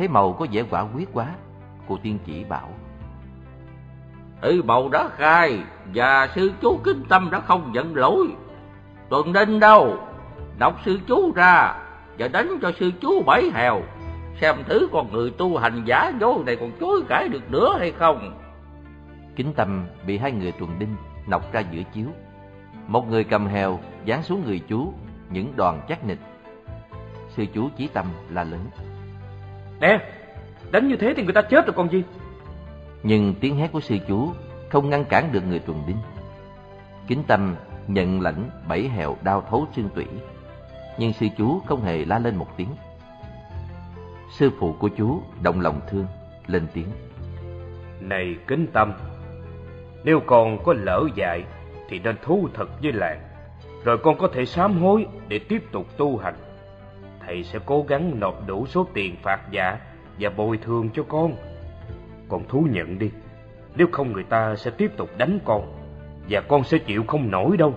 Thấy 0.00 0.08
màu 0.08 0.32
có 0.32 0.46
vẻ 0.52 0.62
quả 0.70 0.86
quyết 0.94 1.08
quá, 1.12 1.26
cô 1.88 1.98
tiên 2.02 2.18
chỉ 2.26 2.44
bảo. 2.44 2.68
Ừ 4.40 4.62
màu 4.64 4.88
đã 4.88 5.08
khai 5.16 5.58
và 5.94 6.28
sư 6.34 6.52
chú 6.62 6.78
kính 6.84 7.02
tâm 7.08 7.28
đã 7.30 7.40
không 7.40 7.72
nhận 7.72 7.96
lỗi. 7.96 8.26
Tuần 9.08 9.32
đinh 9.32 9.60
đâu? 9.60 9.96
Đọc 10.58 10.80
sư 10.84 10.98
chú 11.06 11.32
ra 11.34 11.74
và 12.18 12.28
đánh 12.28 12.58
cho 12.62 12.72
sư 12.80 12.90
chú 13.00 13.22
bảy 13.26 13.50
hèo. 13.54 13.82
Xem 14.40 14.56
thử 14.68 14.88
con 14.92 15.12
người 15.12 15.30
tu 15.30 15.56
hành 15.56 15.82
giả 15.84 16.12
dối 16.20 16.42
này 16.46 16.56
còn 16.56 16.70
chối 16.80 17.02
cãi 17.08 17.28
được 17.28 17.50
nữa 17.50 17.76
hay 17.78 17.92
không. 17.92 18.40
Kính 19.36 19.52
tâm 19.54 19.86
bị 20.06 20.18
hai 20.18 20.32
người 20.32 20.52
tuần 20.52 20.78
đinh 20.78 20.96
nọc 21.26 21.52
ra 21.52 21.60
giữa 21.60 21.82
chiếu. 21.92 22.06
Một 22.86 23.10
người 23.10 23.24
cầm 23.24 23.46
hèo 23.46 23.78
dán 24.04 24.22
xuống 24.22 24.42
người 24.46 24.60
chú 24.68 24.92
những 25.30 25.52
đoàn 25.56 25.80
chắc 25.88 26.04
nịch. 26.04 26.20
Sư 27.28 27.46
chú 27.54 27.68
chí 27.76 27.88
tâm 27.88 28.06
la 28.30 28.44
lớn. 28.44 28.66
Nè, 29.80 30.00
đánh 30.70 30.88
như 30.88 30.96
thế 30.96 31.14
thì 31.16 31.22
người 31.22 31.32
ta 31.32 31.42
chết 31.42 31.66
rồi 31.66 31.74
còn 31.76 31.90
gì? 31.90 32.02
Nhưng 33.02 33.34
tiếng 33.40 33.56
hét 33.56 33.72
của 33.72 33.80
sư 33.80 33.96
chú 34.08 34.32
không 34.68 34.90
ngăn 34.90 35.04
cản 35.04 35.32
được 35.32 35.46
người 35.46 35.58
tuần 35.58 35.82
đinh. 35.86 35.96
Kính 37.06 37.22
tâm 37.26 37.56
nhận 37.86 38.20
lãnh 38.20 38.50
bảy 38.68 38.88
hèo 38.88 39.16
đau 39.22 39.44
thấu 39.50 39.66
xương 39.76 39.88
tủy, 39.94 40.06
nhưng 40.98 41.12
sư 41.12 41.26
chú 41.38 41.60
không 41.66 41.82
hề 41.82 42.04
la 42.04 42.18
lên 42.18 42.36
một 42.36 42.56
tiếng. 42.56 42.68
Sư 44.38 44.50
phụ 44.58 44.72
của 44.78 44.88
chú 44.88 45.22
động 45.42 45.60
lòng 45.60 45.80
thương, 45.90 46.06
lên 46.46 46.66
tiếng. 46.74 46.88
Này 48.00 48.36
kính 48.46 48.66
tâm, 48.72 48.92
nếu 50.04 50.20
con 50.26 50.64
có 50.64 50.72
lỡ 50.72 51.04
dại 51.14 51.44
thì 51.88 51.98
nên 51.98 52.16
thú 52.22 52.48
thật 52.54 52.82
với 52.82 52.92
làng, 52.92 53.20
rồi 53.84 53.98
con 53.98 54.18
có 54.18 54.28
thể 54.32 54.46
sám 54.46 54.82
hối 54.82 55.06
để 55.28 55.38
tiếp 55.38 55.64
tục 55.72 55.86
tu 55.96 56.16
hành. 56.16 56.34
Thầy 57.30 57.42
sẽ 57.42 57.58
cố 57.66 57.84
gắng 57.88 58.20
nộp 58.20 58.46
đủ 58.46 58.66
số 58.66 58.86
tiền 58.94 59.16
phạt 59.22 59.40
giả 59.50 59.78
và 60.18 60.30
bồi 60.30 60.56
thường 60.56 60.90
cho 60.94 61.02
con. 61.08 61.32
Con 62.28 62.48
thú 62.48 62.66
nhận 62.70 62.98
đi, 62.98 63.10
nếu 63.76 63.86
không 63.92 64.12
người 64.12 64.24
ta 64.24 64.56
sẽ 64.56 64.70
tiếp 64.70 64.92
tục 64.96 65.10
đánh 65.18 65.38
con, 65.44 65.72
và 66.28 66.40
con 66.40 66.64
sẽ 66.64 66.78
chịu 66.78 67.04
không 67.06 67.30
nổi 67.30 67.56
đâu. 67.56 67.74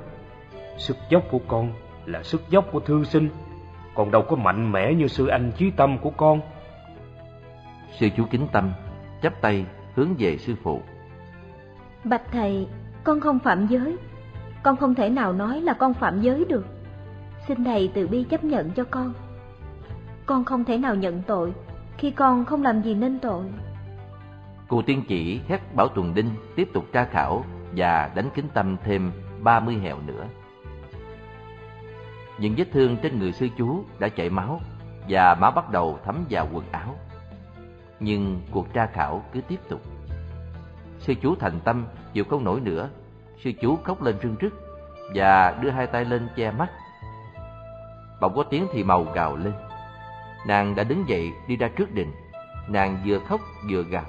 Sức 0.77 0.97
dốc 1.09 1.23
của 1.31 1.39
con 1.47 1.71
là 2.05 2.23
sức 2.23 2.41
dốc 2.49 2.65
của 2.71 2.79
thư 2.79 3.03
sinh, 3.03 3.29
còn 3.95 4.11
đâu 4.11 4.21
có 4.21 4.35
mạnh 4.35 4.71
mẽ 4.71 4.93
như 4.93 5.07
sư 5.07 5.27
anh 5.27 5.51
chí 5.57 5.71
tâm 5.71 5.97
của 5.97 6.09
con. 6.09 6.41
Sư 7.99 8.09
chú 8.17 8.25
kính 8.31 8.47
tâm, 8.51 8.71
chắp 9.21 9.41
tay 9.41 9.65
hướng 9.95 10.15
về 10.19 10.37
sư 10.37 10.55
phụ. 10.63 10.81
Bạch 12.03 12.31
thầy, 12.31 12.67
con 13.03 13.19
không 13.19 13.39
phạm 13.39 13.67
giới. 13.67 13.97
Con 14.63 14.77
không 14.77 14.95
thể 14.95 15.09
nào 15.09 15.33
nói 15.33 15.61
là 15.61 15.73
con 15.73 15.93
phạm 15.93 16.21
giới 16.21 16.45
được. 16.45 16.65
Xin 17.47 17.63
thầy 17.63 17.91
từ 17.93 18.07
bi 18.07 18.23
chấp 18.29 18.43
nhận 18.43 18.71
cho 18.71 18.83
con. 18.83 19.13
Con 20.33 20.45
không 20.45 20.65
thể 20.65 20.77
nào 20.77 20.95
nhận 20.95 21.21
tội 21.27 21.53
khi 21.97 22.11
con 22.11 22.45
không 22.45 22.63
làm 22.63 22.81
gì 22.81 22.93
nên 22.93 23.19
tội. 23.19 23.45
Cụ 24.67 24.81
tiên 24.81 25.03
chỉ 25.07 25.41
hét 25.47 25.75
bảo 25.75 25.87
Tuần 25.87 26.13
Đinh 26.13 26.29
tiếp 26.55 26.69
tục 26.73 26.85
tra 26.93 27.05
khảo 27.05 27.43
và 27.75 28.11
đánh 28.15 28.29
kính 28.35 28.47
tâm 28.53 28.77
thêm 28.83 29.11
30 29.43 29.75
hẹo 29.75 29.97
nữa. 30.05 30.25
Những 32.39 32.53
vết 32.57 32.65
thương 32.71 32.97
trên 32.97 33.19
người 33.19 33.31
sư 33.31 33.47
chú 33.57 33.83
đã 33.99 34.09
chảy 34.09 34.29
máu 34.29 34.61
và 35.09 35.35
máu 35.35 35.51
bắt 35.51 35.69
đầu 35.69 35.99
thấm 36.05 36.25
vào 36.29 36.49
quần 36.53 36.65
áo. 36.71 36.95
Nhưng 37.99 38.41
cuộc 38.51 38.73
tra 38.73 38.85
khảo 38.85 39.23
cứ 39.33 39.41
tiếp 39.41 39.59
tục. 39.69 39.81
Sư 40.99 41.13
chú 41.21 41.35
thành 41.35 41.59
tâm 41.63 41.85
chịu 42.13 42.23
không 42.23 42.43
nổi 42.43 42.59
nữa, 42.59 42.89
sư 43.43 43.51
chú 43.61 43.77
khóc 43.83 44.01
lên 44.01 44.15
rưng 44.23 44.35
rức 44.41 44.53
và 45.15 45.57
đưa 45.61 45.69
hai 45.69 45.87
tay 45.87 46.05
lên 46.05 46.27
che 46.35 46.51
mắt. 46.51 46.69
Bỗng 48.21 48.35
có 48.35 48.43
tiếng 48.43 48.67
thì 48.73 48.83
màu 48.83 49.03
gào 49.13 49.35
lên. 49.35 49.53
Nàng 50.45 50.75
đã 50.75 50.83
đứng 50.83 51.09
dậy 51.09 51.31
đi 51.47 51.55
ra 51.55 51.67
trước 51.67 51.91
đình, 51.93 52.11
nàng 52.67 53.03
vừa 53.05 53.19
khóc 53.19 53.41
vừa 53.69 53.83
gào. 53.83 54.05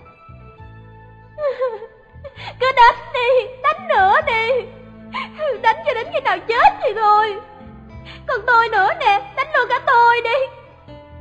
Cứ 2.60 2.66
đánh 2.76 3.12
đi, 3.14 3.48
đánh 3.62 3.88
nữa 3.88 4.14
đi. 4.26 4.48
Đánh 5.62 5.76
cho 5.86 5.94
đến 5.94 6.06
khi 6.12 6.20
nào 6.20 6.38
chết 6.48 6.74
thì 6.82 6.94
thôi. 6.94 7.40
Còn 8.26 8.40
tôi 8.46 8.68
nữa 8.68 8.88
nè, 9.00 9.32
đánh 9.36 9.46
luôn 9.54 9.66
cả 9.68 9.80
tôi 9.86 10.20
đi. 10.24 10.46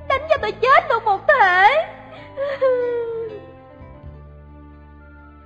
Đánh 0.09 0.21
cho 0.29 0.37
tôi 0.41 0.51
chết 0.51 0.83
luôn 0.89 1.03
một 1.05 1.27
thể. 1.27 1.85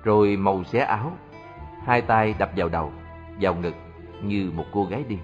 Rồi 0.04 0.36
màu 0.36 0.64
xé 0.64 0.78
áo 0.78 1.12
Hai 1.86 2.00
tay 2.02 2.34
đập 2.38 2.50
vào 2.56 2.68
đầu, 2.68 2.92
vào 3.40 3.54
ngực 3.54 3.74
Như 4.22 4.50
một 4.54 4.64
cô 4.72 4.84
gái 4.84 5.04
điên. 5.08 5.20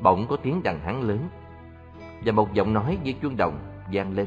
Bỗng 0.00 0.26
có 0.28 0.36
tiếng 0.36 0.62
đằng 0.62 0.80
hắn 0.80 1.02
lớn 1.02 1.28
Và 2.24 2.32
một 2.32 2.54
giọng 2.54 2.72
nói 2.72 2.98
như 3.02 3.12
chuông 3.22 3.36
đồng 3.36 3.58
vang 3.92 4.12
lên. 4.12 4.26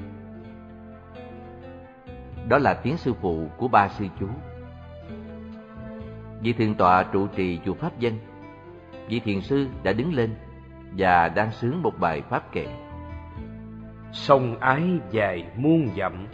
Đó 2.50 2.58
là 2.58 2.74
tiếng 2.74 2.98
sư 2.98 3.14
phụ 3.22 3.48
của 3.58 3.68
ba 3.68 3.88
sư 3.88 4.06
chú. 4.20 4.28
Vị 6.42 6.54
thiền 6.54 6.76
tọa 6.76 7.04
trụ 7.04 7.28
trì 7.28 7.60
chùa 7.66 7.74
Pháp 7.74 8.00
Dân 8.00 8.14
Vị 9.08 9.20
thiền 9.20 9.42
sư 9.42 9.68
đã 9.84 9.94
đứng 9.94 10.14
lên 10.14 10.36
Và 10.98 11.30
đang 11.30 11.52
sướng 11.52 11.82
một 11.82 12.00
bài 12.00 12.22
Pháp 12.30 12.52
kệ. 12.52 12.68
Sông 14.12 14.60
ái 14.60 14.84
dài 15.12 15.46
muôn 15.56 15.88
dặm 15.98 16.28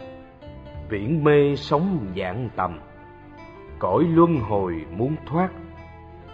Viễn 0.88 1.24
mê 1.24 1.56
sống 1.56 2.12
dạng 2.16 2.48
tầm. 2.56 2.80
Cõi 3.78 4.04
luân 4.08 4.36
hồi 4.36 4.84
muốn 4.96 5.16
thoát 5.26 5.50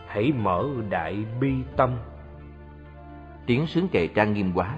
Hãy 0.07 0.33
mở 0.33 0.68
đại 0.91 1.25
bi 1.41 1.53
tâm. 1.77 1.99
Tiếng 3.47 3.66
sướng 3.66 3.89
kệ 3.89 4.07
trang 4.07 4.33
nghiêm 4.33 4.53
quá 4.55 4.77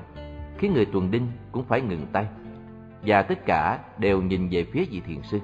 Khiến 0.65 0.75
người 0.75 0.87
tuần 0.93 1.11
đinh 1.11 1.27
cũng 1.53 1.65
phải 1.65 1.81
ngừng 1.81 2.07
tay, 2.13 2.27
Và 3.03 3.23
tất 3.23 3.47
cả 3.47 3.79
đều 3.99 4.23
nhìn 4.23 4.49
về 4.51 4.65
phía 4.65 4.85
vị 4.91 5.01
thiền 5.07 5.23
sư. 5.23 5.39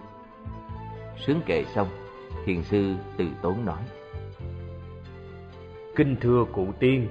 Sướng 1.26 1.40
kệ 1.46 1.64
xong, 1.64 1.88
Thiền 2.44 2.62
sư 2.62 2.94
từ 3.16 3.26
tốn 3.42 3.64
nói. 3.64 3.78
Kinh 5.96 6.16
thưa 6.20 6.44
cụ 6.52 6.66
tiên, 6.78 7.08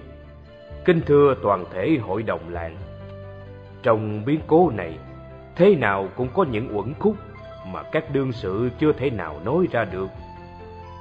Kinh 0.86 1.02
thưa 1.06 1.36
toàn 1.44 1.66
thể 1.74 1.98
hội 2.02 2.24
đồng 2.24 2.50
làng. 2.50 2.78
Trong 3.84 4.26
biến 4.26 4.40
cố 4.48 4.70
này, 4.70 4.98
Thế 5.56 5.76
nào 5.76 6.08
cũng 6.16 6.28
có 6.34 6.46
những 6.52 6.78
uẩn 6.78 6.94
khúc 7.00 7.16
Mà 7.68 7.84
các 7.92 8.14
đương 8.14 8.32
sự 8.32 8.70
chưa 8.80 8.92
thể 8.94 9.10
nào 9.10 9.42
nói 9.46 9.68
ra 9.72 9.86
được. 9.86 10.08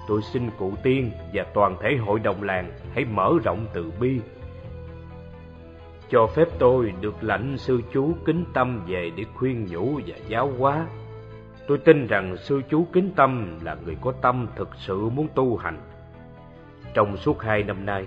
Tôi 0.09 0.22
xin 0.22 0.50
cụ 0.59 0.72
tiên 0.82 1.11
và 1.32 1.44
toàn 1.54 1.76
thể 1.82 1.96
hội 1.96 2.20
đồng 2.20 2.42
làng 2.42 2.72
Hãy 2.94 3.04
mở 3.04 3.32
rộng 3.44 3.66
từ 3.74 3.92
bi 4.00 4.20
cho 6.11 6.26
phép 6.26 6.48
tôi 6.59 6.92
được 7.00 7.14
lãnh 7.20 7.59
sư 7.59 7.80
chú 7.92 8.14
kính 8.24 8.44
tâm 8.54 8.80
về 8.86 9.11
để 9.16 9.24
khuyên 9.34 9.66
nhủ 9.66 10.00
và 10.06 10.16
giáo 10.28 10.52
hóa 10.59 10.86
Tôi 11.68 11.78
tin 11.78 12.06
rằng 12.06 12.36
sư 12.36 12.62
chú 12.70 12.86
kính 12.92 13.11
tâm 13.16 13.59
là 13.64 13.76
người 13.84 13.96
có 14.00 14.12
tâm 14.12 14.46
thực 14.56 14.68
sự 14.76 15.09
muốn 15.09 15.28
tu 15.34 15.56
hành. 15.56 15.78
Trong 16.94 17.16
suốt 17.16 17.42
hai 17.42 17.62
năm 17.62 17.86
nay, 17.86 18.06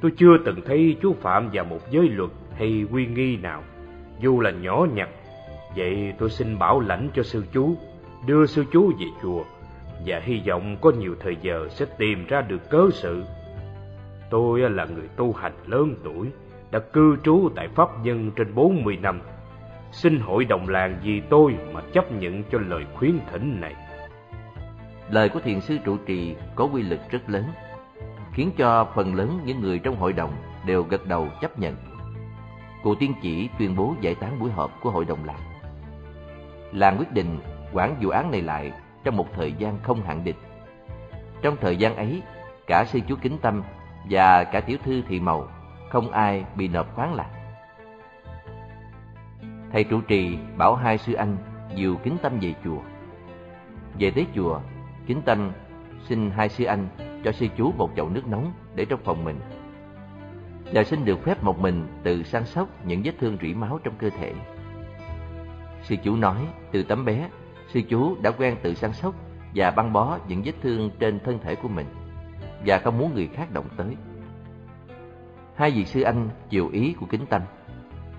tôi 0.00 0.12
chưa 0.16 0.38
từng 0.44 0.60
thấy 0.66 0.96
chú 1.02 1.14
phạm 1.20 1.50
vào 1.52 1.64
một 1.64 1.90
giới 1.90 2.08
luật 2.08 2.30
hay 2.54 2.86
quy 2.92 3.06
nghi 3.06 3.36
nào, 3.36 3.62
dù 4.20 4.40
là 4.40 4.50
nhỏ 4.50 4.86
nhặt. 4.94 5.08
Vậy 5.76 6.12
tôi 6.18 6.30
xin 6.30 6.58
bảo 6.58 6.80
lãnh 6.80 7.08
cho 7.14 7.22
sư 7.22 7.44
chú, 7.52 7.76
đưa 8.26 8.46
sư 8.46 8.64
chú 8.72 8.92
về 8.98 9.06
chùa, 9.22 9.44
và 10.06 10.20
hy 10.24 10.42
vọng 10.48 10.76
có 10.80 10.92
nhiều 10.98 11.14
thời 11.20 11.36
giờ 11.42 11.68
sẽ 11.70 11.86
tìm 11.98 12.26
ra 12.26 12.40
được 12.40 12.70
cớ 12.70 12.88
sự. 12.92 13.24
Tôi 14.30 14.60
là 14.60 14.84
người 14.84 15.08
tu 15.16 15.32
hành 15.32 15.54
lớn 15.66 15.94
tuổi, 16.04 16.26
đã 16.76 16.80
cư 16.92 17.16
trú 17.24 17.48
tại 17.56 17.68
Pháp 17.68 17.88
Nhân 18.02 18.30
trên 18.36 18.54
bốn 18.54 18.84
mươi 18.84 18.98
năm, 19.02 19.20
xin 19.92 20.20
hội 20.20 20.44
đồng 20.44 20.68
làng 20.68 21.00
vì 21.02 21.20
tôi 21.20 21.56
mà 21.72 21.80
chấp 21.92 22.12
nhận 22.12 22.42
cho 22.52 22.58
lời 22.58 22.84
khuyến 22.94 23.18
thỉnh 23.30 23.60
này. 23.60 23.74
Lời 25.10 25.28
của 25.28 25.40
thiền 25.40 25.60
sư 25.60 25.78
trụ 25.84 25.96
trì 26.06 26.36
có 26.54 26.64
quy 26.64 26.82
lực 26.82 27.00
rất 27.10 27.30
lớn, 27.30 27.44
khiến 28.32 28.50
cho 28.56 28.88
phần 28.94 29.14
lớn 29.14 29.40
những 29.44 29.60
người 29.60 29.78
trong 29.78 29.96
hội 29.96 30.12
đồng 30.12 30.32
đều 30.66 30.82
gật 30.82 31.06
đầu 31.06 31.28
chấp 31.40 31.58
nhận. 31.58 31.76
Cụ 32.82 32.94
tiên 32.94 33.12
chỉ 33.22 33.48
tuyên 33.58 33.76
bố 33.76 33.94
giải 34.00 34.14
tán 34.14 34.38
buổi 34.40 34.50
họp 34.50 34.80
của 34.82 34.90
hội 34.90 35.04
đồng 35.04 35.24
làng. 35.24 35.40
Làng 36.72 36.96
quyết 36.98 37.12
định 37.12 37.38
quản 37.72 37.96
vụ 38.00 38.10
án 38.10 38.30
này 38.30 38.42
lại 38.42 38.72
trong 39.04 39.16
một 39.16 39.26
thời 39.34 39.52
gian 39.52 39.78
không 39.82 40.02
hạn 40.02 40.24
định. 40.24 40.36
Trong 41.42 41.56
thời 41.60 41.76
gian 41.76 41.96
ấy, 41.96 42.22
cả 42.66 42.84
sư 42.84 43.00
chú 43.08 43.16
Kính 43.22 43.38
Tâm 43.38 43.62
và 44.10 44.44
cả 44.44 44.60
tiểu 44.60 44.78
thư 44.84 45.02
Thị 45.08 45.20
Màu 45.20 45.48
không 45.90 46.10
ai 46.10 46.44
bị 46.56 46.68
nộp 46.68 46.94
khoáng 46.94 47.14
lạc. 47.14 47.30
Thầy 49.72 49.84
trụ 49.84 50.00
trì 50.00 50.38
bảo 50.56 50.74
hai 50.74 50.98
sư 50.98 51.12
anh 51.12 51.36
dìu 51.74 51.96
kính 51.96 52.16
tâm 52.22 52.38
về 52.40 52.54
chùa. 52.64 52.80
Về 53.98 54.10
tới 54.10 54.26
chùa, 54.34 54.60
kính 55.06 55.22
tâm 55.22 55.52
xin 56.08 56.30
hai 56.30 56.48
sư 56.48 56.64
anh 56.64 56.88
cho 57.24 57.32
sư 57.32 57.46
chú 57.56 57.72
một 57.72 57.90
chậu 57.96 58.08
nước 58.08 58.26
nóng 58.26 58.52
để 58.74 58.84
trong 58.84 59.00
phòng 59.04 59.24
mình. 59.24 59.40
Và 60.72 60.84
xin 60.84 61.04
được 61.04 61.24
phép 61.24 61.42
một 61.42 61.58
mình 61.58 61.86
tự 62.02 62.22
săn 62.22 62.44
sóc 62.44 62.68
những 62.84 63.02
vết 63.04 63.12
thương 63.20 63.38
rỉ 63.42 63.54
máu 63.54 63.78
trong 63.84 63.94
cơ 63.98 64.10
thể. 64.10 64.32
Sư 65.82 65.96
chú 66.02 66.16
nói 66.16 66.46
từ 66.72 66.82
tấm 66.82 67.04
bé, 67.04 67.28
sư 67.68 67.82
chú 67.88 68.16
đã 68.22 68.30
quen 68.30 68.56
tự 68.62 68.74
săn 68.74 68.92
sóc 68.92 69.14
và 69.54 69.70
băng 69.70 69.92
bó 69.92 70.18
những 70.28 70.42
vết 70.44 70.52
thương 70.62 70.90
trên 70.98 71.20
thân 71.20 71.38
thể 71.42 71.54
của 71.54 71.68
mình 71.68 71.86
và 72.66 72.78
không 72.78 72.98
muốn 72.98 73.14
người 73.14 73.28
khác 73.34 73.52
động 73.52 73.66
tới. 73.76 73.96
Hai 75.56 75.70
vị 75.70 75.84
sư 75.84 76.02
anh 76.02 76.28
chiều 76.48 76.68
ý 76.68 76.94
của 77.00 77.06
kính 77.06 77.26
tâm. 77.26 77.42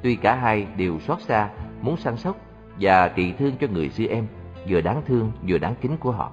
Tuy 0.03 0.15
cả 0.15 0.35
hai 0.35 0.67
đều 0.77 0.99
xót 0.99 1.21
xa, 1.21 1.49
muốn 1.81 1.97
săn 1.97 2.17
sóc 2.17 2.37
và 2.79 3.07
trị 3.07 3.33
thương 3.39 3.51
cho 3.59 3.67
người 3.67 3.89
sư 3.89 4.05
em, 4.05 4.27
vừa 4.69 4.81
đáng 4.81 5.01
thương 5.05 5.31
vừa 5.47 5.57
đáng 5.57 5.75
kính 5.81 5.97
của 5.97 6.11
họ. 6.11 6.31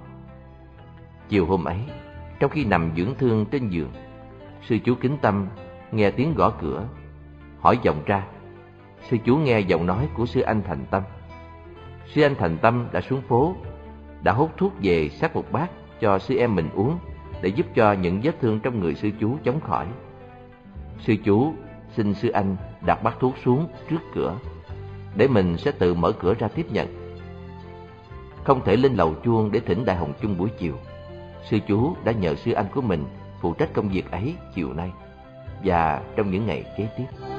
Chiều 1.29 1.47
hôm 1.47 1.65
ấy, 1.65 1.79
trong 2.41 2.51
khi 2.51 2.65
nằm 2.65 2.91
dưỡng 2.97 3.15
thương 3.19 3.47
trên 3.51 3.69
giường, 3.69 3.91
sư 4.63 4.79
chú 4.85 4.95
kính 5.01 5.19
tâm 5.23 5.47
nghe 5.93 6.11
tiếng 6.11 6.35
gõ 6.35 6.51
cửa, 6.51 6.89
hỏi 7.61 7.79
vọng 7.85 8.03
ra. 8.07 8.27
Sư 9.09 9.17
chú 9.25 9.37
nghe 9.37 9.61
giọng 9.61 9.87
nói 9.87 10.09
của 10.15 10.27
sư 10.27 10.41
anh 10.41 10.63
Thành 10.63 10.85
Tâm. 10.91 11.03
Sư 12.07 12.23
anh 12.23 12.35
Thành 12.35 12.59
Tâm 12.59 12.87
đã 12.93 13.01
xuống 13.01 13.23
phố, 13.23 13.57
đã 14.23 14.33
hút 14.33 14.51
thuốc 14.57 14.73
về 14.83 15.09
sắc 15.09 15.37
một 15.37 15.53
bát 15.53 15.71
cho 16.01 16.19
sư 16.19 16.37
em 16.39 16.55
mình 16.55 16.69
uống 16.75 16.99
để 17.43 17.49
giúp 17.49 17.67
cho 17.75 17.93
những 17.93 18.21
vết 18.23 18.41
thương 18.41 18.61
trong 18.61 18.81
người 18.81 18.95
sư 18.95 19.11
chú 19.21 19.37
chống 19.45 19.61
khỏi. 19.61 19.87
Sư 21.01 21.17
chú 21.25 21.53
xin 21.97 22.15
sư 22.15 22.29
anh 22.29 22.57
đặt 22.87 23.03
bát 23.03 23.17
thuốc 23.21 23.35
xuống 23.45 23.69
trước 23.91 24.01
cửa, 24.15 24.39
để 25.17 25.29
mình 25.29 25.57
sẽ 25.57 25.71
tự 25.71 25.95
mở 25.95 26.13
cửa 26.13 26.35
ra 26.35 26.49
tiếp 26.49 26.67
nhận. 26.73 26.89
Không 28.45 28.65
thể 28.65 28.77
lên 28.77 28.95
lầu 28.95 29.15
chuông 29.25 29.53
để 29.53 29.61
thỉnh 29.61 29.85
đại 29.85 29.97
hồng 29.97 30.13
chung 30.23 30.39
buổi 30.39 30.49
chiều. 30.59 30.75
Sư 31.51 31.59
chú 31.69 31.95
đã 32.05 32.13
nhờ 32.13 32.35
sư 32.35 32.53
anh 32.53 32.67
của 32.75 32.81
mình 32.81 33.05
phụ 33.41 33.55
trách 33.55 33.73
công 33.73 33.89
việc 33.89 34.11
ấy 34.11 34.35
chiều 34.55 34.73
nay 34.73 34.93
và 35.65 36.03
trong 36.17 36.31
những 36.31 36.47
ngày 36.47 36.65
kế 36.77 36.89
tiếp. 36.99 37.34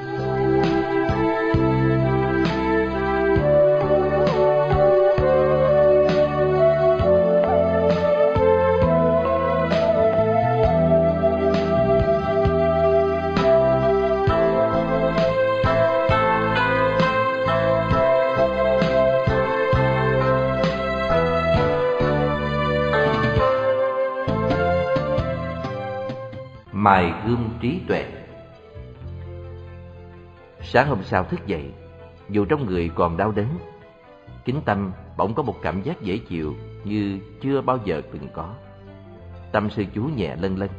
Mài 26.95 27.13
gươm 27.27 27.49
trí 27.61 27.79
tuệ. 27.87 28.05
Sáng 30.61 30.87
hôm 30.87 31.03
sau 31.03 31.23
thức 31.23 31.47
dậy, 31.47 31.71
dù 32.29 32.45
trong 32.45 32.65
người 32.65 32.91
còn 32.95 33.17
đau 33.17 33.31
đớn, 33.31 33.47
kính 34.45 34.61
tâm 34.65 34.91
bỗng 35.17 35.33
có 35.33 35.43
một 35.43 35.55
cảm 35.61 35.81
giác 35.81 36.01
dễ 36.01 36.17
chịu 36.17 36.55
như 36.83 37.19
chưa 37.41 37.61
bao 37.61 37.79
giờ 37.85 38.01
từng 38.11 38.27
có. 38.33 38.53
Tâm 39.51 39.69
sư 39.69 39.83
chú 39.93 40.03
nhẹ 40.03 40.35
lân 40.35 40.57
lân 40.57 40.69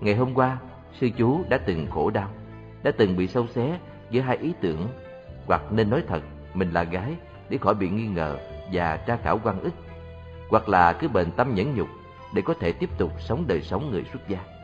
ngày 0.00 0.14
hôm 0.14 0.34
qua, 0.34 0.58
sư 1.00 1.10
chú 1.16 1.44
đã 1.48 1.58
từng 1.58 1.86
khổ 1.90 2.10
đau, 2.10 2.28
đã 2.82 2.90
từng 2.98 3.16
bị 3.16 3.26
sâu 3.26 3.46
xé 3.46 3.78
giữa 4.10 4.20
hai 4.20 4.36
ý 4.36 4.52
tưởng, 4.60 4.88
hoặc 5.46 5.62
nên 5.72 5.90
nói 5.90 6.02
thật, 6.08 6.22
mình 6.54 6.70
là 6.72 6.82
gái, 6.84 7.14
để 7.48 7.58
khỏi 7.58 7.74
bị 7.74 7.88
nghi 7.88 8.06
ngờ 8.06 8.36
và 8.72 8.96
tra 8.96 9.16
khảo 9.16 9.40
quan 9.44 9.60
ức, 9.60 9.74
hoặc 10.50 10.68
là 10.68 10.92
cứ 10.92 11.08
bền 11.08 11.30
tâm 11.30 11.54
nhẫn 11.54 11.74
nhục 11.74 11.88
để 12.34 12.42
có 12.42 12.54
thể 12.60 12.72
tiếp 12.72 12.90
tục 12.98 13.12
sống 13.18 13.44
đời 13.46 13.62
sống 13.62 13.90
người 13.90 14.04
xuất 14.12 14.28
gia 14.28 14.57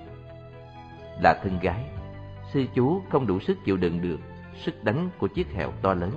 là 1.21 1.35
thân 1.43 1.59
gái. 1.59 1.85
Sư 2.53 2.65
chú 2.75 3.03
không 3.11 3.27
đủ 3.27 3.41
sức 3.41 3.59
chịu 3.65 3.77
đựng 3.77 4.03
được 4.03 4.21
sức 4.57 4.85
đánh 4.85 5.09
của 5.19 5.27
chiếc 5.27 5.53
hèo 5.53 5.73
to 5.83 5.95
lớn. 5.95 6.11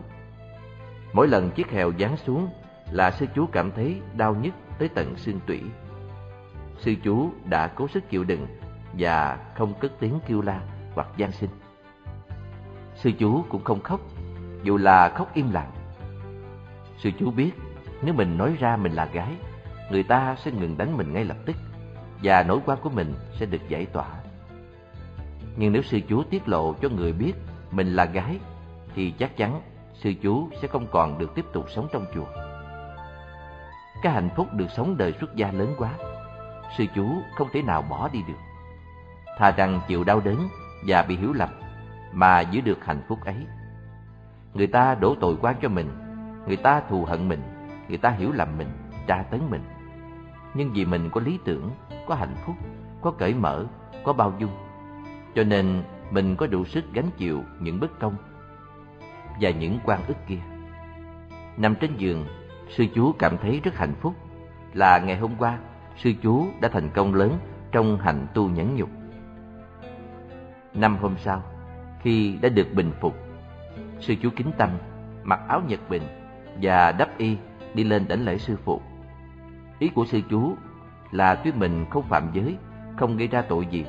Mỗi 1.14 1.28
lần 1.28 1.52
chiếc 1.52 1.72
hèo 1.72 1.92
giáng 2.00 2.18
xuống 2.18 2.50
là 2.92 3.12
sư 3.12 3.26
chú 3.36 3.46
cảm 3.52 3.72
thấy 3.72 4.02
đau 4.18 4.36
nhức 4.36 4.54
tới 4.80 4.90
tận 4.90 5.18
xương 5.18 5.40
tủy. 5.48 5.62
Sư 6.80 6.96
chú 7.04 7.30
đã 7.46 7.68
cố 7.68 7.88
sức 7.88 8.10
chịu 8.10 8.24
đựng 8.24 8.48
và 8.94 9.38
không 9.56 9.74
cất 9.80 9.92
tiếng 10.00 10.20
kêu 10.28 10.42
la 10.42 10.62
hoặc 10.96 11.08
gian 11.18 11.32
sinh 11.32 11.50
sư 12.98 13.12
chú 13.20 13.44
cũng 13.50 13.64
không 13.64 13.82
khóc, 13.82 14.02
dù 14.64 14.78
là 14.78 15.10
khóc 15.10 15.34
im 15.34 15.52
lặng. 15.52 15.72
Sư 16.98 17.12
chú 17.20 17.32
biết 17.32 17.52
nếu 18.02 18.14
mình 18.14 18.38
nói 18.38 18.56
ra 18.60 18.78
mình 18.78 18.94
là 18.94 19.06
gái, 19.06 19.36
người 19.92 20.04
ta 20.04 20.36
sẽ 20.36 20.52
ngừng 20.52 20.78
đánh 20.78 20.98
mình 20.98 21.14
ngay 21.14 21.26
lập 21.26 21.38
tức 21.46 21.56
và 22.24 22.44
nỗi 22.44 22.60
quan 22.66 22.78
của 22.82 22.90
mình 22.90 23.14
sẽ 23.40 23.46
được 23.46 23.70
giải 23.70 23.86
tỏa 23.86 24.08
nhưng 25.58 25.74
nếu 25.74 25.82
sư 25.82 26.00
chú 26.08 26.24
tiết 26.24 26.48
lộ 26.48 26.74
cho 26.82 26.90
người 26.90 27.14
biết 27.14 27.34
mình 27.72 27.96
là 27.96 28.06
gái 28.06 28.40
thì 28.96 29.12
chắc 29.12 29.38
chắn 29.38 29.62
sư 29.94 30.14
chú 30.22 30.50
sẽ 30.62 30.68
không 30.68 30.88
còn 30.92 31.18
được 31.18 31.36
tiếp 31.36 31.46
tục 31.54 31.66
sống 31.70 31.88
trong 31.94 32.06
chùa. 32.14 32.26
Cái 34.02 34.14
hạnh 34.14 34.30
phúc 34.36 34.48
được 34.54 34.68
sống 34.76 34.98
đời 34.98 35.14
xuất 35.20 35.36
gia 35.36 35.52
lớn 35.52 35.76
quá, 35.78 35.94
sư 36.78 36.86
chú 36.96 37.08
không 37.36 37.48
thể 37.54 37.62
nào 37.62 37.82
bỏ 37.82 38.10
đi 38.14 38.20
được. 38.28 38.40
Thà 39.38 39.52
rằng 39.52 39.82
chịu 39.88 40.04
đau 40.04 40.20
đớn 40.20 40.48
và 40.88 41.04
bị 41.04 41.18
hiểu 41.18 41.34
lầm 41.34 41.50
mà 42.14 42.42
giữ 42.42 42.62
được 42.62 42.86
hạnh 42.86 43.02
phúc 43.08 43.20
ấy. 43.26 43.46
Người 44.54 44.68
ta 44.68 44.96
đổ 44.96 45.16
tội 45.22 45.36
quan 45.42 45.56
cho 45.62 45.70
mình, 45.70 45.90
người 46.48 46.58
ta 46.58 46.82
thù 46.90 47.06
hận 47.06 47.30
mình, 47.30 47.42
người 47.88 47.98
ta 47.98 48.10
hiểu 48.10 48.32
lầm 48.32 48.58
mình, 48.58 48.68
tra 49.08 49.24
tấn 49.32 49.42
mình. 49.50 49.64
Nhưng 50.54 50.74
vì 50.74 50.86
mình 50.86 51.10
có 51.10 51.22
lý 51.22 51.40
tưởng, 51.46 51.72
có 52.08 52.16
hạnh 52.16 52.36
phúc, 52.46 52.56
có 53.02 53.12
cởi 53.12 53.34
mở, 53.34 53.66
có 54.06 54.14
bao 54.14 54.34
dung 54.40 54.52
cho 55.38 55.44
nên 55.44 55.84
mình 56.12 56.36
có 56.36 56.48
đủ 56.48 56.66
sức 56.66 56.84
gánh 56.94 57.10
chịu 57.18 57.44
những 57.60 57.80
bất 57.80 58.00
công 58.00 58.16
và 59.42 59.50
những 59.50 59.80
quan 59.86 60.00
ức 60.08 60.18
kia. 60.28 60.40
Nằm 61.58 61.76
trên 61.76 61.98
giường, 61.98 62.26
sư 62.70 62.86
chú 62.96 63.12
cảm 63.20 63.38
thấy 63.38 63.62
rất 63.64 63.76
hạnh 63.76 63.94
phúc 64.02 64.14
là 64.74 65.00
ngày 65.00 65.18
hôm 65.18 65.32
qua 65.40 65.58
sư 65.98 66.14
chú 66.22 66.48
đã 66.62 66.70
thành 66.70 66.90
công 66.90 67.14
lớn 67.14 67.40
trong 67.72 68.00
hành 68.00 68.28
tu 68.34 68.50
nhẫn 68.50 68.76
nhục. 68.76 68.90
Năm 70.74 70.98
hôm 70.98 71.16
sau, 71.18 71.44
khi 72.02 72.38
đã 72.42 72.50
được 72.50 72.68
bình 72.74 72.92
phục, 73.02 73.16
sư 74.00 74.16
chú 74.22 74.30
kính 74.36 74.52
tâm 74.58 74.70
mặc 75.24 75.40
áo 75.48 75.62
nhật 75.68 75.90
bình 75.90 76.04
và 76.62 76.92
đắp 76.92 77.18
y 77.18 77.38
đi 77.74 77.84
lên 77.84 78.08
đảnh 78.08 78.26
lễ 78.26 78.38
sư 78.38 78.58
phụ. 78.64 78.82
Ý 79.80 79.90
của 79.90 80.06
sư 80.06 80.22
chú 80.30 80.56
là 81.12 81.36
tuy 81.36 81.52
mình 81.52 81.86
không 81.90 82.04
phạm 82.04 82.30
giới, 82.34 82.56
không 82.98 83.18
gây 83.18 83.28
ra 83.28 83.42
tội 83.42 83.68
gì, 83.72 83.86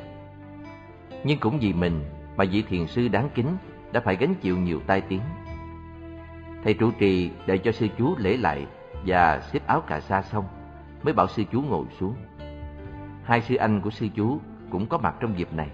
nhưng 1.24 1.38
cũng 1.38 1.58
vì 1.58 1.72
mình 1.72 2.04
mà 2.36 2.44
vị 2.52 2.62
thiền 2.62 2.86
sư 2.86 3.08
đáng 3.08 3.28
kính 3.34 3.56
đã 3.92 4.00
phải 4.00 4.16
gánh 4.16 4.34
chịu 4.34 4.58
nhiều 4.58 4.80
tai 4.86 5.00
tiếng. 5.00 5.20
Thầy 6.64 6.74
trụ 6.74 6.90
trì 6.98 7.30
để 7.46 7.58
cho 7.58 7.72
sư 7.72 7.86
chú 7.98 8.14
lễ 8.18 8.36
lại 8.36 8.66
và 9.06 9.40
xếp 9.40 9.66
áo 9.66 9.80
cà 9.80 10.00
sa 10.00 10.22
xong, 10.22 10.44
mới 11.02 11.14
bảo 11.14 11.26
sư 11.26 11.42
chú 11.52 11.62
ngồi 11.62 11.84
xuống. 11.98 12.14
Hai 13.24 13.40
sư 13.40 13.54
anh 13.54 13.80
của 13.80 13.90
sư 13.90 14.08
chú 14.16 14.38
cũng 14.70 14.86
có 14.86 14.98
mặt 14.98 15.14
trong 15.20 15.38
dịp 15.38 15.52
này. 15.52 15.68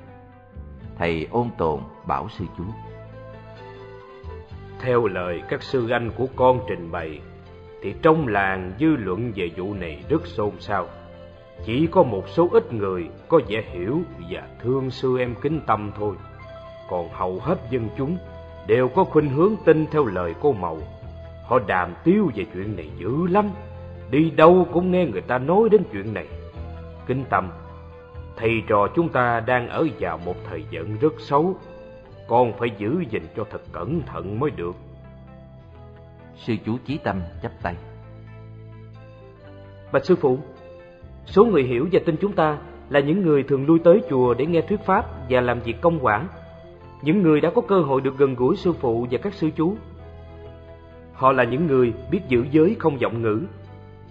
Thầy 0.98 1.26
ôn 1.30 1.48
tồn 1.58 1.80
bảo 2.06 2.28
sư 2.28 2.44
chú. 2.58 2.64
Theo 4.80 5.06
lời 5.06 5.42
các 5.48 5.62
sư 5.62 5.90
anh 5.90 6.10
của 6.16 6.26
con 6.36 6.60
trình 6.68 6.90
bày, 6.92 7.20
thì 7.82 7.94
trong 8.02 8.28
làng 8.28 8.72
dư 8.80 8.86
luận 8.86 9.32
về 9.36 9.50
vụ 9.56 9.74
này 9.74 10.04
rất 10.08 10.26
xôn 10.26 10.60
xao. 10.60 10.88
Chỉ 11.64 11.86
có 11.86 12.02
một 12.02 12.28
số 12.28 12.48
ít 12.52 12.72
người 12.72 13.08
có 13.28 13.40
vẻ 13.48 13.62
hiểu 13.72 14.00
và 14.30 14.48
thương 14.62 14.90
sư 14.90 15.18
em 15.18 15.34
kính 15.42 15.60
tâm 15.66 15.92
thôi. 15.98 16.16
Còn 16.90 17.08
hầu 17.12 17.40
hết 17.40 17.58
dân 17.70 17.88
chúng 17.98 18.18
đều 18.66 18.88
có 18.88 19.04
khuynh 19.04 19.30
hướng 19.30 19.54
tin 19.64 19.86
theo 19.86 20.04
lời 20.04 20.34
cô 20.40 20.52
màu. 20.52 20.78
Họ 21.44 21.58
đàm 21.66 21.94
tiếu 22.04 22.30
về 22.34 22.44
chuyện 22.54 22.76
này 22.76 22.90
dữ 22.98 23.26
lắm. 23.26 23.50
Đi 24.10 24.30
đâu 24.30 24.66
cũng 24.72 24.90
nghe 24.90 25.06
người 25.06 25.20
ta 25.20 25.38
nói 25.38 25.68
đến 25.68 25.82
chuyện 25.92 26.14
này. 26.14 26.26
Kính 27.06 27.24
tâm, 27.30 27.50
thầy 28.36 28.62
trò 28.66 28.88
chúng 28.94 29.08
ta 29.08 29.40
đang 29.40 29.68
ở 29.68 29.86
vào 30.00 30.18
một 30.18 30.36
thời 30.48 30.64
gian 30.70 30.98
rất 31.00 31.12
xấu. 31.18 31.56
Con 32.28 32.52
phải 32.58 32.70
giữ 32.78 33.04
gìn 33.10 33.22
cho 33.36 33.44
thật 33.50 33.60
cẩn 33.72 34.02
thận 34.02 34.40
mới 34.40 34.50
được. 34.50 34.76
Sư 36.36 36.54
chú 36.66 36.76
Chí 36.86 36.98
Tâm 36.98 37.20
chắp 37.42 37.52
tay. 37.62 37.74
Bạch 39.92 40.04
sư 40.04 40.16
phụ, 40.16 40.38
Số 41.26 41.44
người 41.44 41.62
hiểu 41.62 41.88
và 41.92 42.00
tin 42.06 42.16
chúng 42.20 42.32
ta 42.32 42.58
là 42.88 43.00
những 43.00 43.22
người 43.22 43.42
thường 43.42 43.66
lui 43.66 43.78
tới 43.78 44.02
chùa 44.10 44.34
để 44.34 44.46
nghe 44.46 44.60
thuyết 44.60 44.80
pháp 44.80 45.06
và 45.30 45.40
làm 45.40 45.60
việc 45.60 45.80
công 45.80 45.98
quả. 46.00 46.26
Những 47.02 47.22
người 47.22 47.40
đã 47.40 47.50
có 47.50 47.62
cơ 47.62 47.80
hội 47.80 48.00
được 48.00 48.18
gần 48.18 48.34
gũi 48.34 48.56
sư 48.56 48.72
phụ 48.72 49.06
và 49.10 49.18
các 49.18 49.34
sư 49.34 49.50
chú. 49.56 49.76
Họ 51.12 51.32
là 51.32 51.44
những 51.44 51.66
người 51.66 51.92
biết 52.10 52.20
giữ 52.28 52.44
giới 52.50 52.76
không 52.78 53.00
giọng 53.00 53.22
ngữ, 53.22 53.40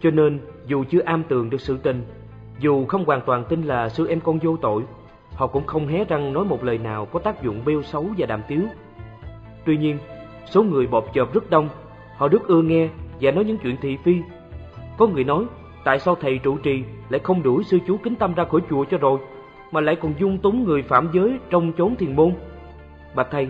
cho 0.01 0.11
nên 0.11 0.39
dù 0.65 0.83
chưa 0.89 1.01
am 1.05 1.23
tường 1.23 1.49
được 1.49 1.61
sự 1.61 1.77
tình, 1.77 2.03
dù 2.59 2.85
không 2.85 3.05
hoàn 3.05 3.21
toàn 3.25 3.45
tin 3.49 3.61
là 3.61 3.89
sư 3.89 4.07
em 4.07 4.19
con 4.19 4.39
vô 4.39 4.57
tội, 4.61 4.83
họ 5.31 5.47
cũng 5.47 5.65
không 5.65 5.87
hé 5.87 6.05
răng 6.05 6.33
nói 6.33 6.45
một 6.45 6.63
lời 6.63 6.77
nào 6.77 7.05
có 7.05 7.19
tác 7.19 7.43
dụng 7.43 7.61
bêu 7.65 7.81
xấu 7.81 8.05
và 8.17 8.25
đàm 8.25 8.41
tiếu. 8.47 8.61
Tuy 9.65 9.77
nhiên, 9.77 9.97
Số 10.45 10.63
người 10.63 10.87
bọt 10.87 11.03
chợp 11.13 11.33
rất 11.33 11.49
đông, 11.49 11.69
họ 12.17 12.27
rất 12.27 12.47
ưa 12.47 12.61
nghe 12.61 12.89
và 13.21 13.31
nói 13.31 13.45
những 13.45 13.57
chuyện 13.57 13.77
thị 13.81 13.97
phi. 14.03 14.15
Có 14.97 15.07
người 15.07 15.23
nói, 15.23 15.45
tại 15.83 15.99
sao 15.99 16.15
thầy 16.15 16.37
trụ 16.37 16.57
trì 16.57 16.83
lại 17.09 17.21
không 17.23 17.43
đuổi 17.43 17.63
sư 17.63 17.79
chú 17.87 17.97
kính 18.03 18.15
tâm 18.15 18.33
ra 18.33 18.45
khỏi 18.45 18.61
chùa 18.69 18.85
cho 18.85 18.97
rồi, 18.97 19.19
mà 19.71 19.81
lại 19.81 19.95
còn 19.95 20.13
dung 20.17 20.37
túng 20.37 20.63
người 20.63 20.81
phạm 20.81 21.09
giới 21.13 21.39
trong 21.49 21.73
chốn 21.77 21.95
thiền 21.95 22.15
môn? 22.15 22.33
Bạch 23.15 23.27
thầy, 23.31 23.49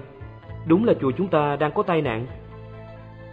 đúng 0.65 0.85
là 0.85 0.93
chùa 1.01 1.11
chúng 1.17 1.27
ta 1.27 1.55
đang 1.55 1.71
có 1.71 1.83
tai 1.83 2.01
nạn. 2.01 2.25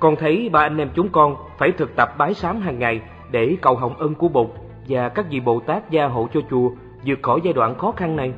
Con 0.01 0.17
thấy 0.17 0.49
ba 0.53 0.61
anh 0.61 0.79
em 0.79 0.89
chúng 0.95 1.09
con 1.09 1.37
phải 1.59 1.73
thực 1.73 1.97
tập 1.97 2.09
bái 2.19 2.35
sám 2.35 2.61
hàng 2.61 2.79
ngày 2.79 3.01
để 3.31 3.57
cầu 3.63 3.77
hồng 3.77 3.95
ân 3.99 4.15
của 4.15 4.29
Bụt 4.29 4.51
và 4.89 5.09
các 5.09 5.27
vị 5.31 5.41
Bồ 5.41 5.61
Tát 5.61 5.91
gia 5.91 6.07
hộ 6.07 6.29
cho 6.33 6.41
chùa 6.51 6.71
vượt 7.07 7.19
khỏi 7.23 7.41
giai 7.45 7.53
đoạn 7.53 7.79
khó 7.79 7.93
khăn 7.93 8.17
này. 8.17 8.33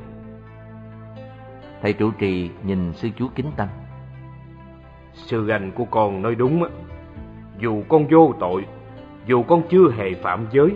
Thầy 1.81 1.93
trụ 1.93 2.11
trì 2.11 2.49
nhìn 2.63 2.93
sư 2.93 3.09
chú 3.17 3.27
kính 3.35 3.51
tâm. 3.57 3.67
Sư 5.13 5.49
anh 5.49 5.71
của 5.71 5.85
con 5.85 6.21
nói 6.21 6.35
đúng 6.35 6.63
á. 6.63 6.69
Dù 7.59 7.83
con 7.89 8.07
vô 8.07 8.33
tội, 8.39 8.65
dù 9.25 9.43
con 9.43 9.61
chưa 9.69 9.91
hề 9.97 10.13
phạm 10.13 10.47
giới, 10.51 10.75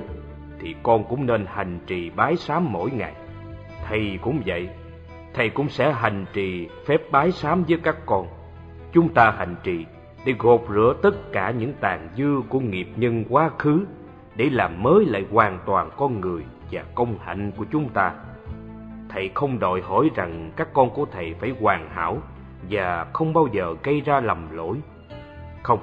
thì 0.59 0.75
con 0.83 1.03
cũng 1.03 1.25
nên 1.25 1.45
hành 1.45 1.79
trì 1.87 2.09
bái 2.09 2.35
sám 2.35 2.73
mỗi 2.73 2.91
ngày. 2.91 3.13
Thầy 3.87 4.19
cũng 4.21 4.41
vậy, 4.45 4.69
thầy 5.33 5.49
cũng 5.49 5.69
sẽ 5.69 5.91
hành 5.91 6.25
trì 6.33 6.67
phép 6.85 7.01
bái 7.11 7.31
sám 7.31 7.63
với 7.67 7.79
các 7.83 7.95
con. 8.05 8.27
Chúng 8.91 9.09
ta 9.13 9.31
hành 9.31 9.55
trì 9.63 9.85
để 10.25 10.33
gột 10.39 10.61
rửa 10.69 10.93
tất 11.01 11.31
cả 11.31 11.51
những 11.51 11.73
tàn 11.79 12.09
dư 12.17 12.41
của 12.49 12.59
nghiệp 12.59 12.87
nhân 12.95 13.23
quá 13.29 13.49
khứ 13.57 13.85
để 14.35 14.49
làm 14.49 14.83
mới 14.83 15.05
lại 15.05 15.25
hoàn 15.31 15.59
toàn 15.65 15.89
con 15.97 16.21
người 16.21 16.43
và 16.71 16.83
công 16.95 17.17
hạnh 17.19 17.51
của 17.57 17.65
chúng 17.71 17.89
ta. 17.89 18.13
Thầy 19.09 19.31
không 19.33 19.59
đòi 19.59 19.81
hỏi 19.81 20.09
rằng 20.15 20.51
các 20.55 20.73
con 20.73 20.89
của 20.89 21.05
thầy 21.11 21.33
phải 21.39 21.53
hoàn 21.61 21.89
hảo 21.89 22.17
và 22.69 23.05
không 23.13 23.33
bao 23.33 23.47
giờ 23.51 23.75
gây 23.83 24.01
ra 24.01 24.19
lầm 24.19 24.55
lỗi. 24.57 24.77
Không, 25.63 25.79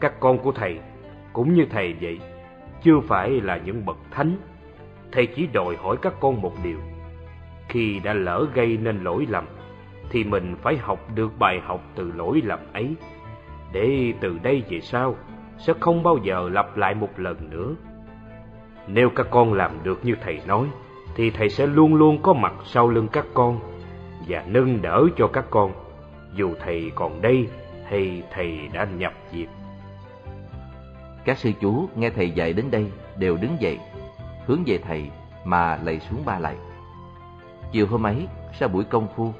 các 0.00 0.20
con 0.20 0.38
của 0.38 0.52
thầy 0.52 0.78
cũng 1.32 1.54
như 1.54 1.66
thầy 1.70 1.94
vậy, 2.00 2.18
chưa 2.82 3.00
phải 3.00 3.30
là 3.30 3.56
những 3.64 3.86
bậc 3.86 3.96
thánh. 4.10 4.36
Thầy 5.12 5.26
chỉ 5.26 5.46
đòi 5.52 5.76
hỏi 5.76 5.96
các 6.02 6.12
con 6.20 6.42
một 6.42 6.52
điều. 6.64 6.78
Khi 7.68 8.00
đã 8.04 8.12
lỡ 8.12 8.46
gây 8.54 8.76
nên 8.82 9.04
lỗi 9.04 9.26
lầm, 9.28 9.44
thì 10.10 10.24
mình 10.24 10.56
phải 10.62 10.76
học 10.76 11.00
được 11.14 11.38
bài 11.38 11.60
học 11.64 11.80
từ 11.94 12.12
lỗi 12.16 12.42
lầm 12.44 12.58
ấy, 12.72 12.94
để 13.72 14.12
từ 14.20 14.38
đây 14.42 14.62
về 14.70 14.80
sau 14.80 15.16
sẽ 15.58 15.72
không 15.80 16.02
bao 16.02 16.18
giờ 16.22 16.48
lặp 16.52 16.76
lại 16.76 16.94
một 16.94 17.10
lần 17.16 17.50
nữa. 17.50 17.74
Nếu 18.86 19.10
các 19.10 19.26
con 19.30 19.52
làm 19.52 19.70
được 19.82 20.04
như 20.04 20.14
thầy 20.20 20.40
nói, 20.46 20.66
thì 21.14 21.30
thầy 21.30 21.48
sẽ 21.48 21.66
luôn 21.66 21.94
luôn 21.94 22.22
có 22.22 22.32
mặt 22.32 22.54
sau 22.64 22.88
lưng 22.88 23.08
các 23.12 23.26
con 23.34 23.60
và 24.28 24.44
nâng 24.46 24.82
đỡ 24.82 25.04
cho 25.16 25.26
các 25.26 25.44
con, 25.50 25.72
dù 26.34 26.54
thầy 26.64 26.92
còn 26.94 27.22
đây 27.22 27.48
hay 27.84 28.22
thầy 28.30 28.68
đã 28.72 28.84
nhập 28.84 29.12
diệt. 29.32 29.48
Các 31.28 31.38
sư 31.38 31.52
chú 31.60 31.88
nghe 31.96 32.10
thầy 32.10 32.30
dạy 32.30 32.52
đến 32.52 32.70
đây 32.70 32.90
đều 33.16 33.36
đứng 33.36 33.56
dậy, 33.60 33.78
hướng 34.46 34.62
về 34.66 34.78
thầy 34.78 35.10
mà 35.44 35.78
lạy 35.84 36.00
xuống 36.00 36.22
ba 36.24 36.38
lạy. 36.38 36.56
Chiều 37.72 37.86
hôm 37.86 38.06
ấy, 38.06 38.26
sau 38.58 38.68
buổi 38.68 38.84
công 38.84 39.08
phu, 39.16 39.32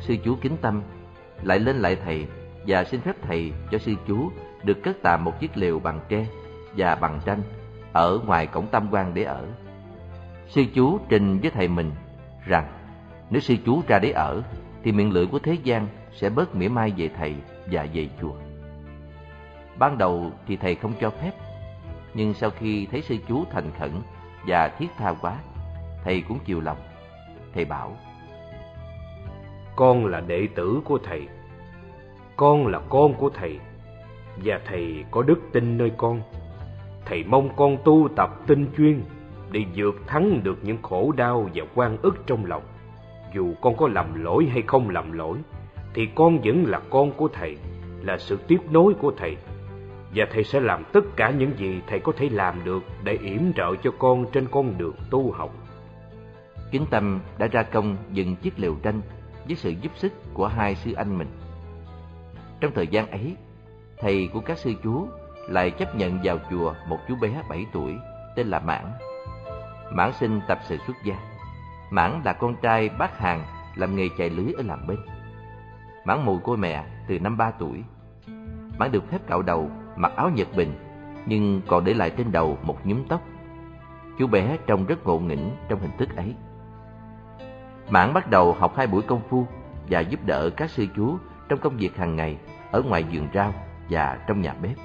sư 0.00 0.16
chú 0.24 0.36
kính 0.40 0.56
tâm 0.60 0.82
lại 1.42 1.58
lên 1.58 1.76
lại 1.76 1.96
thầy 2.04 2.26
và 2.66 2.84
xin 2.84 3.00
phép 3.00 3.16
thầy 3.22 3.52
cho 3.70 3.78
sư 3.78 3.94
chú 4.06 4.30
được 4.62 4.82
cất 4.82 4.96
tạm 5.02 5.24
một 5.24 5.40
chiếc 5.40 5.56
lều 5.56 5.78
bằng 5.78 6.00
tre 6.08 6.26
và 6.76 6.94
bằng 6.94 7.20
tranh 7.24 7.42
ở 7.92 8.20
ngoài 8.26 8.46
cổng 8.46 8.66
tam 8.66 8.88
quan 8.90 9.14
để 9.14 9.22
ở. 9.22 9.46
Sư 10.48 10.64
chú 10.74 10.98
trình 11.08 11.38
với 11.40 11.50
thầy 11.50 11.68
mình 11.68 11.90
rằng 12.46 12.68
nếu 13.30 13.40
sư 13.40 13.54
chú 13.66 13.82
ra 13.88 13.98
để 13.98 14.10
ở 14.10 14.42
thì 14.82 14.92
miệng 14.92 15.12
lưỡi 15.12 15.26
của 15.26 15.38
thế 15.38 15.56
gian 15.62 15.86
sẽ 16.12 16.30
bớt 16.30 16.56
mỉa 16.56 16.68
mai 16.68 16.92
về 16.96 17.08
thầy 17.08 17.34
và 17.70 17.86
về 17.92 18.08
chùa. 18.20 18.45
Ban 19.78 19.98
đầu 19.98 20.30
thì 20.46 20.56
thầy 20.56 20.74
không 20.74 20.92
cho 21.00 21.10
phép, 21.10 21.32
nhưng 22.14 22.34
sau 22.34 22.50
khi 22.50 22.86
thấy 22.86 23.02
sư 23.02 23.16
chú 23.28 23.44
thành 23.50 23.70
khẩn 23.78 23.90
và 24.46 24.68
thiết 24.68 24.88
tha 24.96 25.14
quá, 25.20 25.36
thầy 26.04 26.22
cũng 26.28 26.38
chiều 26.44 26.60
lòng. 26.60 26.78
Thầy 27.54 27.64
bảo, 27.64 27.96
Con 29.76 30.06
là 30.06 30.20
đệ 30.20 30.48
tử 30.54 30.80
của 30.84 30.98
thầy, 31.04 31.28
con 32.36 32.66
là 32.66 32.80
con 32.88 33.14
của 33.14 33.30
thầy, 33.30 33.58
và 34.44 34.60
thầy 34.64 35.04
có 35.10 35.22
đức 35.22 35.40
tin 35.52 35.78
nơi 35.78 35.92
con. 35.96 36.20
Thầy 37.04 37.24
mong 37.24 37.48
con 37.56 37.76
tu 37.84 38.08
tập 38.16 38.30
tinh 38.46 38.66
chuyên 38.76 39.00
để 39.50 39.64
vượt 39.74 39.94
thắng 40.06 40.40
được 40.42 40.58
những 40.62 40.82
khổ 40.82 41.12
đau 41.16 41.48
và 41.54 41.64
quan 41.74 41.96
ức 42.02 42.22
trong 42.26 42.44
lòng. 42.44 42.62
Dù 43.34 43.54
con 43.60 43.76
có 43.76 43.88
lầm 43.88 44.24
lỗi 44.24 44.48
hay 44.52 44.62
không 44.66 44.90
lầm 44.90 45.12
lỗi, 45.12 45.38
thì 45.94 46.08
con 46.14 46.38
vẫn 46.44 46.64
là 46.66 46.80
con 46.90 47.12
của 47.12 47.28
thầy, 47.28 47.56
là 48.02 48.18
sự 48.18 48.36
tiếp 48.36 48.58
nối 48.70 48.94
của 48.94 49.12
thầy. 49.16 49.36
Và 50.16 50.26
thầy 50.32 50.44
sẽ 50.44 50.60
làm 50.60 50.84
tất 50.92 51.00
cả 51.16 51.30
những 51.30 51.58
gì 51.58 51.80
thầy 51.86 52.00
có 52.00 52.12
thể 52.16 52.28
làm 52.28 52.64
được 52.64 52.82
để 53.04 53.18
yểm 53.22 53.52
trợ 53.52 53.74
cho 53.82 53.90
con 53.98 54.26
trên 54.32 54.46
con 54.50 54.78
đường 54.78 54.94
tu 55.10 55.32
học. 55.32 55.50
Kính 56.70 56.86
Tâm 56.90 57.20
đã 57.38 57.46
ra 57.46 57.62
công 57.62 57.96
dựng 58.12 58.36
chiếc 58.36 58.58
lều 58.58 58.74
tranh 58.82 59.00
với 59.46 59.56
sự 59.56 59.70
giúp 59.70 59.92
sức 59.96 60.12
của 60.34 60.46
hai 60.46 60.74
sư 60.74 60.92
anh 60.92 61.18
mình. 61.18 61.28
Trong 62.60 62.72
thời 62.74 62.86
gian 62.86 63.10
ấy, 63.10 63.36
thầy 63.98 64.28
của 64.32 64.40
các 64.40 64.58
sư 64.58 64.74
chú 64.82 65.08
lại 65.48 65.70
chấp 65.70 65.96
nhận 65.96 66.18
vào 66.24 66.38
chùa 66.50 66.74
một 66.88 66.98
chú 67.08 67.14
bé 67.20 67.42
7 67.48 67.66
tuổi 67.72 67.94
tên 68.36 68.46
là 68.46 68.58
Mãn. 68.58 68.84
Mãn 69.92 70.12
sinh 70.12 70.40
tập 70.48 70.58
sự 70.68 70.76
xuất 70.86 70.96
gia. 71.04 71.16
Mãn 71.90 72.22
là 72.24 72.32
con 72.32 72.56
trai 72.62 72.88
bác 72.88 73.18
hàng 73.18 73.44
làm 73.74 73.96
nghề 73.96 74.08
chạy 74.18 74.30
lưới 74.30 74.52
ở 74.56 74.62
làm 74.62 74.86
bên. 74.86 74.98
Mãn 76.04 76.24
mù 76.24 76.38
cô 76.44 76.56
mẹ 76.56 76.84
từ 77.08 77.18
năm 77.18 77.36
3 77.36 77.50
tuổi. 77.50 77.82
Mãn 78.78 78.92
được 78.92 79.10
phép 79.10 79.18
cạo 79.26 79.42
đầu, 79.42 79.70
mặc 79.96 80.12
áo 80.16 80.30
nhật 80.30 80.48
bình, 80.56 80.72
nhưng 81.26 81.60
còn 81.66 81.84
để 81.84 81.94
lại 81.94 82.10
trên 82.10 82.32
đầu 82.32 82.58
một 82.62 82.86
nhúm 82.86 83.04
tóc. 83.08 83.22
Chú 84.18 84.26
bé 84.26 84.56
trông 84.66 84.86
rất 84.86 85.06
ngộ 85.06 85.18
nghĩnh 85.18 85.50
trong 85.68 85.80
hình 85.80 85.96
thức 85.98 86.16
ấy. 86.16 86.34
Mãn 87.90 88.12
bắt 88.14 88.30
đầu 88.30 88.52
học 88.52 88.72
hai 88.76 88.86
buổi 88.86 89.02
công 89.02 89.20
phu 89.28 89.46
và 89.88 90.00
giúp 90.00 90.20
đỡ 90.24 90.50
các 90.56 90.70
sư 90.70 90.86
chú 90.96 91.18
trong 91.48 91.58
công 91.58 91.76
việc 91.76 91.96
hàng 91.96 92.16
ngày 92.16 92.36
ở 92.70 92.82
ngoài 92.82 93.04
vườn 93.12 93.28
rau 93.34 93.54
và 93.90 94.18
trong 94.26 94.40
nhà 94.40 94.54
bếp. 94.62 94.76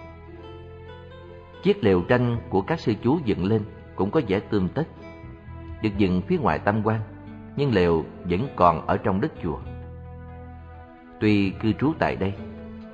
Chiếc 1.64 1.84
lều 1.84 2.02
tranh 2.02 2.38
của 2.50 2.62
các 2.62 2.80
sư 2.80 2.94
chú 3.04 3.20
dựng 3.26 3.46
lên 3.46 3.62
cũng 3.96 4.12
có 4.12 4.22
vẻ 4.28 4.40
tươm 4.40 4.68
tất. 4.70 4.88
Được 5.82 5.98
dựng 5.98 6.22
phía 6.22 6.38
ngoài 6.38 6.60
tam 6.60 6.82
quan, 6.84 7.00
nhưng 7.56 7.74
lều 7.74 8.04
vẫn 8.24 8.48
còn 8.56 8.88
ở 8.88 8.98
trong 8.98 9.22
đất 9.22 9.32
chùa. 9.44 9.60
Tuy 11.20 11.50
cư 11.50 11.74
trú 11.74 11.94
tại 12.00 12.16
đây, 12.16 12.34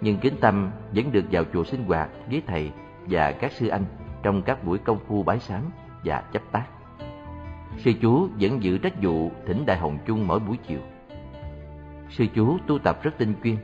nhưng 0.02 0.18
kính 0.18 0.36
tâm 0.42 0.72
vẫn 0.96 1.12
được 1.12 1.26
vào 1.32 1.44
chùa 1.54 1.64
sinh 1.64 1.84
hoạt 1.84 2.10
với 2.30 2.42
thầy 2.48 2.72
và 3.10 3.32
các 3.32 3.52
sư 3.52 3.68
anh 3.68 3.86
trong 4.24 4.42
các 4.42 4.64
buổi 4.64 4.78
công 4.78 5.00
phu 5.08 5.24
bái 5.24 5.40
sám 5.40 5.62
và 6.04 6.24
chấp 6.34 6.42
tác. 6.52 6.66
Sư 7.78 7.94
chú 8.02 8.28
vẫn 8.40 8.64
giữ 8.64 8.78
trách 8.78 8.94
vụ 9.02 9.32
thỉnh 9.46 9.64
đại 9.66 9.78
hồng 9.78 9.98
chung 10.06 10.28
mỗi 10.28 10.40
buổi 10.40 10.58
chiều. 10.68 10.80
Sư 12.10 12.26
chú 12.36 12.58
tu 12.68 12.80
tập 12.80 13.04
rất 13.04 13.18
tinh 13.18 13.34
chuyên 13.44 13.56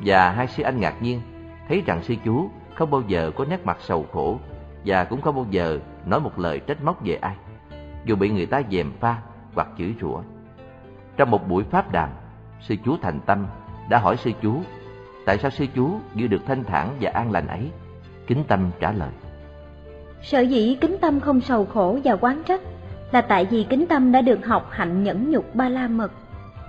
và 0.00 0.30
hai 0.30 0.46
sư 0.46 0.62
anh 0.62 0.80
ngạc 0.80 1.02
nhiên 1.02 1.20
thấy 1.68 1.82
rằng 1.86 2.02
sư 2.02 2.14
chú 2.24 2.50
không 2.74 2.90
bao 2.90 3.02
giờ 3.06 3.30
có 3.36 3.44
nét 3.44 3.66
mặt 3.66 3.76
sầu 3.80 4.06
khổ 4.12 4.38
và 4.86 5.04
cũng 5.04 5.20
không 5.20 5.34
bao 5.34 5.46
giờ 5.50 5.78
nói 6.06 6.20
một 6.20 6.38
lời 6.38 6.60
trách 6.60 6.82
móc 6.82 7.04
về 7.04 7.14
ai, 7.14 7.36
dù 8.04 8.16
bị 8.16 8.30
người 8.30 8.46
ta 8.46 8.62
dèm 8.70 8.92
pha 9.00 9.22
hoặc 9.54 9.68
chửi 9.78 9.94
rủa. 10.00 10.22
Trong 11.16 11.30
một 11.30 11.48
buổi 11.48 11.64
pháp 11.64 11.92
đàm, 11.92 12.08
sư 12.60 12.76
chú 12.84 12.96
thành 13.02 13.20
tâm 13.20 13.46
đã 13.88 13.98
hỏi 13.98 14.16
sư 14.16 14.30
chú 14.42 14.62
tại 15.26 15.38
sao 15.38 15.50
sư 15.50 15.66
chú 15.74 15.90
giữ 16.14 16.26
được 16.26 16.40
thanh 16.46 16.64
thản 16.64 16.96
và 17.00 17.10
an 17.14 17.32
lành 17.32 17.46
ấy. 17.46 17.70
Kính 18.26 18.44
tâm 18.48 18.70
trả 18.80 18.92
lời. 18.92 19.10
Sở 20.22 20.40
dĩ 20.40 20.76
kính 20.80 20.96
tâm 21.00 21.20
không 21.20 21.40
sầu 21.40 21.64
khổ 21.64 21.98
và 22.04 22.16
quán 22.16 22.42
trách 22.46 22.60
là 23.12 23.20
tại 23.20 23.46
vì 23.50 23.66
kính 23.70 23.86
tâm 23.86 24.12
đã 24.12 24.20
được 24.20 24.46
học 24.46 24.68
hạnh 24.70 25.02
nhẫn 25.02 25.30
nhục 25.30 25.54
ba 25.54 25.68
la 25.68 25.88
mật. 25.88 26.12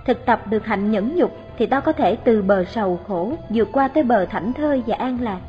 Thực 0.06 0.26
tập 0.26 0.42
được 0.50 0.66
hạnh 0.66 0.90
nhẫn 0.90 1.16
nhục 1.16 1.36
thì 1.58 1.66
ta 1.66 1.80
có 1.80 1.92
thể 1.92 2.16
từ 2.16 2.42
bờ 2.42 2.64
sầu 2.64 3.00
khổ 3.08 3.32
vượt 3.50 3.68
qua 3.72 3.88
tới 3.88 4.04
bờ 4.04 4.24
thảnh 4.24 4.52
thơi 4.52 4.82
và 4.86 4.96
an 4.96 5.20
lạc. 5.20 5.40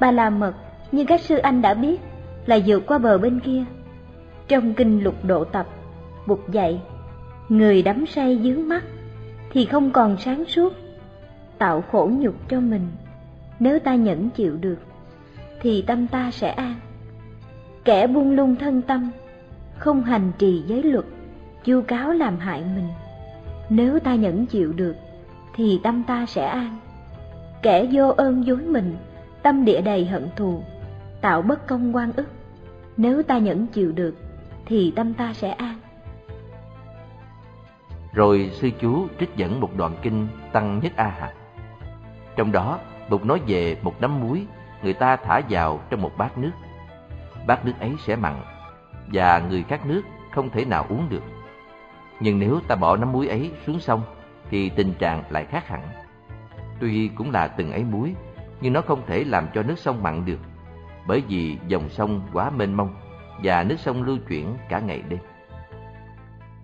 Ba 0.00 0.10
la 0.10 0.30
mật, 0.30 0.52
như 0.92 1.04
các 1.04 1.20
sư 1.20 1.36
anh 1.36 1.62
đã 1.62 1.74
biết, 1.74 2.00
là 2.46 2.58
vượt 2.66 2.86
qua 2.86 2.98
bờ 2.98 3.18
bên 3.18 3.40
kia. 3.40 3.64
Trong 4.48 4.74
kinh 4.74 5.04
lục 5.04 5.14
độ 5.24 5.44
tập, 5.44 5.66
Bụt 6.26 6.38
dạy, 6.50 6.80
người 7.48 7.82
đắm 7.82 8.06
say 8.06 8.40
dướng 8.42 8.68
mắt 8.68 8.84
thì 9.52 9.64
không 9.64 9.90
còn 9.90 10.16
sáng 10.16 10.44
suốt, 10.44 10.72
tạo 11.58 11.84
khổ 11.92 12.10
nhục 12.18 12.48
cho 12.48 12.60
mình. 12.60 12.86
Nếu 13.58 13.78
ta 13.78 13.94
nhẫn 13.94 14.30
chịu 14.30 14.56
được, 14.56 14.78
thì 15.60 15.84
tâm 15.86 16.06
ta 16.06 16.30
sẽ 16.30 16.50
an. 16.50 16.74
Kẻ 17.84 18.06
buông 18.06 18.30
lung 18.30 18.56
thân 18.56 18.82
tâm, 18.82 19.10
không 19.78 20.02
hành 20.02 20.32
trì 20.38 20.62
giới 20.66 20.82
luật, 20.82 21.04
chu 21.64 21.82
cáo 21.86 22.12
làm 22.12 22.38
hại 22.38 22.62
mình. 22.74 22.88
Nếu 23.68 23.98
ta 23.98 24.14
nhẫn 24.14 24.46
chịu 24.46 24.72
được, 24.72 24.96
thì 25.54 25.80
tâm 25.82 26.02
ta 26.06 26.26
sẽ 26.26 26.46
an. 26.46 26.78
Kẻ 27.62 27.86
vô 27.92 28.08
ơn 28.08 28.46
dối 28.46 28.58
mình, 28.58 28.96
tâm 29.42 29.64
địa 29.64 29.80
đầy 29.80 30.06
hận 30.06 30.28
thù, 30.36 30.62
tạo 31.20 31.42
bất 31.42 31.66
công 31.66 31.96
quan 31.96 32.12
ức. 32.16 32.28
Nếu 32.96 33.22
ta 33.22 33.38
nhẫn 33.38 33.66
chịu 33.66 33.92
được, 33.92 34.14
thì 34.66 34.92
tâm 34.96 35.14
ta 35.14 35.32
sẽ 35.32 35.50
an. 35.50 35.78
Rồi 38.12 38.50
sư 38.52 38.70
chú 38.80 39.06
trích 39.20 39.36
dẫn 39.36 39.60
một 39.60 39.70
đoạn 39.76 39.92
kinh 40.02 40.28
Tăng 40.52 40.80
Nhất 40.82 40.92
A 40.96 41.08
Hạt. 41.08 41.32
Trong 42.36 42.52
đó 42.52 42.78
Bụt 43.10 43.24
nói 43.24 43.40
về 43.46 43.76
một 43.82 44.00
nắm 44.00 44.20
muối 44.20 44.46
người 44.82 44.92
ta 44.94 45.16
thả 45.16 45.40
vào 45.50 45.80
trong 45.90 46.02
một 46.02 46.12
bát 46.18 46.38
nước. 46.38 46.50
Bát 47.46 47.64
nước 47.64 47.72
ấy 47.80 47.94
sẽ 47.98 48.16
mặn 48.16 48.34
và 49.12 49.38
người 49.38 49.62
khác 49.62 49.86
nước 49.86 50.02
không 50.30 50.50
thể 50.50 50.64
nào 50.64 50.86
uống 50.88 51.08
được. 51.08 51.22
Nhưng 52.20 52.38
nếu 52.38 52.60
ta 52.68 52.74
bỏ 52.76 52.96
nắm 52.96 53.12
muối 53.12 53.28
ấy 53.28 53.52
xuống 53.66 53.80
sông 53.80 54.02
thì 54.50 54.68
tình 54.68 54.94
trạng 54.94 55.22
lại 55.30 55.44
khác 55.44 55.68
hẳn. 55.68 55.82
Tuy 56.80 57.08
cũng 57.08 57.30
là 57.30 57.48
từng 57.48 57.72
ấy 57.72 57.84
muối, 57.84 58.14
nhưng 58.60 58.72
nó 58.72 58.80
không 58.80 59.02
thể 59.06 59.24
làm 59.24 59.46
cho 59.54 59.62
nước 59.62 59.78
sông 59.78 60.02
mặn 60.02 60.24
được, 60.24 60.38
bởi 61.06 61.22
vì 61.28 61.58
dòng 61.66 61.88
sông 61.88 62.20
quá 62.32 62.50
mênh 62.50 62.74
mông 62.74 62.94
và 63.42 63.62
nước 63.62 63.78
sông 63.78 64.02
lưu 64.02 64.16
chuyển 64.28 64.56
cả 64.68 64.78
ngày 64.78 65.02
đêm. 65.08 65.18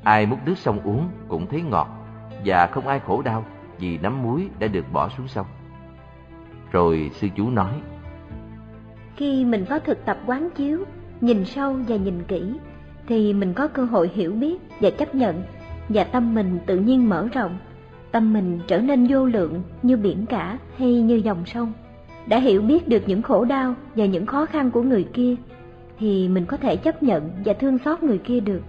Ai 0.05 0.27
múc 0.27 0.47
nước 0.47 0.59
sông 0.59 0.81
uống 0.85 1.11
cũng 1.29 1.47
thấy 1.47 1.63
ngọt 1.63 1.89
và 2.45 2.67
không 2.67 2.89
ai 2.89 3.01
khổ 3.01 3.23
đau 3.23 3.45
vì 3.79 3.99
nắm 3.99 4.23
muối 4.23 4.49
đã 4.59 4.67
được 4.67 4.93
bỏ 4.93 5.09
xuống 5.09 5.29
sông. 5.29 5.47
Rồi 6.71 7.11
sư 7.15 7.29
chú 7.37 7.51
nói, 7.51 7.73
Khi 9.17 9.45
mình 9.45 9.65
có 9.69 9.79
thực 9.79 10.05
tập 10.05 10.19
quán 10.27 10.49
chiếu, 10.57 10.85
nhìn 11.21 11.45
sâu 11.45 11.77
và 11.89 11.97
nhìn 11.97 12.23
kỹ, 12.29 12.43
thì 13.07 13.33
mình 13.33 13.55
có 13.55 13.69
cơ 13.69 13.85
hội 13.85 14.11
hiểu 14.15 14.33
biết 14.33 14.63
và 14.81 14.91
chấp 14.91 15.15
nhận, 15.15 15.43
và 15.89 16.05
tâm 16.05 16.35
mình 16.35 16.59
tự 16.67 16.79
nhiên 16.79 17.09
mở 17.09 17.29
rộng, 17.33 17.59
tâm 18.13 18.33
mình 18.33 18.61
trở 18.67 18.79
nên 18.79 19.07
vô 19.07 19.27
lượng 19.27 19.63
như 19.83 19.97
biển 19.97 20.27
cả 20.27 20.59
hay 20.77 21.03
như 21.03 21.15
dòng 21.15 21.47
sông. 21.47 21.73
Đã 22.27 22.39
hiểu 22.39 22.63
biết 22.63 22.89
được 22.89 23.03
những 23.07 23.23
khổ 23.23 23.45
đau 23.45 23.75
và 23.97 24.05
những 24.05 24.27
khó 24.27 24.47
khăn 24.47 24.71
của 24.71 24.83
người 24.83 25.05
kia, 25.13 25.35
thì 25.99 26.29
mình 26.29 26.45
có 26.47 26.57
thể 26.57 26.77
chấp 26.77 27.03
nhận 27.03 27.31
và 27.45 27.53
thương 27.53 27.79
xót 27.79 28.03
người 28.03 28.19
kia 28.19 28.41
được, 28.41 28.63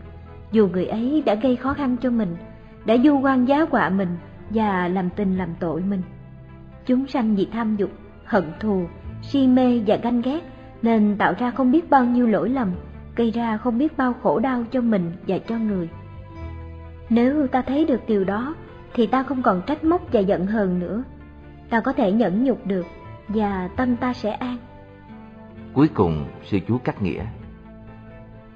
dù 0.52 0.68
người 0.68 0.86
ấy 0.86 1.24
đã 1.26 1.36
gây 1.36 1.56
khó 1.56 1.74
khăn 1.74 1.97
cho 2.02 2.10
mình, 2.10 2.36
đã 2.86 2.97
du 2.97 3.20
quan 3.20 3.47
giá 3.47 3.66
họa 3.72 3.89
mình 3.89 4.10
và 4.49 4.88
làm 4.88 5.10
tình 5.10 5.38
làm 5.38 5.49
tội 5.60 5.82
mình. 5.82 6.02
Chúng 6.86 7.08
sanh 7.08 7.36
vì 7.36 7.48
tham 7.54 7.76
dục, 7.76 7.90
hận 8.26 8.44
thù, 8.60 8.86
si 9.22 9.48
mê 9.48 9.82
và 9.88 9.96
ganh 9.96 10.22
ghét 10.22 10.40
nên 10.82 11.16
tạo 11.18 11.34
ra 11.40 11.52
không 11.52 11.72
biết 11.72 11.90
bao 11.90 12.06
nhiêu 12.06 12.28
lỗi 12.28 12.50
lầm, 12.50 12.72
gây 13.16 13.32
ra 13.32 13.58
không 13.58 13.78
biết 13.78 13.98
bao 13.98 14.14
khổ 14.24 14.40
đau 14.40 14.64
cho 14.72 14.82
mình 14.82 15.12
và 15.28 15.38
cho 15.38 15.58
người. 15.58 15.90
Nếu 17.10 17.48
ta 17.48 17.62
thấy 17.62 17.86
được 17.86 18.02
điều 18.08 18.24
đó, 18.24 18.56
thì 18.94 19.08
ta 19.08 19.24
không 19.24 19.42
còn 19.42 19.62
trách 19.68 19.84
móc 19.84 20.12
và 20.12 20.20
giận 20.20 20.46
hờn 20.48 20.80
nữa. 20.80 21.04
Ta 21.70 21.80
có 21.80 21.94
thể 21.94 22.12
nhẫn 22.12 22.44
nhục 22.44 22.68
được 22.68 22.86
và 23.28 23.70
tâm 23.76 23.96
ta 23.96 24.14
sẽ 24.14 24.32
an. 24.32 24.58
Cuối 25.74 25.88
cùng 25.88 26.26
sư 26.46 26.60
chú 26.68 26.78
cắt 26.78 27.02
nghĩa. 27.02 27.26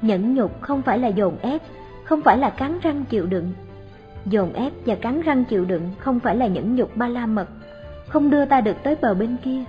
Nhẫn 0.02 0.36
nhục 0.36 0.62
không 0.62 0.82
phải 0.82 1.00
là 1.00 1.08
dồn 1.08 1.38
ép, 1.42 1.62
không 2.04 2.22
phải 2.22 2.38
là 2.38 2.50
cắn 2.50 2.80
răng 2.82 3.06
chịu 3.10 3.26
đựng. 3.26 3.54
Dồn 4.26 4.54
ép 4.54 4.74
và 4.86 4.96
cắn 4.96 5.22
răng 5.22 5.46
chịu 5.46 5.66
đựng 5.66 5.92
không 6.00 6.20
phải 6.20 6.36
là 6.36 6.48
nhẫn 6.48 6.76
nhục 6.76 6.98
ba 6.98 7.08
la 7.08 7.26
mật, 7.26 7.48
không 8.16 8.30
đưa 8.30 8.46
ta 8.46 8.62
được 8.62 8.84
tới 8.84 8.96
bờ 9.02 9.14
bên 9.14 9.38
kia. 9.44 9.64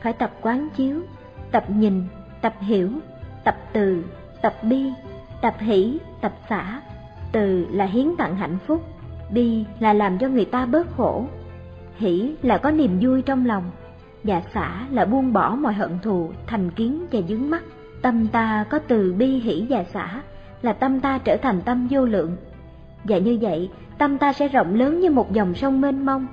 Phải 0.00 0.12
tập 0.12 0.30
quán 0.40 0.68
chiếu, 0.76 1.00
tập 1.52 1.64
nhìn, 1.68 2.02
tập 2.40 2.54
hiểu, 2.60 2.90
tập 3.44 3.56
từ, 3.72 4.04
tập 4.42 4.54
bi, 4.62 4.92
tập 5.42 5.54
hỷ, 5.58 5.98
tập 6.20 6.32
xả. 6.48 6.80
Từ 7.32 7.66
là 7.70 7.84
hiến 7.84 8.06
tặng 8.18 8.36
hạnh 8.36 8.58
phúc, 8.66 8.82
bi 9.30 9.64
là 9.80 9.92
làm 9.92 10.18
cho 10.18 10.28
người 10.28 10.44
ta 10.44 10.66
bớt 10.66 10.96
khổ, 10.96 11.24
hỷ 11.96 12.34
là 12.42 12.58
có 12.58 12.70
niềm 12.70 12.98
vui 13.00 13.22
trong 13.22 13.46
lòng, 13.46 13.70
và 14.24 14.42
xả 14.54 14.86
là 14.90 15.04
buông 15.04 15.32
bỏ 15.32 15.50
mọi 15.54 15.72
hận 15.72 15.98
thù, 16.02 16.30
thành 16.46 16.70
kiến 16.70 17.06
và 17.12 17.20
dướng 17.28 17.50
mắt. 17.50 17.62
Tâm 18.02 18.26
ta 18.26 18.64
có 18.70 18.78
từ 18.78 19.14
bi 19.18 19.26
hỷ 19.26 19.66
và 19.68 19.84
xả 19.84 20.22
là 20.62 20.72
tâm 20.72 21.00
ta 21.00 21.18
trở 21.18 21.36
thành 21.36 21.60
tâm 21.60 21.88
vô 21.90 22.04
lượng. 22.04 22.36
Và 23.04 23.18
như 23.18 23.38
vậy, 23.40 23.70
tâm 23.98 24.18
ta 24.18 24.32
sẽ 24.32 24.48
rộng 24.48 24.74
lớn 24.74 25.00
như 25.00 25.10
một 25.10 25.32
dòng 25.32 25.54
sông 25.54 25.80
mênh 25.80 26.06
mông. 26.06 26.26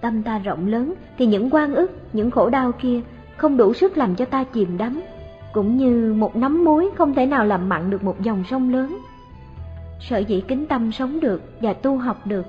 Tâm 0.00 0.22
ta 0.22 0.38
rộng 0.38 0.66
lớn 0.66 0.94
thì 1.18 1.26
những 1.26 1.50
quan 1.50 1.74
ức, 1.74 1.90
những 2.12 2.30
khổ 2.30 2.50
đau 2.50 2.72
kia 2.72 3.00
không 3.36 3.56
đủ 3.56 3.74
sức 3.74 3.96
làm 3.96 4.14
cho 4.16 4.24
ta 4.24 4.44
chìm 4.44 4.78
đắm, 4.78 5.00
cũng 5.52 5.76
như 5.76 6.14
một 6.14 6.36
nắm 6.36 6.64
muối 6.64 6.90
không 6.98 7.14
thể 7.14 7.26
nào 7.26 7.44
làm 7.44 7.68
mặn 7.68 7.90
được 7.90 8.04
một 8.04 8.20
dòng 8.20 8.44
sông 8.44 8.72
lớn. 8.72 8.98
Sở 10.00 10.18
dĩ 10.18 10.42
kính 10.48 10.66
tâm 10.66 10.92
sống 10.92 11.20
được 11.20 11.42
và 11.60 11.72
tu 11.72 11.96
học 11.96 12.26
được, 12.26 12.46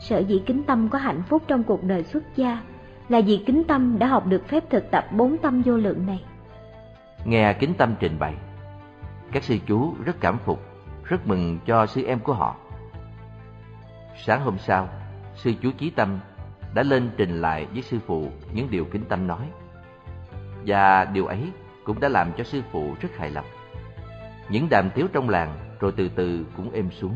sở 0.00 0.18
dĩ 0.18 0.42
kính 0.46 0.62
tâm 0.62 0.88
có 0.88 0.98
hạnh 0.98 1.22
phúc 1.28 1.42
trong 1.46 1.62
cuộc 1.62 1.84
đời 1.84 2.02
xuất 2.02 2.36
gia 2.36 2.62
là 3.08 3.20
vì 3.20 3.42
kính 3.46 3.64
tâm 3.64 3.98
đã 3.98 4.06
học 4.06 4.26
được 4.26 4.48
phép 4.48 4.64
thực 4.70 4.90
tập 4.90 5.04
bốn 5.12 5.38
tâm 5.38 5.62
vô 5.62 5.76
lượng 5.76 6.06
này. 6.06 6.24
Nghe 7.24 7.52
kính 7.52 7.74
tâm 7.74 7.94
trình 8.00 8.18
bày, 8.18 8.34
các 9.32 9.44
sư 9.44 9.56
chú 9.66 9.94
rất 10.04 10.16
cảm 10.20 10.38
phục, 10.38 10.60
rất 11.04 11.26
mừng 11.26 11.58
cho 11.66 11.86
sư 11.86 12.02
em 12.06 12.18
của 12.18 12.32
họ. 12.32 12.56
Sáng 14.24 14.40
hôm 14.40 14.58
sau, 14.58 14.88
sư 15.34 15.52
chú 15.62 15.70
Chí 15.78 15.90
Tâm 15.90 16.18
đã 16.74 16.82
lên 16.82 17.10
trình 17.16 17.40
lại 17.40 17.66
với 17.72 17.82
sư 17.82 17.98
phụ 18.06 18.28
những 18.52 18.70
điều 18.70 18.84
kính 18.84 19.04
tâm 19.08 19.26
nói. 19.26 19.50
Và 20.66 21.04
điều 21.04 21.26
ấy 21.26 21.52
cũng 21.84 22.00
đã 22.00 22.08
làm 22.08 22.32
cho 22.32 22.44
sư 22.44 22.62
phụ 22.72 22.94
rất 23.00 23.16
hài 23.16 23.30
lòng. 23.30 23.46
Những 24.48 24.68
đàm 24.70 24.90
tiếu 24.90 25.06
trong 25.12 25.28
làng 25.28 25.76
rồi 25.80 25.92
từ 25.96 26.08
từ 26.08 26.46
cũng 26.56 26.72
êm 26.72 26.90
xuống. 26.90 27.14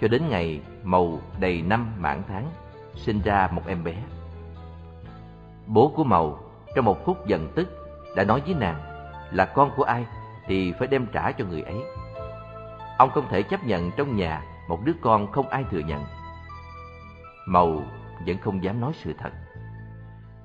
Cho 0.00 0.08
đến 0.08 0.22
ngày 0.28 0.60
Mầu 0.82 1.20
đầy 1.40 1.62
năm 1.62 1.92
mãn 1.98 2.22
tháng, 2.28 2.50
sinh 2.94 3.20
ra 3.24 3.48
một 3.52 3.62
em 3.66 3.84
bé. 3.84 3.94
Bố 5.66 5.92
của 5.96 6.04
Mầu 6.04 6.38
trong 6.74 6.84
một 6.84 7.04
phút 7.04 7.26
giận 7.26 7.52
tức 7.54 7.68
đã 8.16 8.24
nói 8.24 8.42
với 8.46 8.54
nàng 8.54 8.80
là 9.32 9.44
con 9.44 9.70
của 9.76 9.82
ai 9.82 10.06
thì 10.46 10.72
phải 10.78 10.88
đem 10.88 11.06
trả 11.12 11.32
cho 11.32 11.44
người 11.44 11.62
ấy. 11.62 11.78
Ông 12.98 13.10
không 13.10 13.28
thể 13.30 13.42
chấp 13.42 13.64
nhận 13.64 13.90
trong 13.96 14.16
nhà 14.16 14.42
một 14.68 14.80
đứa 14.84 14.92
con 15.02 15.32
không 15.32 15.48
ai 15.48 15.64
thừa 15.70 15.78
nhận. 15.78 16.04
Mầu 17.46 17.82
vẫn 18.26 18.38
không 18.38 18.64
dám 18.64 18.80
nói 18.80 18.92
sự 18.94 19.12
thật. 19.18 19.30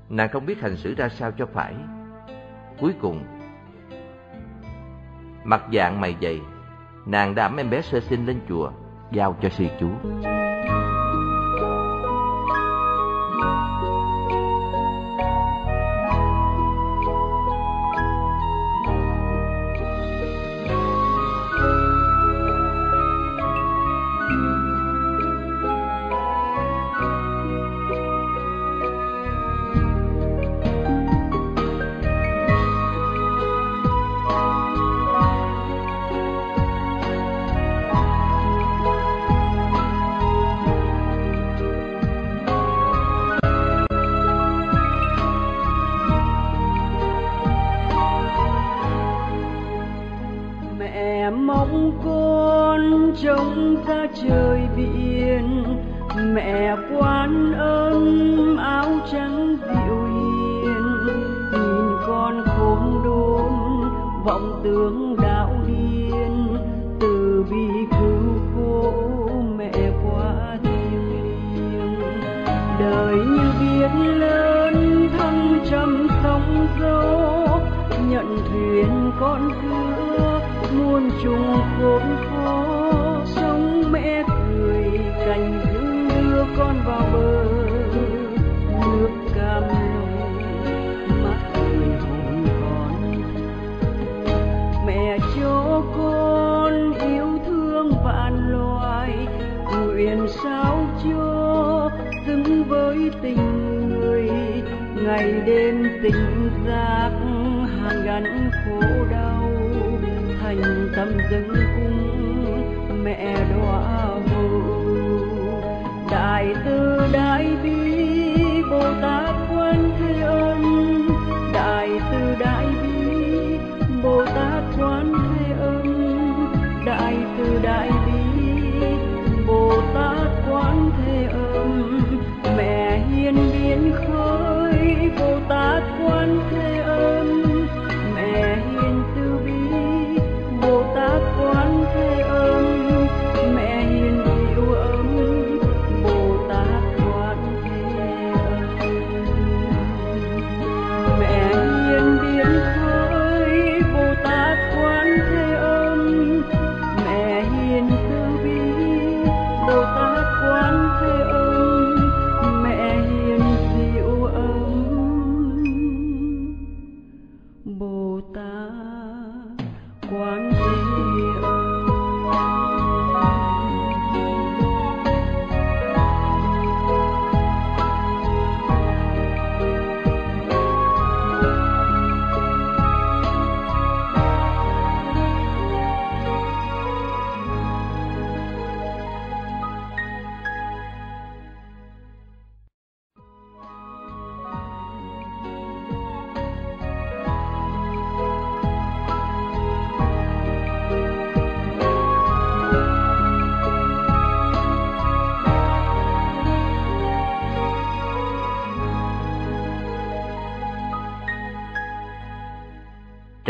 Nàng 0.09 0.29
không 0.29 0.45
biết 0.45 0.61
hành 0.61 0.77
xử 0.77 0.95
ra 0.95 1.09
sao 1.09 1.31
cho 1.31 1.45
phải. 1.45 1.75
Cuối 2.79 2.93
cùng, 3.01 3.23
mặt 5.43 5.63
dạng 5.73 6.01
mày 6.01 6.15
dày, 6.21 6.41
nàng 7.05 7.35
đã 7.35 7.43
ẵm 7.43 7.57
em 7.57 7.69
bé 7.69 7.81
sơ 7.81 7.99
sinh 7.99 8.25
lên 8.25 8.39
chùa, 8.49 8.71
giao 9.11 9.35
cho 9.41 9.49
sư 9.49 9.65
chú. 9.79 9.89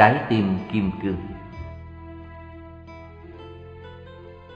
Trái 0.04 0.26
tim 0.30 0.58
kim 0.72 0.92
cương 1.02 1.18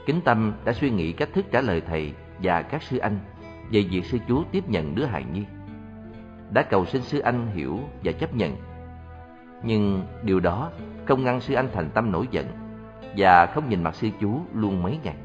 Kính 0.06 0.20
Tâm 0.24 0.52
đã 0.64 0.72
suy 0.72 0.90
nghĩ 0.90 1.12
cách 1.12 1.28
thức 1.34 1.46
trả 1.50 1.60
lời 1.60 1.82
thầy 1.88 2.12
và 2.42 2.62
các 2.62 2.82
sư 2.82 2.98
anh 2.98 3.18
về 3.70 3.82
việc 3.90 4.04
sư 4.04 4.18
chú 4.28 4.44
tiếp 4.52 4.68
nhận 4.68 4.94
đứa 4.94 5.04
hài 5.04 5.24
nhi. 5.32 5.44
Đã 6.50 6.62
cầu 6.62 6.86
xin 6.86 7.02
sư 7.02 7.18
anh 7.18 7.46
hiểu 7.54 7.80
và 8.04 8.12
chấp 8.12 8.34
nhận. 8.34 8.56
Nhưng 9.62 10.02
điều 10.22 10.40
đó 10.40 10.70
không 11.06 11.24
ngăn 11.24 11.40
sư 11.40 11.54
anh 11.54 11.68
thành 11.72 11.90
tâm 11.90 12.12
nổi 12.12 12.28
giận 12.30 12.46
và 13.16 13.46
không 13.46 13.68
nhìn 13.68 13.82
mặt 13.82 13.94
sư 13.94 14.08
chú 14.20 14.40
luôn 14.54 14.82
mấy 14.82 14.98
ngày. 15.04 15.16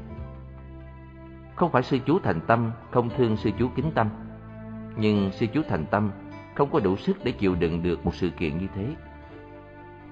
Không 1.54 1.72
phải 1.72 1.82
sư 1.82 1.98
chú 2.06 2.18
thành 2.18 2.40
tâm 2.40 2.70
không 2.90 3.10
thương 3.16 3.36
sư 3.36 3.50
chú 3.58 3.68
kính 3.76 3.90
tâm, 3.94 4.08
nhưng 4.96 5.32
sư 5.32 5.46
chú 5.54 5.62
thành 5.68 5.86
tâm 5.86 6.10
không 6.54 6.70
có 6.70 6.80
đủ 6.80 6.96
sức 6.96 7.16
để 7.24 7.32
chịu 7.32 7.54
đựng 7.54 7.82
được 7.82 8.04
một 8.04 8.14
sự 8.14 8.30
kiện 8.30 8.58
như 8.58 8.66
thế. 8.74 8.94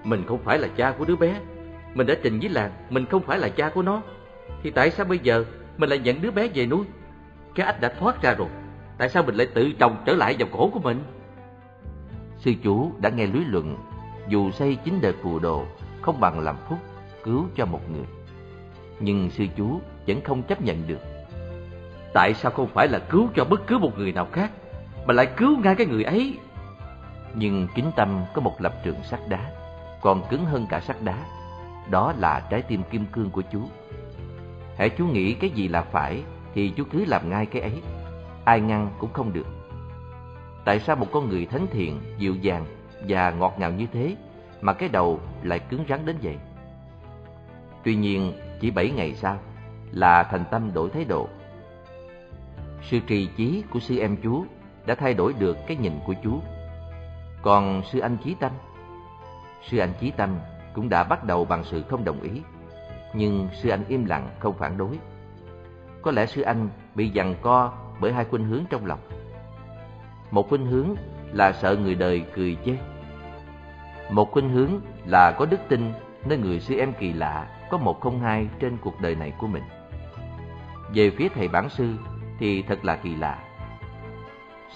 Mình 0.05 0.25
không 0.27 0.39
phải 0.45 0.59
là 0.59 0.69
cha 0.77 0.95
của 0.99 1.05
đứa 1.05 1.17
bé. 1.17 1.41
Mình 1.95 2.07
đã 2.07 2.15
trình 2.23 2.41
với 2.41 2.49
làng, 2.49 2.71
Mình 2.91 3.07
không 3.07 3.23
phải 3.23 3.39
là 3.39 3.49
cha 3.49 3.69
của 3.75 3.83
nó. 3.83 4.03
Thì 4.63 4.71
tại 4.71 4.91
sao 4.91 5.07
bây 5.07 5.19
giờ 5.19 5.45
mình 5.77 5.91
lại 5.91 5.99
nhận 5.99 6.23
đứa 6.23 6.31
bé 6.31 6.49
về 6.55 6.67
nuôi? 6.67 6.85
Cái 7.55 7.67
ách 7.67 7.81
đã 7.81 7.93
thoát 7.99 8.23
ra 8.23 8.35
rồi. 8.35 8.49
Tại 8.99 9.09
sao 9.09 9.23
mình 9.23 9.35
lại 9.35 9.47
tự 9.55 9.73
trồng 9.79 9.97
trở 10.07 10.13
lại 10.13 10.37
vào 10.39 10.49
cổ 10.53 10.71
của 10.73 10.81
mình? 10.81 11.03
Sư 12.39 12.53
chủ 12.63 12.93
đã 13.01 13.11
nghe 13.11 13.27
lý 13.27 13.45
luận, 13.45 13.77
Dù 14.29 14.51
xây 14.51 14.77
chính 14.85 15.01
đời 15.01 15.15
phù 15.23 15.39
đồ, 15.39 15.65
Không 16.03 16.21
bằng 16.21 16.41
làm 16.41 16.57
phúc, 16.69 16.79
Cứu 17.25 17.47
cho 17.57 17.67
một 17.67 17.91
người. 17.91 18.07
Nhưng 19.01 19.31
sư 19.31 19.47
chú 19.57 19.81
vẫn 20.07 20.21
không 20.21 20.43
chấp 20.43 20.63
nhận 20.63 20.87
được. 20.87 21.01
Tại 22.15 22.35
sao 22.35 22.53
không 22.53 22.69
phải 22.75 22.89
là 22.89 22.99
cứu 22.99 23.29
cho 23.35 23.45
bất 23.45 23.67
cứ 23.67 23.79
một 23.79 23.99
người 23.99 24.13
nào 24.13 24.29
khác, 24.33 24.51
Mà 25.07 25.15
lại 25.15 25.27
cứu 25.37 25.59
ngay 25.59 25.75
cái 25.75 25.87
người 25.87 26.05
ấy? 26.05 26.39
Nhưng 27.35 27.69
kính 27.75 27.91
tâm 27.97 28.25
có 28.35 28.41
một 28.41 28.61
lập 28.61 28.75
trường 28.85 29.03
sắt 29.05 29.21
đá 29.29 29.62
còn 30.03 30.23
cứng 30.31 30.45
hơn 30.45 30.67
cả 30.69 30.81
sắt 30.81 30.97
đá. 31.03 31.17
Đó 31.91 32.15
là 32.19 32.41
trái 32.51 32.63
tim 32.63 32.83
kim 32.91 33.05
cương 33.13 33.31
của 33.31 33.43
chú. 33.53 33.61
Hãy 34.79 34.91
chú 34.91 35.07
nghĩ 35.07 35.35
cái 35.35 35.51
gì 35.51 35.69
là 35.69 35.83
phải 35.83 36.23
thì 36.55 36.73
chú 36.77 36.85
cứ 36.91 37.05
làm 37.05 37.31
ngay 37.31 37.47
cái 37.47 37.63
ấy. 37.63 37.83
Ai 38.45 38.61
ngăn 38.61 38.91
cũng 38.99 39.13
không 39.13 39.33
được. 39.33 39.47
Tại 40.65 40.81
sao 40.81 40.97
một 40.97 41.07
con 41.13 41.29
người 41.29 41.47
thánh 41.47 41.67
thiện, 41.71 42.01
dịu 42.19 42.35
dàng 42.35 42.67
và 43.09 43.31
ngọt 43.31 43.55
ngào 43.59 43.71
như 43.71 43.87
thế 43.93 44.17
mà 44.61 44.73
cái 44.73 44.89
đầu 44.89 45.21
lại 45.43 45.59
cứng 45.59 45.85
rắn 45.89 46.07
đến 46.07 46.17
vậy? 46.23 46.37
Tuy 47.85 47.97
nhiên, 47.97 48.33
chỉ 48.61 48.71
bảy 48.71 48.91
ngày 48.91 49.15
sau 49.15 49.39
là 49.93 50.23
thành 50.23 50.45
tâm 50.51 50.73
đổi 50.75 50.91
thái 50.91 51.05
độ. 51.05 51.29
Sự 52.83 52.99
trì 53.07 53.29
chí 53.37 53.63
của 53.71 53.81
sư 53.81 53.99
em 53.99 54.17
chú 54.23 54.45
đã 54.87 54.95
thay 54.95 55.15
đổi 55.15 55.33
được 55.33 55.57
cái 55.67 55.77
nhìn 55.77 55.93
của 56.07 56.15
chú. 56.23 56.41
Còn 57.43 57.83
sư 57.93 57.99
anh 57.99 58.17
chí 58.25 58.35
tâm 58.41 58.53
Sư 59.63 59.79
anh 59.79 59.93
Chí 60.01 60.11
Tâm 60.11 60.39
cũng 60.75 60.89
đã 60.89 61.05
bắt 61.05 61.25
đầu 61.25 61.45
bằng 61.45 61.65
sự 61.65 61.83
không 61.89 62.05
đồng 62.05 62.21
ý, 62.21 62.31
nhưng 63.15 63.49
sư 63.53 63.69
anh 63.69 63.85
im 63.89 64.05
lặng 64.05 64.29
không 64.39 64.59
phản 64.59 64.79
đối. 64.79 64.99
Có 66.03 66.11
lẽ 66.11 66.27
sư 66.27 66.43
anh 66.43 66.69
bị 66.95 67.13
giằng 67.15 67.35
co 67.43 67.73
bởi 68.01 68.13
hai 68.13 68.25
khuynh 68.25 68.45
hướng 68.45 68.65
trong 68.71 68.87
lòng. 68.87 69.01
Một 70.31 70.49
khuynh 70.49 70.67
hướng 70.67 70.95
là 71.33 71.53
sợ 71.53 71.77
người 71.77 71.95
đời 71.95 72.25
cười 72.35 72.57
chê. 72.65 72.73
Một 74.11 74.33
khuynh 74.33 74.49
hướng 74.49 74.81
là 75.07 75.31
có 75.31 75.47
đức 75.47 75.61
tin 75.69 75.93
nơi 76.25 76.39
người 76.39 76.61
sư 76.61 76.79
em 76.79 76.93
kỳ 76.93 77.13
lạ 77.13 77.49
có 77.71 77.79
một 77.79 78.01
không 78.01 78.21
hai 78.21 78.49
trên 78.61 78.77
cuộc 78.77 79.01
đời 79.01 79.15
này 79.15 79.33
của 79.39 79.47
mình. 79.47 79.63
Về 80.95 81.11
phía 81.11 81.29
thầy 81.35 81.49
bản 81.49 81.69
sư 81.69 81.95
thì 82.39 82.63
thật 82.63 82.85
là 82.85 82.97
kỳ 82.97 83.15
lạ. 83.15 83.39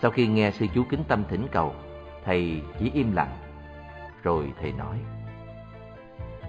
Sau 0.01 0.11
khi 0.11 0.27
nghe 0.27 0.51
sư 0.51 0.67
chú 0.75 0.85
kính 0.91 1.05
tâm 1.05 1.25
thỉnh 1.29 1.47
cầu, 1.53 1.75
thầy 2.25 2.63
chỉ 2.79 2.91
im 2.95 3.13
lặng 3.13 3.37
rồi 4.27 4.53
thầy 4.61 4.73
nói 4.73 4.99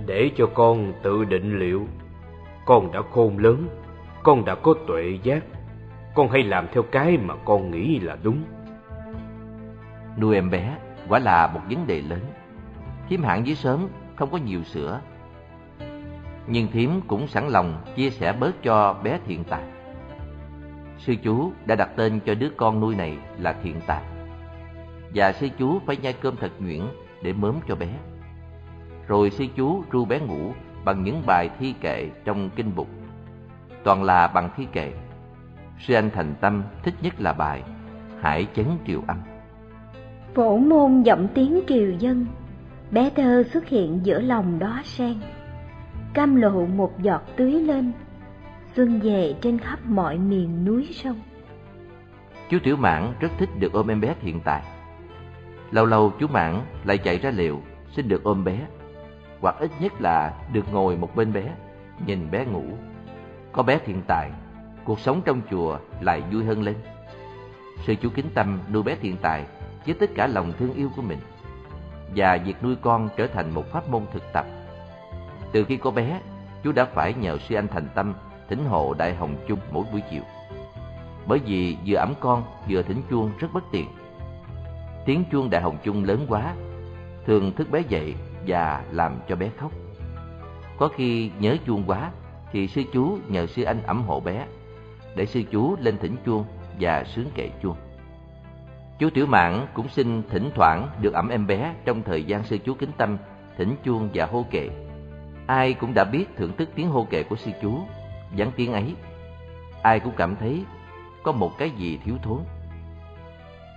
Để 0.05 0.31
cho 0.35 0.45
con 0.53 0.93
tự 1.03 1.25
định 1.25 1.59
liệu 1.59 1.87
Con 2.65 2.91
đã 2.91 3.01
khôn 3.11 3.37
lớn 3.37 3.67
Con 4.23 4.45
đã 4.45 4.55
có 4.55 4.73
tuệ 4.87 5.19
giác 5.23 5.43
Con 6.15 6.29
hãy 6.29 6.43
làm 6.43 6.67
theo 6.71 6.83
cái 6.83 7.17
mà 7.17 7.35
con 7.45 7.71
nghĩ 7.71 7.99
là 7.99 8.17
đúng. 8.23 8.43
Nuôi 10.17 10.35
em 10.35 10.49
bé 10.49 10.77
quả 11.09 11.19
là 11.19 11.47
một 11.47 11.61
vấn 11.69 11.87
đề 11.87 12.01
lớn. 12.01 12.19
Thiếm 13.09 13.23
hạn 13.23 13.47
dưới 13.47 13.55
sớm 13.55 13.87
không 14.15 14.29
có 14.31 14.37
nhiều 14.37 14.63
sữa 14.63 15.01
Nhưng 16.47 16.67
Thiếm 16.67 16.89
cũng 17.07 17.27
sẵn 17.27 17.47
lòng 17.47 17.81
chia 17.95 18.09
sẻ 18.09 18.33
bớt 18.33 18.63
cho 18.63 18.93
bé 19.03 19.19
thiện 19.25 19.43
tài. 19.43 19.63
Sư 20.97 21.15
chú 21.23 21.51
đã 21.65 21.75
đặt 21.75 21.89
tên 21.95 22.19
cho 22.25 22.35
đứa 22.35 22.49
con 22.57 22.79
nuôi 22.79 22.95
này 22.95 23.17
là 23.39 23.55
thiện 23.63 23.75
tài 23.87 24.03
Và 25.15 25.31
sư 25.31 25.47
chú 25.57 25.79
phải 25.85 25.97
nhai 25.97 26.13
cơm 26.13 26.35
thật 26.35 26.51
nhuyễn 26.59 26.81
để 27.22 27.34
mớm 27.34 27.56
cho 27.68 27.76
bé. 27.76 27.88
Rồi 29.07 29.30
sư 29.30 29.45
chú 29.56 29.84
ru 29.91 30.06
bé 30.06 30.19
ngủ 30.19 30.53
bằng 30.85 31.03
những 31.03 31.23
bài 31.26 31.49
thi 31.60 31.73
kệ 31.81 32.10
trong 32.26 32.49
kinh 32.56 32.76
bục. 32.76 32.88
Toàn 33.84 34.03
là 34.03 34.27
bằng 34.27 34.49
thi 34.57 34.68
kệ. 34.72 34.94
Sư 35.80 35.94
anh 35.94 36.10
thành 36.14 36.35
tâm 36.41 36.64
thích 36.84 36.94
nhất 37.02 37.22
là 37.22 37.34
bài 37.34 37.64
Hải 38.19 38.48
chấn 38.56 38.65
triều 38.88 39.02
âm. 39.07 39.18
Phổ 40.34 40.57
môn 40.57 41.02
giọng 41.02 41.27
tiếng 41.34 41.61
kiều 41.68 41.91
dân, 41.91 42.26
bé 42.91 43.10
thơ 43.10 43.44
xuất 43.53 43.68
hiện 43.68 43.99
giữa 44.03 44.22
lòng 44.22 44.60
đó 44.60 44.81
sen. 44.84 45.15
Cam 46.14 46.35
lộ 46.35 46.65
một 46.65 47.02
giọt 47.02 47.22
tưới 47.35 47.52
lên, 47.52 47.91
xuân 48.76 48.99
về 48.99 49.35
trên 49.41 49.60
khắp 49.60 49.80
mọi 49.85 50.18
miền 50.18 50.65
núi 50.65 50.88
sông. 50.91 51.22
Chú 52.49 52.57
Tiểu 52.64 52.77
Mãn 52.77 53.14
rất 53.19 53.31
thích 53.38 53.49
được 53.60 53.73
ôm 53.73 53.88
em 53.88 54.02
bé 54.02 54.15
hiện 54.22 54.39
tại. 54.44 54.64
Lâu 55.72 55.85
lâu 55.85 56.14
chú 56.19 56.27
Mãn 56.27 56.61
lại 56.84 56.98
chạy 56.98 57.18
ra 57.18 57.30
liệu 57.30 57.61
xin 57.91 58.07
được 58.07 58.23
ôm 58.23 58.44
bé. 58.44 58.60
Hoặc 59.41 59.56
ít 59.60 59.72
nhất 59.80 60.02
là 60.02 60.34
được 60.53 60.73
ngồi 60.73 60.98
một 60.98 61.15
bên 61.15 61.34
bé, 61.34 61.53
Nhìn 62.06 62.31
bé 62.31 62.45
ngủ. 62.45 62.64
Có 63.52 63.64
bé 63.64 63.80
thiện 63.85 64.02
tài 64.07 64.31
Cuộc 64.84 64.99
sống 64.99 65.22
trong 65.26 65.41
chùa 65.52 65.77
lại 66.02 66.23
vui 66.31 66.45
hơn 66.45 66.64
lên. 66.64 66.76
Sư 67.85 67.95
chú 68.02 68.10
kính 68.15 68.30
tâm 68.34 68.60
nuôi 68.73 68.84
bé 68.84 68.95
thiện 68.95 69.18
tài 69.18 69.45
Với 69.85 69.94
tất 69.94 70.10
cả 70.15 70.27
lòng 70.27 70.53
thương 70.60 70.73
yêu 70.73 70.89
của 70.95 71.02
mình. 71.02 71.19
Và 72.15 72.38
việc 72.45 72.64
nuôi 72.64 72.76
con 72.81 73.10
trở 73.18 73.27
thành 73.27 73.53
một 73.53 73.72
pháp 73.72 73.89
môn 73.89 74.03
thực 74.14 74.23
tập. 74.34 74.45
Từ 75.52 75.64
khi 75.64 75.77
có 75.77 75.91
bé, 75.91 76.22
Chú 76.64 76.72
đã 76.72 76.85
phải 76.85 77.14
nhờ 77.14 77.38
sư 77.38 77.56
anh 77.56 77.68
thành 77.68 77.88
tâm 77.95 78.14
Thỉnh 78.49 78.65
hộ 78.65 78.94
Đại 78.94 79.15
Hồng 79.15 79.35
Chung 79.48 79.60
mỗi 79.72 79.85
buổi 79.91 80.02
chiều. 80.11 80.22
Bởi 81.27 81.39
vì 81.45 81.77
vừa 81.85 81.98
ẩm 81.98 82.14
con, 82.19 82.44
vừa 82.69 82.81
thỉnh 82.81 83.02
chuông 83.10 83.31
rất 83.39 83.48
bất 83.53 83.64
tiện 83.72 83.88
tiếng 85.07 85.23
chuông 85.31 85.49
đại 85.49 85.61
hồng 85.61 85.77
chung 85.84 86.03
lớn 86.03 86.25
quá, 86.29 86.55
thường 87.25 87.51
thức 87.51 87.71
bé 87.71 87.81
dậy 87.89 88.15
và 88.47 88.84
làm 88.91 89.19
cho 89.27 89.35
bé 89.35 89.49
khóc. 89.57 89.71
Có 90.77 90.88
khi 90.88 91.31
nhớ 91.39 91.57
chuông 91.65 91.84
quá 91.88 92.11
thì 92.51 92.67
sư 92.67 92.84
chú 92.93 93.17
nhờ 93.27 93.45
sư 93.45 93.63
anh 93.63 93.84
ẩm 93.84 94.03
hộ 94.03 94.19
bé, 94.19 94.45
để 95.15 95.25
sư 95.25 95.43
chú 95.51 95.75
lên 95.79 95.97
thỉnh 95.97 96.15
chuông 96.25 96.45
và 96.79 97.03
sướng 97.03 97.25
kệ 97.35 97.49
chuông. 97.61 97.75
Chú 98.99 99.09
Tiểu 99.09 99.25
Mãn 99.25 99.65
cũng 99.73 99.89
xin 99.89 100.23
thỉnh 100.29 100.49
thoảng 100.55 100.89
được 101.01 101.13
ẩm 101.13 101.29
em 101.29 101.47
bé 101.47 101.73
trong 101.85 102.03
thời 102.03 102.23
gian 102.23 102.43
sư 102.43 102.57
chú 102.65 102.73
kính 102.73 102.91
tâm 102.97 103.17
thỉnh 103.57 103.75
chuông 103.84 104.09
và 104.13 104.25
hô 104.25 104.45
kệ. 104.51 104.69
Ai 105.47 105.73
cũng 105.73 105.93
đã 105.93 106.03
biết 106.03 106.25
thưởng 106.35 106.57
thức 106.57 106.69
tiếng 106.75 106.89
hô 106.89 107.07
kệ 107.09 107.23
của 107.23 107.35
sư 107.35 107.51
chú, 107.61 107.79
vắng 108.38 108.51
tiếng 108.55 108.73
ấy. 108.73 108.95
Ai 109.81 109.99
cũng 109.99 110.13
cảm 110.17 110.35
thấy 110.35 110.63
có 111.23 111.31
một 111.31 111.57
cái 111.57 111.69
gì 111.69 111.99
thiếu 112.05 112.15
thốn 112.23 112.39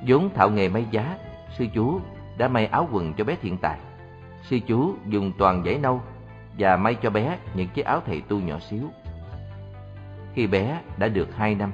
vốn 0.06 0.31
thạo 0.35 0.51
nghề 0.51 0.68
may 0.68 0.86
giá, 0.90 1.18
sư 1.59 1.66
chú 1.74 2.01
đã 2.39 2.48
may 2.48 2.66
áo 2.66 2.89
quần 2.93 3.14
cho 3.14 3.24
bé 3.24 3.36
thiện 3.43 3.56
tài. 3.56 3.78
Sư 4.43 4.59
chú 4.66 4.94
dùng 5.06 5.32
toàn 5.39 5.64
giấy 5.64 5.78
nâu 5.78 6.02
và 6.59 6.77
may 6.77 6.94
cho 6.94 7.10
bé 7.10 7.39
những 7.55 7.68
chiếc 7.68 7.85
áo 7.85 8.02
thầy 8.06 8.20
tu 8.20 8.39
nhỏ 8.39 8.59
xíu. 8.59 8.82
Khi 10.35 10.47
bé 10.47 10.81
đã 10.98 11.09
được 11.09 11.36
hai 11.36 11.55
năm, 11.55 11.72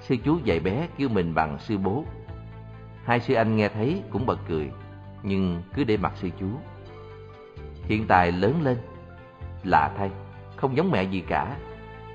sư 0.00 0.16
chú 0.24 0.38
dạy 0.44 0.60
bé 0.60 0.88
kêu 0.96 1.08
mình 1.08 1.34
bằng 1.34 1.58
sư 1.58 1.78
bố. 1.78 2.04
Hai 3.04 3.20
sư 3.20 3.34
anh 3.34 3.56
nghe 3.56 3.68
thấy 3.68 4.02
cũng 4.10 4.26
bật 4.26 4.38
cười, 4.48 4.70
nhưng 5.22 5.62
cứ 5.74 5.84
để 5.84 5.96
mặc 5.96 6.12
sư 6.16 6.30
chú. 6.40 6.46
Hiện 7.84 8.04
tại 8.08 8.32
lớn 8.32 8.62
lên, 8.62 8.78
lạ 9.64 9.90
thay, 9.96 10.10
không 10.56 10.76
giống 10.76 10.90
mẹ 10.90 11.02
gì 11.02 11.20
cả. 11.20 11.56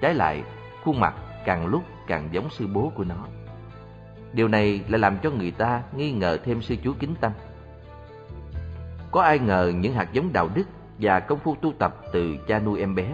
Trái 0.02 0.14
lại, 0.14 0.44
khuôn 0.84 1.00
mặt 1.00 1.14
càng 1.46 1.66
lúc 1.66 1.84
càng 2.08 2.30
giống 2.32 2.50
sư 2.50 2.68
bố 2.74 2.92
của 2.96 3.04
nó. 3.04 3.28
Điều 4.34 4.48
này 4.48 4.82
lại 4.88 5.00
làm 5.00 5.18
cho 5.24 5.30
người 5.32 5.52
ta 5.52 5.82
nghi 5.96 6.12
ngờ 6.12 6.38
thêm 6.46 6.62
sư 6.62 6.76
chú 6.84 6.94
kính 7.00 7.16
tâm. 7.22 7.32
Có 9.12 9.22
ai 9.22 9.40
ngờ 9.40 9.72
những 9.76 9.94
hạt 9.94 10.14
giống 10.14 10.34
đạo 10.34 10.50
đức 10.54 10.64
và 11.00 11.20
công 11.20 11.40
phu 11.40 11.56
tu 11.56 11.74
tập 11.80 11.96
từ 12.14 12.38
cha 12.48 12.60
nuôi 12.60 12.80
em 12.80 12.96
bé 12.96 13.08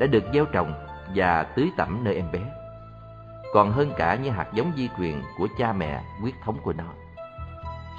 đã 0.00 0.06
được 0.06 0.24
gieo 0.34 0.44
trồng 0.44 0.74
và 1.14 1.42
tưới 1.42 1.70
tẩm 1.76 2.04
nơi 2.04 2.14
em 2.14 2.32
bé. 2.32 2.40
Còn 3.54 3.72
hơn 3.72 3.92
cả 3.96 4.14
những 4.14 4.32
hạt 4.32 4.46
giống 4.54 4.72
di 4.76 4.88
truyền 4.98 5.22
của 5.38 5.48
cha 5.58 5.72
mẹ 5.72 6.02
huyết 6.20 6.34
thống 6.44 6.58
của 6.62 6.72
nó. 6.72 6.84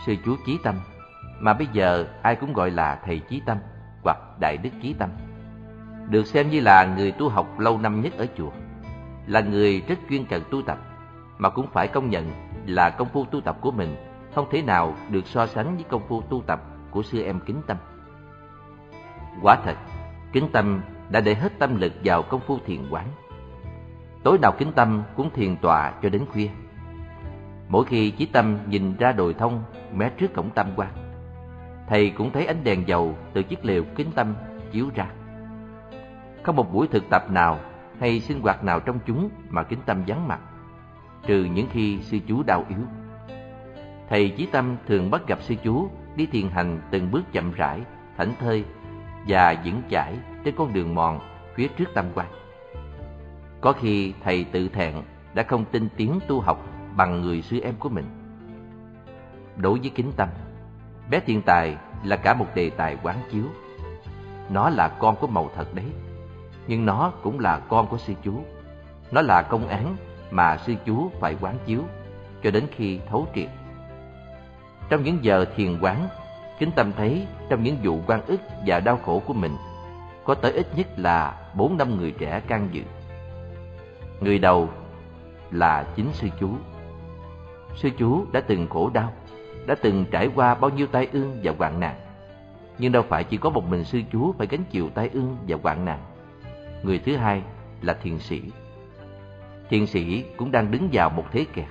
Sư 0.06 0.16
chú 0.26 0.36
Chí 0.46 0.58
Tâm, 0.64 0.76
mà 1.40 1.54
bây 1.54 1.68
giờ 1.74 2.08
ai 2.22 2.36
cũng 2.36 2.54
gọi 2.54 2.72
là 2.72 3.00
thầy 3.06 3.20
Chí 3.20 3.42
Tâm 3.46 3.58
hoặc 4.04 4.18
Đại 4.40 4.58
Đức 4.58 4.70
Chí 4.82 4.94
Tâm, 4.94 5.10
được 6.10 6.28
xem 6.28 6.50
như 6.50 6.60
là 6.60 6.86
người 6.86 7.12
tu 7.12 7.30
học 7.30 7.60
lâu 7.60 7.78
năm 7.78 8.02
nhất 8.02 8.14
ở 8.18 8.28
chùa, 8.38 8.52
là 9.28 9.42
người 9.42 9.84
rất 9.88 10.00
chuyên 10.10 10.26
cần 10.26 10.44
tu 10.52 10.62
tập, 10.62 10.78
mà 11.38 11.50
cũng 11.50 11.68
phải 11.74 11.88
công 11.88 12.10
nhận 12.10 12.32
là 12.66 12.90
công 12.90 13.10
phu 13.10 13.26
tu 13.26 13.42
tập 13.42 13.58
của 13.62 13.72
mình 13.72 13.96
không 14.36 14.48
thể 14.52 14.62
nào 14.62 14.96
được 15.10 15.28
so 15.28 15.48
sánh 15.48 15.76
với 15.76 15.86
công 15.90 16.08
phu 16.08 16.22
tu 16.22 16.42
tập 16.48 16.62
của 16.92 17.04
sư 17.04 17.24
em 17.24 17.40
Kính 17.40 17.62
Tâm. 17.68 17.78
Quả 19.42 19.56
thật, 19.66 19.76
Kính 20.32 20.50
Tâm 20.54 20.82
đã 21.10 21.22
để 21.22 21.36
hết 21.36 21.60
tâm 21.60 21.82
lực 21.82 21.94
vào 22.04 22.24
công 22.24 22.42
phu 22.48 22.60
thiền 22.66 22.80
quán. 22.90 23.08
Tối 24.24 24.38
nào 24.42 24.52
Kính 24.58 24.72
Tâm 24.74 25.04
cũng 25.16 25.30
thiền 25.30 25.58
tọa 25.58 25.94
cho 26.02 26.10
đến 26.10 26.26
khuya. 26.32 26.50
Mỗi 27.68 27.86
khi 27.86 28.12
Chí 28.12 28.26
Tâm 28.26 28.58
nhìn 28.68 28.98
ra 28.98 29.12
đồi 29.12 29.34
thông 29.34 29.64
mé 29.94 30.10
trước 30.18 30.34
cổng 30.34 30.50
tam 30.50 30.68
quan, 30.76 30.90
thầy 31.88 32.10
cũng 32.10 32.32
thấy 32.32 32.46
ánh 32.46 32.64
đèn 32.64 32.88
dầu 32.88 33.16
từ 33.34 33.44
chiếc 33.44 33.66
lều 33.66 33.84
Kính 33.96 34.12
Tâm 34.16 34.36
chiếu 34.72 34.90
ra. 34.96 35.08
Không 36.44 36.56
một 36.56 36.74
buổi 36.74 36.88
thực 36.88 37.10
tập 37.10 37.32
nào 37.32 37.60
hay 38.00 38.20
sinh 38.20 38.42
hoạt 38.42 38.64
nào 38.64 38.80
trong 38.80 39.00
chúng 39.06 39.30
mà 39.50 39.64
Kính 39.64 39.80
Tâm 39.86 40.04
vắng 40.08 40.28
mặt, 40.28 40.40
trừ 41.26 41.44
những 41.44 41.68
khi 41.72 42.02
sư 42.02 42.20
chú 42.28 42.44
đau 42.44 42.66
yếu. 42.70 42.80
Thầy 44.10 44.30
Chí 44.38 44.46
Tâm 44.46 44.78
thường 44.88 45.12
bắt 45.12 45.28
gặp 45.28 45.42
sư 45.42 45.56
chú 45.64 45.90
đi 46.16 46.26
thiền 46.26 46.50
hành 46.50 46.82
từng 46.92 47.12
bước 47.12 47.22
chậm 47.32 47.52
rãi, 47.52 47.82
thảnh 48.18 48.34
thơi 48.40 48.64
và 49.28 49.62
vững 49.66 49.82
chãi 49.90 50.16
trên 50.44 50.56
con 50.58 50.74
đường 50.74 50.96
mòn 50.96 51.20
phía 51.56 51.68
trước 51.68 51.94
tam 51.94 52.06
quan. 52.16 52.28
Có 53.62 53.74
khi 53.74 54.14
thầy 54.24 54.44
tự 54.44 54.70
thẹn 54.70 54.96
đã 55.34 55.44
không 55.44 55.66
tin 55.66 55.90
tiếng 55.98 56.20
tu 56.28 56.40
học 56.40 56.70
bằng 56.96 57.22
người 57.22 57.42
sư 57.42 57.60
em 57.60 57.74
của 57.80 57.90
mình. 57.90 58.06
Đối 59.58 59.80
với 59.80 59.90
kính 59.90 60.12
tâm, 60.16 60.30
bé 61.10 61.20
thiên 61.20 61.42
tài 61.42 61.78
là 62.04 62.16
cả 62.16 62.34
một 62.34 62.48
đề 62.56 62.70
tài 62.70 62.98
quán 63.04 63.18
chiếu. 63.32 63.44
Nó 64.50 64.70
là 64.70 64.88
con 64.88 65.16
của 65.16 65.28
màu 65.28 65.50
thật 65.56 65.74
đấy, 65.74 65.86
nhưng 66.68 66.86
nó 66.86 67.12
cũng 67.24 67.40
là 67.40 67.60
con 67.60 67.88
của 67.88 67.98
sư 67.98 68.14
chú. 68.24 68.44
Nó 69.12 69.22
là 69.22 69.42
công 69.42 69.68
án 69.68 69.96
mà 70.34 70.58
sư 70.58 70.74
chú 70.86 71.12
phải 71.20 71.36
quán 71.42 71.58
chiếu 71.66 71.82
cho 72.44 72.52
đến 72.52 72.64
khi 72.72 73.00
thấu 73.10 73.28
triệt. 73.36 73.50
Trong 74.90 75.04
những 75.04 75.18
giờ 75.22 75.46
thiền 75.56 75.80
quán, 75.82 76.08
kính 76.60 76.72
tâm 76.76 76.92
thấy 76.98 77.28
trong 77.50 77.64
những 77.64 77.78
vụ 77.84 78.00
quan 78.08 78.26
ức 78.26 78.42
và 78.66 78.80
đau 78.80 79.00
khổ 79.06 79.22
của 79.26 79.34
mình, 79.34 79.58
có 80.24 80.36
tới 80.36 80.52
ít 80.52 80.68
nhất 80.76 80.88
là 80.98 81.50
bốn 81.54 81.78
năm 81.78 81.98
người 81.98 82.12
trẻ 82.12 82.42
can 82.48 82.70
dự. 82.72 82.82
Người 84.22 84.40
đầu 84.40 84.70
là 85.52 85.86
chính 85.96 86.14
sư 86.14 86.28
chú. 86.40 86.50
Sư 87.76 87.90
chú 87.98 88.26
đã 88.32 88.42
từng 88.42 88.68
khổ 88.70 88.90
đau, 88.94 89.14
đã 89.68 89.76
từng 89.82 90.06
trải 90.12 90.30
qua 90.36 90.56
bao 90.56 90.72
nhiêu 90.72 90.88
tai 90.88 91.08
ương 91.14 91.40
và 91.44 91.54
hoạn 91.58 91.80
nạn. 91.80 91.96
Nhưng 92.78 92.92
đâu 92.92 93.04
phải 93.10 93.24
chỉ 93.24 93.38
có 93.38 93.50
một 93.50 93.68
mình 93.70 93.84
sư 93.84 94.02
chú 94.12 94.34
phải 94.38 94.48
gánh 94.48 94.64
chịu 94.72 94.90
tai 94.90 95.10
ương 95.14 95.38
và 95.48 95.58
hoạn 95.64 95.86
nạn. 95.86 96.00
Người 96.84 97.00
thứ 97.00 97.16
hai 97.16 97.42
là 97.82 97.94
thiền 97.94 98.20
sĩ. 98.20 98.42
Thiền 99.70 99.86
sĩ 99.86 100.24
cũng 100.38 100.52
đang 100.52 100.72
đứng 100.72 100.90
vào 100.92 101.10
một 101.10 101.26
thế 101.32 101.46
kẹt. 101.54 101.68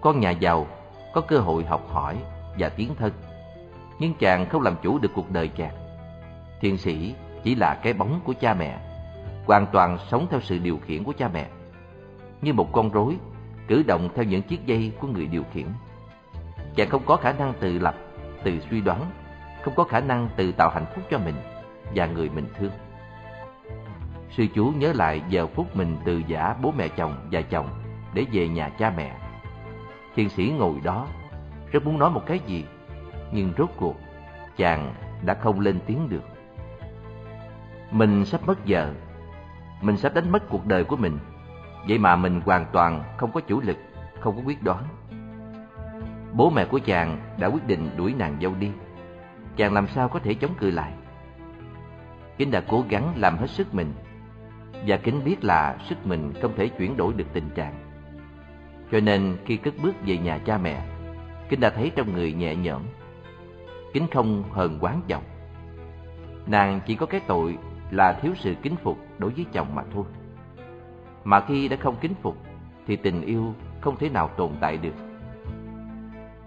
Con 0.00 0.20
nhà 0.20 0.30
giàu 0.30 0.66
có 1.14 1.20
cơ 1.20 1.38
hội 1.38 1.64
học 1.64 1.88
hỏi 1.88 2.16
và 2.58 2.68
tiến 2.68 2.94
thân. 2.98 3.12
Nhưng 3.98 4.14
chàng 4.14 4.48
không 4.48 4.62
làm 4.62 4.76
chủ 4.82 4.98
được 4.98 5.10
cuộc 5.14 5.30
đời 5.30 5.48
chàng. 5.48 5.74
Thiền 6.60 6.76
sĩ 6.76 7.14
chỉ 7.42 7.54
là 7.54 7.74
cái 7.74 7.92
bóng 7.92 8.20
của 8.24 8.34
cha 8.40 8.54
mẹ, 8.54 8.78
hoàn 9.46 9.66
toàn 9.72 9.98
sống 10.10 10.26
theo 10.30 10.40
sự 10.40 10.58
điều 10.58 10.78
khiển 10.78 11.04
của 11.04 11.12
cha 11.18 11.28
mẹ. 11.28 11.48
Như 12.42 12.52
một 12.52 12.72
con 12.72 12.90
rối, 12.90 13.16
cử 13.68 13.82
động 13.86 14.08
theo 14.14 14.24
những 14.24 14.42
chiếc 14.42 14.66
dây 14.66 14.92
của 15.00 15.06
người 15.06 15.26
điều 15.26 15.44
khiển. 15.52 15.66
Chàng 16.76 16.88
không 16.88 17.02
có 17.06 17.16
khả 17.16 17.32
năng 17.32 17.54
tự 17.60 17.78
lập, 17.78 17.94
tự 18.42 18.60
suy 18.70 18.80
đoán, 18.80 19.10
không 19.62 19.74
có 19.76 19.84
khả 19.84 20.00
năng 20.00 20.28
tự 20.36 20.52
tạo 20.52 20.70
hạnh 20.70 20.86
phúc 20.94 21.04
cho 21.10 21.18
mình 21.18 21.34
và 21.94 22.06
người 22.06 22.28
mình 22.28 22.46
thương. 22.58 22.70
Sư 24.30 24.46
chú 24.54 24.72
nhớ 24.76 24.92
lại 24.92 25.22
giờ 25.28 25.46
phút 25.46 25.76
mình 25.76 25.96
từ 26.04 26.22
giả 26.26 26.54
bố 26.62 26.72
mẹ 26.78 26.88
chồng 26.88 27.28
và 27.32 27.42
chồng 27.42 27.68
để 28.14 28.26
về 28.32 28.48
nhà 28.48 28.68
cha 28.68 28.92
mẹ. 28.96 29.16
Thiền 30.14 30.28
sĩ 30.28 30.52
ngồi 30.58 30.80
đó, 30.84 31.06
rất 31.72 31.84
muốn 31.84 31.98
nói 31.98 32.10
một 32.10 32.22
cái 32.26 32.40
gì, 32.46 32.64
nhưng 33.32 33.52
rốt 33.58 33.70
cuộc 33.76 33.96
chàng 34.56 34.94
đã 35.22 35.34
không 35.34 35.60
lên 35.60 35.78
tiếng 35.86 36.08
được. 36.08 36.24
Mình 37.90 38.24
sắp 38.24 38.40
mất 38.46 38.58
vợ, 38.66 38.92
mình 39.80 39.96
sắp 39.96 40.14
đánh 40.14 40.32
mất 40.32 40.48
cuộc 40.48 40.66
đời 40.66 40.84
của 40.84 40.96
mình, 40.96 41.18
vậy 41.88 41.98
mà 41.98 42.16
mình 42.16 42.40
hoàn 42.40 42.66
toàn 42.72 43.02
không 43.16 43.32
có 43.32 43.40
chủ 43.40 43.60
lực, 43.60 43.76
không 44.20 44.36
có 44.36 44.42
quyết 44.46 44.62
đoán. 44.62 44.84
Bố 46.32 46.50
mẹ 46.50 46.64
của 46.64 46.78
chàng 46.78 47.18
đã 47.38 47.46
quyết 47.46 47.66
định 47.66 47.90
đuổi 47.96 48.14
nàng 48.18 48.36
dâu 48.42 48.54
đi, 48.54 48.70
chàng 49.56 49.72
làm 49.72 49.86
sao 49.86 50.08
có 50.08 50.18
thể 50.18 50.34
chống 50.34 50.54
cự 50.54 50.70
lại. 50.70 50.92
Kính 52.38 52.50
đã 52.50 52.62
cố 52.68 52.84
gắng 52.88 53.12
làm 53.16 53.38
hết 53.38 53.50
sức 53.50 53.74
mình, 53.74 53.92
và 54.86 54.96
Kính 54.96 55.24
biết 55.24 55.44
là 55.44 55.76
sức 55.88 56.06
mình 56.06 56.32
không 56.42 56.52
thể 56.56 56.68
chuyển 56.68 56.96
đổi 56.96 57.12
được 57.12 57.26
tình 57.32 57.50
trạng. 57.54 57.74
Cho 58.92 59.00
nên 59.00 59.36
khi 59.44 59.56
cất 59.56 59.74
bước 59.82 59.94
về 60.06 60.18
nhà 60.18 60.38
cha 60.38 60.58
mẹ, 60.58 60.82
Kính 61.48 61.60
đã 61.60 61.70
thấy 61.70 61.90
trong 61.96 62.14
người 62.14 62.32
nhẹ 62.32 62.56
nhõm. 62.56 62.82
Kính 63.92 64.06
không 64.12 64.44
hờn 64.52 64.78
quán 64.80 65.02
chồng. 65.08 65.22
Nàng 66.46 66.80
chỉ 66.86 66.94
có 66.94 67.06
cái 67.06 67.20
tội 67.26 67.58
là 67.90 68.12
thiếu 68.12 68.32
sự 68.36 68.54
kính 68.62 68.76
phục 68.82 68.98
đối 69.18 69.30
với 69.30 69.46
chồng 69.52 69.74
mà 69.74 69.82
thôi. 69.94 70.04
Mà 71.24 71.40
khi 71.40 71.68
đã 71.68 71.76
không 71.76 71.96
kính 72.00 72.14
phục 72.22 72.36
thì 72.86 72.96
tình 72.96 73.22
yêu 73.22 73.54
không 73.80 73.96
thể 73.96 74.08
nào 74.08 74.28
tồn 74.28 74.50
tại 74.60 74.76
được. 74.76 74.94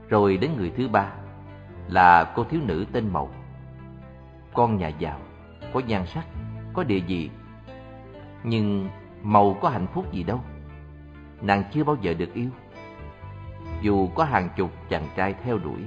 Rồi 0.09 0.37
đến 0.37 0.51
người 0.57 0.71
thứ 0.77 0.87
ba 0.87 1.11
là 1.87 2.31
cô 2.35 2.43
thiếu 2.43 2.61
nữ 2.63 2.85
tên 2.91 3.09
Mậu. 3.13 3.29
Con 4.53 4.77
nhà 4.77 4.87
giàu, 4.87 5.19
có 5.73 5.79
nhan 5.79 6.05
sắc, 6.05 6.25
có 6.73 6.83
địa 6.83 6.99
vị. 6.99 7.29
Nhưng 8.43 8.89
màu 9.23 9.57
có 9.61 9.69
hạnh 9.69 9.87
phúc 9.93 10.11
gì 10.11 10.23
đâu. 10.23 10.39
Nàng 11.41 11.63
chưa 11.73 11.83
bao 11.83 11.97
giờ 12.01 12.13
được 12.13 12.33
yêu. 12.33 12.49
Dù 13.81 14.07
có 14.15 14.23
hàng 14.23 14.49
chục 14.55 14.71
chàng 14.89 15.07
trai 15.15 15.35
theo 15.43 15.57
đuổi. 15.57 15.81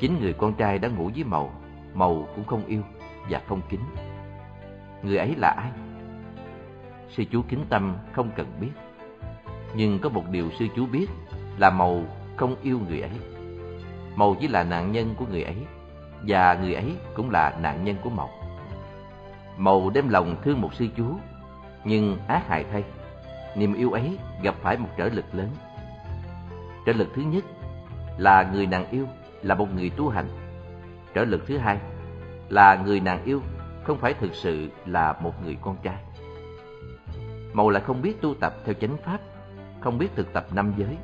Chính 0.00 0.20
người 0.20 0.32
con 0.32 0.54
trai 0.54 0.78
đã 0.78 0.88
ngủ 0.88 1.10
với 1.14 1.24
màu 1.24 1.52
Màu 1.94 2.28
cũng 2.34 2.44
không 2.44 2.66
yêu 2.66 2.82
và 3.30 3.40
không 3.48 3.60
kính. 3.68 3.80
Người 5.02 5.16
ấy 5.16 5.34
là 5.36 5.48
ai? 5.48 5.70
Sư 7.08 7.24
chú 7.30 7.42
kính 7.48 7.64
tâm 7.68 7.96
không 8.12 8.30
cần 8.36 8.46
biết. 8.60 8.70
Nhưng 9.74 9.98
có 9.98 10.08
một 10.08 10.24
điều 10.30 10.50
sư 10.58 10.66
chú 10.76 10.86
biết 10.86 11.06
là 11.58 11.70
màu 11.70 12.02
không 12.36 12.56
yêu 12.62 12.80
người 12.88 13.00
ấy. 13.00 13.10
Màu 14.16 14.36
chỉ 14.40 14.48
là 14.48 14.64
nạn 14.64 14.92
nhân 14.92 15.14
của 15.18 15.26
người 15.26 15.42
ấy, 15.42 15.56
và 16.26 16.54
người 16.54 16.74
ấy 16.74 16.96
cũng 17.14 17.30
là 17.30 17.58
nạn 17.60 17.84
nhân 17.84 17.96
của 18.02 18.10
màu 18.10 18.30
Mậu 19.56 19.90
đem 19.90 20.08
lòng 20.08 20.36
thương 20.42 20.60
một 20.60 20.74
sư 20.74 20.86
chú, 20.96 21.16
nhưng 21.84 22.18
ác 22.28 22.48
hại 22.48 22.64
thay, 22.72 22.84
niềm 23.56 23.74
yêu 23.74 23.92
ấy 23.92 24.18
gặp 24.42 24.54
phải 24.62 24.76
một 24.76 24.88
trở 24.96 25.08
lực 25.08 25.24
lớn. 25.32 25.48
Trở 26.86 26.92
lực 26.92 27.08
thứ 27.14 27.22
nhất 27.22 27.44
là 28.18 28.50
người 28.52 28.66
nàng 28.66 28.90
yêu 28.90 29.06
là 29.42 29.54
một 29.54 29.74
người 29.74 29.90
tu 29.90 30.08
hành. 30.08 30.28
Trở 31.14 31.24
lực 31.24 31.46
thứ 31.46 31.58
hai 31.58 31.78
là 32.48 32.74
người 32.74 33.00
nàng 33.00 33.24
yêu 33.24 33.40
không 33.84 33.98
phải 33.98 34.14
thực 34.14 34.34
sự 34.34 34.70
là 34.86 35.12
một 35.12 35.44
người 35.44 35.56
con 35.60 35.76
trai. 35.82 36.02
Mậu 37.52 37.70
lại 37.70 37.82
không 37.86 38.02
biết 38.02 38.20
tu 38.20 38.34
tập 38.34 38.54
theo 38.64 38.74
chánh 38.74 38.96
pháp, 39.04 39.18
không 39.80 39.98
biết 39.98 40.08
thực 40.16 40.32
tập 40.32 40.46
năm 40.52 40.72
giới. 40.76 40.96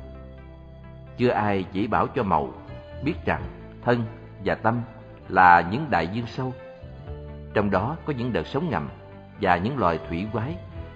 Chưa 1.17 1.29
ai 1.29 1.65
chỉ 1.71 1.87
bảo 1.87 2.07
cho 2.07 2.23
Mậu 2.23 2.53
biết 3.03 3.15
rằng 3.25 3.43
thân 3.81 4.03
và 4.45 4.55
tâm 4.55 4.81
là 5.29 5.69
những 5.71 5.85
đại 5.89 6.07
dương 6.07 6.27
sâu. 6.27 6.53
Trong 7.53 7.71
đó 7.71 7.97
có 8.05 8.13
những 8.13 8.33
đợt 8.33 8.47
sóng 8.47 8.69
ngầm 8.69 8.89
và 9.41 9.57
những 9.57 9.77
loài 9.77 9.99
thủy 10.07 10.27
quái 10.33 10.55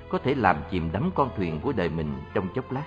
có 0.10 0.20
thể 0.24 0.36
làm 0.36 0.58
chìm 0.72 0.92
đắm 0.92 1.12
con 1.16 1.30
thuyền 1.36 1.60
của 1.60 1.72
đời 1.72 1.90
mình 1.90 2.14
trong 2.34 2.48
chốc 2.56 2.72
lát. 2.72 2.86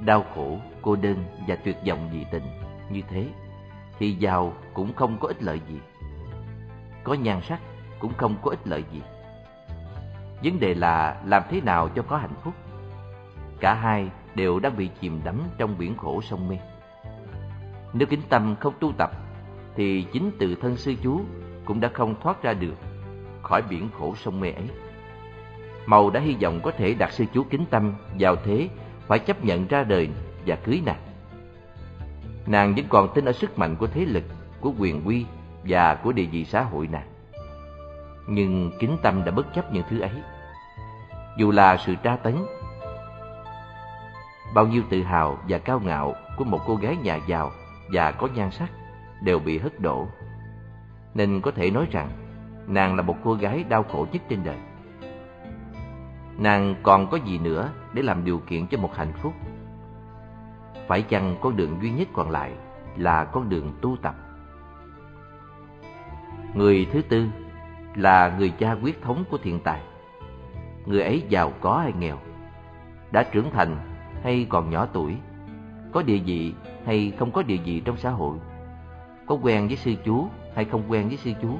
Đau 0.00 0.24
khổ, 0.34 0.58
cô 0.82 0.96
đơn 0.96 1.24
và 1.48 1.56
tuyệt 1.56 1.76
vọng 1.88 2.08
dị 2.12 2.24
tình 2.30 2.42
như 2.90 3.02
thế 3.08 3.26
thì 3.98 4.12
giàu 4.12 4.52
cũng 4.74 4.94
không 4.94 5.18
có 5.20 5.28
ích 5.28 5.42
lợi 5.42 5.60
gì. 5.68 5.80
Có 7.04 7.14
nhan 7.14 7.40
sắc 7.42 7.60
cũng 7.98 8.12
không 8.16 8.36
có 8.42 8.50
ích 8.50 8.68
lợi 8.68 8.84
gì. 8.92 9.02
Vấn 10.44 10.60
đề 10.60 10.74
là 10.74 11.22
làm 11.24 11.42
thế 11.50 11.60
nào 11.60 11.88
cho 11.88 12.02
có 12.02 12.16
hạnh 12.16 12.34
phúc. 12.42 12.54
Cả 13.60 13.74
hai 13.74 14.10
đều 14.34 14.58
đang 14.58 14.76
bị 14.76 14.90
chìm 15.00 15.20
đắm 15.24 15.42
trong 15.58 15.78
biển 15.78 15.96
khổ 15.96 16.20
sông 16.22 16.48
mê. 16.48 16.58
Nếu 17.92 18.06
kính 18.06 18.22
tâm 18.28 18.56
không 18.60 18.74
tu 18.80 18.92
tập, 18.92 19.10
thì 19.74 20.06
chính 20.12 20.30
từ 20.38 20.54
thân 20.54 20.76
sư 20.76 20.94
chú 21.02 21.20
cũng 21.66 21.80
đã 21.80 21.90
không 21.94 22.14
thoát 22.22 22.42
ra 22.42 22.52
được 22.54 22.74
khỏi 23.42 23.62
biển 23.62 23.88
khổ 23.98 24.14
sông 24.16 24.40
mê 24.40 24.50
ấy. 24.50 24.68
Màu 25.86 26.10
đã 26.10 26.20
hy 26.20 26.36
vọng 26.42 26.60
có 26.62 26.70
thể 26.70 26.94
đặt 26.94 27.12
sư 27.12 27.24
chú 27.34 27.44
kính 27.50 27.64
tâm 27.70 27.94
vào 28.18 28.36
thế 28.36 28.68
phải 29.06 29.18
chấp 29.18 29.44
nhận 29.44 29.66
ra 29.66 29.82
đời 29.82 30.08
và 30.46 30.56
cưới 30.56 30.82
nàng. 30.86 31.00
Nàng 32.46 32.74
vẫn 32.74 32.84
còn 32.88 33.08
tin 33.14 33.24
ở 33.24 33.32
sức 33.32 33.58
mạnh 33.58 33.76
của 33.76 33.86
thế 33.86 34.04
lực, 34.04 34.24
của 34.60 34.72
quyền 34.78 35.04
uy 35.04 35.26
và 35.64 35.94
của 35.94 36.12
địa 36.12 36.24
vị 36.24 36.44
xã 36.44 36.62
hội 36.62 36.86
nàng. 36.86 37.08
Nhưng 38.26 38.72
kính 38.78 38.96
tâm 39.02 39.24
đã 39.24 39.30
bất 39.30 39.54
chấp 39.54 39.72
những 39.72 39.84
thứ 39.90 40.00
ấy. 40.00 40.22
Dù 41.38 41.50
là 41.50 41.76
sự 41.76 41.94
tra 41.94 42.16
tấn, 42.16 42.34
bao 44.54 44.66
nhiêu 44.66 44.82
tự 44.90 45.02
hào 45.02 45.38
và 45.48 45.58
cao 45.58 45.80
ngạo 45.84 46.14
của 46.36 46.44
một 46.44 46.60
cô 46.66 46.76
gái 46.76 46.96
nhà 46.96 47.16
giàu 47.26 47.52
và 47.92 48.10
có 48.12 48.28
nhan 48.34 48.50
sắc 48.50 48.70
đều 49.20 49.38
bị 49.38 49.58
hất 49.58 49.80
đổ. 49.80 50.08
Nên 51.16 51.40
có 51.40 51.50
thể 51.50 51.70
nói 51.70 51.86
rằng 51.90 52.10
nàng 52.66 52.96
là 52.96 53.02
một 53.02 53.16
cô 53.24 53.34
gái 53.34 53.64
đau 53.68 53.82
khổ 53.82 54.06
nhất 54.12 54.22
trên 54.28 54.44
đời. 54.44 54.56
Nàng 56.38 56.74
còn 56.82 57.06
có 57.10 57.16
gì 57.16 57.38
nữa 57.38 57.70
để 57.92 58.02
làm 58.02 58.24
điều 58.24 58.38
kiện 58.38 58.66
cho 58.66 58.78
một 58.78 58.94
hạnh 58.94 59.12
phúc? 59.22 59.32
Phải 60.88 61.02
chăng 61.02 61.36
con 61.40 61.56
đường 61.56 61.78
duy 61.82 61.90
nhất 61.90 62.08
còn 62.12 62.30
lại 62.30 62.52
là 62.96 63.24
con 63.24 63.48
đường 63.48 63.72
tu 63.80 63.96
tập? 64.02 64.14
Người 66.54 66.86
thứ 66.92 67.02
tư 67.02 67.26
là 67.94 68.36
người 68.38 68.52
cha 68.58 68.76
quyết 68.82 69.02
thống 69.02 69.24
của 69.30 69.38
thiên 69.38 69.60
tài. 69.60 69.80
Người 70.86 71.02
ấy 71.02 71.22
giàu 71.28 71.52
có 71.60 71.78
hay 71.78 71.92
nghèo, 71.98 72.18
đã 73.12 73.22
trưởng 73.22 73.50
thành 73.50 73.76
hay 74.22 74.46
còn 74.48 74.70
nhỏ 74.70 74.86
tuổi, 74.92 75.16
có 75.92 76.02
địa 76.02 76.18
vị 76.18 76.54
hay 76.86 77.12
không 77.18 77.30
có 77.30 77.42
địa 77.42 77.58
vị 77.64 77.82
trong 77.84 77.96
xã 77.96 78.10
hội, 78.10 78.38
có 79.26 79.34
quen 79.34 79.66
với 79.66 79.76
sư 79.76 79.94
chú 80.04 80.28
hay 80.56 80.64
không 80.64 80.82
quen 80.88 81.08
với 81.08 81.16
sư 81.16 81.30
chú, 81.42 81.58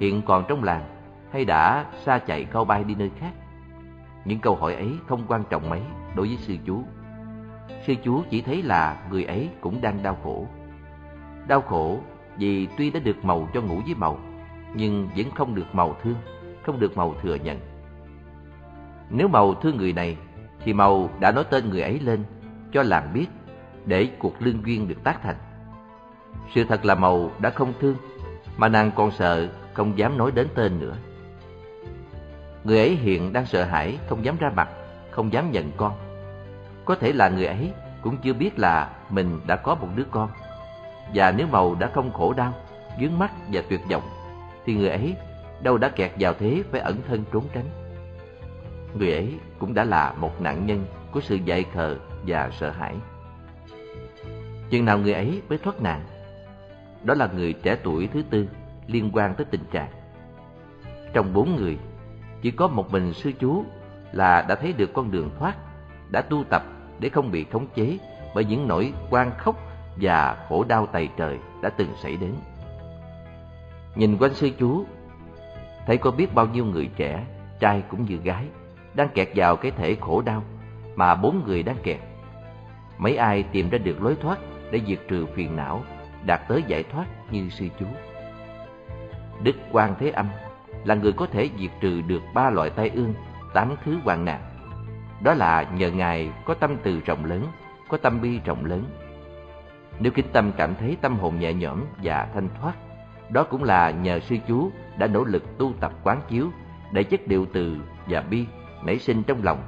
hiện 0.00 0.22
còn 0.26 0.44
trong 0.48 0.64
làng 0.64 0.84
hay 1.32 1.44
đã 1.44 1.86
xa 2.04 2.18
chạy 2.18 2.44
cao 2.44 2.64
bay 2.64 2.84
đi 2.84 2.94
nơi 2.94 3.10
khác. 3.18 3.32
Những 4.24 4.40
câu 4.40 4.56
hỏi 4.56 4.74
ấy 4.74 4.92
không 5.06 5.24
quan 5.28 5.42
trọng 5.50 5.70
mấy 5.70 5.80
đối 6.14 6.26
với 6.26 6.36
sư 6.36 6.56
chú. 6.66 6.82
Sư 7.86 7.94
chú 8.04 8.22
chỉ 8.30 8.42
thấy 8.42 8.62
là 8.62 9.06
người 9.10 9.24
ấy 9.24 9.48
cũng 9.60 9.80
đang 9.80 10.02
đau 10.02 10.16
khổ. 10.22 10.46
Đau 11.48 11.60
khổ 11.60 12.00
vì 12.38 12.68
tuy 12.76 12.90
đã 12.90 13.00
được 13.00 13.24
màu 13.24 13.48
cho 13.54 13.60
ngủ 13.60 13.80
với 13.84 13.94
màu, 13.94 14.18
nhưng 14.74 15.08
vẫn 15.16 15.30
không 15.34 15.54
được 15.54 15.74
màu 15.74 15.96
thương, 16.02 16.16
không 16.62 16.80
được 16.80 16.96
màu 16.96 17.14
thừa 17.22 17.34
nhận. 17.34 17.58
Nếu 19.10 19.28
màu 19.28 19.54
thương 19.54 19.76
người 19.76 19.92
này, 19.92 20.16
thì 20.64 20.72
màu 20.72 21.10
đã 21.20 21.32
nói 21.32 21.44
tên 21.50 21.70
người 21.70 21.82
ấy 21.82 21.98
lên, 22.00 22.24
cho 22.72 22.82
làng 22.82 23.12
biết, 23.14 23.26
để 23.86 24.10
cuộc 24.18 24.42
lương 24.42 24.66
duyên 24.66 24.88
được 24.88 25.04
tác 25.04 25.22
thành. 25.22 25.36
Sự 26.54 26.64
thật 26.64 26.84
là 26.84 26.94
màu 26.94 27.30
đã 27.38 27.50
không 27.50 27.72
thương, 27.80 27.96
mà 28.56 28.68
nàng 28.68 28.90
còn 28.96 29.10
sợ, 29.10 29.48
không 29.74 29.98
dám 29.98 30.18
nói 30.18 30.30
đến 30.34 30.48
tên 30.54 30.78
nữa. 30.78 30.96
Người 32.64 32.78
ấy 32.78 32.96
hiện 32.96 33.32
đang 33.32 33.46
sợ 33.46 33.64
hãi, 33.64 33.98
không 34.08 34.24
dám 34.24 34.36
ra 34.38 34.50
mặt, 34.56 34.68
không 35.10 35.32
dám 35.32 35.50
nhận 35.50 35.72
con. 35.76 35.92
Có 36.84 36.94
thể 36.94 37.12
là 37.12 37.28
người 37.28 37.46
ấy 37.46 37.72
cũng 38.02 38.16
chưa 38.16 38.32
biết 38.32 38.58
là 38.58 38.90
mình 39.10 39.40
đã 39.46 39.56
có 39.56 39.74
một 39.74 39.88
đứa 39.96 40.04
con. 40.10 40.30
Và 41.14 41.30
nếu 41.30 41.46
màu 41.46 41.74
đã 41.74 41.90
không 41.94 42.12
khổ 42.12 42.32
đau, 42.32 42.52
dướng 43.00 43.18
mắt 43.18 43.32
và 43.52 43.62
tuyệt 43.68 43.80
vọng, 43.90 44.02
thì 44.64 44.74
người 44.74 44.88
ấy 44.88 45.14
đâu 45.62 45.78
đã 45.78 45.88
kẹt 45.88 46.12
vào 46.18 46.34
thế 46.34 46.62
phải 46.70 46.80
ẩn 46.80 46.96
thân 47.08 47.24
trốn 47.32 47.44
tránh. 47.54 47.66
Người 48.94 49.12
ấy 49.12 49.34
cũng 49.58 49.74
đã 49.74 49.84
là 49.84 50.12
một 50.12 50.40
nạn 50.40 50.66
nhân 50.66 50.86
của 51.12 51.20
sự 51.20 51.36
dại 51.44 51.64
khờ 51.74 51.96
và 52.26 52.50
sợ 52.60 52.70
hãi. 52.70 52.94
Chừng 54.70 54.84
nào 54.84 54.98
người 54.98 55.12
ấy 55.12 55.42
mới 55.48 55.58
thoát 55.58 55.82
nạn? 55.82 56.00
Đó 57.02 57.14
là 57.14 57.28
người 57.34 57.52
trẻ 57.52 57.76
tuổi 57.82 58.08
thứ 58.12 58.22
tư 58.30 58.48
liên 58.86 59.10
quan 59.12 59.34
tới 59.34 59.46
tình 59.50 59.64
trạng. 59.72 59.90
Trong 61.12 61.32
bốn 61.32 61.56
người, 61.56 61.78
chỉ 62.42 62.50
có 62.50 62.68
một 62.68 62.92
mình 62.92 63.12
sư 63.12 63.32
chú 63.40 63.64
là 64.12 64.42
đã 64.48 64.54
thấy 64.54 64.72
được 64.72 64.92
con 64.92 65.10
đường 65.10 65.30
thoát, 65.38 65.56
đã 66.10 66.22
tu 66.22 66.44
tập 66.44 66.62
để 66.98 67.08
không 67.08 67.30
bị 67.30 67.44
khống 67.44 67.66
chế 67.74 67.98
bởi 68.34 68.44
những 68.44 68.68
nỗi 68.68 68.92
quan 69.10 69.30
khốc 69.38 69.56
và 70.00 70.46
khổ 70.48 70.64
đau 70.64 70.86
tày 70.86 71.08
trời 71.16 71.38
đã 71.62 71.70
từng 71.70 71.88
xảy 72.02 72.16
đến. 72.16 72.34
Nhìn 73.94 74.16
quanh 74.18 74.34
sư 74.34 74.50
chú, 74.58 74.84
thấy 75.86 75.96
có 75.96 76.10
biết 76.10 76.34
bao 76.34 76.46
nhiêu 76.46 76.64
người 76.64 76.90
trẻ, 76.96 77.26
trai 77.60 77.82
cũng 77.88 78.04
như 78.04 78.16
gái, 78.16 78.44
đang 78.94 79.08
kẹt 79.08 79.28
vào 79.34 79.56
cái 79.56 79.70
thể 79.70 79.96
khổ 80.00 80.22
đau 80.22 80.42
mà 80.96 81.14
bốn 81.14 81.42
người 81.46 81.62
đang 81.62 81.76
kẹt. 81.82 82.00
Mấy 82.98 83.16
ai 83.16 83.42
tìm 83.42 83.70
ra 83.70 83.78
được 83.78 84.02
lối 84.02 84.16
thoát 84.22 84.38
để 84.70 84.80
diệt 84.86 84.98
trừ 85.08 85.26
phiền 85.26 85.56
não, 85.56 85.84
đạt 86.26 86.40
tới 86.48 86.62
giải 86.66 86.82
thoát 86.82 87.06
như 87.30 87.48
sư 87.48 87.68
chú. 87.78 87.86
Đức 89.42 89.56
Quan 89.72 89.94
Thế 89.98 90.10
Âm 90.10 90.28
là 90.84 90.94
người 90.94 91.12
có 91.12 91.26
thể 91.26 91.50
diệt 91.58 91.70
trừ 91.80 92.00
được 92.00 92.22
ba 92.34 92.50
loại 92.50 92.70
tai 92.70 92.88
ương, 92.88 93.14
tám 93.54 93.74
thứ 93.84 93.98
hoạn 94.04 94.24
nạn. 94.24 94.40
Đó 95.22 95.34
là 95.34 95.62
nhờ 95.62 95.90
Ngài 95.90 96.30
có 96.44 96.54
tâm 96.54 96.76
từ 96.82 97.00
rộng 97.00 97.24
lớn, 97.24 97.46
có 97.88 97.96
tâm 97.96 98.20
bi 98.20 98.40
rộng 98.44 98.64
lớn. 98.64 98.84
Nếu 100.00 100.12
kính 100.12 100.26
tâm 100.32 100.52
cảm 100.56 100.74
thấy 100.74 100.96
tâm 101.00 101.18
hồn 101.18 101.38
nhẹ 101.38 101.52
nhõm 101.52 101.84
và 102.02 102.28
thanh 102.34 102.48
thoát, 102.60 102.74
đó 103.30 103.42
cũng 103.42 103.64
là 103.64 103.90
nhờ 103.90 104.20
sư 104.20 104.36
chú 104.48 104.70
đã 104.98 105.06
nỗ 105.06 105.24
lực 105.24 105.58
tu 105.58 105.72
tập 105.80 105.92
quán 106.04 106.20
chiếu 106.28 106.50
để 106.92 107.02
chất 107.02 107.26
điệu 107.26 107.46
từ 107.52 107.76
và 108.06 108.20
bi 108.20 108.46
nảy 108.84 108.98
sinh 108.98 109.22
trong 109.22 109.44
lòng. 109.44 109.58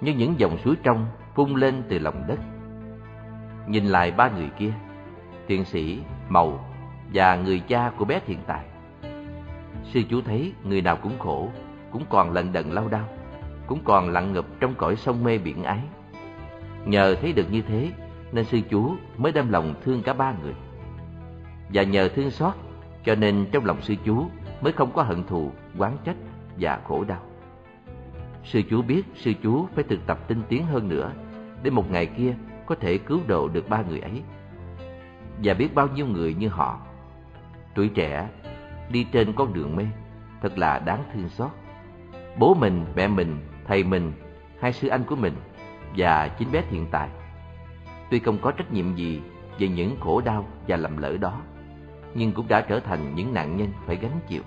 Như 0.00 0.14
những 0.14 0.34
dòng 0.38 0.58
suối 0.58 0.76
trong 0.82 1.06
phun 1.34 1.54
lên 1.54 1.82
từ 1.88 1.98
lòng 1.98 2.24
đất. 2.28 2.38
Nhìn 3.68 3.84
lại 3.84 4.10
ba 4.10 4.28
người 4.28 4.50
kia, 4.58 4.72
thiện 5.48 5.64
sĩ, 5.64 5.98
màu 6.28 6.64
và 7.14 7.36
người 7.36 7.60
cha 7.68 7.90
của 7.98 8.04
bé 8.04 8.20
thiện 8.26 8.38
tài. 8.46 8.64
Sư 9.84 10.02
chú 10.10 10.20
thấy 10.20 10.52
người 10.64 10.82
nào 10.82 10.96
cũng 10.96 11.18
khổ, 11.18 11.48
cũng 11.90 12.04
còn 12.10 12.30
lận 12.30 12.52
đận 12.52 12.72
lao 12.72 12.88
đao, 12.88 13.08
cũng 13.66 13.80
còn 13.84 14.10
lặn 14.10 14.32
ngập 14.32 14.44
trong 14.60 14.74
cõi 14.74 14.96
sông 14.96 15.24
mê 15.24 15.38
biển 15.38 15.62
ái. 15.62 15.80
Nhờ 16.84 17.16
thấy 17.20 17.32
được 17.32 17.52
như 17.52 17.62
thế, 17.62 17.90
nên 18.32 18.44
sư 18.44 18.60
chú 18.70 18.92
mới 19.16 19.32
đem 19.32 19.50
lòng 19.50 19.74
thương 19.84 20.02
cả 20.02 20.12
ba 20.12 20.34
người. 20.42 20.54
Và 21.72 21.82
nhờ 21.82 22.08
thương 22.08 22.30
xót, 22.30 22.54
cho 23.04 23.14
nên 23.14 23.46
trong 23.52 23.64
lòng 23.64 23.82
sư 23.82 23.94
chú 24.04 24.26
mới 24.60 24.72
không 24.72 24.92
có 24.92 25.02
hận 25.02 25.24
thù, 25.24 25.52
oán 25.78 25.96
trách 26.04 26.16
và 26.60 26.80
khổ 26.88 27.04
đau. 27.04 27.20
Sư 28.44 28.62
chú 28.70 28.82
biết 28.82 29.02
sư 29.14 29.32
chú 29.42 29.66
phải 29.74 29.84
thực 29.84 30.06
tập 30.06 30.18
tinh 30.28 30.42
tiến 30.48 30.66
hơn 30.66 30.88
nữa 30.88 31.12
để 31.62 31.70
một 31.70 31.90
ngày 31.90 32.06
kia 32.06 32.34
có 32.66 32.74
thể 32.74 32.98
cứu 32.98 33.20
độ 33.26 33.48
được 33.48 33.68
ba 33.68 33.82
người 33.82 34.00
ấy. 34.00 34.22
Và 35.42 35.54
biết 35.54 35.74
bao 35.74 35.88
nhiêu 35.88 36.06
người 36.06 36.34
như 36.34 36.48
họ, 36.48 36.78
tuổi 37.74 37.88
trẻ 37.88 38.28
đi 38.90 39.06
trên 39.12 39.32
con 39.32 39.52
đường 39.52 39.76
mê, 39.76 39.84
thật 40.42 40.58
là 40.58 40.78
đáng 40.78 41.04
thương 41.14 41.28
xót. 41.28 41.50
Bố 42.38 42.54
mình, 42.54 42.84
mẹ 42.96 43.08
mình, 43.08 43.38
thầy 43.66 43.84
mình, 43.84 44.12
hai 44.60 44.72
sư 44.72 44.88
anh 44.88 45.04
của 45.04 45.16
mình 45.16 45.34
và 45.96 46.28
chính 46.28 46.52
bé 46.52 46.62
hiện 46.70 46.86
tại. 46.90 47.08
Tuy 48.10 48.18
không 48.18 48.38
có 48.42 48.50
trách 48.50 48.72
nhiệm 48.72 48.94
gì 48.94 49.20
về 49.58 49.68
những 49.68 49.96
khổ 50.00 50.20
đau 50.24 50.46
và 50.68 50.76
lầm 50.76 50.96
lỡ 50.96 51.16
đó, 51.16 51.40
nhưng 52.14 52.32
cũng 52.32 52.48
đã 52.48 52.60
trở 52.60 52.80
thành 52.80 53.14
những 53.14 53.34
nạn 53.34 53.56
nhân 53.56 53.68
phải 53.86 53.96
gánh 53.96 54.20
chịu. 54.28 54.42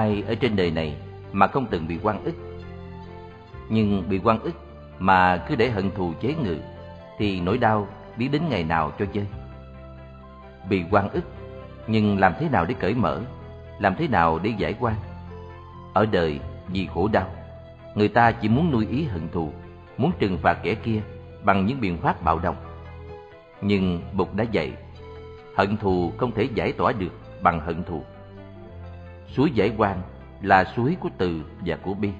Ai 0.00 0.24
ở 0.26 0.34
trên 0.34 0.56
đời 0.56 0.70
này 0.70 0.96
mà 1.32 1.46
không 1.46 1.66
từng 1.70 1.88
bị 1.88 1.98
quan 2.02 2.24
ức. 2.24 2.34
Nhưng 3.68 4.08
bị 4.08 4.20
quan 4.24 4.40
ức 4.42 4.54
mà 4.98 5.44
cứ 5.48 5.56
để 5.56 5.70
hận 5.70 5.90
thù 5.90 6.12
chế 6.20 6.34
ngự 6.34 6.56
Thì 7.18 7.40
nỗi 7.40 7.58
đau 7.58 7.88
biết 8.16 8.28
đến 8.32 8.42
ngày 8.50 8.64
nào 8.64 8.92
cho 8.98 9.04
chơi 9.12 9.26
Bị 10.68 10.84
quan 10.90 11.10
ức, 11.10 11.24
nhưng 11.86 12.18
làm 12.18 12.34
thế 12.38 12.48
nào 12.48 12.64
để 12.64 12.74
cởi 12.80 12.94
mở, 12.94 13.20
Làm 13.78 13.94
thế 13.94 14.08
nào 14.08 14.38
để 14.38 14.50
giải 14.58 14.74
quan 14.80 14.94
Ở 15.94 16.06
đời 16.06 16.40
vì 16.68 16.86
khổ 16.94 17.08
đau, 17.12 17.28
Người 17.94 18.08
ta 18.08 18.32
chỉ 18.32 18.48
muốn 18.48 18.70
nuôi 18.70 18.86
ý 18.90 19.04
hận 19.04 19.28
thù, 19.32 19.52
Muốn 19.96 20.12
trừng 20.18 20.38
phạt 20.38 20.58
kẻ 20.62 20.74
kia 20.74 21.00
bằng 21.44 21.66
những 21.66 21.80
biện 21.80 21.98
pháp 21.98 22.22
bạo 22.24 22.38
động. 22.38 22.56
Nhưng 23.62 24.00
Bụt 24.12 24.28
đã 24.36 24.44
dạy, 24.52 24.72
hận 25.56 25.76
thù 25.76 26.12
không 26.16 26.32
thể 26.32 26.48
giải 26.54 26.72
tỏa 26.72 26.92
được 26.92 27.12
bằng 27.42 27.60
hận 27.60 27.84
thù 27.84 28.02
suối 29.32 29.50
giải 29.50 29.72
quan 29.76 30.02
là 30.42 30.64
suối 30.64 30.96
của 31.00 31.08
từ 31.18 31.42
và 31.66 31.76
của 31.76 31.94
bi. 31.94 32.10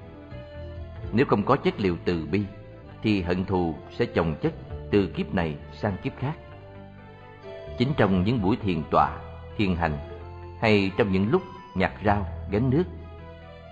Nếu 1.12 1.26
không 1.26 1.44
có 1.44 1.56
chất 1.56 1.80
liệu 1.80 1.96
từ 2.04 2.26
bi, 2.30 2.44
thì 3.02 3.22
hận 3.22 3.44
thù 3.44 3.74
sẽ 3.90 4.06
chồng 4.06 4.34
chất 4.42 4.52
từ 4.90 5.06
kiếp 5.06 5.34
này 5.34 5.56
sang 5.72 5.96
kiếp 6.02 6.12
khác. 6.18 6.34
Chính 7.78 7.88
trong 7.96 8.24
những 8.24 8.42
buổi 8.42 8.56
thiền 8.56 8.82
tọa, 8.90 9.18
thiền 9.56 9.76
hành, 9.76 9.98
hay 10.60 10.90
trong 10.96 11.12
những 11.12 11.30
lúc 11.30 11.42
nhặt 11.74 11.92
rau, 12.04 12.26
gánh 12.50 12.70
nước, 12.70 12.84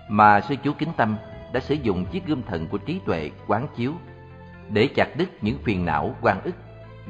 mà 0.09 0.41
sư 0.41 0.55
chú 0.63 0.73
kính 0.77 0.89
tâm 0.97 1.15
đã 1.53 1.59
sử 1.59 1.75
dụng 1.75 2.05
chiếc 2.05 2.25
gươm 2.25 2.43
thần 2.43 2.67
của 2.67 2.77
trí 2.77 2.99
tuệ 3.05 3.31
quán 3.47 3.67
chiếu 3.75 3.93
để 4.69 4.89
chặt 4.95 5.17
đứt 5.17 5.43
những 5.43 5.57
phiền 5.63 5.85
não, 5.85 6.15
quan 6.21 6.41
ức 6.43 6.55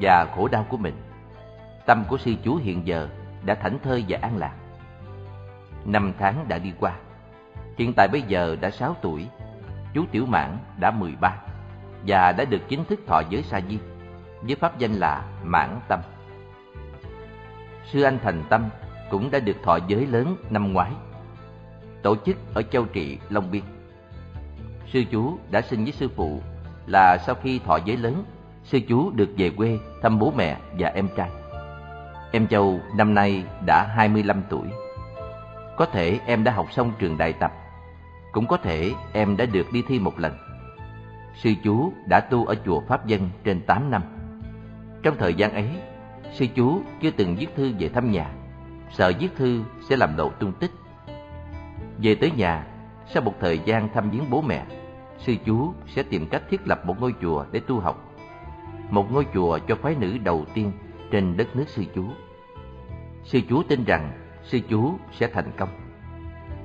và 0.01 0.27
khổ 0.35 0.47
đau 0.47 0.65
của 0.69 0.77
mình. 0.77 0.95
Tâm 1.85 2.03
của 2.09 2.17
sư 2.17 2.33
chú 2.43 2.55
hiện 2.55 2.87
giờ 2.87 3.09
đã 3.45 3.55
thảnh 3.55 3.79
thơi 3.83 4.05
và 4.07 4.19
an 4.21 4.37
lạc. 4.37 4.53
Năm 5.91 6.13
tháng 6.19 6.45
đã 6.47 6.57
đi 6.57 6.73
qua. 6.79 6.93
Hiện 7.77 7.93
tại 7.93 8.07
bây 8.07 8.21
giờ 8.21 8.55
đã 8.61 8.69
6 8.69 8.95
tuổi, 9.01 9.27
chú 9.93 10.05
Tiểu 10.11 10.25
Mãn 10.25 10.57
đã 10.79 10.91
13 10.91 11.35
và 12.07 12.31
đã 12.31 12.45
được 12.45 12.61
chính 12.67 12.85
thức 12.85 12.99
thọ 13.07 13.21
giới 13.29 13.43
sa 13.43 13.61
di 13.69 13.79
với 14.41 14.55
pháp 14.55 14.77
danh 14.77 14.93
là 14.93 15.23
Mãn 15.43 15.79
Tâm. 15.87 15.99
Sư 17.85 18.01
anh 18.01 18.19
Thành 18.23 18.43
Tâm 18.49 18.69
cũng 19.09 19.31
đã 19.31 19.39
được 19.39 19.57
thọ 19.63 19.79
giới 19.87 20.05
lớn 20.05 20.35
năm 20.49 20.73
ngoái, 20.73 20.91
tổ 22.01 22.15
chức 22.25 22.37
ở 22.53 22.61
Châu 22.61 22.85
Trị, 22.85 23.17
Long 23.29 23.51
Biên. 23.51 23.63
Sư 24.87 25.03
chú 25.11 25.37
đã 25.51 25.61
xin 25.61 25.83
với 25.83 25.93
sư 25.93 26.09
phụ 26.15 26.41
là 26.87 27.17
sau 27.17 27.35
khi 27.35 27.59
thọ 27.59 27.79
giới 27.85 27.97
lớn, 27.97 28.23
sư 28.63 28.79
chú 28.87 29.11
được 29.11 29.29
về 29.37 29.49
quê 29.49 29.77
thăm 30.01 30.19
bố 30.19 30.33
mẹ 30.37 30.57
và 30.79 30.89
em 30.89 31.07
trai. 31.15 31.29
Em 32.31 32.47
Châu 32.47 32.79
năm 32.95 33.13
nay 33.13 33.43
đã 33.65 33.87
25 33.95 34.43
tuổi. 34.49 34.67
Có 35.79 35.85
thể 35.85 36.19
em 36.25 36.43
đã 36.43 36.51
học 36.51 36.71
xong 36.71 36.91
trường 36.99 37.17
đại 37.17 37.33
tập, 37.33 37.51
cũng 38.31 38.47
có 38.47 38.57
thể 38.57 38.93
em 39.13 39.37
đã 39.37 39.45
được 39.45 39.67
đi 39.73 39.83
thi 39.87 39.99
một 39.99 40.19
lần. 40.19 40.37
Sư 41.35 41.53
chú 41.63 41.93
đã 42.05 42.19
tu 42.19 42.45
ở 42.45 42.55
chùa 42.65 42.81
Pháp 42.87 43.05
Dân 43.05 43.29
trên 43.43 43.61
8 43.61 43.91
năm. 43.91 44.03
Trong 45.03 45.15
thời 45.17 45.33
gian 45.33 45.53
ấy, 45.53 45.69
sư 46.33 46.45
chú 46.55 46.81
chưa 47.01 47.11
từng 47.11 47.35
viết 47.35 47.47
thư 47.55 47.73
về 47.79 47.89
thăm 47.89 48.11
nhà, 48.11 48.31
sợ 48.91 49.11
viết 49.19 49.29
thư 49.35 49.63
sẽ 49.89 49.97
làm 49.97 50.17
lộ 50.17 50.29
tung 50.29 50.53
tích. 50.53 50.71
Về 51.97 52.15
tới 52.15 52.31
nhà, 52.31 52.65
sau 53.07 53.23
một 53.23 53.33
thời 53.39 53.59
gian 53.59 53.89
thăm 53.93 54.09
viếng 54.09 54.29
bố 54.29 54.41
mẹ, 54.41 54.65
sư 55.17 55.35
chú 55.45 55.73
sẽ 55.87 56.03
tìm 56.03 56.29
cách 56.29 56.43
thiết 56.49 56.67
lập 56.67 56.85
một 56.85 56.95
ngôi 56.99 57.13
chùa 57.21 57.45
để 57.51 57.59
tu 57.59 57.79
học. 57.79 58.13
Một 58.89 59.11
ngôi 59.11 59.25
chùa 59.33 59.59
cho 59.67 59.75
phái 59.75 59.95
nữ 59.95 60.17
đầu 60.17 60.45
tiên 60.53 60.71
trên 61.11 61.37
đất 61.37 61.55
nước 61.55 61.69
sư 61.69 61.83
chú. 61.95 62.05
Sư 63.23 63.39
chú 63.49 63.63
tin 63.63 63.83
rằng 63.83 64.11
sư 64.49 64.59
chú 64.69 64.97
sẽ 65.11 65.27
thành 65.27 65.51
công. 65.57 65.69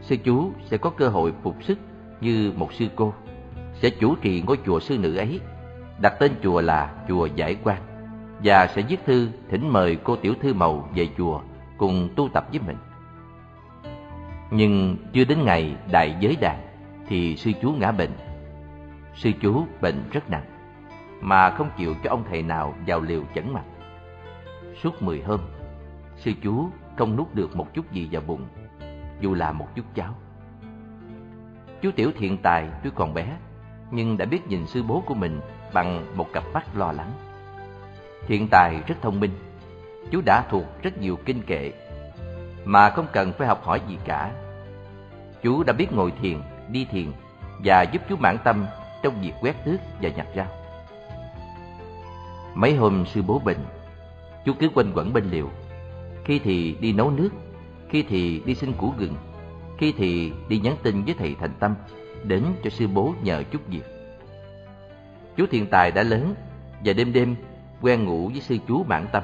Sư 0.01 0.17
chú 0.25 0.53
sẽ 0.65 0.77
có 0.77 0.91
cơ 0.91 1.09
hội 1.09 1.33
phục 1.43 1.63
sức 1.63 1.79
như 2.21 2.53
một 2.57 2.73
sư 2.73 2.87
cô, 2.97 3.15
sẽ 3.75 3.91
chủ 3.91 4.15
trì 4.15 4.43
ngôi 4.47 4.59
chùa 4.67 4.81
sư 4.81 4.99
nữ 4.99 5.17
ấy, 5.17 5.41
đặt 6.01 6.15
tên 6.19 6.33
chùa 6.43 6.61
là 6.61 6.95
chùa 7.09 7.27
Giải 7.27 7.57
Quan 7.65 7.83
và 8.45 8.67
sẽ 8.67 8.83
viết 8.83 9.01
thư 9.07 9.29
thỉnh 9.51 9.69
mời 9.69 9.97
cô 10.05 10.17
tiểu 10.17 10.35
thư 10.41 10.55
màu 10.55 10.89
về 10.95 11.09
chùa 11.19 11.41
cùng 11.79 12.09
tu 12.17 12.29
tập 12.29 12.47
với 12.51 12.61
mình. 12.67 12.77
Nhưng 14.51 14.97
chưa 15.13 15.25
đến 15.25 15.45
ngày 15.45 15.77
đại 15.91 16.17
giới 16.21 16.37
đàn 16.41 16.59
thì 17.09 17.37
sư 17.37 17.51
chú 17.63 17.73
ngã 17.79 17.93
bệnh. 17.93 18.13
Sư 19.15 19.31
chú 19.41 19.65
bệnh 19.81 20.05
rất 20.13 20.31
nặng, 20.31 20.45
mà 21.21 21.51
không 21.51 21.71
chịu 21.77 21.95
cho 22.05 22.11
ông 22.11 22.25
thầy 22.31 22.43
nào 22.43 22.75
vào 22.87 23.01
liều 23.01 23.23
chẩn 23.35 23.53
mặt. 23.53 23.65
Suốt 24.83 25.03
mười 25.03 25.23
hôm, 25.23 25.41
sư 26.17 26.33
chú 26.43 26.69
không 26.97 27.17
nuốt 27.17 27.35
được 27.35 27.57
một 27.57 27.75
chút 27.75 27.93
gì 27.93 28.09
vào 28.13 28.23
bụng, 28.27 28.47
dù 29.21 29.35
là 29.35 29.53
một 29.53 29.69
chút 29.75 29.85
cháo. 29.95 30.15
Chú 31.83 31.91
Tiểu 31.97 32.13
Thiện 32.19 32.39
Tài 32.43 32.69
tuy 32.83 32.91
còn 32.95 33.15
bé, 33.15 33.37
nhưng 33.91 34.17
đã 34.17 34.25
biết 34.25 34.47
nhìn 34.49 34.67
sư 34.67 34.83
bố 34.83 35.03
của 35.07 35.15
mình 35.15 35.41
bằng 35.73 36.17
một 36.17 36.27
cặp 36.33 36.45
mắt 36.53 36.77
lo 36.77 36.93
lắng. 36.93 37.13
Thiện 38.27 38.49
Tài 38.51 38.83
rất 38.87 38.95
thông 39.03 39.21
minh, 39.21 39.33
chú 40.11 40.21
đã 40.27 40.43
thuộc 40.51 40.65
rất 40.83 40.99
nhiều 40.99 41.19
kinh 41.25 41.43
kệ, 41.43 41.73
mà 42.65 42.91
không 42.91 43.07
cần 43.13 43.33
phải 43.33 43.49
học 43.49 43.65
hỏi 43.65 43.81
gì 43.89 43.99
cả. 44.05 44.33
Chú 45.43 45.63
đã 45.63 45.73
biết 45.73 45.93
ngồi 45.93 46.13
thiền, 46.23 46.41
đi 46.69 46.85
thiền 46.85 47.13
và 47.65 47.83
giúp 47.83 48.03
chú 48.09 48.17
mãn 48.17 48.37
tâm 48.45 48.67
trong 49.03 49.21
việc 49.21 49.33
quét 49.41 49.65
tước 49.65 49.81
và 50.03 50.09
nhặt 50.09 50.27
rau. 50.37 50.47
Mấy 52.55 52.77
hôm 52.77 53.07
sư 53.07 53.23
bố 53.27 53.39
bệnh, 53.39 53.65
chú 54.45 54.53
cứ 54.61 54.69
quanh 54.75 54.93
quẩn 54.95 55.13
bên 55.13 55.25
liều. 55.31 55.51
Khi 56.25 56.39
thì 56.39 56.77
đi 56.81 56.93
nấu 56.93 57.11
nước, 57.11 57.31
khi 57.89 58.05
thì 58.09 58.43
đi 58.45 58.55
xin 58.55 58.73
củ 58.73 58.93
gừng, 58.99 59.15
khi 59.79 59.93
thì 59.97 60.33
đi 60.49 60.59
nhắn 60.59 60.77
tin 60.83 61.05
với 61.05 61.15
thầy 61.19 61.35
Thành 61.35 61.53
Tâm 61.61 61.75
đến 62.23 62.45
cho 62.65 62.71
sư 62.71 62.89
bố 62.89 63.15
nhờ 63.23 63.43
chút 63.51 63.69
việc. 63.69 63.85
Chú 65.37 65.47
Thiện 65.51 65.67
Tài 65.67 65.91
đã 65.91 66.03
lớn 66.03 66.35
và 66.85 66.93
đêm 66.93 67.13
đêm 67.13 67.37
quen 67.81 68.05
ngủ 68.05 68.29
với 68.29 68.41
sư 68.41 68.59
chú 68.69 68.85
Mãn 68.85 69.07
Tâm. 69.13 69.23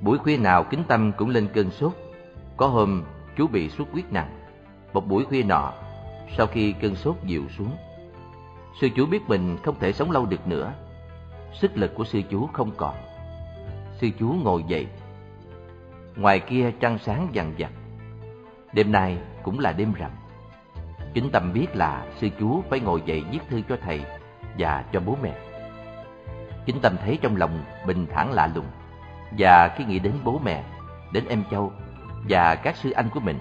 Buổi 0.00 0.18
khuya 0.18 0.36
nào 0.36 0.64
kính 0.64 0.82
tâm 0.88 1.12
cũng 1.12 1.30
lên 1.30 1.48
cơn 1.54 1.70
sốt. 1.70 1.92
Có 2.56 2.66
hôm 2.66 3.02
chú 3.36 3.46
bị 3.46 3.68
xuất 3.68 3.92
huyết 3.92 4.12
nặng. 4.12 4.38
Một 4.92 5.08
buổi 5.08 5.24
khuya 5.24 5.42
nọ, 5.42 5.72
sau 6.36 6.46
khi 6.46 6.72
cơn 6.72 6.96
sốt 6.96 7.16
dịu 7.24 7.44
xuống, 7.58 7.76
sư 8.80 8.88
chú 8.96 9.06
biết 9.06 9.22
mình 9.28 9.56
không 9.62 9.78
thể 9.80 9.92
sống 9.92 10.10
lâu 10.10 10.26
được 10.26 10.46
nữa. 10.46 10.72
Sức 11.60 11.76
lực 11.76 11.94
của 11.94 12.04
sư 12.04 12.22
chú 12.30 12.46
không 12.46 12.70
còn. 12.76 12.94
Sư 14.00 14.10
chú 14.18 14.34
ngồi 14.42 14.64
dậy. 14.68 14.86
Ngoài 16.16 16.40
kia 16.40 16.72
trăng 16.80 16.98
sáng 16.98 17.28
dằn 17.32 17.54
dặt. 17.56 17.70
Đêm 18.72 18.92
nay 18.92 19.18
cũng 19.42 19.58
là 19.58 19.72
đêm 19.72 19.92
rằm. 19.92 20.10
Kính 21.14 21.30
tâm 21.32 21.52
biết 21.52 21.66
là 21.76 22.06
sư 22.16 22.28
chú 22.40 22.62
phải 22.70 22.80
ngồi 22.80 23.02
dậy 23.06 23.24
viết 23.30 23.40
thư 23.48 23.62
cho 23.68 23.76
thầy 23.82 24.04
và 24.58 24.84
cho 24.92 25.00
bố 25.00 25.16
mẹ. 25.22 25.34
Kính 26.66 26.76
tâm 26.82 26.96
thấy 27.04 27.18
trong 27.22 27.36
lòng 27.36 27.64
bình 27.86 28.06
thản 28.14 28.32
lạ 28.32 28.50
lùng 28.54 28.66
và 29.38 29.74
khi 29.76 29.84
nghĩ 29.84 29.98
đến 29.98 30.12
bố 30.24 30.40
mẹ, 30.44 30.64
đến 31.12 31.24
em 31.28 31.44
Châu 31.50 31.72
và 32.28 32.54
các 32.54 32.76
sư 32.76 32.90
anh 32.90 33.08
của 33.14 33.20
mình, 33.20 33.38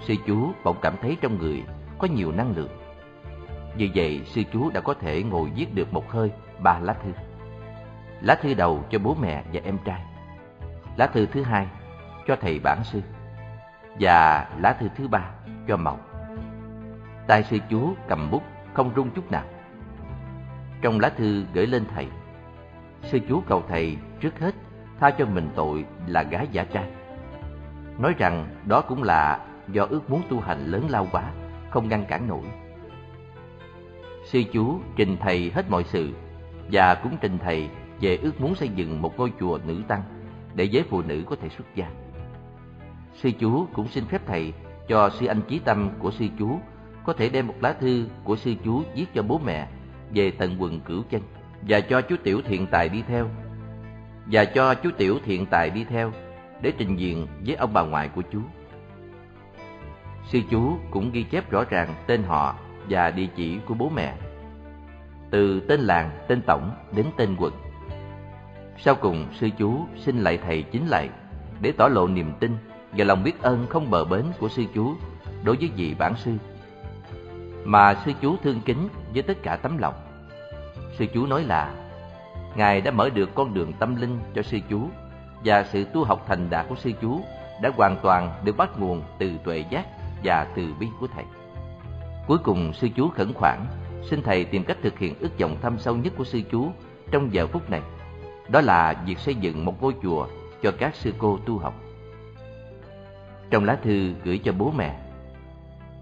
sư 0.00 0.14
chú 0.26 0.52
bỗng 0.64 0.76
cảm 0.82 0.94
thấy 1.02 1.16
trong 1.20 1.38
người 1.38 1.64
có 1.98 2.08
nhiều 2.08 2.32
năng 2.32 2.56
lượng. 2.56 2.78
Vì 3.76 3.90
vậy, 3.94 4.22
sư 4.26 4.42
chú 4.52 4.70
đã 4.70 4.80
có 4.80 4.94
thể 4.94 5.22
ngồi 5.22 5.50
viết 5.56 5.74
được 5.74 5.92
một 5.92 6.10
hơi 6.10 6.30
ba 6.58 6.78
lá 6.78 6.92
thư. 6.92 7.10
Lá 8.20 8.34
thư 8.34 8.54
đầu 8.54 8.84
cho 8.90 8.98
bố 8.98 9.16
mẹ 9.20 9.42
và 9.52 9.60
em 9.64 9.78
trai. 9.84 10.00
Lá 10.96 11.06
thư 11.06 11.26
thứ 11.26 11.42
hai 11.42 11.66
cho 12.26 12.36
thầy 12.40 12.58
bản 12.58 12.84
sư. 12.84 13.02
Và 14.00 14.48
lá 14.58 14.72
thư 14.72 14.88
thứ 14.96 15.08
ba 15.08 15.30
cho 15.68 15.76
Mậu. 15.76 15.98
Tay 17.26 17.42
sư 17.42 17.58
chúa 17.70 17.92
cầm 18.08 18.30
bút 18.30 18.42
không 18.74 18.92
rung 18.96 19.10
chút 19.10 19.30
nào. 19.30 19.44
Trong 20.82 21.00
lá 21.00 21.08
thư 21.08 21.44
gửi 21.54 21.66
lên 21.66 21.84
thầy, 21.94 22.06
sư 23.02 23.18
chúa 23.28 23.40
cầu 23.46 23.62
thầy 23.68 23.96
trước 24.20 24.38
hết 24.38 24.54
tha 25.00 25.10
cho 25.10 25.26
mình 25.26 25.50
tội 25.54 25.84
là 26.06 26.22
gái 26.22 26.48
giả 26.52 26.64
trai. 26.64 26.90
Nói 27.98 28.14
rằng 28.18 28.48
đó 28.66 28.80
cũng 28.80 29.02
là 29.02 29.46
do 29.68 29.86
ước 29.90 30.10
muốn 30.10 30.22
tu 30.28 30.40
hành 30.40 30.66
lớn 30.66 30.86
lao 30.88 31.06
quá, 31.12 31.32
không 31.70 31.88
ngăn 31.88 32.04
cản 32.04 32.28
nổi. 32.28 32.44
Sư 34.24 34.42
chú 34.52 34.80
trình 34.96 35.16
thầy 35.20 35.50
hết 35.54 35.70
mọi 35.70 35.84
sự 35.84 36.10
và 36.72 36.94
cũng 36.94 37.16
trình 37.20 37.38
thầy 37.38 37.68
về 38.00 38.16
ước 38.22 38.40
muốn 38.40 38.54
xây 38.54 38.68
dựng 38.68 39.02
một 39.02 39.18
ngôi 39.18 39.32
chùa 39.40 39.58
nữ 39.66 39.82
tăng 39.88 40.02
để 40.54 40.64
giới 40.64 40.84
phụ 40.90 41.02
nữ 41.02 41.24
có 41.26 41.36
thể 41.40 41.48
xuất 41.48 41.66
gia. 41.74 41.90
Sư 43.16 43.30
chú 43.38 43.66
cũng 43.72 43.88
xin 43.88 44.04
phép 44.04 44.22
thầy 44.26 44.52
cho 44.88 45.10
sư 45.10 45.26
anh 45.26 45.40
chí 45.48 45.58
tâm 45.58 45.90
của 45.98 46.10
sư 46.10 46.26
chú 46.38 46.58
có 47.04 47.12
thể 47.12 47.28
đem 47.28 47.46
một 47.46 47.54
lá 47.60 47.72
thư 47.72 48.06
của 48.24 48.36
sư 48.36 48.54
chú 48.64 48.82
viết 48.94 49.06
cho 49.14 49.22
bố 49.22 49.40
mẹ 49.44 49.68
về 50.14 50.30
tận 50.30 50.56
quần 50.62 50.80
cửu 50.80 51.02
chân 51.10 51.22
và 51.62 51.80
cho 51.80 52.00
chú 52.00 52.16
tiểu 52.22 52.40
thiện 52.44 52.66
tài 52.66 52.88
đi 52.88 53.02
theo 53.08 53.28
và 54.26 54.44
cho 54.44 54.74
chú 54.74 54.90
tiểu 54.96 55.18
thiện 55.24 55.46
tài 55.46 55.70
đi 55.70 55.84
theo 55.84 56.12
để 56.60 56.72
trình 56.78 56.96
diện 56.96 57.26
với 57.46 57.54
ông 57.54 57.72
bà 57.72 57.82
ngoại 57.82 58.08
của 58.08 58.22
chú. 58.32 58.40
Sư 60.24 60.40
chú 60.50 60.76
cũng 60.90 61.10
ghi 61.12 61.22
chép 61.22 61.50
rõ 61.50 61.64
ràng 61.70 61.94
tên 62.06 62.22
họ 62.22 62.56
và 62.88 63.10
địa 63.10 63.26
chỉ 63.36 63.58
của 63.66 63.74
bố 63.74 63.88
mẹ, 63.88 64.14
từ 65.30 65.60
tên 65.60 65.80
làng, 65.80 66.10
tên 66.28 66.42
tổng 66.46 66.70
đến 66.96 67.06
tên 67.16 67.36
quận. 67.38 67.52
Sau 68.78 68.94
cùng, 68.94 69.26
sư 69.34 69.48
chú 69.58 69.86
xin 69.96 70.18
lại 70.18 70.38
thầy 70.44 70.62
chính 70.62 70.86
lại 70.86 71.08
để 71.60 71.72
tỏ 71.72 71.88
lộ 71.88 72.08
niềm 72.08 72.32
tin 72.40 72.56
và 72.96 73.04
lòng 73.04 73.24
biết 73.24 73.42
ơn 73.42 73.66
không 73.66 73.90
bờ 73.90 74.04
bến 74.04 74.24
của 74.38 74.48
sư 74.48 74.64
chú 74.74 74.94
đối 75.44 75.56
với 75.56 75.70
vị 75.76 75.94
bản 75.98 76.16
sư. 76.16 76.32
Mà 77.64 77.94
sư 78.04 78.12
chú 78.22 78.36
thương 78.42 78.60
kính 78.64 78.88
với 79.14 79.22
tất 79.22 79.42
cả 79.42 79.56
tấm 79.56 79.78
lòng. 79.78 79.94
Sư 80.98 81.06
chú 81.14 81.26
nói 81.26 81.44
là, 81.44 81.74
Ngài 82.56 82.80
đã 82.80 82.90
mở 82.90 83.10
được 83.10 83.34
con 83.34 83.54
đường 83.54 83.72
tâm 83.72 83.96
linh 83.96 84.18
cho 84.34 84.42
sư 84.42 84.58
chú 84.70 84.88
và 85.44 85.64
sự 85.64 85.84
tu 85.84 86.04
học 86.04 86.24
thành 86.28 86.50
đạt 86.50 86.66
của 86.68 86.74
sư 86.74 86.92
chú 87.00 87.20
đã 87.62 87.70
hoàn 87.76 87.96
toàn 88.02 88.32
được 88.44 88.56
bắt 88.56 88.70
nguồn 88.78 89.02
từ 89.18 89.30
tuệ 89.44 89.64
giác 89.70 89.86
và 90.24 90.46
từ 90.56 90.74
bi 90.80 90.86
của 91.00 91.06
thầy. 91.14 91.24
Cuối 92.26 92.38
cùng, 92.38 92.72
sư 92.72 92.88
chú 92.96 93.08
khẩn 93.08 93.32
khoản, 93.34 93.66
xin 94.02 94.22
thầy 94.22 94.44
tìm 94.44 94.64
cách 94.64 94.76
thực 94.82 94.98
hiện 94.98 95.14
ước 95.20 95.38
vọng 95.40 95.56
thâm 95.62 95.78
sâu 95.78 95.96
nhất 95.96 96.12
của 96.16 96.24
sư 96.24 96.40
chú 96.50 96.70
trong 97.10 97.34
giờ 97.34 97.46
phút 97.46 97.70
này. 97.70 97.80
Đó 98.48 98.60
là 98.60 99.02
việc 99.06 99.18
xây 99.18 99.34
dựng 99.34 99.64
một 99.64 99.82
ngôi 99.82 99.94
chùa 100.02 100.26
cho 100.62 100.72
các 100.78 100.94
sư 100.94 101.12
cô 101.18 101.38
tu 101.46 101.58
học. 101.58 101.74
Trong 103.50 103.64
lá 103.64 103.76
thư 103.82 104.14
gửi 104.24 104.38
cho 104.38 104.52
bố 104.52 104.70
mẹ 104.76 104.96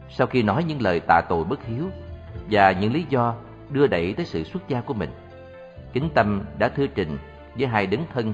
Sau 0.09 0.27
khi 0.27 0.43
nói 0.43 0.65
những 0.65 0.83
lời 0.83 1.01
tạ 1.01 1.21
tội 1.29 1.45
bất 1.45 1.66
hiếu 1.66 1.89
Và 2.51 2.73
những 2.73 2.93
lý 2.93 3.05
do 3.09 3.35
đưa 3.71 3.87
đẩy 3.87 4.15
tới 4.15 4.27
sự 4.27 4.45
xuất 4.45 4.69
gia 4.69 4.81
của 4.81 4.95
mình 4.95 5.11
Kính 5.93 6.09
Tâm 6.15 6.43
đã 6.59 6.69
thư 6.69 6.87
trình 6.87 7.19
với 7.59 7.66
hai 7.66 7.87
đấng 7.87 8.05
thân 8.15 8.33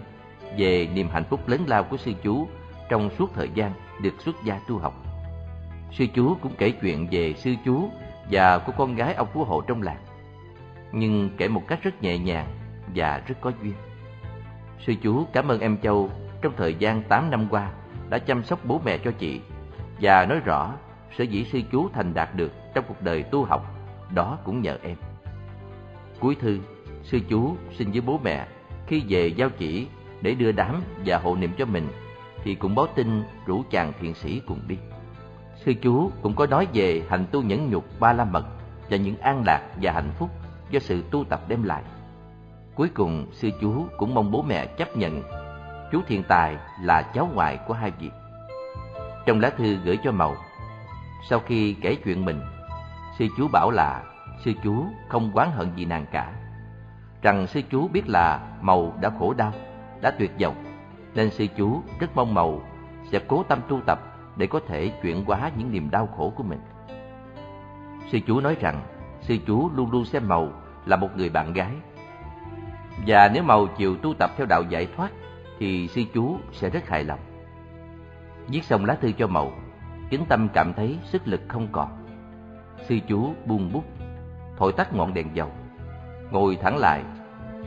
về 0.59 0.89
niềm 0.95 1.09
hạnh 1.13 1.25
phúc 1.25 1.49
lớn 1.49 1.65
lao 1.67 1.85
của 1.85 1.97
sư 1.97 2.13
chú 2.23 2.47
trong 2.89 3.11
suốt 3.19 3.35
thời 3.35 3.51
gian 3.55 3.73
được 4.03 4.15
xuất 4.19 4.37
gia 4.45 4.61
tu 4.69 4.79
học. 4.79 4.95
Sư 5.93 6.07
chú 6.15 6.37
cũng 6.43 6.53
kể 6.59 6.71
chuyện 6.71 7.09
về 7.11 7.35
sư 7.35 7.55
chú 7.65 7.91
và 8.31 8.59
của 8.59 8.73
con 8.77 8.95
gái 8.95 9.15
ông 9.15 9.29
phú 9.33 9.45
hộ 9.45 9.61
trong 9.61 9.83
làng, 9.83 10.05
nhưng 10.93 11.31
kể 11.37 11.49
một 11.49 11.63
cách 11.67 11.83
rất 11.83 12.03
nhẹ 12.03 12.19
nhàng 12.19 12.47
và 12.95 13.23
rất 13.27 13.35
có 13.41 13.53
duyên. 13.63 13.75
Sư 14.87 14.95
chú 15.03 15.27
cảm 15.33 15.49
ơn 15.49 15.61
em 15.61 15.79
Châu 15.83 16.11
trong 16.43 16.53
thời 16.57 16.75
gian 16.75 17.03
8 17.03 17.31
năm 17.31 17.47
qua 17.51 17.73
đã 18.11 18.19
chăm 18.19 18.45
sóc 18.45 18.59
bố 18.65 18.81
mẹ 18.85 18.99
cho 18.99 19.11
chị 19.19 19.41
và 20.01 20.27
nói 20.27 20.41
rõ 20.41 20.75
sở 21.19 21.25
dĩ 21.25 21.45
sư 21.45 21.61
chú 21.73 21.89
thành 21.93 22.15
đạt 22.15 22.35
được 22.35 22.53
trong 22.75 22.85
cuộc 22.89 23.03
đời 23.03 23.23
tu 23.23 23.45
học 23.45 23.67
đó 24.15 24.39
cũng 24.45 24.63
nhờ 24.63 24.79
em. 24.83 24.97
Cuối 26.21 26.35
thư, 26.35 26.59
sư 27.03 27.21
chú 27.29 27.57
xin 27.79 27.91
với 27.91 28.01
bố 28.01 28.21
mẹ 28.25 28.47
khi 28.87 29.03
về 29.09 29.27
giao 29.27 29.51
chỉ 29.59 29.87
để 30.21 30.35
đưa 30.35 30.53
đám 30.53 30.83
và 31.07 31.19
hộ 31.19 31.37
niệm 31.37 31.51
cho 31.59 31.67
mình 31.67 31.89
thì 32.45 32.55
cũng 32.55 32.75
báo 32.75 32.87
tin 32.95 33.23
rủ 33.47 33.63
chàng 33.71 33.93
thiện 34.01 34.15
sĩ 34.15 34.43
cùng 34.47 34.61
đi. 34.69 34.77
Sư 35.57 35.73
chú 35.83 36.11
cũng 36.23 36.35
có 36.35 36.47
nói 36.47 36.67
về 36.75 37.03
hành 37.09 37.27
tu 37.31 37.43
nhẫn 37.43 37.71
nhục 37.71 37.85
ba 38.01 38.13
la 38.13 38.25
mật 38.25 38.45
và 38.91 38.97
những 38.97 39.17
an 39.17 39.43
lạc 39.47 39.71
và 39.83 39.93
hạnh 39.93 40.11
phúc 40.19 40.31
do 40.71 40.81
sự 40.81 41.03
tu 41.11 41.25
tập 41.25 41.41
đem 41.49 41.63
lại. 41.63 41.83
Cuối 42.75 42.89
cùng, 42.95 43.27
sư 43.33 43.51
chú 43.61 43.85
cũng 43.97 44.15
mong 44.15 44.31
bố 44.31 44.43
mẹ 44.43 44.67
chấp 44.67 44.97
nhận 44.97 45.23
chú 45.93 46.03
thiên 46.07 46.23
Tài 46.23 46.57
là 46.81 47.03
cháu 47.03 47.29
ngoại 47.35 47.59
của 47.67 47.75
hai 47.75 47.91
vị. 47.91 48.11
Trong 49.27 49.41
lá 49.41 49.51
thư 49.51 49.77
gửi 49.85 49.99
cho 50.05 50.13
Màu, 50.13 50.37
sau 51.29 51.39
khi 51.39 51.77
kể 51.81 51.95
chuyện 51.95 52.25
mình, 52.25 52.41
sư 53.19 53.27
chú 53.37 53.49
bảo 53.49 53.71
là 53.71 54.03
sư 54.45 54.53
chú 54.65 54.87
không 55.09 55.31
oán 55.35 55.51
hận 55.51 55.75
gì 55.75 55.85
nàng 55.85 56.07
cả. 56.13 56.33
Rằng 57.23 57.47
sư 57.47 57.61
chú 57.71 57.89
biết 57.89 58.09
là 58.09 58.41
Màu 58.61 58.95
đã 59.01 59.11
khổ 59.19 59.35
đau, 59.35 59.53
đã 60.01 60.11
tuyệt 60.11 60.31
vọng, 60.41 60.65
nên 61.15 61.31
sư 61.31 61.47
chú 61.57 61.83
rất 62.01 62.11
mong 62.15 62.35
Màu 62.35 62.63
sẽ 63.13 63.21
cố 63.29 63.43
tâm 63.43 63.59
tu 63.69 63.81
tập 63.87 64.01
để 64.37 64.47
có 64.47 64.61
thể 64.69 64.93
chuyển 65.03 65.25
hóa 65.25 65.51
những 65.57 65.73
niềm 65.73 65.91
đau 65.91 66.07
khổ 66.17 66.33
của 66.37 66.43
mình. 66.43 66.61
Sư 68.13 68.19
chú 68.27 68.41
nói 68.41 68.57
rằng 68.61 68.83
sư 69.21 69.37
chú 69.47 69.71
luôn 69.75 69.91
luôn 69.91 70.05
xem 70.05 70.29
Màu 70.29 70.53
là 70.87 70.97
một 70.97 71.09
người 71.17 71.29
bạn 71.29 71.53
gái. 71.53 71.73
Và 73.07 73.31
nếu 73.35 73.43
Màu 73.43 73.67
chịu 73.67 73.97
tu 73.97 74.15
tập 74.15 74.31
theo 74.37 74.47
đạo 74.47 74.63
giải 74.69 74.89
thoát 74.97 75.11
thì 75.61 75.89
sư 75.89 76.03
chú 76.15 76.37
sẽ 76.53 76.71
rất 76.71 76.89
hài 76.89 77.05
lòng. 77.05 77.21
Viết 78.49 78.65
xong 78.65 78.85
lá 78.85 78.95
thư 78.95 79.13
cho 79.13 79.27
Mậu, 79.27 79.53
Kính 80.11 80.25
Tâm 80.29 80.49
cảm 80.53 80.73
thấy 80.75 80.99
sức 81.05 81.29
lực 81.29 81.41
không 81.49 81.69
còn. 81.73 81.89
Sư 82.89 82.99
chú 83.09 83.35
buông 83.47 83.73
bút, 83.73 83.85
thổi 84.57 84.73
tắt 84.73 84.95
ngọn 84.95 85.15
đèn 85.15 85.27
dầu, 85.35 85.51
ngồi 86.31 86.57
thẳng 86.57 86.77
lại 86.77 87.03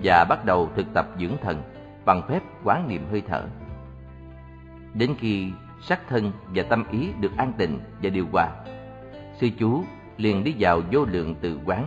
và 0.04 0.26
bắt 0.30 0.46
đầu 0.46 0.70
thực 0.76 0.94
tập 0.94 1.08
dưỡng 1.20 1.38
thần 1.42 1.62
bằng 2.06 2.22
phép 2.28 2.40
quán 2.64 2.88
niệm 2.88 3.06
hơi 3.12 3.22
thở. 3.28 3.44
Đến 4.94 5.16
khi 5.20 5.52
sắc 5.82 6.08
thân 6.10 6.32
và 6.56 6.64
tâm 6.64 6.84
ý 6.92 7.10
được 7.20 7.32
an 7.38 7.54
tịnh 7.58 7.80
và 8.02 8.10
điều 8.10 8.28
hòa, 8.32 8.50
sư 9.40 9.50
chú 9.60 9.84
liền 10.18 10.44
đi 10.44 10.56
vào 10.60 10.82
vô 10.92 11.06
lượng 11.06 11.36
từ 11.42 11.60
quán. 11.66 11.86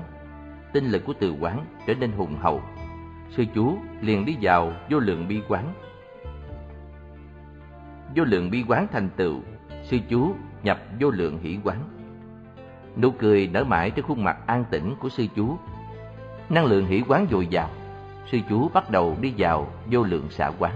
Tinh 0.73 0.87
lực 0.87 1.05
của 1.05 1.15
từ 1.21 1.35
quán 1.41 1.65
trở 1.87 1.95
nên 1.95 2.13
hùng 2.13 2.37
hậu. 2.41 2.63
Sư 3.31 3.45
chú 3.55 3.79
liền 4.01 4.25
đi 4.25 4.37
vào 4.41 4.73
vô 4.91 4.99
lượng 4.99 5.29
bi 5.29 5.43
quán 5.49 5.73
vô 8.15 8.25
lượng 8.25 8.51
bi 8.51 8.65
quán 8.69 8.87
thành 8.93 9.09
tựu, 9.17 9.41
sư 9.85 9.99
chú 10.09 10.35
nhập 10.63 10.79
vô 11.01 11.11
lượng 11.11 11.39
hỷ 11.43 11.59
quán. 11.65 11.79
Nụ 12.97 13.11
cười 13.11 13.47
nở 13.47 13.65
mãi 13.65 13.91
trên 13.91 14.05
khuôn 14.05 14.25
mặt 14.25 14.37
an 14.47 14.65
tĩnh 14.71 14.95
của 15.01 15.09
sư 15.09 15.27
chú. 15.37 15.57
Năng 16.49 16.65
lượng 16.65 16.87
hỷ 16.87 17.03
quán 17.09 17.27
dồi 17.31 17.47
dào, 17.47 17.71
sư 18.33 18.39
chú 18.49 18.69
bắt 18.69 18.91
đầu 18.91 19.17
đi 19.21 19.35
vào 19.39 19.69
vô 19.91 20.03
lượng 20.03 20.31
xả 20.31 20.51
quán. 20.59 20.73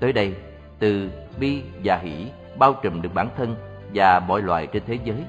Tới 0.00 0.12
đây, 0.12 0.34
từ 0.78 1.10
bi 1.40 1.62
và 1.84 1.96
hỷ 1.96 2.30
bao 2.58 2.74
trùm 2.82 3.02
được 3.02 3.14
bản 3.14 3.28
thân 3.36 3.56
và 3.94 4.20
mọi 4.20 4.42
loài 4.42 4.66
trên 4.66 4.82
thế 4.86 4.98
giới. 5.04 5.24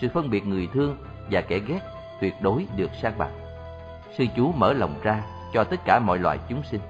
Sự 0.00 0.08
phân 0.14 0.30
biệt 0.30 0.46
người 0.46 0.68
thương 0.72 0.96
và 1.30 1.40
kẻ 1.40 1.58
ghét 1.58 1.80
tuyệt 2.20 2.34
đối 2.40 2.66
được 2.76 2.90
san 3.02 3.12
bằng. 3.18 3.32
Sư 4.18 4.24
chú 4.36 4.52
mở 4.52 4.72
lòng 4.72 4.94
ra 5.02 5.22
cho 5.52 5.64
tất 5.64 5.80
cả 5.84 5.98
mọi 5.98 6.18
loài 6.18 6.38
chúng 6.48 6.62
sinh 6.62 6.80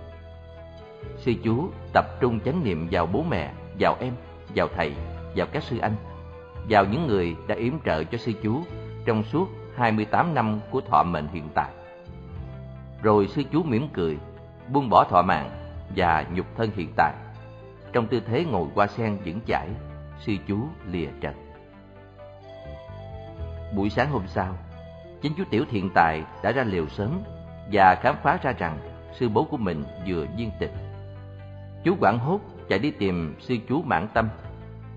sư 1.16 1.32
chú 1.42 1.68
tập 1.92 2.04
trung 2.20 2.40
chánh 2.40 2.64
niệm 2.64 2.88
vào 2.90 3.06
bố 3.06 3.24
mẹ, 3.30 3.52
vào 3.78 3.96
em, 4.00 4.12
vào 4.54 4.68
thầy, 4.76 4.92
vào 5.36 5.46
các 5.52 5.62
sư 5.62 5.78
anh, 5.78 5.94
vào 6.68 6.84
những 6.84 7.06
người 7.06 7.36
đã 7.46 7.54
yểm 7.54 7.80
trợ 7.84 8.04
cho 8.04 8.18
sư 8.18 8.32
chú 8.42 8.62
trong 9.04 9.22
suốt 9.22 9.48
28 9.76 10.34
năm 10.34 10.60
của 10.70 10.80
thọ 10.80 11.02
mệnh 11.02 11.28
hiện 11.28 11.48
tại. 11.54 11.70
Rồi 13.02 13.28
sư 13.28 13.42
chú 13.52 13.62
mỉm 13.62 13.88
cười, 13.92 14.18
buông 14.72 14.90
bỏ 14.90 15.04
thọ 15.04 15.22
mạng 15.22 15.50
và 15.96 16.24
nhục 16.34 16.46
thân 16.56 16.70
hiện 16.76 16.92
tại. 16.96 17.14
Trong 17.92 18.06
tư 18.06 18.20
thế 18.26 18.44
ngồi 18.44 18.68
qua 18.74 18.86
sen 18.86 19.18
vững 19.24 19.40
chãi, 19.46 19.68
sư 20.18 20.32
chú 20.48 20.58
lìa 20.86 21.08
trần. 21.20 21.34
Buổi 23.76 23.90
sáng 23.90 24.10
hôm 24.10 24.22
sau, 24.26 24.56
chính 25.22 25.32
chú 25.36 25.44
Tiểu 25.50 25.64
Thiện 25.70 25.90
Tài 25.94 26.22
đã 26.42 26.52
ra 26.52 26.64
liều 26.64 26.88
sớm 26.88 27.22
và 27.72 27.94
khám 27.94 28.16
phá 28.22 28.38
ra 28.42 28.52
rằng 28.52 28.78
sư 29.12 29.28
bố 29.28 29.44
của 29.44 29.56
mình 29.56 29.84
vừa 30.06 30.26
viên 30.36 30.50
tịch. 30.58 30.72
Chú 31.84 31.96
quảng 32.00 32.18
hốt 32.18 32.40
chạy 32.68 32.78
đi 32.78 32.90
tìm 32.90 33.34
sư 33.40 33.56
chú 33.68 33.82
Mãn 33.82 34.08
Tâm. 34.14 34.28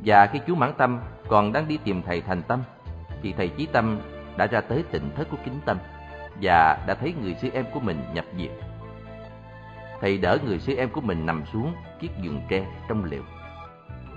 Và 0.05 0.25
khi 0.25 0.39
chú 0.47 0.55
Mãn 0.55 0.73
Tâm 0.77 0.99
còn 1.27 1.53
đang 1.53 1.67
đi 1.67 1.77
tìm 1.77 2.01
thầy 2.01 2.21
Thành 2.21 2.41
Tâm, 2.41 2.63
Thì 3.21 3.33
thầy 3.33 3.49
Chí 3.49 3.65
Tâm 3.65 3.99
đã 4.37 4.47
ra 4.47 4.61
tới 4.61 4.83
tỉnh 4.91 5.11
thất 5.15 5.27
của 5.31 5.37
Kính 5.45 5.59
Tâm 5.65 5.77
Và 6.41 6.83
đã 6.87 6.93
thấy 6.93 7.13
người 7.21 7.35
sư 7.41 7.49
em 7.53 7.65
của 7.73 7.79
mình 7.79 8.01
nhập 8.13 8.25
viện. 8.35 8.51
Thầy 10.01 10.17
đỡ 10.17 10.37
người 10.45 10.59
sư 10.59 10.75
em 10.75 10.89
của 10.89 11.01
mình 11.01 11.25
nằm 11.25 11.45
xuống 11.45 11.73
chiếc 12.01 12.11
giường 12.21 12.41
tre 12.49 12.65
trong 12.87 13.03
liệu 13.03 13.23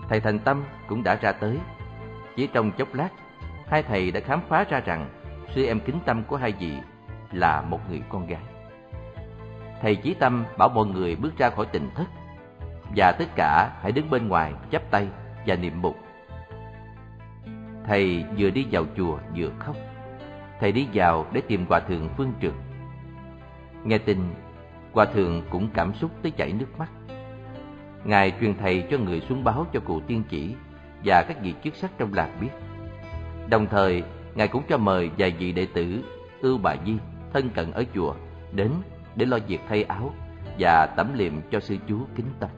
Thầy 0.08 0.20
Thành 0.20 0.38
Tâm 0.38 0.64
cũng 0.86 1.02
đã 1.02 1.14
ra 1.14 1.32
tới. 1.32 1.58
Chỉ 2.36 2.46
trong 2.46 2.72
chốc 2.72 2.94
lát, 2.94 3.08
Hai 3.66 3.82
thầy 3.82 4.10
đã 4.10 4.20
khám 4.20 4.40
phá 4.48 4.64
ra 4.70 4.80
rằng 4.80 5.08
Sư 5.54 5.66
em 5.66 5.80
kính 5.80 5.98
tâm 6.06 6.22
của 6.24 6.36
hai 6.36 6.52
vị 6.52 6.72
là 7.32 7.62
một 7.62 7.80
người 7.90 8.02
con 8.08 8.26
gái. 8.26 8.42
Thầy 9.82 9.96
Chí 9.96 10.14
Tâm 10.14 10.44
bảo 10.58 10.68
mọi 10.68 10.86
người 10.86 11.16
bước 11.16 11.38
ra 11.38 11.50
khỏi 11.50 11.66
tỉnh 11.66 11.90
thất 11.94 12.04
và 12.96 13.12
tất 13.12 13.28
cả 13.36 13.70
hãy 13.82 13.92
đứng 13.92 14.10
bên 14.10 14.28
ngoài 14.28 14.52
chắp 14.72 14.82
tay 14.90 15.06
và 15.46 15.56
niệm 15.56 15.82
mục. 15.82 15.96
Thầy 17.86 18.24
vừa 18.38 18.50
đi 18.50 18.66
vào 18.70 18.84
chùa 18.96 19.18
vừa 19.36 19.50
khóc. 19.58 19.76
Thầy 20.60 20.72
đi 20.72 20.88
vào 20.94 21.26
để 21.32 21.40
tìm 21.40 21.66
hòa 21.68 21.80
thượng 21.80 22.08
Phương 22.16 22.32
Trực. 22.42 22.54
Nghe 23.84 23.98
tin, 23.98 24.18
hòa 24.92 25.04
thượng 25.04 25.42
cũng 25.50 25.68
cảm 25.74 25.94
xúc 25.94 26.10
tới 26.22 26.32
chảy 26.32 26.52
nước 26.52 26.78
mắt. 26.78 26.88
Ngài 28.04 28.32
truyền 28.40 28.54
thầy 28.54 28.84
cho 28.90 28.98
người 28.98 29.20
xuống 29.20 29.44
báo 29.44 29.66
cho 29.72 29.80
cụ 29.80 30.00
tiên 30.00 30.22
chỉ 30.28 30.54
và 31.04 31.22
các 31.22 31.42
vị 31.42 31.54
chức 31.64 31.76
sắc 31.76 31.90
trong 31.98 32.14
làng 32.14 32.38
biết. 32.40 32.50
Đồng 33.50 33.66
thời, 33.66 34.02
Ngài 34.34 34.48
cũng 34.48 34.62
cho 34.68 34.76
mời 34.76 35.10
vài 35.18 35.30
vị 35.30 35.52
đệ 35.52 35.66
tử 35.74 36.04
ưu 36.40 36.58
bà 36.58 36.74
Di 36.86 36.92
thân 37.32 37.50
cận 37.50 37.70
ở 37.70 37.84
chùa 37.94 38.14
đến 38.52 38.70
để 39.16 39.26
lo 39.26 39.38
việc 39.48 39.60
thay 39.68 39.82
áo 39.82 40.14
và 40.58 40.86
tẩm 40.86 41.12
liệm 41.14 41.32
cho 41.50 41.60
sư 41.60 41.76
chú 41.88 41.98
kính 42.16 42.26
tâm. 42.40 42.50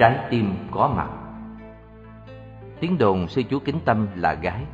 Trái 0.00 0.18
tim 0.30 0.54
có 0.70 0.92
mặt 0.96 1.08
tiếng 2.80 2.98
đồn 2.98 3.28
sư 3.28 3.42
chú 3.50 3.58
kính 3.58 3.80
tâm 3.84 4.06
là 4.14 4.34
gái 4.34 4.64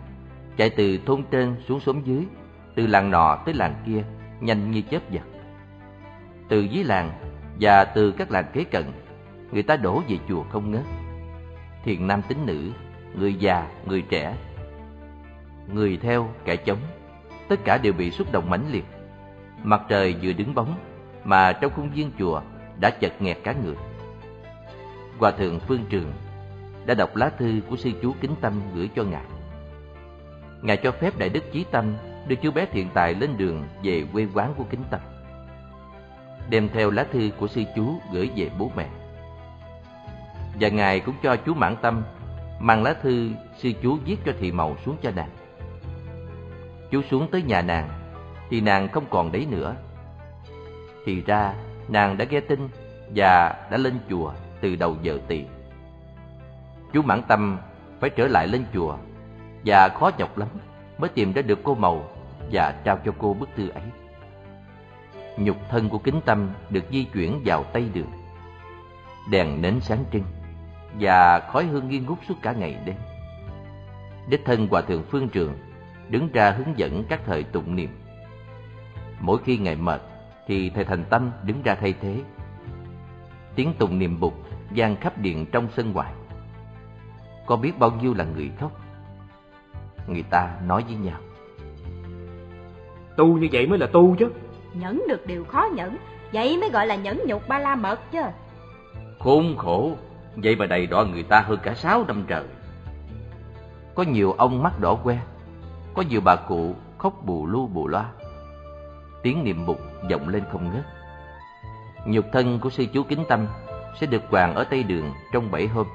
chạy 0.56 0.70
từ 0.70 0.98
thôn 1.06 1.22
trên 1.30 1.56
xuống 1.68 1.80
xóm 1.80 2.02
dưới 2.04 2.26
từ 2.74 2.86
làng 2.86 3.10
nọ 3.10 3.38
tới 3.44 3.54
làng 3.54 3.74
kia 3.86 4.04
nhanh 4.40 4.70
như 4.70 4.82
chớp 4.90 5.10
giật 5.10 5.24
từ 6.48 6.60
dưới 6.60 6.84
làng 6.84 7.10
và 7.60 7.84
từ 7.84 8.12
các 8.12 8.30
làng 8.30 8.46
kế 8.52 8.64
cận 8.64 8.84
người 9.52 9.62
ta 9.62 9.76
đổ 9.76 10.02
về 10.08 10.18
chùa 10.28 10.42
không 10.42 10.70
ngớt 10.70 10.84
thiền 11.84 12.06
nam 12.06 12.22
tính 12.28 12.46
nữ 12.46 12.70
người 13.14 13.34
già 13.34 13.66
người 13.86 14.02
trẻ 14.02 14.36
người 15.72 15.96
theo 15.96 16.28
kẻ 16.44 16.56
chống 16.56 16.78
tất 17.48 17.64
cả 17.64 17.78
đều 17.78 17.92
bị 17.92 18.10
xúc 18.10 18.32
động 18.32 18.50
mãnh 18.50 18.64
liệt. 18.70 18.84
Mặt 19.62 19.82
trời 19.88 20.16
vừa 20.22 20.32
đứng 20.32 20.54
bóng, 20.54 20.74
mà 21.24 21.52
trong 21.52 21.72
khuôn 21.76 21.90
viên 21.90 22.10
chùa 22.18 22.42
đã 22.80 22.90
chật 22.90 23.22
nghẹt 23.22 23.38
cả 23.44 23.54
người. 23.64 23.74
Hòa 25.18 25.30
thượng 25.30 25.60
Phương 25.60 25.84
Trường 25.88 26.12
đã 26.86 26.94
đọc 26.94 27.16
lá 27.16 27.30
thư 27.38 27.60
của 27.70 27.76
sư 27.76 27.90
chú 28.02 28.14
Kính 28.20 28.34
Tâm 28.40 28.60
gửi 28.74 28.90
cho 28.96 29.04
ngài. 29.04 29.24
Ngài 30.62 30.76
cho 30.76 30.92
phép 30.92 31.18
Đại 31.18 31.28
Đức 31.28 31.44
Chí 31.52 31.64
Tâm 31.70 31.96
đưa 32.28 32.36
chú 32.36 32.50
bé 32.50 32.66
thiện 32.66 32.88
tài 32.94 33.14
lên 33.14 33.36
đường 33.36 33.64
về 33.82 34.04
quê 34.12 34.26
quán 34.34 34.54
của 34.56 34.64
Kính 34.70 34.82
Tâm. 34.90 35.00
Đem 36.50 36.68
theo 36.68 36.90
lá 36.90 37.06
thư 37.12 37.30
của 37.38 37.48
sư 37.48 37.62
chú 37.76 37.94
gửi 38.12 38.30
về 38.36 38.50
bố 38.58 38.70
mẹ. 38.76 38.88
Và 40.60 40.68
Ngài 40.68 41.00
cũng 41.00 41.14
cho 41.22 41.36
chú 41.36 41.54
Mãn 41.54 41.76
Tâm 41.82 42.02
mang 42.60 42.82
lá 42.82 42.94
thư 43.02 43.30
sư 43.58 43.72
chú 43.82 43.98
viết 44.04 44.16
cho 44.26 44.32
thị 44.40 44.52
màu 44.52 44.76
xuống 44.84 44.96
cho 45.02 45.10
nàng. 45.16 45.30
Chú 46.90 47.02
xuống 47.10 47.28
tới 47.30 47.42
nhà 47.42 47.62
nàng, 47.62 47.88
thì 48.50 48.60
nàng 48.60 48.88
không 48.88 49.04
còn 49.10 49.32
đấy 49.32 49.46
nữa. 49.50 49.74
Thì 51.04 51.22
ra, 51.22 51.54
nàng 51.88 52.16
đã 52.16 52.24
nghe 52.24 52.40
tin 52.40 52.68
và 53.14 53.54
đã 53.70 53.76
lên 53.76 53.98
chùa 54.10 54.32
từ 54.60 54.76
đầu 54.76 54.96
giờ 55.02 55.18
tỳ. 55.28 55.44
Chú 56.92 57.02
Mãn 57.02 57.22
Tâm 57.28 57.58
phải 58.00 58.10
trở 58.10 58.26
lại 58.26 58.48
lên 58.48 58.64
chùa 58.74 58.96
và 59.64 59.88
khó 59.88 60.10
nhọc 60.18 60.38
lắm 60.38 60.48
mới 60.98 61.08
tìm 61.08 61.32
ra 61.32 61.42
được 61.42 61.58
cô 61.62 61.74
màu 61.74 62.08
và 62.52 62.80
trao 62.84 62.98
cho 63.04 63.12
cô 63.18 63.34
bức 63.34 63.48
thư 63.56 63.68
ấy. 63.68 63.84
Nhục 65.36 65.56
thân 65.70 65.88
của 65.88 65.98
kính 65.98 66.20
tâm 66.24 66.50
được 66.70 66.84
di 66.90 67.04
chuyển 67.04 67.40
vào 67.44 67.64
tây 67.64 67.88
đường. 67.94 68.10
Đèn 69.30 69.62
nến 69.62 69.80
sáng 69.80 70.04
trưng 70.12 70.24
và 71.00 71.40
khói 71.40 71.64
hương 71.64 71.88
nghi 71.88 71.98
ngút 71.98 72.18
suốt 72.28 72.34
cả 72.42 72.52
ngày 72.52 72.76
đêm. 72.84 72.96
Đích 74.28 74.44
thân 74.44 74.68
Hòa 74.70 74.80
Thượng 74.80 75.02
Phương 75.10 75.28
Trường 75.28 75.54
đứng 76.08 76.32
ra 76.32 76.50
hướng 76.50 76.78
dẫn 76.78 77.04
các 77.08 77.20
thời 77.26 77.42
tụng 77.42 77.76
niệm. 77.76 77.90
Mỗi 79.20 79.38
khi 79.44 79.58
ngày 79.58 79.76
mệt 79.76 80.02
thì 80.46 80.70
Thầy 80.70 80.84
Thành 80.84 81.04
Tâm 81.04 81.30
đứng 81.42 81.62
ra 81.62 81.74
thay 81.74 81.94
thế. 82.00 82.20
Tiếng 83.54 83.74
tụng 83.78 83.98
niệm 83.98 84.20
bục 84.20 84.45
vang 84.70 84.96
khắp 84.96 85.18
điện 85.18 85.46
trong 85.52 85.68
sân 85.76 85.92
ngoài. 85.92 86.12
Có 87.46 87.56
biết 87.56 87.78
bao 87.78 87.90
nhiêu 87.90 88.14
là 88.14 88.24
người 88.24 88.50
khóc. 88.60 88.72
Người 90.06 90.24
ta 90.30 90.50
nói 90.66 90.84
với 90.86 90.96
nhau. 90.96 91.18
Tu 93.16 93.26
như 93.26 93.48
vậy 93.52 93.66
mới 93.66 93.78
là 93.78 93.86
tu 93.86 94.16
chứ. 94.18 94.32
Nhẫn 94.74 95.02
được 95.08 95.26
điều 95.26 95.44
khó 95.44 95.68
nhẫn, 95.74 95.96
vậy 96.32 96.58
mới 96.60 96.70
gọi 96.70 96.86
là 96.86 96.94
nhẫn 96.94 97.20
nhục 97.26 97.48
ba 97.48 97.58
la 97.58 97.74
mật 97.76 98.00
chứ. 98.12 98.20
Khốn 99.18 99.56
khổ, 99.56 99.96
vậy 100.36 100.56
mà 100.56 100.66
đầy 100.66 100.86
đọa 100.86 101.04
người 101.04 101.22
ta 101.22 101.40
hơn 101.40 101.58
cả 101.62 101.74
sáu 101.74 102.04
năm 102.04 102.24
trời. 102.26 102.44
Có 103.94 104.02
nhiều 104.02 104.32
ông 104.32 104.62
mắt 104.62 104.80
đỏ 104.80 104.94
que, 104.94 105.18
có 105.94 106.02
nhiều 106.02 106.20
bà 106.24 106.36
cụ 106.36 106.74
khóc 106.98 107.14
bù 107.24 107.46
lu 107.46 107.66
bù 107.66 107.88
loa. 107.88 108.10
Tiếng 109.22 109.44
niệm 109.44 109.66
bục 109.66 109.80
vọng 110.10 110.28
lên 110.28 110.42
không 110.52 110.70
ngớt. 110.74 110.84
Nhục 112.06 112.24
thân 112.32 112.58
của 112.60 112.70
sư 112.70 112.86
chú 112.92 113.02
Kính 113.02 113.24
Tâm 113.28 113.46
sẽ 114.00 114.06
được 114.06 114.30
quàng 114.30 114.54
ở 114.54 114.64
Tây 114.64 114.82
Đường 114.82 115.12
trong 115.32 115.50
bảy 115.50 115.66
hôm. 115.66 115.86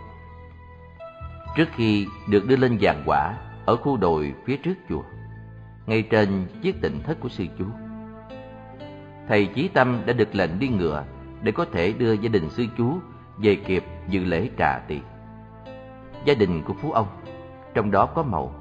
Trước 1.56 1.68
khi 1.76 2.08
được 2.30 2.48
đưa 2.48 2.56
lên 2.56 2.78
giàn 2.78 3.04
quả 3.06 3.34
ở 3.66 3.76
khu 3.76 3.98
đồi 3.98 4.34
phía 4.46 4.58
trước 4.58 4.74
chùa, 4.90 5.04
ngay 5.86 6.02
trên 6.02 6.46
chiếc 6.62 6.82
tịnh 6.82 7.04
thất 7.04 7.20
của 7.20 7.30
sư 7.30 7.46
chú. 7.60 7.66
Thầy 9.28 9.46
Chí 9.46 9.68
Tâm 9.68 10.02
đã 10.06 10.14
được 10.14 10.36
lệnh 10.36 10.60
đi 10.60 10.68
ngựa 10.68 11.04
để 11.42 11.52
có 11.52 11.66
thể 11.66 11.94
đưa 11.94 12.14
gia 12.14 12.30
đình 12.30 12.50
sư 12.50 12.66
chú 12.78 12.98
về 13.38 13.56
kịp 13.56 13.84
dự 14.10 14.24
lễ 14.24 14.50
trà 14.58 14.80
tiệc. 14.80 15.02
Gia 16.26 16.34
đình 16.34 16.64
của 16.64 16.74
Phú 16.74 16.92
ông, 16.92 17.08
trong 17.74 17.92
đó 17.92 18.06
có 18.06 18.24
Mậu, 18.24 18.56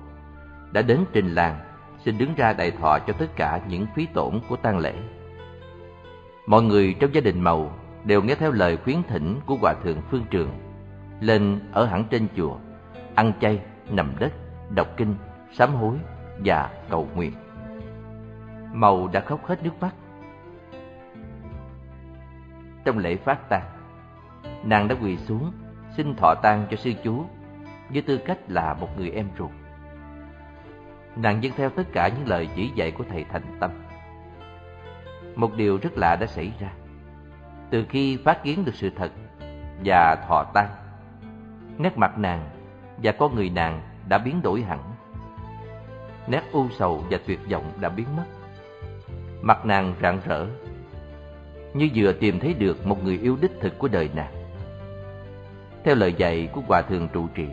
đã 0.72 0.82
đến 0.82 1.04
trình 1.12 1.34
làng 1.34 1.58
xin 2.04 2.18
đứng 2.18 2.34
ra 2.34 2.52
đại 2.52 2.70
thọ 2.70 2.98
cho 2.98 3.12
tất 3.12 3.36
cả 3.36 3.60
những 3.68 3.86
phí 3.94 4.06
tổn 4.06 4.40
của 4.48 4.56
tang 4.56 4.78
lễ. 4.78 4.94
Mọi 6.46 6.62
người 6.62 6.94
trong 7.00 7.14
gia 7.14 7.20
đình 7.20 7.40
Mậu 7.40 7.72
đều 8.04 8.22
nghe 8.22 8.34
theo 8.34 8.52
lời 8.52 8.76
khuyến 8.76 9.02
thỉnh 9.02 9.40
của 9.46 9.56
Hòa 9.56 9.74
Thượng 9.84 10.00
Phương 10.10 10.24
Trường, 10.30 10.50
lên 11.20 11.60
ở 11.72 11.86
hẳn 11.86 12.04
trên 12.10 12.28
chùa, 12.36 12.56
ăn 13.14 13.32
chay, 13.40 13.60
nằm 13.90 14.14
đất, 14.18 14.32
đọc 14.70 14.88
kinh, 14.96 15.14
sám 15.52 15.74
hối 15.74 15.96
và 16.44 16.70
cầu 16.90 17.08
nguyện. 17.14 17.32
Mậu 18.72 19.08
đã 19.08 19.20
khóc 19.20 19.46
hết 19.46 19.62
nước 19.62 19.80
mắt. 19.80 19.94
Trong 22.84 22.98
lễ 22.98 23.16
phát 23.16 23.48
tang, 23.48 23.64
nàng 24.64 24.88
đã 24.88 24.96
quỳ 25.02 25.16
xuống 25.16 25.52
xin 25.96 26.14
thọ 26.14 26.34
tang 26.42 26.66
cho 26.70 26.76
sư 26.76 26.92
chú 27.04 27.24
với 27.88 28.02
tư 28.02 28.18
cách 28.18 28.38
là 28.48 28.74
một 28.74 28.98
người 28.98 29.10
em 29.10 29.28
ruột. 29.38 29.50
Nàng 31.16 31.42
dâng 31.42 31.52
theo 31.56 31.70
tất 31.70 31.82
cả 31.92 32.08
những 32.08 32.28
lời 32.28 32.48
chỉ 32.56 32.70
dạy 32.74 32.90
của 32.90 33.04
thầy 33.10 33.24
Thành 33.24 33.56
Tâm. 33.60 33.70
Một 35.36 35.56
điều 35.56 35.78
rất 35.82 35.98
lạ 35.98 36.16
đã 36.20 36.26
xảy 36.26 36.52
ra. 36.60 36.72
Từ 37.70 37.84
khi 37.88 38.16
phát 38.16 38.42
kiến 38.42 38.64
được 38.64 38.74
sự 38.74 38.90
thật 38.96 39.10
và 39.84 40.16
thọ 40.28 40.44
tan. 40.54 40.68
nét 41.78 41.98
mặt 41.98 42.18
nàng 42.18 42.50
và 43.02 43.12
con 43.12 43.34
người 43.34 43.50
nàng 43.50 43.82
đã 44.08 44.18
biến 44.18 44.42
đổi 44.42 44.62
hẳn. 44.62 44.78
Nét 46.26 46.42
u 46.52 46.68
sầu 46.78 47.04
và 47.10 47.18
tuyệt 47.26 47.40
vọng 47.50 47.72
đã 47.80 47.88
biến 47.88 48.06
mất. 48.16 48.24
Mặt 49.42 49.66
nàng 49.66 49.94
rạng 50.02 50.20
rỡ, 50.26 50.46
như 51.74 51.88
vừa 51.94 52.12
tìm 52.12 52.40
thấy 52.40 52.54
được 52.54 52.86
một 52.86 53.04
người 53.04 53.18
yêu 53.18 53.36
đích 53.40 53.52
thực 53.60 53.78
của 53.78 53.88
đời 53.88 54.10
nàng. 54.14 54.32
Theo 55.84 55.94
lời 55.94 56.14
dạy 56.18 56.48
của 56.52 56.60
Hòa 56.68 56.82
Thượng 56.82 57.08
trụ 57.08 57.26
trì, 57.34 57.46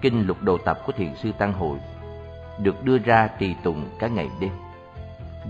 Kinh 0.00 0.26
lục 0.26 0.42
đồ 0.42 0.58
tập 0.58 0.78
của 0.86 0.92
Thiền 0.92 1.14
sư 1.14 1.32
Tăng 1.38 1.52
Hội 1.52 1.78
được 2.62 2.84
đưa 2.84 2.98
ra 2.98 3.28
trì 3.38 3.54
tụng 3.62 3.88
cả 3.98 4.08
ngày 4.08 4.28
đêm. 4.40 4.50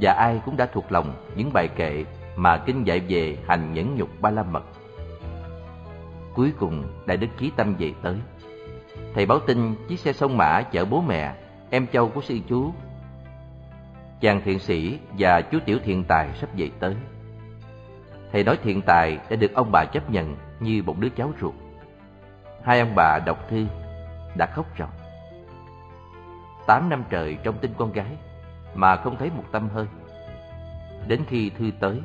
Và 0.00 0.12
ai 0.12 0.40
cũng 0.44 0.56
đã 0.56 0.66
thuộc 0.66 0.92
lòng 0.92 1.14
những 1.36 1.52
bài 1.52 1.68
kệ 1.68 2.04
mà 2.36 2.56
Kinh 2.66 2.86
dạy 2.86 3.00
về 3.08 3.38
hành 3.48 3.74
nhẫn 3.74 3.96
nhục 3.96 4.08
ba 4.20 4.30
la 4.30 4.42
mật. 4.42 4.64
Cuối 6.34 6.52
cùng, 6.58 6.84
Đại 7.06 7.16
Đức 7.16 7.26
Chí 7.38 7.50
Tâm 7.56 7.74
về 7.78 7.92
tới. 8.02 8.16
Thầy 9.14 9.26
báo 9.26 9.38
tin 9.38 9.74
chiếc 9.88 10.00
xe 10.00 10.12
sông 10.12 10.36
mã 10.36 10.62
chở 10.62 10.84
bố 10.84 11.00
mẹ, 11.00 11.34
em 11.70 11.86
châu 11.86 12.08
của 12.08 12.20
sư 12.20 12.38
chú. 12.48 12.72
Chàng 14.20 14.40
thiện 14.44 14.58
sĩ 14.58 14.98
và 15.18 15.40
chú 15.40 15.58
tiểu 15.64 15.78
thiện 15.84 16.04
tài 16.04 16.28
sắp 16.40 16.50
về 16.56 16.70
tới. 16.80 16.94
Thầy 18.32 18.44
nói 18.44 18.58
thiện 18.62 18.82
tài 18.82 19.18
đã 19.30 19.36
được 19.36 19.54
ông 19.54 19.72
bà 19.72 19.84
chấp 19.84 20.10
nhận 20.10 20.36
như 20.60 20.82
một 20.86 20.98
đứa 20.98 21.08
cháu 21.08 21.32
ruột. 21.40 21.54
Hai 22.64 22.80
ông 22.80 22.94
bà 22.94 23.18
đọc 23.26 23.38
thư 23.50 23.66
đã 24.36 24.46
khóc 24.46 24.66
ròng 24.78 24.90
Tám 26.66 26.88
năm 26.88 27.04
trời 27.10 27.36
trong 27.42 27.58
tin 27.58 27.70
con 27.78 27.92
gái 27.92 28.16
mà 28.74 28.96
không 28.96 29.16
thấy 29.16 29.30
một 29.36 29.44
tâm 29.52 29.68
hơi. 29.68 29.86
Đến 31.08 31.20
khi 31.28 31.50
thư 31.50 31.70
tới 31.80 32.00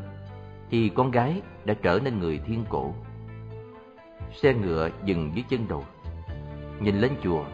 thì 0.69 0.89
con 0.89 1.11
gái 1.11 1.41
đã 1.65 1.73
trở 1.81 1.99
nên 2.03 2.19
người 2.19 2.39
thiên 2.45 2.65
cổ. 2.69 2.94
Xe 4.34 4.53
ngựa 4.53 4.89
dừng 5.03 5.31
dưới 5.35 5.45
chân 5.49 5.68
đồi. 5.68 5.84
Nhìn 6.80 6.95
lên 6.95 7.11
chùa, 7.23 7.45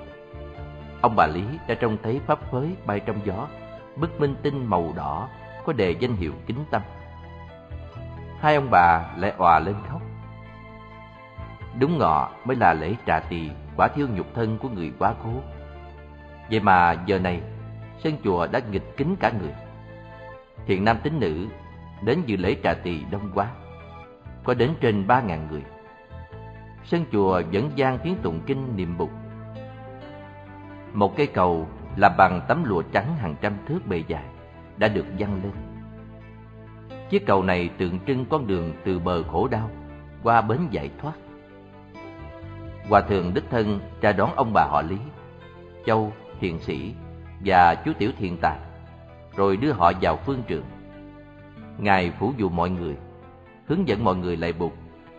ông 1.02 1.16
bà 1.16 1.28
Lý 1.28 1.44
đã 1.68 1.76
trông 1.76 1.98
thấy 2.04 2.22
pháp 2.28 2.52
phới 2.52 2.76
bay 2.86 3.00
trong 3.00 3.20
gió, 3.26 3.48
bức 3.96 4.20
minh 4.20 4.36
tinh 4.42 4.66
màu 4.66 4.94
đỏ 4.96 5.30
có 5.66 5.74
đề 5.74 5.92
danh 5.92 6.16
hiệu 6.16 6.34
kính 6.46 6.66
tâm. 6.72 6.82
Hai 8.40 8.56
ông 8.56 8.68
bà 8.72 9.14
lại 9.18 9.34
òa 9.38 9.60
lên 9.60 9.76
khóc. 9.90 10.02
Đúng 11.80 11.98
ngọ 11.98 12.32
mới 12.46 12.58
là 12.58 12.74
lễ 12.74 12.96
trà 13.08 13.20
tỳ 13.20 13.50
quả 13.78 13.88
thiêu 13.88 14.08
nhục 14.16 14.28
thân 14.36 14.58
của 14.58 14.70
người 14.70 14.92
quá 15.00 15.14
cố. 15.24 15.32
Vậy 16.50 16.60
mà 16.60 16.96
giờ 17.06 17.20
này, 17.20 17.42
sân 18.04 18.14
chùa 18.24 18.48
đã 18.48 18.62
nghịch 18.72 18.98
kính 18.98 19.16
cả 19.20 19.32
người. 19.42 19.54
Thiện 20.68 20.86
nam 20.86 20.98
tín 21.04 21.20
nữ 21.20 21.48
đến 22.06 22.22
dự 22.26 22.38
lễ 22.38 22.56
trà 22.64 22.74
tỳ 22.74 23.04
đông 23.12 23.32
quá, 23.34 23.48
có 24.44 24.54
đến 24.54 24.74
trên 24.82 25.08
ba 25.08 25.22
ngàn 25.22 25.48
người. 25.52 25.64
Sân 26.84 27.06
chùa 27.12 27.42
vẫn 27.52 27.72
gian 27.76 28.00
tiếng 28.04 28.16
tụng 28.22 28.40
kinh 28.46 28.76
niệm 28.76 28.98
bục. 28.98 29.12
Một 30.94 31.18
cây 31.18 31.28
cầu 31.28 31.68
làm 31.96 32.12
bằng 32.18 32.42
tấm 32.48 32.64
lụa 32.64 32.82
trắng 32.82 33.16
hàng 33.18 33.36
trăm 33.42 33.54
thước 33.68 33.80
bề 33.88 34.04
dài 34.08 34.24
đã 34.78 34.88
được 34.88 35.06
dăng 35.20 35.44
lên. 35.44 35.52
Chiếc 37.10 37.26
cầu 37.26 37.44
này 37.44 37.70
tượng 37.78 38.00
trưng 38.08 38.26
con 38.26 38.48
đường 38.48 38.74
từ 38.86 39.00
bờ 39.00 39.24
khổ 39.24 39.48
đau 39.48 39.70
qua 40.24 40.42
bến 40.42 40.60
giải 40.72 40.90
thoát. 41.02 41.14
Hòa 42.90 43.02
thượng 43.02 43.34
đích 43.34 43.50
thân 43.50 43.80
ra 44.02 44.12
đón 44.12 44.36
ông 44.36 44.54
bà 44.54 44.66
họ 44.66 44.82
Lý, 44.82 44.98
Châu, 45.86 46.14
thiền 46.40 46.60
sĩ 46.60 46.94
và 47.46 47.76
chú 47.76 47.94
tiểu 47.94 48.12
thiền 48.20 48.38
tài, 48.38 48.60
rồi 49.36 49.58
đưa 49.58 49.72
họ 49.72 49.92
vào 50.02 50.18
phương 50.18 50.44
trường. 50.48 50.64
Ngài 51.78 52.12
phủ 52.12 52.34
dụ 52.38 52.50
mọi 52.50 52.70
người, 52.70 52.98
hướng 53.66 53.88
dẫn 53.88 54.04
mọi 54.04 54.16
người 54.16 54.38
lại 54.38 54.54
bục, 54.54 54.74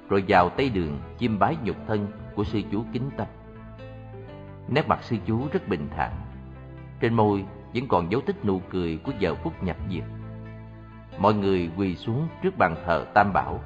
rồi 0.08 0.24
vào 0.28 0.48
tây 0.48 0.70
đường 0.70 1.00
chiêm 1.18 1.38
bái 1.38 1.56
nhục 1.64 1.76
thân 1.86 2.06
của 2.34 2.44
sư 2.44 2.62
chú 2.72 2.84
kính 2.92 3.10
tâm. 3.16 3.26
Nét 4.68 4.88
mặt 4.88 5.02
sư 5.02 5.16
chú 5.26 5.48
rất 5.52 5.68
bình 5.68 5.88
thản, 5.96 6.12
trên 7.00 7.14
môi 7.14 7.44
vẫn 7.74 7.88
còn 7.88 8.12
dấu 8.12 8.20
tích 8.20 8.44
nụ 8.44 8.60
cười 8.70 8.98
của 9.04 9.12
giờ 9.18 9.34
phút 9.34 9.62
nhập 9.62 9.76
diệt. 9.90 10.04
Mọi 11.18 11.34
người 11.34 11.70
quỳ 11.76 11.96
xuống 11.96 12.28
trước 12.42 12.58
bàn 12.58 12.76
thờ 12.86 13.04
Tam 13.14 13.32
Bảo 13.32 13.60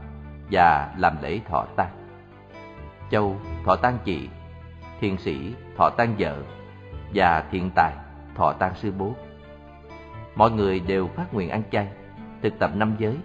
và 0.51 0.95
làm 0.99 1.17
lễ 1.23 1.41
thọ 1.49 1.67
tang. 1.77 1.91
Châu 3.11 3.37
thọ 3.65 3.77
tang 3.77 3.99
chị, 4.05 4.29
thiền 5.01 5.17
sĩ 5.17 5.55
thọ 5.77 5.91
tang 5.91 6.15
vợ 6.19 6.43
và 7.15 7.45
thiện 7.51 7.71
tài 7.75 7.93
thọ 8.35 8.53
tang 8.53 8.75
sư 8.75 8.93
bố. 8.99 9.15
mọi 10.35 10.51
người 10.51 10.81
đều 10.81 11.09
phát 11.09 11.35
nguyện 11.35 11.51
ăn 11.51 11.63
chay, 11.71 11.89
thực 12.43 12.59
tập 12.59 12.71
năm 12.75 12.97
giới 12.99 13.17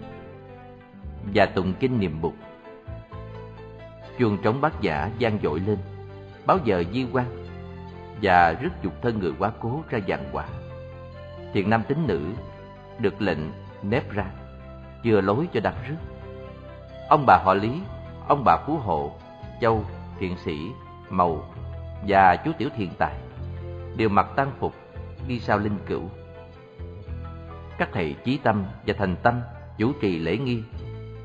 và 1.34 1.46
tụng 1.46 1.74
kinh 1.80 2.00
niệm 2.00 2.20
Bụt. 2.20 2.32
Chuông 4.18 4.38
trống 4.42 4.60
bát 4.60 4.80
giả 4.80 5.10
gian 5.18 5.38
dội 5.42 5.60
lên, 5.60 5.78
báo 6.46 6.58
giờ 6.64 6.84
di 6.92 7.06
quan 7.12 7.26
và 8.22 8.52
rước 8.52 8.70
dục 8.82 8.92
thân 9.02 9.18
người 9.18 9.32
quá 9.38 9.52
cố 9.60 9.82
ra 9.90 9.98
giàn 10.06 10.24
quả. 10.32 10.44
Thiện 11.52 11.70
nam 11.70 11.82
tín 11.88 11.98
nữ 12.06 12.20
được 12.98 13.22
lệnh 13.22 13.38
nếp 13.82 14.10
ra, 14.12 14.24
chừa 15.04 15.20
lối 15.20 15.48
cho 15.52 15.60
đặt 15.60 15.74
rước. 15.88 15.96
Ông 17.08 17.24
bà 17.26 17.38
họ 17.44 17.54
Lý, 17.54 17.80
ông 18.28 18.42
bà 18.44 18.56
Phú 18.66 18.76
Hộ, 18.76 19.12
Châu, 19.60 19.84
Thiện 20.18 20.36
Sĩ, 20.44 20.70
Màu 21.10 21.44
và 22.08 22.36
chú 22.36 22.50
Tiểu 22.58 22.68
Thiện 22.76 22.90
Tài 22.98 23.14
đều 23.96 24.08
mặc 24.08 24.26
tang 24.36 24.52
phục 24.58 24.74
đi 25.28 25.40
sau 25.40 25.58
linh 25.58 25.78
cữu. 25.86 26.02
Các 27.78 27.88
thầy 27.92 28.14
chí 28.24 28.38
tâm 28.42 28.64
và 28.86 28.94
thành 28.98 29.16
tâm 29.22 29.40
chủ 29.78 29.92
trì 30.00 30.18
lễ 30.18 30.36
nghi, 30.36 30.62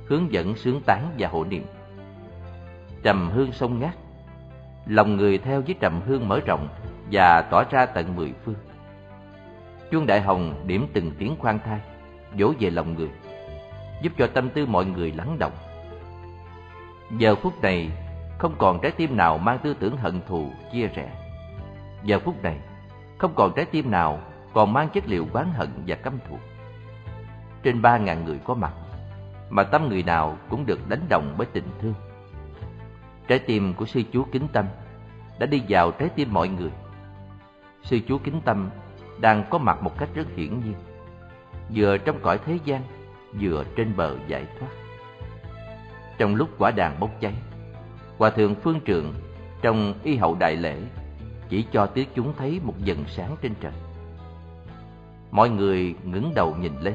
hướng 0.07 0.33
dẫn 0.33 0.55
sướng 0.55 0.81
tán 0.85 1.11
và 1.17 1.27
hộ 1.27 1.43
niệm. 1.43 1.65
Trầm 3.03 3.29
hương 3.33 3.51
sông 3.51 3.79
ngát, 3.79 3.95
lòng 4.85 5.17
người 5.17 5.37
theo 5.37 5.61
với 5.61 5.75
trầm 5.79 6.01
hương 6.05 6.27
mở 6.27 6.39
rộng 6.45 6.67
và 7.11 7.41
tỏa 7.41 7.63
ra 7.71 7.85
tận 7.85 8.15
mười 8.15 8.33
phương. 8.45 8.55
Chuông 9.91 10.05
đại 10.05 10.21
hồng 10.21 10.63
điểm 10.67 10.87
từng 10.93 11.11
tiếng 11.19 11.35
khoan 11.39 11.59
thai, 11.59 11.79
dỗ 12.39 12.53
về 12.59 12.69
lòng 12.69 12.93
người, 12.93 13.09
giúp 14.01 14.13
cho 14.17 14.27
tâm 14.27 14.49
tư 14.49 14.65
mọi 14.65 14.85
người 14.85 15.11
lắng 15.11 15.39
động. 15.39 15.53
Giờ 17.17 17.35
phút 17.35 17.61
này, 17.61 17.89
không 18.37 18.55
còn 18.57 18.79
trái 18.81 18.91
tim 18.91 19.17
nào 19.17 19.37
mang 19.37 19.59
tư 19.63 19.75
tưởng 19.79 19.97
hận 19.97 20.21
thù, 20.27 20.51
chia 20.71 20.87
rẽ. 20.87 21.09
Giờ 22.03 22.19
phút 22.19 22.43
này, 22.43 22.57
không 23.17 23.33
còn 23.35 23.53
trái 23.55 23.65
tim 23.65 23.91
nào 23.91 24.19
còn 24.53 24.73
mang 24.73 24.89
chất 24.89 25.03
liệu 25.07 25.27
oán 25.33 25.47
hận 25.53 25.69
và 25.87 25.95
căm 25.95 26.19
thù. 26.29 26.37
Trên 27.63 27.81
ba 27.81 27.97
ngàn 27.97 28.25
người 28.25 28.39
có 28.43 28.53
mặt, 28.53 28.73
mà 29.49 29.63
tâm 29.63 29.89
người 29.89 30.03
nào 30.03 30.37
cũng 30.49 30.65
được 30.65 30.89
đánh 30.89 31.05
động 31.09 31.35
bởi 31.37 31.47
tình 31.53 31.67
thương. 31.81 31.93
Trái 33.27 33.39
tim 33.39 33.73
của 33.73 33.85
sư 33.85 34.01
chú 34.11 34.25
kính 34.31 34.47
tâm 34.53 34.65
đã 35.39 35.45
đi 35.45 35.61
vào 35.69 35.91
trái 35.91 36.09
tim 36.09 36.33
mọi 36.33 36.47
người. 36.47 36.71
Sư 37.83 37.99
chú 38.07 38.17
kính 38.17 38.41
tâm 38.41 38.69
đang 39.19 39.43
có 39.49 39.57
mặt 39.57 39.83
một 39.83 39.97
cách 39.97 40.09
rất 40.15 40.27
hiển 40.35 40.59
nhiên, 40.59 40.75
vừa 41.75 41.97
trong 41.97 42.19
cõi 42.21 42.39
thế 42.45 42.59
gian, 42.65 42.81
vừa 43.41 43.63
trên 43.75 43.95
bờ 43.97 44.15
giải 44.27 44.45
thoát. 44.59 44.69
Trong 46.17 46.35
lúc 46.35 46.49
quả 46.57 46.71
đàn 46.71 46.99
bốc 46.99 47.09
cháy, 47.19 47.33
Hòa 48.17 48.29
thượng 48.29 48.55
Phương 48.55 48.79
Trượng 48.85 49.13
trong 49.61 49.93
y 50.03 50.15
hậu 50.15 50.35
đại 50.35 50.55
lễ 50.55 50.77
chỉ 51.49 51.65
cho 51.71 51.85
tứ 51.85 52.03
chúng 52.15 52.33
thấy 52.37 52.59
một 52.63 52.73
dần 52.83 53.03
sáng 53.07 53.35
trên 53.41 53.53
trời. 53.61 53.71
Mọi 55.31 55.49
người 55.49 55.95
ngẩng 56.03 56.31
đầu 56.35 56.55
nhìn 56.55 56.79
lên. 56.79 56.93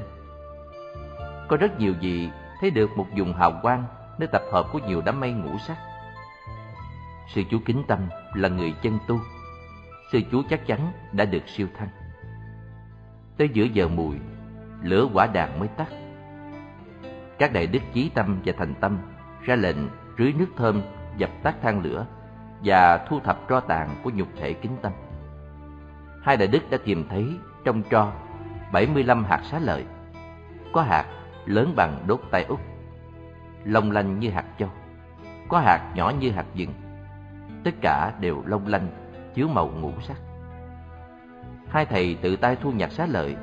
Có 1.49 1.57
rất 1.57 1.79
nhiều 1.79 1.95
gì 2.01 2.31
thấy 2.61 2.71
được 2.71 2.91
một 2.97 3.07
vùng 3.17 3.33
hào 3.33 3.59
quang 3.63 3.85
nơi 4.19 4.29
tập 4.33 4.43
hợp 4.53 4.67
của 4.73 4.79
nhiều 4.79 5.03
đám 5.05 5.21
mây 5.21 5.33
ngũ 5.33 5.59
sắc. 5.59 5.77
Sư 7.35 7.43
chú 7.51 7.59
kính 7.65 7.85
tâm 7.89 7.99
là 8.35 8.49
người 8.49 8.75
chân 8.83 8.99
tu. 9.09 9.19
Sư 10.13 10.21
chú 10.31 10.43
chắc 10.51 10.67
chắn 10.67 10.93
đã 11.13 11.25
được 11.25 11.49
siêu 11.49 11.67
thăng. 11.79 11.89
Tới 13.37 13.49
giữa 13.53 13.65
giờ 13.65 13.89
mùi, 13.89 14.17
lửa 14.83 15.09
quả 15.15 15.27
đàn 15.27 15.59
mới 15.59 15.69
tắt. 15.69 15.89
Các 17.39 17.53
đại 17.53 17.67
đức 17.67 17.83
chí 17.93 18.09
tâm 18.15 18.39
và 18.45 18.53
thành 18.59 18.75
tâm 18.75 18.99
ra 19.43 19.57
lệnh 19.57 19.77
rưới 20.19 20.33
nước 20.33 20.49
thơm 20.57 20.83
dập 21.17 21.31
tắt 21.43 21.55
than 21.63 21.83
lửa 21.83 22.07
và 22.65 23.07
thu 23.09 23.21
thập 23.21 23.49
tro 23.49 23.61
tàn 23.61 23.89
của 24.05 24.11
nhục 24.15 24.29
thể 24.37 24.53
kính 24.53 24.77
tâm. 24.83 24.93
Hai 26.23 26.37
đại 26.37 26.49
đức 26.49 26.71
đã 26.71 26.79
tìm 26.85 27.09
thấy 27.09 27.37
trong 27.65 27.83
tro 27.91 28.13
75 28.75 29.25
hạt 29.25 29.41
xá 29.51 29.59
lợi. 29.59 29.85
Có 30.73 30.83
hạt 30.83 31.07
lớn 31.45 31.73
bằng 31.77 32.05
đốt 32.07 32.21
tay 32.31 32.45
út, 32.45 32.61
long 33.65 33.91
lanh 33.91 34.19
như 34.19 34.31
hạt 34.31 34.45
châu. 34.59 34.69
Có 35.49 35.59
hạt 35.59 35.93
nhỏ 35.95 36.13
như 36.21 36.31
hạt 36.31 36.47
vừng. 36.55 36.75
Tất 37.65 37.71
cả 37.81 38.13
đều 38.21 38.43
long 38.47 38.67
lanh, 38.67 38.89
chứa 39.35 39.47
màu 39.47 39.69
ngũ 39.81 39.93
sắc. 40.01 40.17
Hai 41.69 41.87
thầy 41.87 42.15
tự 42.23 42.37
tay 42.37 42.57
thu 42.57 42.73
nhặt 42.73 42.93
xá 42.93 43.07
lợi 43.07 43.37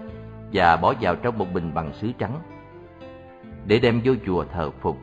và 0.53 0.77
bỏ 0.77 0.93
vào 1.01 1.15
trong 1.15 1.37
một 1.37 1.47
bình 1.53 1.73
bằng 1.73 1.93
sứ 1.93 2.11
trắng 2.17 2.39
để 3.65 3.79
đem 3.79 4.01
vô 4.03 4.13
chùa 4.25 4.45
thờ 4.53 4.69
phụng. 4.81 4.97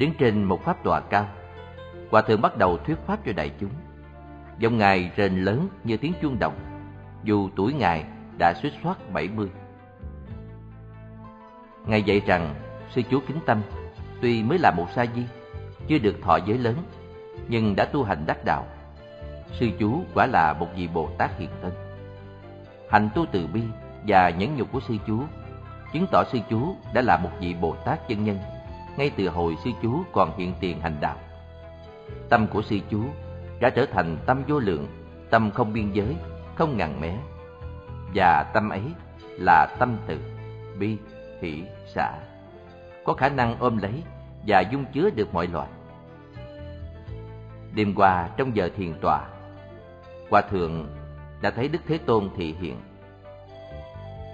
Đứng 0.00 0.14
trên 0.18 0.44
một 0.44 0.64
pháp 0.64 0.84
tòa 0.84 1.00
cao, 1.00 1.28
Hòa 2.10 2.22
Thượng 2.22 2.40
bắt 2.40 2.56
đầu 2.56 2.78
thuyết 2.78 2.98
pháp 3.06 3.18
cho 3.26 3.32
đại 3.32 3.50
chúng. 3.60 3.70
Giọng 4.58 4.78
Ngài 4.78 5.10
rền 5.16 5.44
lớn 5.44 5.68
như 5.84 5.96
tiếng 5.96 6.12
chuông 6.22 6.38
đồng, 6.38 6.54
dù 7.24 7.50
tuổi 7.56 7.72
Ngài 7.72 8.04
đã 8.38 8.54
suýt 8.54 8.72
soát 8.82 9.12
70. 9.12 9.48
Ngài 11.86 12.02
dạy 12.02 12.20
rằng, 12.26 12.54
sư 12.90 13.02
chú 13.10 13.20
Kính 13.26 13.38
Tâm 13.46 13.62
tuy 14.22 14.42
mới 14.42 14.58
là 14.58 14.70
một 14.76 14.86
sa 14.94 15.06
di, 15.14 15.22
chưa 15.88 15.98
được 15.98 16.16
thọ 16.22 16.38
giới 16.46 16.58
lớn, 16.58 16.76
nhưng 17.48 17.76
đã 17.76 17.84
tu 17.84 18.04
hành 18.04 18.26
đắc 18.26 18.44
đạo. 18.44 18.66
Sư 19.52 19.68
chú 19.78 20.02
quả 20.14 20.26
là 20.26 20.52
một 20.52 20.68
vị 20.76 20.88
Bồ 20.94 21.08
Tát 21.18 21.38
hiện 21.38 21.50
thân. 21.62 21.72
Hành 22.90 23.08
tu 23.14 23.26
từ 23.32 23.46
bi 23.46 23.62
và 24.06 24.30
nhẫn 24.30 24.56
nhục 24.56 24.72
của 24.72 24.80
sư 24.80 24.94
chú 25.06 25.22
chứng 25.92 26.06
tỏ 26.12 26.24
sư 26.32 26.38
chú 26.50 26.76
đã 26.94 27.02
là 27.02 27.16
một 27.16 27.30
vị 27.40 27.54
Bồ 27.60 27.76
Tát 27.84 28.08
chân 28.08 28.24
nhân 28.24 28.38
ngay 29.00 29.10
từ 29.16 29.28
hồi 29.28 29.56
sư 29.64 29.70
chú 29.82 30.02
còn 30.12 30.38
hiện 30.38 30.54
tiền 30.60 30.80
hành 30.80 30.96
đạo. 31.00 31.16
Tâm 32.28 32.46
của 32.46 32.62
sư 32.62 32.78
chú 32.90 33.04
đã 33.60 33.70
trở 33.70 33.86
thành 33.86 34.18
tâm 34.26 34.42
vô 34.48 34.58
lượng, 34.58 34.86
tâm 35.30 35.50
không 35.50 35.72
biên 35.72 35.92
giới, 35.92 36.16
không 36.54 36.76
ngàn 36.76 37.00
mé. 37.00 37.16
Và 38.14 38.50
tâm 38.54 38.68
ấy 38.68 38.82
là 39.38 39.76
tâm 39.78 39.96
từ, 40.06 40.18
bi, 40.78 40.96
hỷ, 41.42 41.62
xả, 41.86 42.12
có 43.04 43.12
khả 43.12 43.28
năng 43.28 43.56
ôm 43.58 43.78
lấy 43.78 44.02
và 44.46 44.60
dung 44.60 44.84
chứa 44.92 45.10
được 45.10 45.34
mọi 45.34 45.46
loại. 45.46 45.68
Đêm 47.74 47.94
qua 47.94 48.28
trong 48.36 48.56
giờ 48.56 48.70
thiền 48.76 48.94
tọa, 49.00 49.26
Hòa 50.30 50.40
Thượng 50.40 50.88
đã 51.42 51.50
thấy 51.50 51.68
Đức 51.68 51.80
Thế 51.86 51.98
Tôn 51.98 52.30
thị 52.36 52.54
hiện 52.60 52.76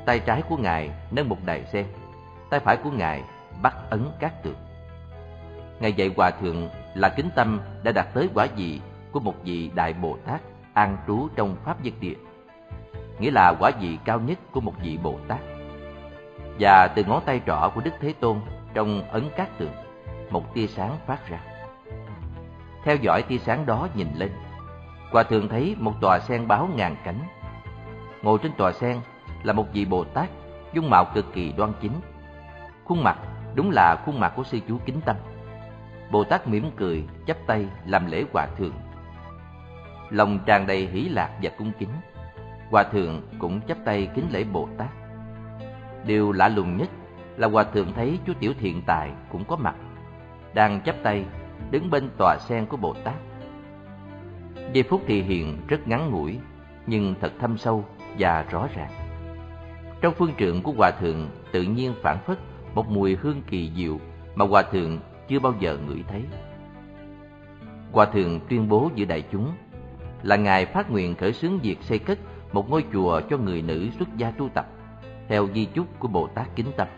tay 0.06 0.20
trái 0.20 0.42
của 0.48 0.56
ngài 0.56 0.90
nâng 1.10 1.28
một 1.28 1.38
đài 1.44 1.64
sen, 1.64 1.86
tay 2.50 2.60
phải 2.60 2.76
của 2.76 2.90
ngài 2.90 3.22
bắt 3.62 3.74
ấn 3.90 4.08
các 4.18 4.42
tượng. 4.42 4.56
Ngài 5.80 5.92
dạy 5.92 6.10
hòa 6.16 6.30
thượng 6.30 6.68
là 6.94 7.08
kính 7.08 7.30
tâm 7.34 7.60
đã 7.82 7.92
đạt 7.92 8.14
tới 8.14 8.28
quả 8.34 8.46
vị 8.56 8.80
của 9.12 9.20
một 9.20 9.34
vị 9.44 9.70
đại 9.74 9.92
Bồ 9.92 10.16
Tát 10.26 10.40
an 10.74 10.96
trú 11.06 11.28
trong 11.36 11.56
pháp 11.64 11.84
nhất 11.84 11.94
địa, 12.00 12.14
nghĩa 13.18 13.30
là 13.30 13.54
quả 13.60 13.70
vị 13.80 13.98
cao 14.04 14.20
nhất 14.20 14.38
của 14.52 14.60
một 14.60 14.74
vị 14.82 14.98
Bồ 15.02 15.18
Tát. 15.28 15.40
Và 16.60 16.88
từ 16.88 17.04
ngón 17.04 17.22
tay 17.26 17.40
trỏ 17.46 17.70
của 17.74 17.80
Đức 17.80 17.94
Thế 18.00 18.14
Tôn 18.20 18.40
trong 18.74 19.02
ấn 19.10 19.28
các 19.36 19.58
tượng, 19.58 19.72
một 20.30 20.54
tia 20.54 20.66
sáng 20.66 20.98
phát 21.06 21.28
ra. 21.28 21.38
Theo 22.84 22.96
dõi 22.96 23.22
tia 23.22 23.38
sáng 23.38 23.66
đó 23.66 23.88
nhìn 23.94 24.08
lên, 24.14 24.30
Hòa 25.10 25.22
thượng 25.22 25.48
thấy 25.48 25.76
một 25.78 25.92
tòa 26.00 26.18
sen 26.18 26.48
báo 26.48 26.68
ngàn 26.74 26.96
cánh. 27.04 27.18
Ngồi 28.22 28.38
trên 28.42 28.52
tòa 28.52 28.72
sen 28.72 29.00
là 29.42 29.52
một 29.52 29.66
vị 29.72 29.84
Bồ 29.84 30.04
Tát, 30.04 30.30
dung 30.72 30.90
mạo 30.90 31.04
cực 31.14 31.32
kỳ 31.32 31.52
đoan 31.52 31.72
chính. 31.80 31.92
Khuôn 32.84 33.04
mặt 33.04 33.18
đúng 33.56 33.70
là 33.70 33.96
khuôn 34.04 34.20
mặt 34.20 34.32
của 34.36 34.44
sư 34.44 34.58
chú 34.68 34.78
kính 34.86 35.00
tâm. 35.04 35.16
Bồ 36.10 36.24
Tát 36.24 36.48
mỉm 36.48 36.70
cười, 36.76 37.04
chắp 37.26 37.36
tay 37.46 37.66
làm 37.86 38.06
lễ 38.06 38.24
hòa 38.32 38.46
thượng. 38.46 38.74
Lòng 40.10 40.38
tràn 40.46 40.66
đầy 40.66 40.86
hỷ 40.86 41.08
lạc 41.08 41.30
và 41.42 41.50
cung 41.58 41.72
kính. 41.78 41.88
Hòa 42.70 42.82
thượng 42.82 43.22
cũng 43.38 43.60
chắp 43.68 43.78
tay 43.84 44.08
kính 44.14 44.26
lễ 44.32 44.44
Bồ 44.44 44.68
Tát. 44.78 44.88
Điều 46.06 46.32
lạ 46.32 46.48
lùng 46.48 46.76
nhất 46.76 46.88
là 47.36 47.48
hòa 47.48 47.64
thượng 47.64 47.92
thấy 47.92 48.18
chú 48.26 48.32
tiểu 48.40 48.52
thiện 48.60 48.82
tài 48.86 49.10
cũng 49.32 49.44
có 49.44 49.56
mặt, 49.56 49.74
đang 50.54 50.80
chắp 50.80 50.96
tay 51.02 51.24
đứng 51.70 51.90
bên 51.90 52.08
tòa 52.18 52.36
sen 52.38 52.66
của 52.66 52.76
Bồ 52.76 52.94
Tát. 53.04 53.14
Giây 54.72 54.82
phút 54.82 55.02
thì 55.06 55.22
hiện 55.22 55.58
rất 55.68 55.88
ngắn 55.88 56.10
ngủi, 56.10 56.38
nhưng 56.86 57.14
thật 57.20 57.32
thâm 57.40 57.58
sâu 57.58 57.84
và 58.18 58.42
rõ 58.50 58.68
ràng. 58.74 58.90
Trong 60.00 60.14
phương 60.14 60.34
trượng 60.38 60.62
của 60.62 60.72
Hòa 60.72 60.90
Thượng 60.90 61.28
tự 61.52 61.62
nhiên 61.62 61.94
phản 62.02 62.18
phất 62.18 62.38
một 62.76 62.90
mùi 62.90 63.16
hương 63.16 63.42
kỳ 63.42 63.72
diệu 63.76 63.98
mà 64.34 64.44
Hòa 64.44 64.62
Thượng 64.62 64.98
chưa 65.28 65.38
bao 65.38 65.54
giờ 65.60 65.78
ngửi 65.86 66.04
thấy. 66.08 66.22
Hòa 67.92 68.06
Thượng 68.06 68.40
tuyên 68.48 68.68
bố 68.68 68.90
giữa 68.94 69.04
đại 69.04 69.22
chúng 69.32 69.52
là 70.22 70.36
Ngài 70.36 70.66
phát 70.66 70.90
nguyện 70.90 71.14
khởi 71.14 71.32
xướng 71.32 71.58
việc 71.58 71.82
xây 71.82 71.98
cất 71.98 72.18
một 72.52 72.70
ngôi 72.70 72.84
chùa 72.92 73.20
cho 73.30 73.36
người 73.38 73.62
nữ 73.62 73.88
xuất 73.98 74.16
gia 74.16 74.30
tu 74.30 74.48
tập, 74.48 74.66
theo 75.28 75.48
di 75.54 75.64
chúc 75.64 75.86
của 75.98 76.08
Bồ 76.08 76.26
Tát 76.26 76.56
Kính 76.56 76.66
Tâm. 76.76 76.88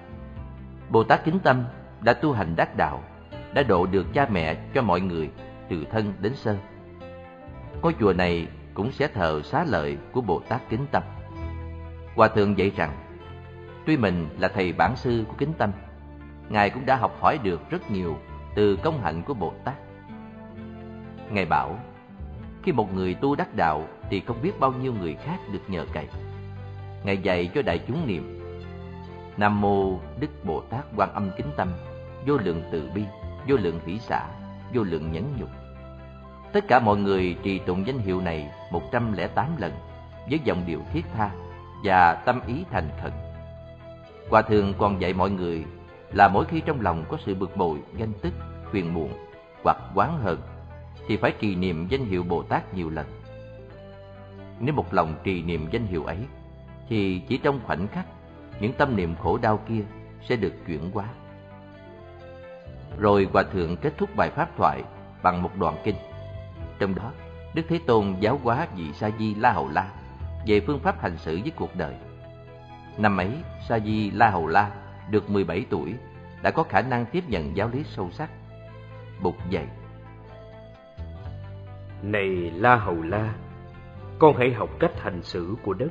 Bồ 0.90 1.04
Tát 1.04 1.24
Kính 1.24 1.38
Tâm 1.38 1.64
đã 2.00 2.12
tu 2.12 2.32
hành 2.32 2.56
đắc 2.56 2.76
đạo, 2.76 3.02
đã 3.54 3.62
độ 3.62 3.86
được 3.86 4.06
cha 4.14 4.28
mẹ 4.30 4.56
cho 4.74 4.82
mọi 4.82 5.00
người, 5.00 5.30
từ 5.68 5.84
thân 5.90 6.12
đến 6.20 6.34
sơ. 6.34 6.56
Ngôi 7.82 7.94
chùa 8.00 8.12
này 8.12 8.46
cũng 8.74 8.92
sẽ 8.92 9.08
thờ 9.08 9.42
xá 9.44 9.64
lợi 9.68 9.98
của 10.12 10.20
Bồ 10.20 10.40
Tát 10.48 10.68
Kính 10.68 10.86
Tâm. 10.90 11.02
Hòa 12.16 12.28
Thượng 12.28 12.58
dạy 12.58 12.70
rằng, 12.76 12.90
tuy 13.88 13.96
mình 13.96 14.28
là 14.38 14.48
thầy 14.48 14.72
bản 14.72 14.96
sư 14.96 15.24
của 15.28 15.34
Kính 15.38 15.52
Tâm, 15.58 15.70
Ngài 16.48 16.70
cũng 16.70 16.86
đã 16.86 16.96
học 16.96 17.16
hỏi 17.20 17.38
được 17.42 17.70
rất 17.70 17.90
nhiều 17.90 18.16
từ 18.54 18.76
công 18.76 19.00
hạnh 19.02 19.22
của 19.22 19.34
Bồ 19.34 19.52
Tát. 19.64 19.74
Ngài 21.30 21.44
bảo, 21.44 21.78
khi 22.62 22.72
một 22.72 22.94
người 22.94 23.14
tu 23.14 23.34
đắc 23.34 23.54
đạo 23.54 23.84
thì 24.10 24.20
không 24.20 24.42
biết 24.42 24.60
bao 24.60 24.72
nhiêu 24.72 24.92
người 24.92 25.14
khác 25.14 25.38
được 25.52 25.60
nhờ 25.68 25.86
cậy. 25.92 26.06
Ngài 27.04 27.18
dạy 27.18 27.50
cho 27.54 27.62
đại 27.62 27.80
chúng 27.88 28.06
niệm 28.06 28.40
Nam 29.36 29.60
Mô 29.60 29.98
Đức 30.20 30.44
Bồ 30.44 30.60
Tát 30.60 30.84
Quan 30.96 31.14
Âm 31.14 31.30
Kính 31.36 31.50
Tâm 31.56 31.72
Vô 32.26 32.36
lượng 32.36 32.62
từ 32.72 32.90
bi, 32.94 33.04
vô 33.48 33.56
lượng 33.56 33.80
hỷ 33.86 33.98
xả, 33.98 34.26
vô 34.74 34.82
lượng 34.82 35.12
nhẫn 35.12 35.24
nhục 35.38 35.48
Tất 36.52 36.64
cả 36.68 36.78
mọi 36.78 36.96
người 36.96 37.36
trì 37.42 37.58
tụng 37.58 37.86
danh 37.86 37.98
hiệu 37.98 38.20
này 38.20 38.50
108 38.72 39.56
lần 39.58 39.72
với 40.30 40.40
giọng 40.44 40.62
điệu 40.66 40.80
thiết 40.92 41.04
tha 41.16 41.30
và 41.84 42.14
tâm 42.14 42.40
ý 42.46 42.64
thành 42.70 42.88
khẩn. 43.02 43.27
Hòa 44.30 44.42
Thượng 44.42 44.74
còn 44.78 45.00
dạy 45.00 45.12
mọi 45.12 45.30
người 45.30 45.64
là 46.12 46.28
mỗi 46.28 46.44
khi 46.44 46.60
trong 46.60 46.80
lòng 46.80 47.04
có 47.08 47.16
sự 47.26 47.34
bực 47.34 47.56
bội, 47.56 47.78
ganh 47.96 48.12
tức, 48.22 48.32
phiền 48.70 48.94
muộn 48.94 49.12
hoặc 49.62 49.76
oán 49.94 50.10
hờn 50.22 50.40
thì 51.06 51.16
phải 51.16 51.32
trì 51.40 51.54
niệm 51.54 51.86
danh 51.90 52.04
hiệu 52.04 52.22
Bồ 52.22 52.42
Tát 52.42 52.74
nhiều 52.74 52.90
lần. 52.90 53.06
Nếu 54.60 54.74
một 54.74 54.94
lòng 54.94 55.14
trì 55.24 55.42
niệm 55.42 55.68
danh 55.70 55.86
hiệu 55.86 56.04
ấy 56.04 56.18
thì 56.88 57.22
chỉ 57.28 57.38
trong 57.38 57.60
khoảnh 57.66 57.88
khắc 57.88 58.06
những 58.60 58.72
tâm 58.72 58.96
niệm 58.96 59.14
khổ 59.22 59.38
đau 59.38 59.60
kia 59.68 59.82
sẽ 60.28 60.36
được 60.36 60.54
chuyển 60.66 60.90
hóa. 60.90 61.08
Rồi 62.98 63.28
Hòa 63.32 63.42
Thượng 63.42 63.76
kết 63.76 63.92
thúc 63.98 64.16
bài 64.16 64.30
pháp 64.30 64.56
thoại 64.56 64.82
bằng 65.22 65.42
một 65.42 65.56
đoạn 65.56 65.76
kinh. 65.84 65.96
Trong 66.78 66.94
đó, 66.94 67.12
Đức 67.54 67.62
Thế 67.68 67.78
Tôn 67.86 68.14
giáo 68.20 68.40
hóa 68.42 68.66
vị 68.76 68.92
Sa 68.92 69.10
Di 69.18 69.34
La 69.34 69.52
Hầu 69.52 69.68
La 69.68 69.90
về 70.46 70.60
phương 70.60 70.80
pháp 70.80 71.00
hành 71.00 71.16
xử 71.16 71.38
với 71.42 71.52
cuộc 71.56 71.76
đời. 71.76 71.94
Năm 72.98 73.16
ấy, 73.16 73.30
Sa 73.68 73.78
Di 73.78 74.10
La 74.10 74.30
Hầu 74.30 74.46
La 74.46 74.70
được 75.10 75.30
17 75.30 75.66
tuổi, 75.70 75.94
đã 76.42 76.50
có 76.50 76.62
khả 76.62 76.82
năng 76.82 77.06
tiếp 77.06 77.24
nhận 77.28 77.56
giáo 77.56 77.70
lý 77.72 77.84
sâu 77.84 78.10
sắc. 78.10 78.30
Bục 79.22 79.36
dạy. 79.50 79.66
Này 82.02 82.28
La 82.54 82.76
Hầu 82.76 83.02
La, 83.02 83.34
con 84.18 84.36
hãy 84.36 84.52
học 84.52 84.70
cách 84.78 85.00
hành 85.00 85.22
xử 85.22 85.54
của 85.62 85.74
đất. 85.74 85.88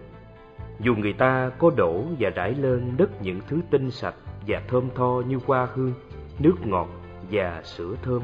Dù 0.80 0.96
người 0.96 1.14
ta 1.14 1.52
có 1.58 1.72
đổ 1.78 2.04
và 2.20 2.30
rải 2.30 2.54
lên 2.54 2.98
đất 2.98 3.22
những 3.22 3.42
thứ 3.48 3.62
tinh 3.72 3.92
sạch 3.92 4.16
và 4.48 4.62
thơm 4.68 4.90
tho 4.96 5.22
như 5.28 5.40
hoa 5.46 5.68
hương, 5.74 5.94
nước 6.40 6.56
ngọt 6.66 6.88
và 7.32 7.62
sữa 7.64 7.96
thơm, 8.04 8.22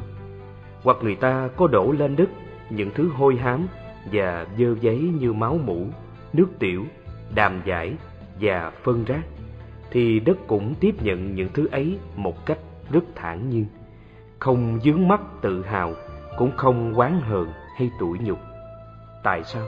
hoặc 0.83 0.97
người 1.01 1.15
ta 1.15 1.49
có 1.57 1.67
đổ 1.67 1.91
lên 1.91 2.15
đất 2.15 2.29
những 2.69 2.91
thứ 2.95 3.09
hôi 3.09 3.35
hám 3.35 3.67
và 4.11 4.45
dơ 4.57 4.75
giấy 4.81 4.97
như 5.19 5.33
máu 5.33 5.59
mũ, 5.65 5.87
nước 6.33 6.47
tiểu, 6.59 6.85
đàm 7.35 7.61
giải 7.65 7.93
và 8.39 8.71
phân 8.83 9.05
rác, 9.05 9.23
thì 9.91 10.19
đất 10.19 10.37
cũng 10.47 10.75
tiếp 10.79 10.95
nhận 11.03 11.35
những 11.35 11.49
thứ 11.53 11.67
ấy 11.71 11.99
một 12.15 12.45
cách 12.45 12.59
rất 12.91 13.03
thản 13.15 13.49
nhiên, 13.49 13.65
không 14.39 14.79
dướng 14.83 15.07
mắt 15.07 15.21
tự 15.41 15.65
hào, 15.65 15.93
cũng 16.37 16.51
không 16.57 16.93
oán 16.93 17.21
hờn 17.21 17.47
hay 17.77 17.91
tủi 17.99 18.19
nhục. 18.19 18.39
Tại 19.23 19.43
sao? 19.43 19.63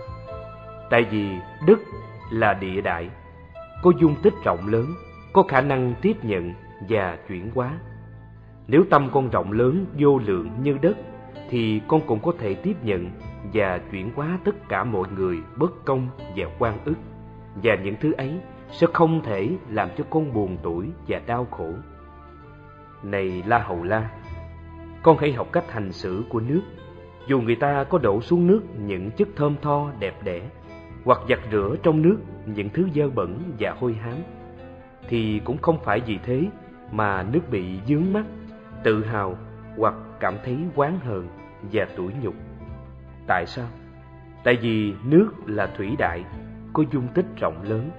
Tại 0.89 1.03
vì 1.11 1.29
đất 1.67 1.79
là 2.31 2.53
địa 2.53 2.81
đại, 2.81 3.09
có 3.83 3.91
dung 3.99 4.15
tích 4.23 4.33
rộng 4.43 4.67
lớn, 4.67 4.85
có 5.33 5.43
khả 5.43 5.61
năng 5.61 5.93
tiếp 6.01 6.25
nhận 6.25 6.53
và 6.89 7.17
chuyển 7.27 7.51
hóa. 7.55 7.71
Nếu 8.67 8.83
tâm 8.89 9.09
con 9.13 9.29
rộng 9.29 9.51
lớn 9.51 9.85
vô 9.99 10.19
lượng 10.25 10.49
như 10.63 10.77
đất, 10.81 10.97
thì 11.49 11.81
con 11.87 12.01
cũng 12.07 12.19
có 12.19 12.33
thể 12.39 12.53
tiếp 12.53 12.75
nhận 12.83 13.09
và 13.53 13.79
chuyển 13.91 14.11
hóa 14.15 14.39
tất 14.43 14.69
cả 14.69 14.83
mọi 14.83 15.07
người 15.15 15.37
bất 15.57 15.85
công 15.85 16.07
và 16.35 16.45
quan 16.59 16.77
ức, 16.85 16.97
và 17.63 17.75
những 17.75 17.95
thứ 18.01 18.13
ấy 18.13 18.39
sẽ 18.71 18.87
không 18.93 19.21
thể 19.23 19.49
làm 19.69 19.89
cho 19.97 20.03
con 20.09 20.33
buồn 20.33 20.57
tuổi 20.63 20.89
và 21.07 21.21
đau 21.25 21.47
khổ. 21.51 21.69
Này 23.03 23.43
La 23.47 23.59
Hầu 23.59 23.83
La, 23.83 24.09
con 25.03 25.17
hãy 25.17 25.33
học 25.33 25.47
cách 25.51 25.71
hành 25.71 25.91
xử 25.91 26.23
của 26.29 26.39
nước. 26.39 26.61
Dù 27.27 27.41
người 27.41 27.55
ta 27.55 27.83
có 27.83 27.97
đổ 27.97 28.21
xuống 28.21 28.47
nước 28.47 28.61
những 28.79 29.11
chất 29.11 29.27
thơm 29.35 29.55
tho 29.61 29.91
đẹp 29.99 30.23
đẽ, 30.23 30.41
hoặc 31.05 31.19
giặt 31.29 31.39
rửa 31.51 31.75
trong 31.83 32.01
nước 32.01 32.17
những 32.45 32.69
thứ 32.69 32.89
dơ 32.95 33.09
bẩn 33.09 33.39
và 33.59 33.75
hôi 33.79 33.93
hám, 33.93 34.15
thì 35.07 35.41
cũng 35.45 35.57
không 35.57 35.79
phải 35.83 35.99
vì 35.99 36.19
thế 36.23 36.43
mà 36.91 37.23
nước 37.23 37.41
bị 37.51 37.79
dướng 37.87 38.13
mắt, 38.13 38.25
tự 38.83 39.05
hào 39.05 39.37
hoặc 39.77 39.93
cảm 40.19 40.35
thấy 40.45 40.57
oán 40.75 40.99
hờn 41.03 41.27
và 41.71 41.85
tủi 41.95 42.11
nhục. 42.21 42.35
Tại 43.27 43.45
sao? 43.47 43.67
Tại 44.43 44.57
vì 44.61 44.93
nước 45.03 45.31
là 45.45 45.67
thủy 45.77 45.95
đại, 45.99 46.23
có 46.73 46.83
dung 46.91 47.07
tích 47.13 47.25
rộng 47.37 47.61
lớn, 47.63 47.89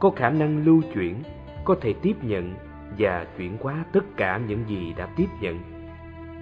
có 0.00 0.10
khả 0.10 0.30
năng 0.30 0.64
lưu 0.64 0.82
chuyển, 0.94 1.22
có 1.64 1.76
thể 1.80 1.94
tiếp 2.02 2.14
nhận 2.22 2.54
và 2.98 3.26
chuyển 3.36 3.56
hóa 3.60 3.84
tất 3.92 4.04
cả 4.16 4.40
những 4.48 4.64
gì 4.68 4.94
đã 4.96 5.08
tiếp 5.16 5.26
nhận. 5.40 5.58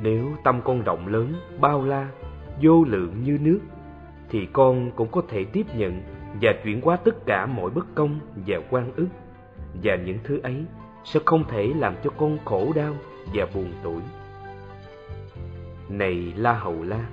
Nếu 0.03 0.33
tâm 0.45 0.61
con 0.65 0.83
rộng 0.83 1.07
lớn, 1.07 1.35
bao 1.61 1.85
la, 1.85 2.09
vô 2.63 2.85
lượng 2.85 3.23
như 3.25 3.39
nước, 3.41 3.61
thì 4.29 4.47
con 4.53 4.91
cũng 4.97 5.09
có 5.09 5.23
thể 5.29 5.45
tiếp 5.45 5.67
nhận 5.77 6.03
và 6.41 6.53
chuyển 6.65 6.81
hóa 6.81 6.97
tất 6.97 7.27
cả 7.27 7.47
mọi 7.47 7.71
bất 7.71 7.95
công 7.95 8.21
và 8.47 8.59
quan 8.71 8.93
ức, 8.97 9.09
và 9.83 9.97
những 9.97 10.19
thứ 10.25 10.41
ấy 10.43 10.65
sẽ 11.05 11.21
không 11.25 11.45
thể 11.49 11.73
làm 11.79 11.95
cho 12.05 12.11
con 12.17 12.39
khổ 12.45 12.73
đau 12.75 12.95
và 13.35 13.47
buồn 13.55 13.73
tuổi. 13.83 14.03
Này 15.89 16.33
La 16.37 16.53
Hầu 16.53 16.83
La, 16.83 17.07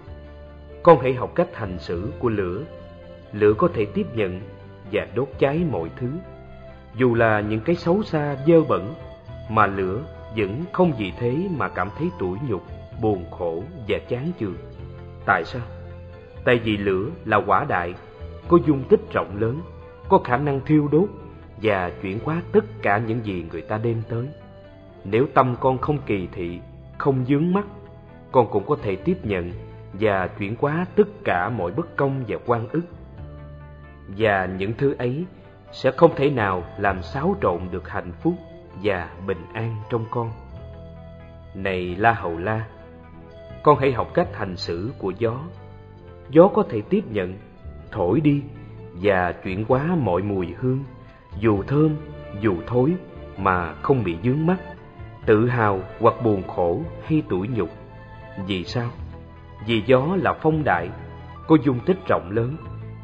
con 0.83 0.99
hãy 0.99 1.13
học 1.13 1.31
cách 1.35 1.55
hành 1.55 1.79
xử 1.79 2.11
của 2.19 2.29
lửa. 2.29 2.63
Lửa 3.33 3.53
có 3.57 3.67
thể 3.73 3.85
tiếp 3.85 4.07
nhận 4.15 4.41
và 4.91 5.07
đốt 5.15 5.29
cháy 5.39 5.65
mọi 5.71 5.89
thứ, 5.95 6.07
dù 6.95 7.15
là 7.15 7.39
những 7.39 7.61
cái 7.61 7.75
xấu 7.75 8.03
xa 8.03 8.35
dơ 8.47 8.61
bẩn, 8.61 8.93
mà 9.49 9.67
lửa 9.67 10.01
vẫn 10.37 10.63
không 10.71 10.93
vì 10.97 11.11
thế 11.19 11.47
mà 11.57 11.69
cảm 11.69 11.89
thấy 11.97 12.09
tủi 12.19 12.37
nhục, 12.47 12.63
buồn 13.01 13.25
khổ 13.31 13.63
và 13.87 13.97
chán 14.09 14.31
chường. 14.39 14.57
Tại 15.25 15.43
sao? 15.45 15.61
Tại 16.45 16.59
vì 16.63 16.77
lửa 16.77 17.05
là 17.25 17.37
quả 17.37 17.65
đại, 17.69 17.93
có 18.47 18.57
dung 18.67 18.83
tích 18.89 19.11
rộng 19.13 19.37
lớn, 19.39 19.61
có 20.09 20.17
khả 20.17 20.37
năng 20.37 20.61
thiêu 20.65 20.87
đốt 20.91 21.09
và 21.61 21.91
chuyển 22.01 22.19
hóa 22.23 22.41
tất 22.51 22.65
cả 22.81 22.97
những 22.97 23.25
gì 23.25 23.45
người 23.51 23.61
ta 23.61 23.77
đem 23.77 24.01
tới. 24.09 24.27
Nếu 25.03 25.27
tâm 25.33 25.55
con 25.59 25.77
không 25.77 25.97
kỳ 26.05 26.27
thị, 26.31 26.59
không 26.97 27.25
dướng 27.25 27.53
mắt, 27.53 27.65
con 28.31 28.47
cũng 28.51 28.65
có 28.65 28.77
thể 28.81 28.95
tiếp 28.95 29.17
nhận 29.23 29.51
và 29.93 30.27
chuyển 30.27 30.55
hóa 30.59 30.85
tất 30.95 31.07
cả 31.23 31.49
mọi 31.49 31.71
bất 31.71 31.95
công 31.95 32.23
và 32.27 32.37
quan 32.45 32.67
ức. 32.67 32.81
Và 34.17 34.45
những 34.45 34.73
thứ 34.77 34.95
ấy 34.97 35.25
sẽ 35.73 35.91
không 35.91 36.15
thể 36.15 36.29
nào 36.29 36.63
làm 36.77 37.01
xáo 37.01 37.35
trộn 37.41 37.59
được 37.71 37.89
hạnh 37.89 38.11
phúc 38.21 38.33
và 38.83 39.09
bình 39.27 39.45
an 39.53 39.75
trong 39.89 40.05
con. 40.11 40.31
Này 41.55 41.95
La 41.95 42.13
Hầu 42.13 42.37
La, 42.37 42.65
con 43.63 43.77
hãy 43.79 43.91
học 43.91 44.07
cách 44.13 44.27
hành 44.33 44.57
xử 44.57 44.91
của 44.97 45.13
gió. 45.17 45.39
Gió 46.29 46.47
có 46.47 46.63
thể 46.69 46.81
tiếp 46.81 47.03
nhận, 47.11 47.37
thổi 47.91 48.21
đi 48.21 48.41
và 48.93 49.31
chuyển 49.31 49.65
hóa 49.67 49.95
mọi 50.01 50.21
mùi 50.21 50.47
hương, 50.57 50.83
dù 51.39 51.63
thơm, 51.63 51.95
dù 52.41 52.55
thối 52.67 52.93
mà 53.37 53.73
không 53.73 54.03
bị 54.03 54.17
dướng 54.23 54.45
mắt, 54.45 54.57
tự 55.25 55.47
hào 55.47 55.79
hoặc 55.99 56.13
buồn 56.23 56.43
khổ 56.47 56.81
hay 57.03 57.23
tủi 57.29 57.47
nhục. 57.47 57.69
Vì 58.47 58.63
sao? 58.63 58.89
Vì 59.67 59.83
gió 59.85 60.17
là 60.21 60.33
phong 60.33 60.63
đại, 60.63 60.89
có 61.47 61.57
dung 61.63 61.79
tích 61.85 61.97
rộng 62.07 62.31
lớn, 62.31 62.55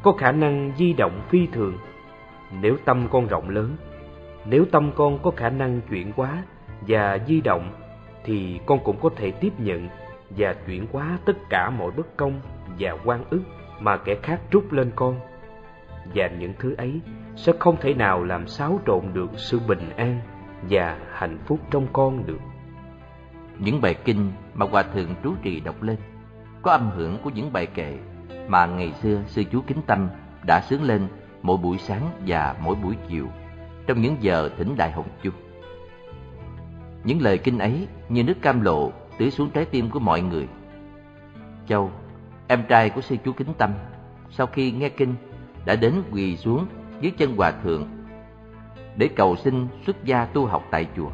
có 0.02 0.12
khả 0.12 0.32
năng 0.32 0.72
di 0.76 0.92
động 0.92 1.20
phi 1.28 1.46
thường. 1.46 1.74
Nếu 2.60 2.76
tâm 2.84 3.08
con 3.10 3.26
rộng 3.26 3.48
lớn, 3.48 3.76
nếu 4.44 4.64
tâm 4.72 4.92
con 4.96 5.18
có 5.22 5.30
khả 5.30 5.50
năng 5.50 5.80
chuyển 5.90 6.12
hóa 6.16 6.42
và 6.80 7.18
di 7.26 7.40
động, 7.40 7.72
thì 8.24 8.60
con 8.66 8.78
cũng 8.84 8.96
có 9.00 9.10
thể 9.16 9.30
tiếp 9.30 9.52
nhận 9.58 9.88
và 10.30 10.54
chuyển 10.66 10.86
hóa 10.92 11.18
tất 11.24 11.36
cả 11.50 11.70
mọi 11.70 11.90
bất 11.90 12.16
công 12.16 12.40
và 12.78 12.96
quan 13.04 13.24
ức 13.30 13.42
mà 13.80 13.96
kẻ 13.96 14.14
khác 14.22 14.40
trút 14.50 14.72
lên 14.72 14.92
con. 14.96 15.20
Và 16.14 16.28
những 16.38 16.52
thứ 16.58 16.74
ấy 16.78 17.00
sẽ 17.36 17.52
không 17.58 17.76
thể 17.80 17.94
nào 17.94 18.24
làm 18.24 18.46
xáo 18.46 18.80
trộn 18.86 19.04
được 19.12 19.30
sự 19.36 19.60
bình 19.68 19.90
an 19.96 20.20
và 20.70 20.98
hạnh 21.12 21.38
phúc 21.46 21.58
trong 21.70 21.86
con 21.92 22.26
được. 22.26 22.40
Những 23.58 23.80
bài 23.80 23.94
kinh 24.04 24.32
mà 24.54 24.66
Hòa 24.66 24.82
Thượng 24.82 25.14
trú 25.24 25.34
trì 25.42 25.60
đọc 25.60 25.82
lên 25.82 25.96
có 26.62 26.72
âm 26.72 26.90
hưởng 26.90 27.18
của 27.22 27.30
những 27.30 27.52
bài 27.52 27.66
kệ 27.66 27.98
mà 28.48 28.66
ngày 28.66 28.92
xưa 28.92 29.22
sư 29.26 29.44
chú 29.52 29.60
Kính 29.66 29.82
Tâm 29.86 30.08
đã 30.46 30.60
sướng 30.60 30.82
lên 30.82 31.08
mỗi 31.42 31.56
buổi 31.56 31.78
sáng 31.78 32.10
và 32.26 32.56
mỗi 32.62 32.74
buổi 32.74 32.96
chiều 33.08 33.28
trong 33.86 34.00
những 34.00 34.16
giờ 34.20 34.50
thỉnh 34.58 34.74
đại 34.76 34.92
hồng 34.92 35.08
chung. 35.22 35.34
Những 37.04 37.22
lời 37.22 37.38
kinh 37.38 37.58
ấy 37.58 37.86
như 38.08 38.24
nước 38.24 38.42
cam 38.42 38.60
lộ 38.60 38.92
tưới 39.18 39.30
xuống 39.30 39.50
trái 39.50 39.64
tim 39.64 39.90
của 39.90 39.98
mọi 39.98 40.22
người. 40.22 40.48
Châu, 41.68 41.90
em 42.48 42.62
trai 42.68 42.90
của 42.90 43.00
sư 43.00 43.16
chú 43.24 43.32
Kính 43.32 43.54
Tâm, 43.58 43.70
sau 44.30 44.46
khi 44.46 44.72
nghe 44.72 44.88
kinh 44.88 45.14
đã 45.64 45.76
đến 45.76 45.94
quỳ 46.10 46.36
xuống 46.36 46.66
dưới 47.00 47.12
chân 47.18 47.36
hòa 47.36 47.50
thượng 47.50 47.88
để 48.96 49.08
cầu 49.08 49.36
xin 49.36 49.66
xuất 49.86 50.04
gia 50.04 50.24
tu 50.24 50.46
học 50.46 50.64
tại 50.70 50.86
chùa. 50.96 51.10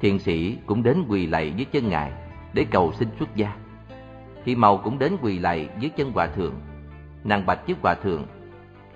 Thiền 0.00 0.18
sĩ 0.18 0.58
cũng 0.66 0.82
đến 0.82 1.04
quỳ 1.08 1.26
lạy 1.26 1.52
dưới 1.56 1.64
chân 1.64 1.88
ngài 1.88 2.12
để 2.52 2.66
cầu 2.70 2.92
xin 2.92 3.08
xuất 3.18 3.36
gia. 3.36 3.56
Thì 4.44 4.54
Màu 4.54 4.78
cũng 4.78 4.98
đến 4.98 5.16
quỳ 5.22 5.38
lạy 5.38 5.68
dưới 5.80 5.90
chân 5.96 6.12
hòa 6.12 6.26
thượng. 6.26 6.54
Nàng 7.24 7.46
bạch 7.46 7.66
trước 7.66 7.76
hòa 7.82 7.94
thượng 7.94 8.26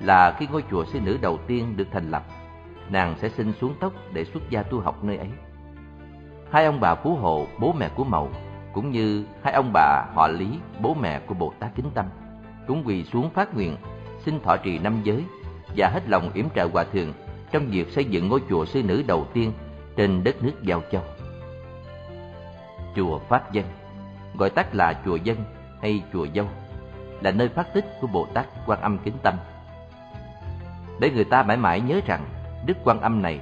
là 0.00 0.36
khi 0.38 0.46
ngôi 0.52 0.64
chùa 0.70 0.84
sư 0.84 1.00
nữ 1.00 1.18
đầu 1.22 1.38
tiên 1.46 1.76
được 1.76 1.88
thành 1.92 2.10
lập, 2.10 2.24
nàng 2.88 3.14
sẽ 3.18 3.28
xin 3.28 3.52
xuống 3.60 3.74
tóc 3.80 3.92
để 4.12 4.24
xuất 4.24 4.50
gia 4.50 4.62
tu 4.62 4.80
học 4.80 5.04
nơi 5.04 5.16
ấy. 5.16 5.28
Hai 6.50 6.64
ông 6.64 6.80
bà 6.80 6.94
phú 6.94 7.14
hộ, 7.14 7.46
bố 7.60 7.72
mẹ 7.72 7.88
của 7.88 8.04
Mậu, 8.04 8.30
cũng 8.72 8.90
như 8.90 9.24
hai 9.42 9.52
ông 9.52 9.70
bà 9.72 10.04
họ 10.14 10.28
Lý, 10.28 10.58
bố 10.80 10.94
mẹ 10.94 11.20
của 11.26 11.34
Bồ 11.34 11.52
Tát 11.58 11.74
Kính 11.74 11.90
Tâm, 11.94 12.06
cũng 12.66 12.82
quỳ 12.86 13.04
xuống 13.04 13.30
phát 13.30 13.54
nguyện 13.54 13.76
xin 14.24 14.40
thọ 14.40 14.56
trì 14.56 14.78
năm 14.78 15.00
giới 15.04 15.24
và 15.76 15.88
hết 15.88 16.08
lòng 16.08 16.30
yểm 16.34 16.50
trợ 16.54 16.68
hòa 16.72 16.84
thượng 16.84 17.12
trong 17.52 17.66
việc 17.66 17.90
xây 17.90 18.04
dựng 18.04 18.28
ngôi 18.28 18.42
chùa 18.48 18.64
sư 18.64 18.82
nữ 18.82 19.02
đầu 19.06 19.26
tiên 19.32 19.52
trên 19.96 20.24
đất 20.24 20.42
nước 20.42 20.62
Giao 20.62 20.82
Châu. 20.92 21.02
Chùa 22.96 23.18
Pháp 23.18 23.52
Dân, 23.52 23.64
gọi 24.38 24.50
tắt 24.50 24.74
là 24.74 25.02
chùa 25.04 25.16
Dân 25.16 25.36
hay 25.82 26.02
chùa 26.12 26.26
Dâu, 26.34 26.46
là 27.20 27.30
nơi 27.30 27.48
phát 27.48 27.74
tích 27.74 27.84
của 28.00 28.06
Bồ 28.06 28.26
Tát 28.34 28.46
Quan 28.66 28.80
Âm 28.80 28.98
Kính 28.98 29.14
Tâm. 29.22 29.34
Để 31.00 31.10
người 31.10 31.24
ta 31.24 31.42
mãi 31.42 31.56
mãi 31.56 31.80
nhớ 31.80 32.00
rằng 32.06 32.24
Đức 32.66 32.76
Quan 32.84 33.00
Âm 33.00 33.22
này 33.22 33.40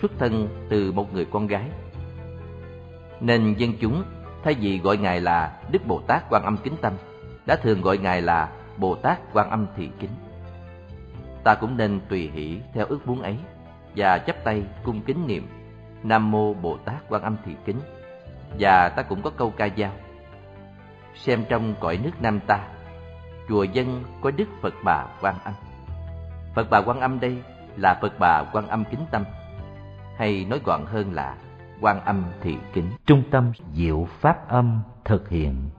xuất 0.00 0.12
thân 0.18 0.48
từ 0.68 0.92
một 0.92 1.14
người 1.14 1.24
con 1.24 1.46
gái. 1.46 1.64
Nên 3.20 3.54
dân 3.58 3.72
chúng 3.80 4.04
thay 4.44 4.54
vì 4.54 4.78
gọi 4.78 4.96
ngài 4.96 5.20
là 5.20 5.56
Đức 5.70 5.86
Bồ 5.86 6.00
Tát 6.00 6.30
Quan 6.30 6.42
Âm 6.42 6.56
Kính 6.56 6.76
Tâm, 6.80 6.92
đã 7.46 7.56
thường 7.56 7.80
gọi 7.80 7.98
ngài 7.98 8.22
là 8.22 8.48
Bồ 8.76 8.94
Tát 8.94 9.18
Quan 9.32 9.50
Âm 9.50 9.66
Thị 9.76 9.90
Kính. 9.98 10.10
Ta 11.44 11.54
cũng 11.54 11.76
nên 11.76 12.00
tùy 12.08 12.30
hỷ 12.34 12.60
theo 12.74 12.86
ước 12.86 13.06
muốn 13.06 13.22
ấy 13.22 13.36
và 13.96 14.18
chắp 14.18 14.44
tay 14.44 14.62
cung 14.84 15.00
kính 15.00 15.26
niệm 15.26 15.46
Nam 16.02 16.30
Mô 16.30 16.54
Bồ 16.54 16.76
Tát 16.76 17.08
Quan 17.08 17.22
Âm 17.22 17.36
Thị 17.44 17.52
Kính 17.64 17.80
và 18.58 18.88
ta 18.88 19.02
cũng 19.02 19.22
có 19.22 19.30
câu 19.30 19.50
ca 19.50 19.68
dao 19.76 19.92
xem 21.14 21.44
trong 21.48 21.74
cõi 21.80 21.98
nước 22.04 22.10
Nam 22.20 22.40
ta 22.46 22.60
chùa 23.48 23.62
dân 23.62 24.04
có 24.20 24.30
Đức 24.30 24.48
Phật 24.62 24.74
Bà 24.84 25.06
Quan 25.20 25.34
Âm. 25.44 25.54
Phật 26.54 26.70
Bà 26.70 26.80
Quan 26.80 27.00
Âm 27.00 27.20
đây 27.20 27.42
là 27.76 27.98
Phật 28.02 28.12
Bà 28.18 28.44
Quan 28.52 28.68
Âm 28.68 28.84
Kính 28.84 29.00
Tâm 29.10 29.24
hay 30.16 30.44
nói 30.44 30.60
gọn 30.64 30.86
hơn 30.86 31.12
là 31.12 31.36
Quan 31.80 32.04
Âm 32.04 32.24
Thị 32.40 32.56
Kính. 32.72 32.90
Trung 33.06 33.22
tâm 33.30 33.52
Diệu 33.74 34.08
Pháp 34.20 34.48
Âm 34.48 34.80
thực 35.04 35.28
hiện 35.28 35.70